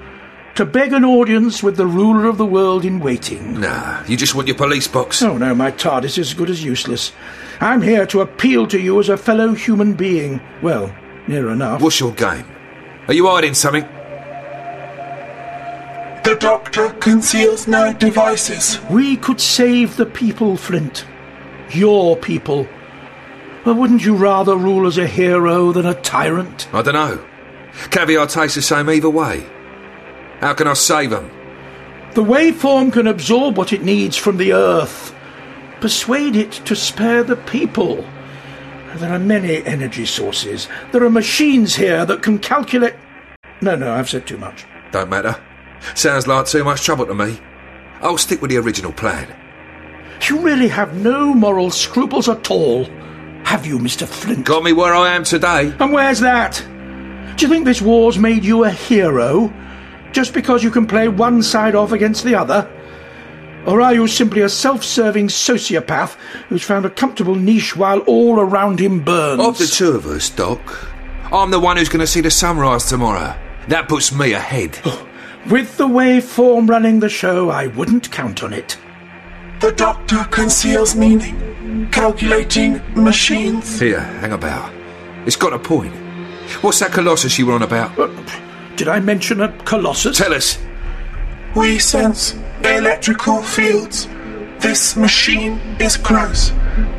To 0.55 0.65
beg 0.65 0.93
an 0.93 1.05
audience 1.05 1.61
with 1.61 1.77
the 1.77 1.85
ruler 1.85 2.25
of 2.25 2.37
the 2.37 2.45
world 2.45 2.83
in 2.83 2.99
waiting. 2.99 3.61
Nah, 3.61 4.03
you 4.05 4.17
just 4.17 4.35
want 4.35 4.47
your 4.47 4.57
police 4.57 4.87
box. 4.87 5.21
Oh 5.21 5.37
no, 5.37 5.53
my 5.53 5.71
TARDIS 5.71 6.17
is 6.17 6.19
as 6.19 6.33
good 6.33 6.49
as 6.49 6.63
useless. 6.63 7.13
I'm 7.61 7.81
here 7.81 8.05
to 8.07 8.21
appeal 8.21 8.65
to 8.67 8.79
you 8.79 8.99
as 8.99 9.09
a 9.09 9.15
fellow 9.17 9.53
human 9.53 9.93
being. 9.93 10.41
Well, 10.61 10.93
near 11.29 11.49
enough. 11.51 11.81
What's 11.81 11.99
your 11.99 12.11
game? 12.11 12.45
Are 13.07 13.13
you 13.13 13.27
hiding 13.27 13.53
something? 13.53 13.83
The 16.23 16.35
Doctor 16.39 16.89
conceals 16.99 17.67
no 17.67 17.93
devices. 17.93 18.79
We 18.89 19.15
could 19.15 19.39
save 19.39 19.95
the 19.95 20.05
people, 20.05 20.57
Flint. 20.57 21.05
Your 21.71 22.17
people. 22.17 22.67
But 23.63 23.75
wouldn't 23.75 24.03
you 24.03 24.15
rather 24.15 24.55
rule 24.55 24.87
as 24.87 24.97
a 24.97 25.07
hero 25.07 25.71
than 25.71 25.85
a 25.85 25.93
tyrant? 25.93 26.67
I 26.73 26.81
don't 26.81 26.93
know. 26.93 27.23
Caviar 27.91 28.27
tastes 28.27 28.55
the 28.55 28.61
same 28.61 28.89
either 28.89 29.09
way. 29.09 29.45
How 30.39 30.53
can 30.53 30.67
I 30.67 30.73
save 30.73 31.11
them? 31.11 31.29
The 32.15 32.23
waveform 32.23 32.91
can 32.91 33.05
absorb 33.05 33.57
what 33.57 33.71
it 33.71 33.83
needs 33.83 34.17
from 34.17 34.37
the 34.37 34.53
Earth. 34.53 35.13
Persuade 35.79 36.35
it 36.35 36.51
to 36.65 36.75
spare 36.75 37.23
the 37.23 37.35
people. 37.35 38.03
There 38.97 39.11
are 39.13 39.19
many 39.19 39.63
energy 39.65 40.05
sources. 40.05 40.67
There 40.91 41.03
are 41.03 41.09
machines 41.09 41.75
here 41.75 42.05
that 42.05 42.21
can 42.21 42.39
calculate. 42.39 42.95
No, 43.61 43.75
no, 43.75 43.93
I've 43.93 44.09
said 44.09 44.25
too 44.25 44.37
much. 44.37 44.65
Don't 44.91 45.09
matter. 45.09 45.39
Sounds 45.95 46.27
like 46.27 46.45
too 46.45 46.63
much 46.63 46.83
trouble 46.83 47.05
to 47.05 47.13
me. 47.13 47.39
I'll 48.01 48.17
stick 48.17 48.41
with 48.41 48.51
the 48.51 48.57
original 48.57 48.91
plan. 48.91 49.35
You 50.27 50.39
really 50.39 50.67
have 50.67 50.95
no 50.95 51.33
moral 51.33 51.71
scruples 51.71 52.27
at 52.27 52.49
all, 52.51 52.85
have 53.43 53.65
you, 53.65 53.79
Mr. 53.79 54.07
Flint? 54.07 54.45
Got 54.45 54.63
me 54.63 54.73
where 54.73 54.93
I 54.93 55.15
am 55.15 55.23
today. 55.23 55.73
And 55.79 55.93
where's 55.93 56.19
that? 56.19 56.63
Do 57.37 57.45
you 57.45 57.51
think 57.51 57.65
this 57.65 57.81
war's 57.81 58.17
made 58.17 58.43
you 58.43 58.65
a 58.65 58.69
hero? 58.69 59.53
Just 60.11 60.33
because 60.33 60.63
you 60.63 60.71
can 60.71 60.87
play 60.87 61.07
one 61.07 61.41
side 61.41 61.75
off 61.75 61.91
against 61.91 62.23
the 62.23 62.35
other? 62.35 62.69
Or 63.65 63.81
are 63.81 63.93
you 63.93 64.07
simply 64.07 64.41
a 64.41 64.49
self 64.49 64.83
serving 64.83 65.27
sociopath 65.27 66.15
who's 66.47 66.63
found 66.63 66.85
a 66.85 66.89
comfortable 66.89 67.35
niche 67.35 67.75
while 67.75 67.99
all 67.99 68.39
around 68.39 68.79
him 68.79 69.03
burns? 69.03 69.41
Of 69.41 69.57
the 69.57 69.67
two 69.67 69.91
of 69.91 70.05
us, 70.05 70.29
Doc, 70.29 70.59
I'm 71.31 71.51
the 71.51 71.59
one 71.59 71.77
who's 71.77 71.89
going 71.89 71.99
to 71.99 72.07
see 72.07 72.21
the 72.21 72.31
sunrise 72.31 72.85
tomorrow. 72.85 73.35
That 73.67 73.89
puts 73.89 74.11
me 74.13 74.33
ahead. 74.33 74.79
With 75.49 75.77
the 75.77 75.87
waveform 75.87 76.69
running 76.69 76.99
the 76.99 77.09
show, 77.09 77.49
I 77.49 77.67
wouldn't 77.67 78.11
count 78.11 78.43
on 78.43 78.53
it. 78.53 78.77
The 79.61 79.71
Doctor 79.71 80.25
conceals 80.31 80.95
meaning, 80.95 81.89
calculating 81.91 82.81
machines. 82.95 83.79
Here, 83.79 83.99
hang 83.99 84.31
about. 84.31 84.73
It's 85.25 85.35
got 85.35 85.53
a 85.53 85.59
point. 85.59 85.93
What's 86.61 86.79
that 86.79 86.91
Colossus 86.91 87.37
you 87.37 87.45
were 87.45 87.53
on 87.53 87.61
about? 87.61 87.97
Uh, 87.99 88.09
did 88.75 88.87
I 88.87 88.99
mention 88.99 89.41
a 89.41 89.51
Colossus? 89.63 90.17
Tell 90.17 90.33
us. 90.33 90.57
We 91.55 91.79
sense 91.79 92.35
electrical 92.63 93.41
fields. 93.41 94.07
This 94.59 94.95
machine 94.95 95.59
is 95.79 95.95
close. 95.97 96.51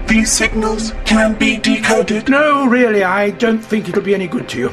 These 0.07 0.32
signals 0.32 0.93
can 1.05 1.35
be 1.35 1.57
decoded. 1.59 2.28
No, 2.28 2.66
really, 2.66 3.05
I 3.05 3.31
don't 3.31 3.61
think 3.61 3.89
it'll 3.89 4.03
be 4.03 4.15
any 4.15 4.27
good 4.27 4.49
to 4.51 4.59
you. 4.59 4.73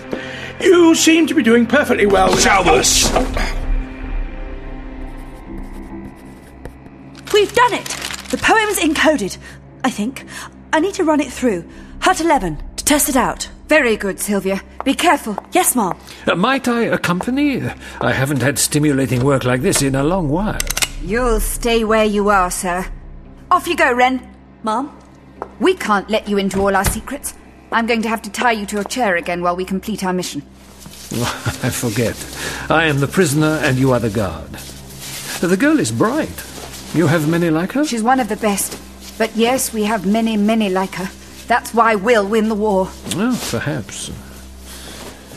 You 0.61 0.95
seem 0.95 1.27
to 1.27 1.35
be 1.35 1.43
doing 1.43 1.65
perfectly 1.65 2.05
well 2.05 2.29
with 2.31 2.41
Showers! 2.41 3.11
We've 7.33 7.53
done 7.53 7.73
it! 7.73 7.85
The 8.29 8.37
poem's 8.41 8.79
encoded, 8.79 9.37
I 9.83 9.89
think. 9.89 10.25
I 10.73 10.79
need 10.79 10.95
to 10.95 11.03
run 11.03 11.19
it 11.19 11.31
through. 11.31 11.65
Hut 11.99 12.19
11, 12.19 12.57
to 12.76 12.76
test 12.87 13.09
it 13.09 13.17
out. 13.17 13.49
Very 13.67 13.97
good, 13.97 14.17
Sylvia. 14.17 14.61
Be 14.85 14.93
careful. 14.93 15.37
Yes, 15.51 15.75
Mom. 15.75 15.99
Uh, 16.25 16.35
might 16.35 16.69
I 16.69 16.83
accompany? 16.83 17.61
I 17.99 18.13
haven't 18.13 18.41
had 18.41 18.57
stimulating 18.57 19.25
work 19.25 19.43
like 19.43 19.61
this 19.61 19.81
in 19.81 19.93
a 19.93 20.03
long 20.05 20.29
while. 20.29 20.57
You'll 21.01 21.41
stay 21.41 21.83
where 21.83 22.05
you 22.05 22.29
are, 22.29 22.49
sir. 22.49 22.85
Off 23.51 23.67
you 23.67 23.75
go, 23.75 23.93
Wren. 23.93 24.33
Mom? 24.63 24.97
We 25.59 25.73
can't 25.73 26.09
let 26.09 26.29
you 26.29 26.37
into 26.37 26.61
all 26.61 26.77
our 26.77 26.85
secrets. 26.85 27.33
I'm 27.73 27.87
going 27.87 28.03
to 28.03 28.09
have 28.09 28.21
to 28.21 28.29
tie 28.29 28.53
you 28.53 28.65
to 28.67 28.79
a 28.79 28.85
chair 28.85 29.17
again 29.17 29.41
while 29.43 29.57
we 29.57 29.65
complete 29.65 30.05
our 30.05 30.13
mission. 30.13 30.41
I 31.11 31.69
forget. 31.69 32.15
I 32.69 32.85
am 32.85 33.01
the 33.01 33.07
prisoner 33.07 33.59
and 33.63 33.77
you 33.77 33.91
are 33.91 33.99
the 33.99 34.09
guard. 34.09 34.51
The 35.41 35.57
girl 35.57 35.81
is 35.81 35.91
bright. 35.91 36.41
You 36.93 37.07
have 37.07 37.27
many 37.27 37.49
like 37.49 37.73
her? 37.73 37.83
She's 37.83 38.01
one 38.01 38.21
of 38.21 38.29
the 38.29 38.37
best. 38.37 38.79
But 39.17 39.35
yes, 39.35 39.73
we 39.73 39.83
have 39.83 40.05
many, 40.05 40.37
many 40.37 40.69
like 40.69 40.95
her. 40.95 41.09
That's 41.47 41.73
why 41.73 41.95
we'll 41.95 42.27
win 42.27 42.49
the 42.49 42.55
war. 42.55 42.89
Well, 43.15 43.37
perhaps. 43.49 44.11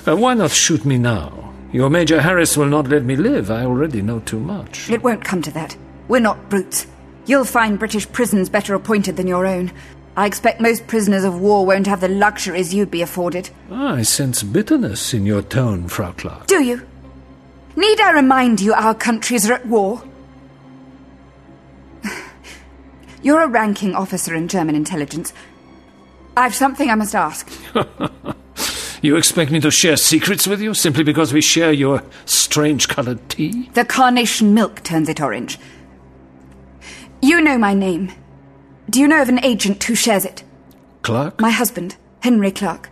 Uh, 0.06 0.16
why 0.16 0.34
not 0.34 0.50
shoot 0.50 0.84
me 0.84 0.98
now? 0.98 1.52
Your 1.72 1.88
Major 1.88 2.20
Harris 2.20 2.56
will 2.56 2.66
not 2.66 2.88
let 2.88 3.04
me 3.04 3.14
live. 3.14 3.50
I 3.50 3.64
already 3.64 4.02
know 4.02 4.18
too 4.20 4.40
much. 4.40 4.90
It 4.90 5.04
won't 5.04 5.24
come 5.24 5.40
to 5.42 5.52
that. 5.52 5.76
We're 6.08 6.18
not 6.20 6.48
brutes. 6.48 6.88
You'll 7.26 7.44
find 7.44 7.78
British 7.78 8.10
prisons 8.10 8.48
better 8.48 8.74
appointed 8.74 9.16
than 9.16 9.28
your 9.28 9.46
own. 9.46 9.70
I 10.16 10.26
expect 10.26 10.60
most 10.60 10.88
prisoners 10.88 11.22
of 11.22 11.40
war 11.40 11.64
won't 11.64 11.86
have 11.86 12.00
the 12.00 12.08
luxuries 12.08 12.74
you'd 12.74 12.90
be 12.90 13.02
afforded. 13.02 13.50
I 13.70 14.02
sense 14.02 14.42
bitterness 14.42 15.14
in 15.14 15.24
your 15.24 15.42
tone, 15.42 15.86
Frau 15.86 16.10
Clarke. 16.12 16.48
Do 16.48 16.60
you? 16.62 16.84
Need 17.76 18.00
I 18.00 18.10
remind 18.12 18.60
you 18.60 18.74
our 18.74 18.94
countries 18.94 19.48
are 19.48 19.54
at 19.54 19.66
war? 19.66 20.02
You're 23.22 23.42
a 23.42 23.48
ranking 23.48 23.94
officer 23.94 24.34
in 24.34 24.48
German 24.48 24.74
intelligence. 24.74 25.32
I've 26.36 26.54
something 26.54 26.90
I 26.90 26.94
must 26.94 27.14
ask. 27.14 27.50
you 29.02 29.16
expect 29.16 29.50
me 29.50 29.60
to 29.60 29.70
share 29.70 29.96
secrets 29.96 30.46
with 30.46 30.60
you 30.60 30.74
simply 30.74 31.04
because 31.04 31.32
we 31.32 31.40
share 31.40 31.72
your 31.72 32.02
strange 32.24 32.88
colored 32.88 33.28
tea? 33.28 33.70
The 33.74 33.84
carnation 33.84 34.54
milk 34.54 34.82
turns 34.82 35.08
it 35.08 35.20
orange. 35.20 35.58
You 37.22 37.40
know 37.40 37.58
my 37.58 37.74
name. 37.74 38.12
Do 38.88 39.00
you 39.00 39.08
know 39.08 39.22
of 39.22 39.28
an 39.28 39.44
agent 39.44 39.82
who 39.84 39.94
shares 39.94 40.24
it? 40.24 40.42
Clarke? 41.02 41.40
My 41.40 41.50
husband, 41.50 41.96
Henry 42.20 42.50
Clarke. 42.50 42.90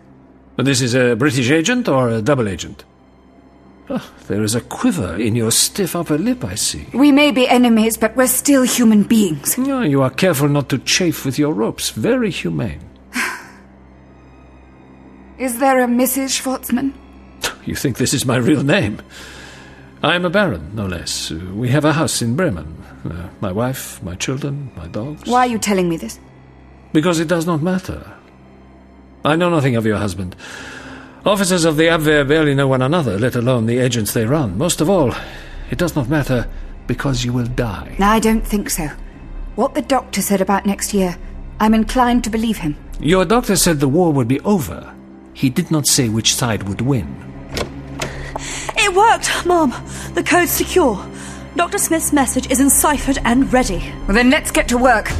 This 0.56 0.80
is 0.80 0.94
a 0.94 1.14
British 1.14 1.50
agent 1.50 1.88
or 1.88 2.08
a 2.08 2.22
double 2.22 2.48
agent? 2.48 2.84
Oh, 3.90 4.12
there 4.26 4.42
is 4.42 4.54
a 4.54 4.60
quiver 4.60 5.16
in 5.16 5.34
your 5.34 5.50
stiff 5.50 5.96
upper 5.96 6.18
lip, 6.18 6.44
I 6.44 6.56
see. 6.56 6.86
We 6.92 7.10
may 7.10 7.30
be 7.30 7.48
enemies, 7.48 7.96
but 7.96 8.14
we're 8.16 8.26
still 8.26 8.62
human 8.62 9.02
beings. 9.04 9.54
Oh, 9.56 9.80
you 9.80 10.02
are 10.02 10.10
careful 10.10 10.48
not 10.48 10.68
to 10.68 10.78
chafe 10.78 11.24
with 11.24 11.38
your 11.38 11.54
ropes. 11.54 11.90
Very 11.90 12.30
humane. 12.30 12.80
Is 15.38 15.58
there 15.58 15.82
a 15.84 15.86
Mrs. 15.86 16.40
Schwartzman? 16.40 16.92
You 17.64 17.76
think 17.76 17.96
this 17.96 18.12
is 18.12 18.26
my 18.26 18.36
real 18.36 18.64
name? 18.64 19.00
I 20.02 20.16
am 20.16 20.24
a 20.24 20.30
baron, 20.30 20.74
no 20.74 20.86
less. 20.86 21.30
We 21.30 21.68
have 21.68 21.84
a 21.84 21.92
house 21.92 22.20
in 22.22 22.34
Bremen. 22.34 22.76
Uh, 23.04 23.28
my 23.40 23.52
wife, 23.52 24.02
my 24.02 24.16
children, 24.16 24.72
my 24.76 24.88
dogs. 24.88 25.28
Why 25.28 25.40
are 25.40 25.46
you 25.46 25.58
telling 25.58 25.88
me 25.88 25.96
this? 25.96 26.18
Because 26.92 27.20
it 27.20 27.28
does 27.28 27.46
not 27.46 27.62
matter. 27.62 28.04
I 29.24 29.36
know 29.36 29.50
nothing 29.50 29.76
of 29.76 29.86
your 29.86 29.98
husband. 29.98 30.34
Officers 31.24 31.64
of 31.64 31.76
the 31.76 31.84
Abwehr 31.84 32.26
barely 32.26 32.54
know 32.54 32.66
one 32.66 32.82
another, 32.82 33.18
let 33.18 33.36
alone 33.36 33.66
the 33.66 33.78
agents 33.78 34.14
they 34.14 34.24
run. 34.24 34.58
Most 34.58 34.80
of 34.80 34.90
all, 34.90 35.14
it 35.70 35.78
does 35.78 35.94
not 35.94 36.08
matter 36.08 36.48
because 36.86 37.24
you 37.24 37.32
will 37.32 37.46
die. 37.46 37.94
I 38.00 38.18
don't 38.18 38.46
think 38.46 38.70
so. 38.70 38.88
What 39.54 39.74
the 39.74 39.82
doctor 39.82 40.22
said 40.22 40.40
about 40.40 40.66
next 40.66 40.94
year, 40.94 41.16
I'm 41.60 41.74
inclined 41.74 42.24
to 42.24 42.30
believe 42.30 42.58
him. 42.58 42.76
Your 42.98 43.24
doctor 43.24 43.56
said 43.56 43.78
the 43.78 43.88
war 43.88 44.12
would 44.12 44.28
be 44.28 44.40
over. 44.40 44.94
He 45.38 45.50
did 45.50 45.70
not 45.70 45.86
say 45.86 46.08
which 46.08 46.34
side 46.34 46.64
would 46.64 46.80
win. 46.80 47.06
It 48.76 48.92
worked, 48.92 49.46
Mom. 49.46 49.70
The 50.14 50.24
code's 50.24 50.50
secure. 50.50 51.00
Dr. 51.54 51.78
Smith's 51.78 52.12
message 52.12 52.50
is 52.50 52.58
enciphered 52.58 53.18
and 53.24 53.52
ready. 53.52 53.94
Well, 54.08 54.16
then 54.16 54.30
let's 54.30 54.50
get 54.50 54.66
to 54.70 54.76
work. 54.76 55.12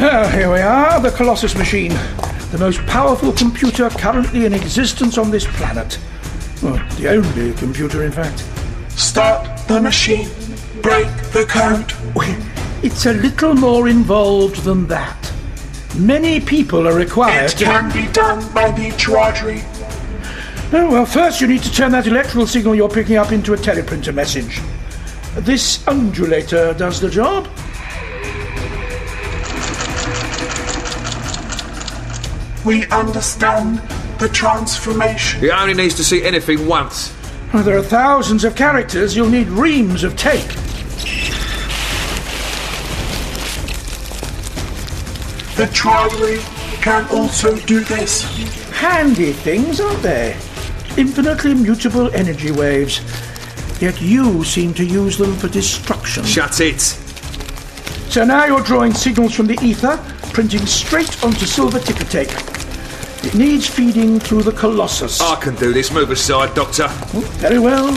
Ah, 0.00 0.28
here 0.34 0.52
we 0.52 0.58
are, 0.58 1.00
the 1.00 1.12
Colossus 1.12 1.54
machine. 1.56 1.92
The 2.50 2.58
most 2.58 2.84
powerful 2.86 3.32
computer 3.32 3.88
currently 3.88 4.46
in 4.46 4.52
existence 4.52 5.16
on 5.16 5.30
this 5.30 5.46
planet. 5.46 5.96
Well, 6.60 6.84
the 6.96 7.10
only 7.10 7.52
computer, 7.52 8.02
in 8.02 8.10
fact. 8.10 8.40
Start 8.98 9.64
the 9.68 9.80
machine. 9.80 10.28
Break 10.82 11.06
the 11.30 11.46
code. 11.48 11.92
It's 12.82 13.06
a 13.06 13.12
little 13.12 13.54
more 13.54 13.86
involved 13.86 14.64
than 14.64 14.88
that. 14.88 15.37
Many 15.98 16.38
people 16.38 16.86
are 16.86 16.94
required 16.94 17.50
It 17.50 17.56
can 17.56 17.92
be 17.92 18.06
done 18.12 18.40
by 18.52 18.70
the 18.70 18.90
Chuadri. 18.90 19.64
Oh, 20.72 20.88
well, 20.92 21.04
first 21.04 21.40
you 21.40 21.48
need 21.48 21.62
to 21.64 21.72
turn 21.72 21.90
that 21.90 22.06
electrical 22.06 22.46
signal 22.46 22.76
you're 22.76 22.88
picking 22.88 23.16
up 23.16 23.32
into 23.32 23.52
a 23.52 23.56
teleprinter 23.56 24.14
message. 24.14 24.60
This 25.38 25.78
undulator 25.88 26.76
does 26.78 27.00
the 27.00 27.10
job. 27.10 27.48
We 32.64 32.86
understand 32.86 33.78
the 34.20 34.28
transformation. 34.28 35.40
He 35.40 35.50
only 35.50 35.74
needs 35.74 35.96
to 35.96 36.04
see 36.04 36.22
anything 36.22 36.68
once. 36.68 37.12
Well, 37.52 37.64
there 37.64 37.76
are 37.76 37.82
thousands 37.82 38.44
of 38.44 38.54
characters. 38.54 39.16
You'll 39.16 39.30
need 39.30 39.48
reams 39.48 40.04
of 40.04 40.16
tape. 40.16 40.50
The 45.58 45.64
Chuadri 45.74 46.38
can 46.82 47.04
also 47.08 47.56
do 47.56 47.80
this. 47.80 48.22
Handy 48.70 49.32
things, 49.32 49.80
aren't 49.80 50.02
they? 50.02 50.36
Infinitely 50.96 51.54
mutable 51.54 52.14
energy 52.14 52.52
waves. 52.52 53.00
Yet 53.80 54.00
you 54.00 54.44
seem 54.44 54.72
to 54.74 54.84
use 54.84 55.18
them 55.18 55.34
for 55.34 55.48
destruction. 55.48 56.22
Shut 56.24 56.60
it. 56.60 56.80
So 56.80 58.24
now 58.24 58.44
you're 58.44 58.62
drawing 58.62 58.94
signals 58.94 59.34
from 59.34 59.48
the 59.48 59.58
ether, 59.60 59.96
printing 60.32 60.64
straight 60.64 61.24
onto 61.24 61.44
silver 61.44 61.80
ticker 61.80 62.04
tape. 62.04 62.30
It 63.24 63.34
needs 63.34 63.66
feeding 63.66 64.20
through 64.20 64.44
the 64.44 64.52
Colossus. 64.52 65.20
I 65.20 65.40
can 65.40 65.56
do 65.56 65.72
this. 65.72 65.90
Move 65.90 66.12
aside, 66.12 66.54
Doctor. 66.54 66.86
Oh, 66.88 67.20
very 67.38 67.58
well. 67.58 67.88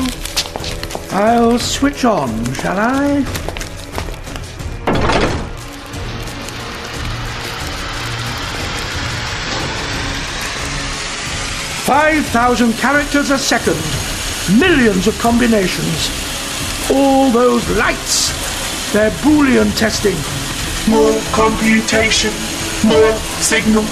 I'll 1.11 1.59
switch 1.59 2.05
on, 2.05 2.53
shall 2.55 2.79
I? 2.79 3.50
Five 11.91 12.25
thousand 12.27 12.71
characters 12.77 13.31
a 13.31 13.37
second. 13.37 13.75
Millions 14.57 15.07
of 15.07 15.19
combinations. 15.19 16.07
All 16.89 17.29
those 17.31 17.67
lights. 17.71 18.31
They're 18.93 19.11
Boolean 19.19 19.75
testing. 19.75 20.15
More 20.87 21.19
computation, 21.35 22.31
more 22.87 23.11
signal, 23.43 23.83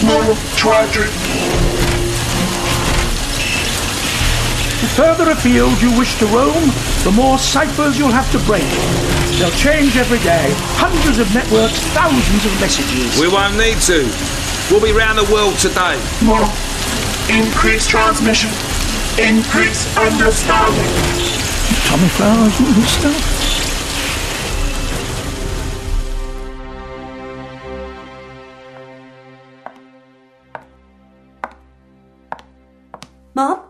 more 0.00 0.32
trident. 0.56 1.12
The 4.80 4.88
further 4.96 5.28
afield 5.28 5.76
you 5.82 5.92
wish 5.98 6.18
to 6.20 6.26
roam, 6.32 6.72
the 7.04 7.12
more 7.12 7.36
ciphers 7.36 7.98
you'll 7.98 8.16
have 8.16 8.32
to 8.32 8.38
break. 8.48 8.64
They'll 9.36 9.58
change 9.60 9.98
every 9.98 10.20
day. 10.20 10.54
Hundreds 10.80 11.18
of 11.18 11.28
networks, 11.34 11.80
thousands 11.92 12.46
of 12.46 12.60
messages. 12.62 13.20
We 13.20 13.28
won't 13.28 13.58
need 13.58 13.76
to. 13.92 14.08
We'll 14.70 14.80
be 14.80 14.96
round 14.96 15.18
the 15.18 15.30
world 15.30 15.58
today. 15.58 16.00
More. 16.24 16.48
Increase 17.30 17.86
transmission. 17.86 18.50
Increase 19.18 19.96
understanding. 19.96 20.92
Tommy 21.86 22.08
Flowers 22.08 22.60
and 22.60 22.84
stuff. 22.84 23.38
Mum? 33.34 33.60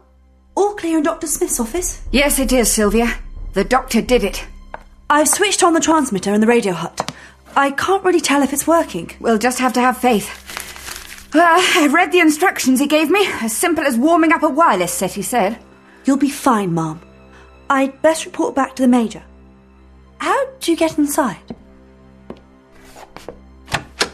All 0.57 0.75
clear 0.75 0.99
in 0.99 1.05
Dr. 1.05 1.27
Smith's 1.27 1.61
office? 1.61 2.03
Yes, 2.11 2.39
it 2.39 2.53
is, 2.53 2.73
Sylvia. 2.73 3.19
The 3.53 3.65
doctor 3.65 4.01
did 4.03 4.25
it. 4.25 4.45
I've 5.11 5.29
switched 5.29 5.63
on 5.63 5.75
the 5.75 5.81
transmitter 5.81 6.33
in 6.33 6.41
the 6.41 6.47
radio 6.47 6.73
hut. 6.73 7.15
I 7.55 7.71
can't 7.71 8.03
really 8.03 8.21
tell 8.21 8.43
if 8.43 8.53
it's 8.53 8.67
working. 8.67 9.11
We'll 9.21 9.39
just 9.39 9.59
have 9.59 9.75
to 9.75 9.81
have 9.81 9.99
faith. 9.99 10.31
Uh, 11.35 11.39
well, 11.39 11.83
I 11.83 11.87
read 11.87 12.13
the 12.13 12.21
instructions 12.21 12.79
he 12.79 12.87
gave 12.87 13.11
me. 13.11 13.27
As 13.41 13.57
simple 13.57 13.85
as 13.85 13.97
warming 13.97 14.33
up 14.33 14.43
a 14.43 14.49
wireless 14.49 14.93
set, 14.93 15.13
he 15.13 15.23
said. 15.23 15.59
You'll 16.05 16.19
be 16.19 16.31
fine, 16.31 16.75
Mum. 16.75 17.01
I'd 17.71 18.03
best 18.03 18.27
report 18.27 18.55
back 18.55 18.77
to 18.77 18.83
the 18.83 18.89
Major. 18.89 19.23
How 20.19 20.47
would 20.47 20.69
you 20.69 20.77
get 20.77 20.99
inside? 20.99 21.39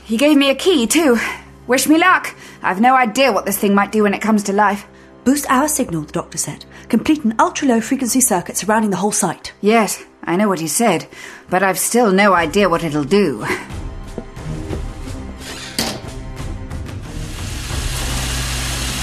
He 0.04 0.16
gave 0.16 0.36
me 0.36 0.50
a 0.50 0.54
key, 0.54 0.86
too. 0.86 1.18
Wish 1.66 1.88
me 1.88 1.98
luck. 1.98 2.34
I've 2.62 2.80
no 2.80 2.94
idea 2.94 3.32
what 3.32 3.46
this 3.46 3.58
thing 3.58 3.74
might 3.74 3.92
do 3.92 4.04
when 4.04 4.14
it 4.14 4.22
comes 4.22 4.44
to 4.44 4.52
life. 4.52 4.86
Boost 5.24 5.50
our 5.50 5.68
signal, 5.68 6.02
the 6.02 6.12
doctor 6.12 6.38
said. 6.38 6.64
Complete 6.88 7.24
an 7.24 7.34
ultra 7.38 7.66
low 7.68 7.80
frequency 7.80 8.20
circuit 8.20 8.56
surrounding 8.56 8.90
the 8.90 8.96
whole 8.96 9.12
site. 9.12 9.52
Yes, 9.60 10.02
I 10.22 10.36
know 10.36 10.48
what 10.48 10.60
he 10.60 10.68
said, 10.68 11.08
but 11.50 11.62
I've 11.62 11.78
still 11.78 12.12
no 12.12 12.32
idea 12.32 12.68
what 12.68 12.84
it'll 12.84 13.04
do. 13.04 13.44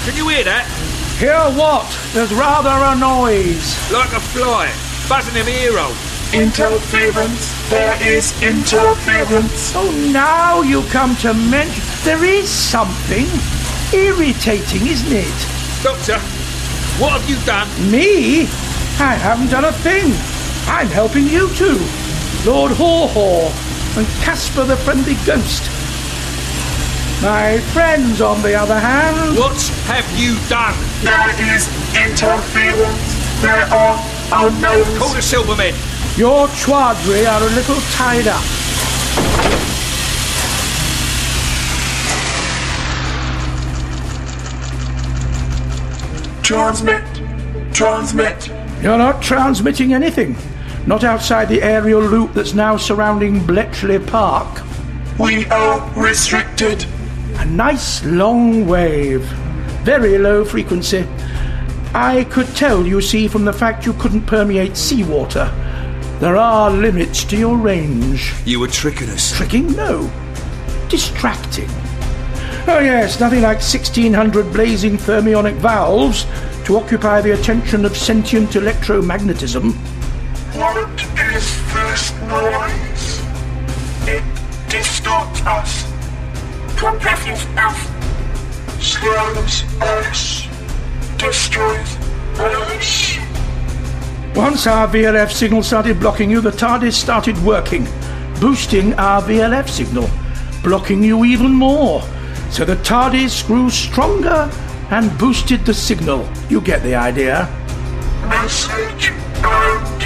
Can 0.06 0.14
you 0.14 0.28
hear 0.28 0.44
that? 0.44 0.62
Hear 1.18 1.34
what? 1.58 1.90
There's 2.14 2.32
rather 2.32 2.70
a 2.70 2.94
noise. 2.94 3.74
Like 3.90 4.14
a 4.14 4.22
fly, 4.22 4.70
buzzing 5.10 5.34
in 5.34 5.42
my 5.42 5.50
ear 5.50 5.74
hole. 5.74 5.98
Interference. 6.30 7.50
There 7.70 7.98
is 8.06 8.30
interference. 8.40 9.74
Oh, 9.74 9.90
now 10.14 10.62
you 10.62 10.86
come 10.94 11.16
to 11.26 11.34
mention. 11.34 11.82
There 12.04 12.22
is 12.22 12.48
something. 12.48 13.26
Irritating, 13.90 14.86
isn't 14.86 15.10
it? 15.10 15.38
Doctor, 15.82 16.22
what 17.02 17.18
have 17.18 17.26
you 17.28 17.42
done? 17.44 17.66
Me? 17.90 18.46
I 19.02 19.18
haven't 19.18 19.50
done 19.50 19.64
a 19.64 19.72
thing. 19.72 20.14
I'm 20.70 20.86
helping 20.86 21.26
you 21.26 21.50
two. 21.58 21.82
Lord 22.46 22.70
Haw 22.78 23.08
Haw 23.10 23.50
and 23.98 24.06
Casper 24.22 24.62
the 24.62 24.76
Friendly 24.76 25.18
Ghost. 25.26 25.66
My 27.22 27.58
friends, 27.72 28.20
on 28.20 28.42
the 28.42 28.54
other 28.54 28.78
hand. 28.78 29.38
What 29.38 29.60
have 29.86 30.06
you 30.18 30.36
done? 30.48 30.74
There 31.02 31.54
is 31.54 31.66
interference. 31.96 33.40
There 33.40 33.64
are 33.72 33.98
unknowns. 34.32 34.98
Call 34.98 35.08
the 35.08 35.22
Silvermen. 35.22 35.74
Your 36.18 36.46
Chuadri 36.48 37.26
are 37.26 37.42
a 37.42 37.50
little 37.54 37.80
tied 37.92 38.28
up. 38.28 38.42
Transmit. 46.42 47.74
Transmit. 47.74 48.48
You're 48.82 48.98
not 48.98 49.22
transmitting 49.22 49.94
anything. 49.94 50.36
Not 50.86 51.02
outside 51.02 51.48
the 51.48 51.62
aerial 51.62 52.02
loop 52.02 52.34
that's 52.34 52.54
now 52.54 52.76
surrounding 52.76 53.44
Bletchley 53.44 53.98
Park. 53.98 54.62
We 55.18 55.46
are 55.46 55.80
restricted. 55.98 56.86
A 57.38 57.44
nice 57.44 58.04
long 58.04 58.66
wave. 58.66 59.22
Very 59.84 60.18
low 60.18 60.44
frequency. 60.44 61.06
I 61.94 62.24
could 62.30 62.48
tell, 62.56 62.86
you 62.86 63.00
see, 63.00 63.28
from 63.28 63.44
the 63.44 63.52
fact 63.52 63.86
you 63.86 63.92
couldn't 63.94 64.26
permeate 64.26 64.76
seawater. 64.76 65.46
There 66.18 66.36
are 66.36 66.70
limits 66.70 67.24
to 67.24 67.36
your 67.36 67.56
range. 67.56 68.32
You 68.44 68.60
were 68.60 68.68
tricking 68.68 69.10
us. 69.10 69.32
Tricking? 69.36 69.72
No. 69.76 70.10
Distracting. 70.88 71.68
Oh, 72.68 72.80
yes, 72.80 73.20
nothing 73.20 73.42
like 73.42 73.58
1600 73.58 74.52
blazing 74.52 74.96
thermionic 74.96 75.54
valves 75.54 76.26
to 76.64 76.76
occupy 76.76 77.20
the 77.20 77.32
attention 77.32 77.84
of 77.84 77.96
sentient 77.96 78.50
electromagnetism. 78.50 79.72
What 80.56 81.00
is 81.18 81.46
this 81.74 82.12
noise? 82.22 83.20
It 84.08 84.24
distorts 84.68 85.42
us. 85.42 85.95
Compresses 86.76 87.46
us. 87.56 87.78
Slows 88.78 89.64
us. 89.80 90.46
Destroys 91.16 91.96
us. 92.38 93.18
Once 94.36 94.66
our 94.66 94.86
VLF 94.86 95.32
signal 95.32 95.62
started 95.62 95.98
blocking 95.98 96.30
you, 96.30 96.42
the 96.42 96.50
TARDIS 96.50 96.92
started 96.92 97.36
working, 97.42 97.86
boosting 98.40 98.92
our 98.94 99.22
VLF 99.22 99.68
signal, 99.70 100.08
blocking 100.62 101.02
you 101.02 101.24
even 101.24 101.52
more. 101.52 102.02
So 102.50 102.66
the 102.66 102.76
TARDIS 102.76 103.46
grew 103.46 103.70
stronger 103.70 104.50
and 104.90 105.16
boosted 105.18 105.64
the 105.64 105.72
signal. 105.72 106.28
You 106.50 106.60
get 106.60 106.82
the 106.82 106.94
idea. 106.94 107.48
Message 108.28 109.12
and 109.42 109.98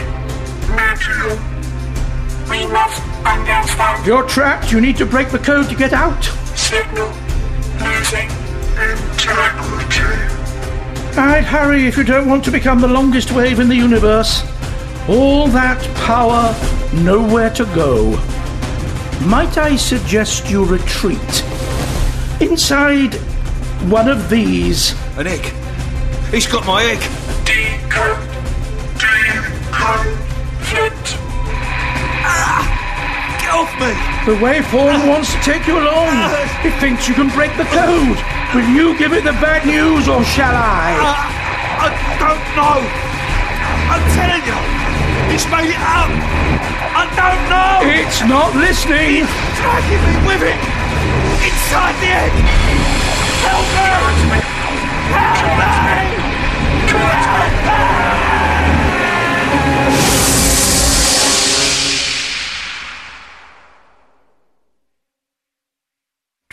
medium. 0.70 1.38
We 2.48 2.64
must 2.68 3.02
understand. 3.26 4.06
You're 4.06 4.28
trapped. 4.28 4.70
You 4.70 4.80
need 4.80 4.96
to 4.98 5.06
break 5.06 5.30
the 5.30 5.38
code 5.40 5.68
to 5.68 5.74
get 5.74 5.92
out. 5.92 6.30
Signal 6.68 7.08
losing 7.80 8.30
integrity. 8.76 10.20
I'd 11.18 11.44
hurry 11.44 11.86
if 11.86 11.96
you 11.96 12.04
don't 12.04 12.28
want 12.28 12.44
to 12.44 12.50
become 12.50 12.80
the 12.80 12.86
longest 12.86 13.32
wave 13.32 13.58
in 13.58 13.68
the 13.68 13.74
universe. 13.74 14.42
All 15.08 15.48
that 15.48 15.82
power, 15.96 16.54
nowhere 17.02 17.50
to 17.50 17.64
go. 17.74 18.10
Might 19.26 19.58
I 19.58 19.74
suggest 19.74 20.48
you 20.48 20.64
retreat? 20.64 21.44
Inside 22.40 23.14
one 23.90 24.08
of 24.08 24.28
these. 24.30 24.94
An 25.16 25.26
egg. 25.26 25.52
He's 26.30 26.46
got 26.46 26.66
my 26.66 26.84
egg. 26.84 27.00
Decode. 27.44 28.20
Decode. 29.00 29.66
Ah, 29.72 30.14
Flint. 30.60 31.16
Get 33.40 33.50
off 33.50 33.80
me! 33.80 34.09
The 34.26 34.36
waveform 34.36 35.08
wants 35.08 35.32
to 35.32 35.40
take 35.40 35.66
you 35.66 35.80
along. 35.80 36.12
It 36.60 36.76
thinks 36.78 37.08
you 37.08 37.14
can 37.14 37.28
break 37.32 37.56
the 37.56 37.64
code. 37.72 38.20
Will 38.54 38.68
you 38.68 38.92
give 38.98 39.14
it 39.14 39.24
the 39.24 39.32
bad 39.40 39.64
news 39.64 40.08
or 40.08 40.22
shall 40.24 40.52
I? 40.52 40.92
Uh, 41.00 41.16
I 41.80 41.90
don't 42.20 42.44
know. 42.52 42.84
I'm 43.88 44.04
telling 44.12 44.44
you, 44.44 44.58
he's 45.32 45.48
made 45.48 45.72
it 45.72 45.80
up. 45.80 46.12
Um, 46.12 46.20
I 47.00 47.08
don't 47.16 47.42
know. 47.48 47.80
It's 47.88 48.20
not 48.28 48.52
listening. 48.54 49.24
It's 49.24 49.56
dragging 49.56 50.04
me 50.04 50.16
with 50.28 50.42
it. 50.44 50.60
Inside 51.40 51.96
the 52.04 52.12
egg. 52.12 52.32
Help 53.40 53.64
me. 53.72 54.40
Help 55.16 55.48
me! 55.56 56.20
Help 56.92 58.04
me! 58.04 58.09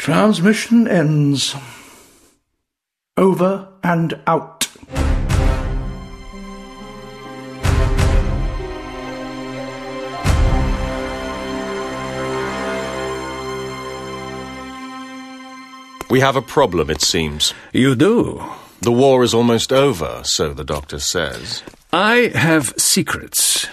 Transmission 0.07 0.87
ends. 0.87 1.53
Over 3.17 3.67
and 3.83 4.17
out. 4.25 4.65
We 16.09 16.21
have 16.21 16.37
a 16.37 16.41
problem, 16.41 16.89
it 16.89 17.01
seems. 17.01 17.53
You 17.73 17.93
do? 17.93 18.41
The 18.79 18.93
war 18.93 19.25
is 19.25 19.33
almost 19.33 19.73
over, 19.73 20.21
so 20.23 20.53
the 20.53 20.63
doctor 20.63 20.99
says. 20.99 21.63
I 21.91 22.31
have 22.33 22.73
secrets. 22.77 23.67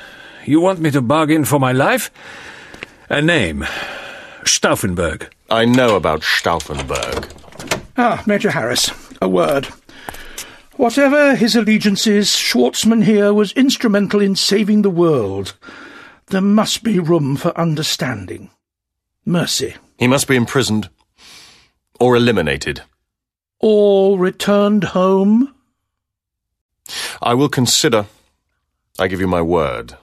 You 0.44 0.60
want 0.60 0.80
me 0.80 0.90
to 0.90 1.00
bargain 1.00 1.44
for 1.44 1.60
my 1.60 1.70
life? 1.70 2.10
A 3.08 3.22
name. 3.22 3.64
Stauffenberg. 4.44 5.30
I 5.50 5.64
know 5.64 5.96
about 5.96 6.22
Stauffenberg. 6.22 7.30
Ah, 7.96 8.22
Major 8.26 8.50
Harris, 8.50 8.90
a 9.20 9.28
word. 9.28 9.68
Whatever 10.76 11.36
his 11.36 11.54
allegiances, 11.54 12.30
Schwartzman 12.30 13.04
here 13.04 13.32
was 13.32 13.52
instrumental 13.52 14.20
in 14.20 14.34
saving 14.34 14.82
the 14.82 14.90
world. 14.90 15.54
There 16.26 16.40
must 16.40 16.82
be 16.82 16.98
room 16.98 17.36
for 17.36 17.56
understanding. 17.58 18.50
Mercy. 19.24 19.76
He 19.98 20.08
must 20.08 20.26
be 20.26 20.36
imprisoned. 20.36 20.88
Or 22.00 22.16
eliminated. 22.16 22.82
Or 23.60 24.18
returned 24.18 24.84
home? 24.84 25.54
I 27.22 27.34
will 27.34 27.48
consider. 27.48 28.06
I 28.98 29.06
give 29.06 29.20
you 29.20 29.28
my 29.28 29.42
word. 29.42 29.96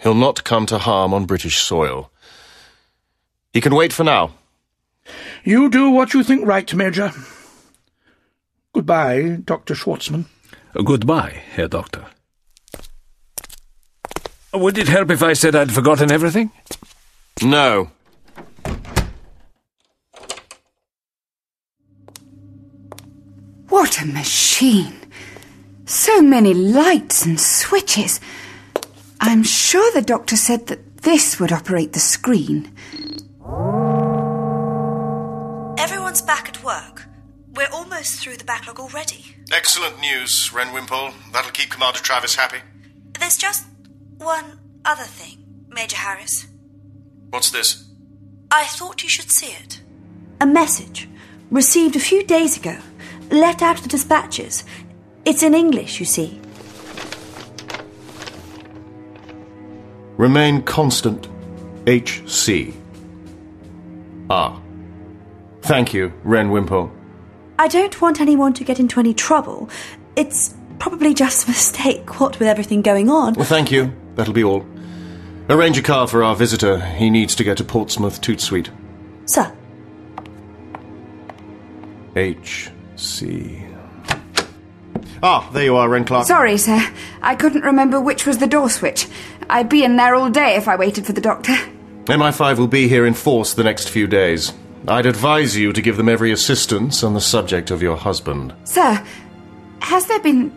He'll 0.00 0.14
not 0.14 0.44
come 0.44 0.66
to 0.66 0.78
harm 0.78 1.12
on 1.12 1.26
British 1.26 1.58
soil. 1.58 2.10
He 3.56 3.62
can 3.62 3.74
wait 3.74 3.90
for 3.90 4.04
now. 4.04 4.34
You 5.42 5.70
do 5.70 5.88
what 5.88 6.12
you 6.12 6.22
think 6.22 6.46
right, 6.46 6.74
Major. 6.74 7.10
Goodbye, 8.74 9.38
Dr. 9.42 9.72
Schwartzman. 9.74 10.26
Uh, 10.78 10.82
goodbye, 10.82 11.42
Herr 11.52 11.66
Doctor. 11.66 12.04
Uh, 14.52 14.58
would 14.58 14.76
it 14.76 14.88
help 14.88 15.10
if 15.10 15.22
I 15.22 15.32
said 15.32 15.56
I'd 15.56 15.72
forgotten 15.72 16.12
everything? 16.12 16.50
No. 17.42 17.90
What 23.70 24.02
a 24.02 24.06
machine! 24.06 25.00
So 25.86 26.20
many 26.20 26.52
lights 26.52 27.24
and 27.24 27.40
switches. 27.40 28.20
I'm 29.18 29.42
sure 29.42 29.90
the 29.92 30.02
doctor 30.02 30.36
said 30.36 30.66
that 30.66 30.98
this 31.04 31.40
would 31.40 31.52
operate 31.52 31.94
the 31.94 32.00
screen. 32.00 32.70
Everyone's 35.78 36.15
back 36.26 36.48
at 36.48 36.62
work. 36.62 37.06
We're 37.54 37.70
almost 37.72 38.20
through 38.20 38.36
the 38.36 38.44
backlog 38.44 38.78
already. 38.78 39.24
Excellent 39.52 40.00
news, 40.00 40.52
Wren 40.52 40.68
Wimpole. 40.74 41.12
That'll 41.32 41.52
keep 41.52 41.70
Commander 41.70 42.00
Travis 42.00 42.34
happy. 42.34 42.58
There's 43.18 43.38
just 43.38 43.64
one 44.18 44.58
other 44.84 45.04
thing, 45.04 45.44
Major 45.68 45.96
Harris. 45.96 46.46
What's 47.30 47.50
this? 47.50 47.84
I 48.50 48.64
thought 48.64 49.02
you 49.02 49.08
should 49.08 49.30
see 49.30 49.52
it. 49.52 49.80
A 50.40 50.46
message 50.46 51.08
received 51.50 51.96
a 51.96 52.00
few 52.00 52.24
days 52.24 52.56
ago, 52.56 52.76
let 53.30 53.62
out 53.62 53.76
of 53.78 53.82
the 53.84 53.88
dispatches. 53.88 54.64
It's 55.24 55.42
in 55.42 55.54
English, 55.54 55.98
you 55.98 56.06
see. 56.06 56.40
Remain 60.16 60.62
constant. 60.62 61.28
HC. 61.86 62.74
Ah. 64.28 64.60
Thank 65.66 65.92
you, 65.92 66.12
Wren 66.22 66.50
Wimpole. 66.50 66.90
I 67.58 67.68
don't 67.68 68.00
want 68.00 68.20
anyone 68.20 68.52
to 68.54 68.64
get 68.64 68.78
into 68.78 69.00
any 69.00 69.12
trouble. 69.12 69.68
It's 70.14 70.54
probably 70.78 71.12
just 71.12 71.46
a 71.46 71.50
mistake, 71.50 72.20
what 72.20 72.38
with 72.38 72.48
everything 72.48 72.82
going 72.82 73.10
on. 73.10 73.34
Well, 73.34 73.44
thank 73.44 73.72
you. 73.72 73.92
That'll 74.14 74.32
be 74.32 74.44
all. 74.44 74.64
Arrange 75.48 75.78
a 75.78 75.82
car 75.82 76.06
for 76.06 76.22
our 76.22 76.36
visitor. 76.36 76.78
He 76.78 77.10
needs 77.10 77.34
to 77.36 77.44
get 77.44 77.56
to 77.58 77.64
Portsmouth 77.64 78.20
Toot 78.20 78.40
Suite. 78.40 78.70
Sir, 79.26 79.52
HC. 82.14 83.62
Ah, 85.22 85.50
there 85.52 85.64
you 85.64 85.76
are, 85.76 85.88
Wren 85.88 86.04
Clarke. 86.04 86.26
Sorry, 86.26 86.58
sir. 86.58 86.80
I 87.22 87.34
couldn't 87.34 87.62
remember 87.62 88.00
which 88.00 88.24
was 88.24 88.38
the 88.38 88.46
door 88.46 88.70
switch. 88.70 89.08
I'd 89.50 89.68
be 89.68 89.82
in 89.82 89.96
there 89.96 90.14
all 90.14 90.30
day 90.30 90.56
if 90.56 90.68
I 90.68 90.76
waited 90.76 91.06
for 91.06 91.12
the 91.12 91.20
doctor. 91.20 91.54
MI5 92.04 92.58
will 92.58 92.68
be 92.68 92.88
here 92.88 93.04
in 93.04 93.14
force 93.14 93.54
the 93.54 93.64
next 93.64 93.88
few 93.88 94.06
days. 94.06 94.52
I'd 94.88 95.06
advise 95.06 95.56
you 95.56 95.72
to 95.72 95.82
give 95.82 95.96
them 95.96 96.08
every 96.08 96.30
assistance 96.32 97.02
on 97.02 97.14
the 97.14 97.20
subject 97.20 97.70
of 97.70 97.82
your 97.82 97.96
husband. 97.96 98.54
Sir, 98.64 99.04
has 99.80 100.06
there 100.06 100.20
been 100.20 100.52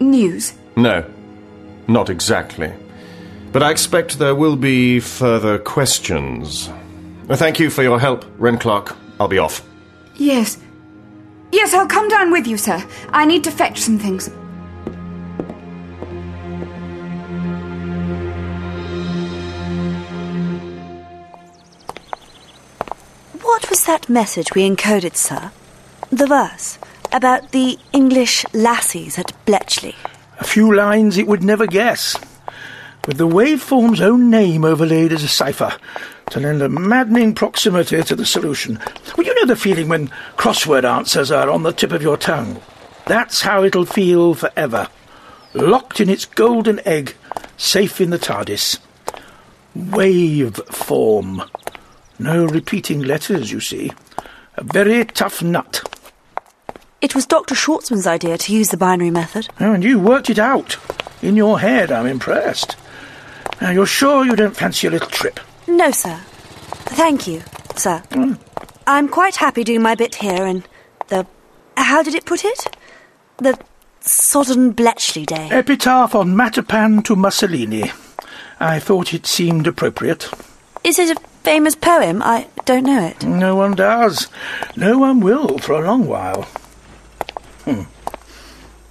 news? 0.00 0.54
No, 0.76 1.04
not 1.86 2.08
exactly. 2.10 2.72
But 3.52 3.62
I 3.62 3.70
expect 3.70 4.18
there 4.18 4.34
will 4.34 4.56
be 4.56 5.00
further 5.00 5.58
questions. 5.58 6.68
Uh, 7.28 7.36
Thank 7.36 7.60
you 7.60 7.70
for 7.70 7.82
your 7.82 8.00
help, 8.00 8.24
Wren 8.38 8.58
Clarke. 8.58 8.96
I'll 9.20 9.28
be 9.28 9.38
off. 9.38 9.62
Yes. 10.16 10.58
Yes, 11.52 11.72
I'll 11.72 11.86
come 11.86 12.08
down 12.08 12.32
with 12.32 12.46
you, 12.46 12.56
sir. 12.56 12.82
I 13.10 13.24
need 13.24 13.44
to 13.44 13.50
fetch 13.50 13.78
some 13.80 13.98
things. 13.98 14.28
What 23.64 23.70
was 23.70 23.86
that 23.86 24.10
message 24.10 24.54
we 24.54 24.68
encoded, 24.68 25.16
sir? 25.16 25.50
The 26.10 26.26
verse 26.26 26.78
about 27.12 27.52
the 27.52 27.78
English 27.94 28.44
lassies 28.52 29.18
at 29.18 29.32
Bletchley. 29.46 29.96
A 30.38 30.44
few 30.44 30.74
lines 30.74 31.16
it 31.16 31.26
would 31.26 31.42
never 31.42 31.66
guess. 31.66 32.14
With 33.08 33.16
the 33.16 33.26
waveform's 33.26 34.02
own 34.02 34.28
name 34.28 34.66
overlaid 34.66 35.14
as 35.14 35.22
a 35.22 35.28
cipher 35.28 35.78
to 36.28 36.40
lend 36.40 36.60
a 36.60 36.68
maddening 36.68 37.34
proximity 37.34 38.02
to 38.02 38.14
the 38.14 38.26
solution. 38.26 38.78
Well, 39.16 39.26
you 39.26 39.34
know 39.34 39.46
the 39.46 39.56
feeling 39.56 39.88
when 39.88 40.08
crossword 40.36 40.84
answers 40.84 41.30
are 41.30 41.48
on 41.48 41.62
the 41.62 41.72
tip 41.72 41.92
of 41.92 42.02
your 42.02 42.18
tongue. 42.18 42.60
That's 43.06 43.40
how 43.40 43.64
it'll 43.64 43.86
feel 43.86 44.34
forever. 44.34 44.90
Locked 45.54 46.00
in 46.00 46.10
its 46.10 46.26
golden 46.26 46.86
egg, 46.86 47.14
safe 47.56 47.98
in 47.98 48.10
the 48.10 48.18
TARDIS. 48.18 48.78
Waveform. 49.74 51.48
No 52.18 52.46
repeating 52.46 53.02
letters, 53.02 53.50
you 53.50 53.60
see. 53.60 53.92
A 54.56 54.64
very 54.64 55.04
tough 55.04 55.42
nut. 55.42 55.82
It 57.00 57.14
was 57.14 57.26
Dr. 57.26 57.54
Schwartzman's 57.54 58.06
idea 58.06 58.38
to 58.38 58.54
use 58.54 58.68
the 58.68 58.76
binary 58.76 59.10
method. 59.10 59.48
Oh, 59.60 59.72
and 59.72 59.84
you 59.84 59.98
worked 59.98 60.30
it 60.30 60.38
out. 60.38 60.78
In 61.22 61.36
your 61.36 61.60
head, 61.60 61.90
I'm 61.90 62.06
impressed. 62.06 62.76
Now, 63.60 63.70
you're 63.70 63.86
sure 63.86 64.24
you 64.24 64.36
don't 64.36 64.56
fancy 64.56 64.86
a 64.86 64.90
little 64.90 65.10
trip? 65.10 65.40
No, 65.66 65.90
sir. 65.90 66.18
Thank 66.86 67.26
you, 67.26 67.42
sir. 67.76 68.02
Hmm. 68.12 68.34
I'm 68.86 69.08
quite 69.08 69.36
happy 69.36 69.64
doing 69.64 69.82
my 69.82 69.94
bit 69.94 70.14
here 70.16 70.46
in 70.46 70.64
the. 71.08 71.26
How 71.76 72.02
did 72.02 72.14
it 72.14 72.24
put 72.24 72.44
it? 72.44 72.76
The 73.38 73.58
sodden 74.00 74.72
Bletchley 74.72 75.26
day. 75.26 75.48
Epitaph 75.50 76.14
on 76.14 76.34
Matapan 76.34 77.02
to 77.04 77.16
Mussolini. 77.16 77.90
I 78.60 78.78
thought 78.78 79.14
it 79.14 79.26
seemed 79.26 79.66
appropriate. 79.66 80.30
Is 80.84 80.98
it 80.98 81.16
a 81.16 81.20
famous 81.44 81.74
poem? 81.74 82.22
I 82.22 82.48
don't 82.64 82.84
know 82.84 83.06
it. 83.06 83.22
No 83.22 83.54
one 83.54 83.74
does. 83.74 84.28
No 84.76 84.98
one 84.98 85.20
will 85.20 85.58
for 85.58 85.74
a 85.74 85.86
long 85.86 86.06
while. 86.06 86.42
Hmm. 87.64 87.82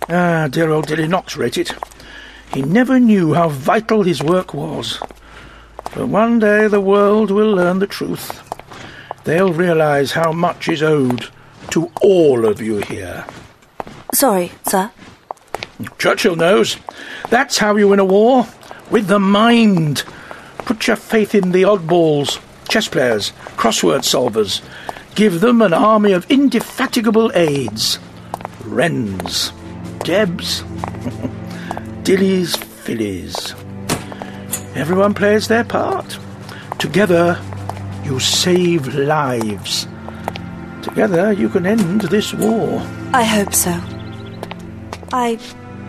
Ah, 0.07 0.47
dear 0.49 0.69
old 0.69 0.87
Dilly 0.87 1.07
Knox 1.07 1.35
wrote 1.35 1.57
it. 1.57 1.73
He 2.53 2.61
never 2.61 2.99
knew 2.99 3.33
how 3.33 3.49
vital 3.49 4.03
his 4.03 4.21
work 4.21 4.53
was. 4.53 4.99
But 5.95 6.07
one 6.07 6.39
day 6.39 6.67
the 6.67 6.81
world 6.81 7.31
will 7.31 7.51
learn 7.53 7.79
the 7.79 7.87
truth. 7.87 8.41
They'll 9.23 9.53
realise 9.53 10.11
how 10.11 10.31
much 10.31 10.69
is 10.69 10.83
owed 10.83 11.29
to 11.71 11.91
all 12.01 12.45
of 12.45 12.61
you 12.61 12.77
here. 12.77 13.25
Sorry, 14.13 14.51
sir. 14.67 14.91
Churchill 15.97 16.35
knows. 16.35 16.77
That's 17.29 17.57
how 17.57 17.75
you 17.75 17.87
win 17.87 17.99
a 17.99 18.05
war. 18.05 18.47
With 18.91 19.07
the 19.07 19.19
mind. 19.19 20.03
Put 20.65 20.87
your 20.87 20.95
faith 20.95 21.35
in 21.35 21.51
the 21.51 21.63
oddballs, 21.63 22.41
chess 22.69 22.87
players, 22.87 23.31
crossword 23.57 24.03
solvers. 24.03 24.61
Give 25.15 25.41
them 25.41 25.61
an 25.61 25.73
army 25.73 26.13
of 26.13 26.29
indefatigable 26.31 27.31
aides. 27.35 27.99
Wrens, 28.63 29.51
Debs, 29.99 30.61
Dillies, 32.03 32.57
Fillies. 32.57 33.53
Everyone 34.75 35.13
plays 35.13 35.47
their 35.47 35.63
part. 35.63 36.17
Together, 36.79 37.39
you 38.03 38.19
save 38.19 38.87
lives. 38.95 39.87
Together, 40.81 41.31
you 41.31 41.47
can 41.49 41.65
end 41.65 42.01
this 42.01 42.33
war. 42.33 42.81
I 43.13 43.23
hope 43.23 43.53
so. 43.53 43.79
I 45.13 45.37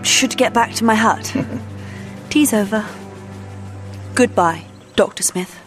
should 0.03 0.37
get 0.37 0.53
back 0.53 0.75
to 0.75 0.85
my 0.85 0.95
hut. 0.95 1.35
Tea's 2.31 2.53
over. 2.53 2.87
Goodbye, 4.15 4.65
Dr. 4.95 5.25
Smith. 5.25 5.59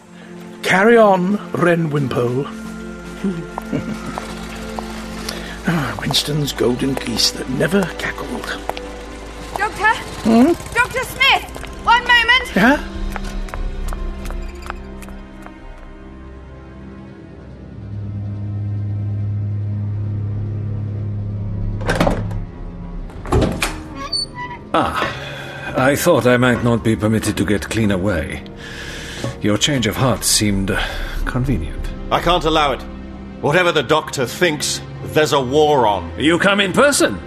Carry 0.62 0.96
on, 0.96 1.36
Wren 1.52 1.90
Wimpole. 1.90 2.46
ah, 5.66 5.98
Winston's 6.00 6.54
golden 6.54 6.94
geese 6.94 7.30
that 7.32 7.46
never 7.50 7.82
cackled. 7.98 8.46
Doctor? 9.58 9.92
Hmm? 10.24 10.52
Dr. 10.72 11.04
Smith! 11.04 11.44
One 11.84 12.02
moment! 12.04 12.56
Yeah? 12.56 12.82
Ah, 24.72 25.17
I 25.78 25.94
thought 25.94 26.26
I 26.26 26.36
might 26.36 26.64
not 26.64 26.82
be 26.82 26.96
permitted 26.96 27.36
to 27.36 27.44
get 27.44 27.70
clean 27.70 27.92
away. 27.92 28.42
Your 29.40 29.56
change 29.56 29.86
of 29.86 29.94
heart 29.94 30.24
seemed 30.24 30.76
convenient. 31.24 31.88
I 32.10 32.20
can't 32.20 32.44
allow 32.44 32.72
it. 32.72 32.82
Whatever 33.40 33.70
the 33.70 33.84
doctor 33.84 34.26
thinks, 34.26 34.80
there's 35.04 35.32
a 35.32 35.40
war 35.40 35.86
on. 35.86 36.18
You 36.18 36.40
come 36.40 36.58
in 36.58 36.72
person. 36.72 37.20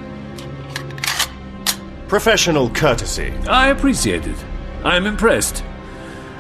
Professional 2.10 2.70
courtesy. 2.72 3.32
I 3.48 3.70
appreciate 3.70 4.28
it. 4.28 4.46
I'm 4.84 5.06
impressed. 5.06 5.64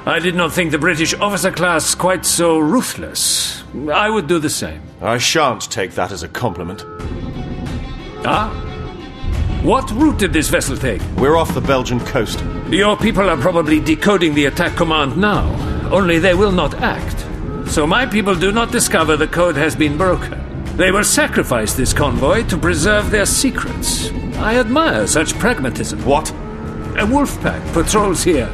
I 0.06 0.20
did 0.20 0.36
not 0.36 0.52
think 0.52 0.72
the 0.72 0.78
British 0.78 1.14
officer 1.14 1.52
class 1.52 1.96
quite 1.96 2.26
so 2.26 2.60
ruthless. 2.60 3.64
I 3.90 4.10
would 4.10 4.28
do 4.28 4.38
the 4.38 4.50
same. 4.50 4.82
I 5.02 5.18
shan't 5.18 5.72
take 5.72 5.92
that 5.92 6.12
as 6.12 6.24
a 6.24 6.28
compliment. 6.28 6.84
Ah? 8.26 8.68
What 9.64 9.92
route 9.92 10.18
did 10.18 10.34
this 10.34 10.50
vessel 10.50 10.76
take? 10.76 11.04
We're 11.18 11.38
off 11.38 11.54
the 11.54 11.62
Belgian 11.62 12.00
coast. 12.00 12.44
Your 12.72 12.98
people 12.98 13.30
are 13.30 13.38
probably 13.38 13.80
decoding 13.80 14.34
the 14.34 14.46
attack 14.46 14.76
command 14.76 15.18
now, 15.18 15.54
only 15.92 16.18
they 16.18 16.34
will 16.34 16.52
not 16.52 16.74
act. 16.82 17.28
So 17.72 17.86
my 17.86 18.08
people 18.08 18.34
do 18.34 18.52
not 18.52 18.72
discover 18.72 19.16
the 19.16 19.28
code 19.28 19.56
has 19.58 19.76
been 19.76 19.98
broken. 19.98 20.66
They 20.78 20.92
will 20.92 21.04
sacrifice 21.04 21.76
this 21.76 21.94
convoy 21.94 22.44
to 22.48 22.58
preserve 22.58 23.12
their 23.12 23.28
secrets. 23.28 24.10
I 24.38 24.56
admire 24.58 25.06
such 25.06 25.38
pragmatism. 25.38 26.04
What? 26.06 26.32
A 26.98 27.06
wolf 27.06 27.40
pack 27.42 27.62
patrols 27.72 28.24
here. 28.24 28.50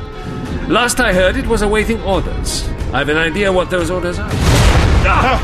Last 0.67 0.99
I 0.99 1.13
heard, 1.13 1.38
it 1.38 1.47
was 1.47 1.61
awaiting 1.61 2.01
orders. 2.01 2.67
I've 2.91 3.07
an 3.07 3.15
idea 3.15 3.49
what 3.53 3.69
those 3.69 3.89
orders 3.89 4.19
are. 4.19 4.29
Ah! 5.09 5.39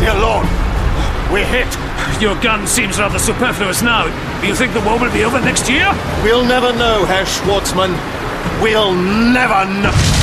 Dear 0.00 0.14
Lord, 0.20 0.67
we're 1.30 1.46
hit. 1.46 1.68
Your 2.20 2.40
gun 2.40 2.66
seems 2.66 2.98
rather 2.98 3.18
superfluous 3.18 3.82
now. 3.82 4.04
Do 4.40 4.46
you 4.46 4.54
think 4.54 4.72
the 4.72 4.80
war 4.80 4.98
will 4.98 5.12
be 5.12 5.24
over 5.24 5.40
next 5.40 5.68
year? 5.68 5.86
We'll 6.22 6.44
never 6.44 6.72
know, 6.72 7.04
Herr 7.04 7.24
Schwartzman. 7.24 7.92
We'll 8.62 8.94
never 8.94 9.64
know. 9.82 10.17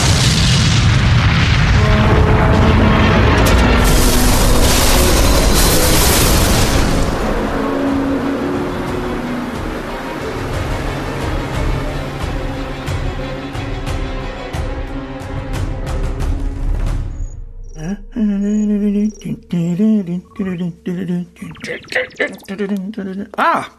Ah, 23.38 23.76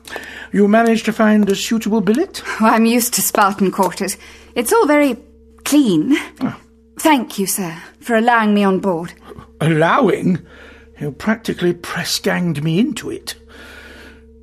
you 0.53 0.69
managed 0.69 1.05
to 1.07 1.13
find 1.13 1.49
a 1.49 1.55
suitable 1.55 2.01
billet? 2.01 2.43
Oh, 2.61 2.67
I'm 2.67 2.87
used 2.87 3.15
to 3.15 3.23
Spartan 3.23 3.71
quarters. 3.71 4.17
It's 4.55 4.73
all 4.73 4.87
very 4.87 5.17
clean. 5.65 6.17
Thank 6.99 7.39
you, 7.39 7.47
sir, 7.47 7.77
for 8.01 8.17
allowing 8.17 8.55
me 8.55 8.65
on 8.65 8.81
board. 8.81 9.13
Allowing? 9.61 10.45
You 11.01 11.13
practically 11.13 11.75
press 11.75 12.19
ganged 12.19 12.63
me 12.63 12.79
into 12.79 13.11
it. 13.11 13.35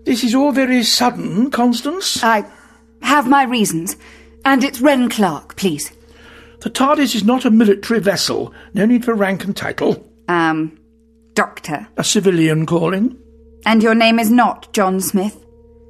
This 0.05 0.23
is 0.23 0.35
all 0.35 0.51
very 0.51 0.83
sudden, 0.83 1.49
Constance. 1.49 2.23
I 2.23 2.45
have 3.01 3.27
my 3.27 3.43
reasons. 3.43 3.95
And 4.45 4.63
it's 4.63 4.81
Wren 4.81 5.09
Clarke, 5.09 5.55
please. 5.55 5.91
The 6.61 6.69
TARDIS 6.69 7.15
is 7.15 7.23
not 7.23 7.45
a 7.45 7.51
military 7.51 7.99
vessel. 7.99 8.53
No 8.73 8.85
need 8.85 9.05
for 9.05 9.13
rank 9.13 9.45
and 9.45 9.55
title. 9.55 10.05
Um, 10.27 10.77
Doctor. 11.33 11.87
A 11.97 12.03
civilian 12.03 12.65
calling? 12.65 13.17
And 13.65 13.81
your 13.81 13.95
name 13.95 14.19
is 14.19 14.29
not 14.29 14.71
John 14.73 14.99
Smith? 14.99 15.43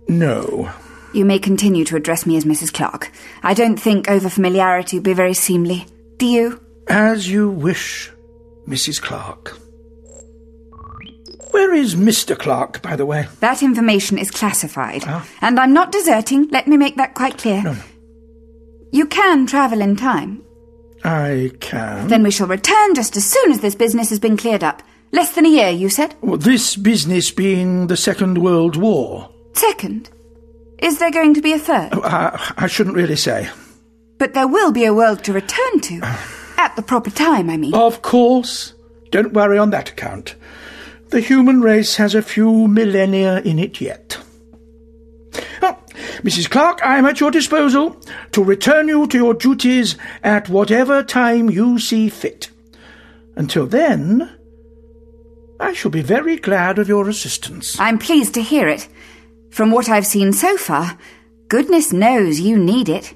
No. 0.07 0.71
You 1.13 1.25
may 1.25 1.39
continue 1.39 1.85
to 1.85 1.95
address 1.95 2.25
me 2.25 2.37
as 2.37 2.45
Mrs. 2.45 2.73
Clarke. 2.73 3.11
I 3.43 3.53
don't 3.53 3.77
think 3.79 4.09
over 4.09 4.29
familiarity 4.29 4.97
would 4.97 5.03
be 5.03 5.13
very 5.13 5.33
seemly. 5.33 5.85
Do 6.17 6.25
you? 6.25 6.61
As 6.87 7.29
you 7.29 7.49
wish, 7.49 8.11
Mrs. 8.67 9.01
Clarke. 9.01 9.57
Where 11.51 11.73
is 11.73 11.95
Mr. 11.95 12.37
Clarke, 12.37 12.81
by 12.81 12.95
the 12.95 13.05
way? 13.05 13.27
That 13.39 13.61
information 13.61 14.17
is 14.17 14.31
classified. 14.31 15.03
Ah. 15.05 15.27
And 15.41 15.59
I'm 15.59 15.73
not 15.73 15.91
deserting, 15.91 16.47
let 16.49 16.67
me 16.67 16.77
make 16.77 16.95
that 16.95 17.13
quite 17.13 17.37
clear. 17.37 17.61
No, 17.61 17.73
no. 17.73 17.81
You 18.91 19.05
can 19.05 19.45
travel 19.45 19.81
in 19.81 19.95
time. 19.95 20.43
I 21.03 21.51
can. 21.59 22.07
Then 22.07 22.23
we 22.23 22.31
shall 22.31 22.47
return 22.47 22.95
just 22.95 23.17
as 23.17 23.25
soon 23.25 23.51
as 23.51 23.59
this 23.59 23.75
business 23.75 24.09
has 24.09 24.19
been 24.19 24.37
cleared 24.37 24.63
up. 24.63 24.81
Less 25.13 25.33
than 25.33 25.45
a 25.45 25.49
year, 25.49 25.69
you 25.69 25.89
said? 25.89 26.15
Well, 26.21 26.37
this 26.37 26.75
business 26.75 27.29
being 27.29 27.85
the 27.85 27.95
Second 27.95 28.39
World 28.39 28.75
War. 28.75 29.29
Second. 29.53 30.09
Is 30.79 30.97
there 30.97 31.11
going 31.11 31.35
to 31.35 31.41
be 31.41 31.53
a 31.53 31.59
third? 31.59 31.89
Oh, 31.93 32.01
I, 32.01 32.53
I 32.57 32.67
shouldn't 32.67 32.95
really 32.95 33.15
say. 33.15 33.47
But 34.17 34.33
there 34.33 34.47
will 34.47 34.71
be 34.71 34.85
a 34.85 34.93
world 34.93 35.23
to 35.25 35.31
return 35.31 35.79
to. 35.81 36.01
At 36.57 36.75
the 36.75 36.81
proper 36.81 37.11
time, 37.11 37.51
I 37.51 37.57
mean. 37.57 37.75
Of 37.75 38.01
course. 38.01 38.73
Don't 39.11 39.33
worry 39.33 39.59
on 39.59 39.69
that 39.69 39.91
account. 39.91 40.33
The 41.09 41.21
human 41.21 41.61
race 41.61 41.97
has 41.97 42.15
a 42.15 42.23
few 42.23 42.67
millennia 42.67 43.39
in 43.41 43.59
it 43.59 43.79
yet. 43.79 44.17
Well, 45.61 45.79
Mrs. 46.23 46.49
Clarke, 46.49 46.83
I 46.83 46.97
am 46.97 47.05
at 47.05 47.19
your 47.19 47.29
disposal 47.29 48.01
to 48.31 48.43
return 48.43 48.87
you 48.87 49.05
to 49.07 49.17
your 49.17 49.35
duties 49.35 49.95
at 50.23 50.49
whatever 50.49 51.03
time 51.03 51.51
you 51.51 51.77
see 51.77 52.09
fit. 52.09 52.49
Until 53.35 53.67
then, 53.67 54.31
I 55.63 55.71
shall 55.71 55.91
be 55.91 56.01
very 56.01 56.35
glad 56.35 56.77
of 56.77 56.89
your 56.89 57.07
assistance. 57.07 57.79
I'm 57.79 57.97
pleased 57.97 58.33
to 58.33 58.41
hear 58.41 58.67
it. 58.67 58.89
From 59.49 59.71
what 59.71 59.87
I've 59.87 60.05
seen 60.05 60.33
so 60.33 60.57
far, 60.57 60.97
goodness 61.47 61.93
knows 61.93 62.41
you 62.41 62.57
need 62.57 62.89
it. 62.89 63.13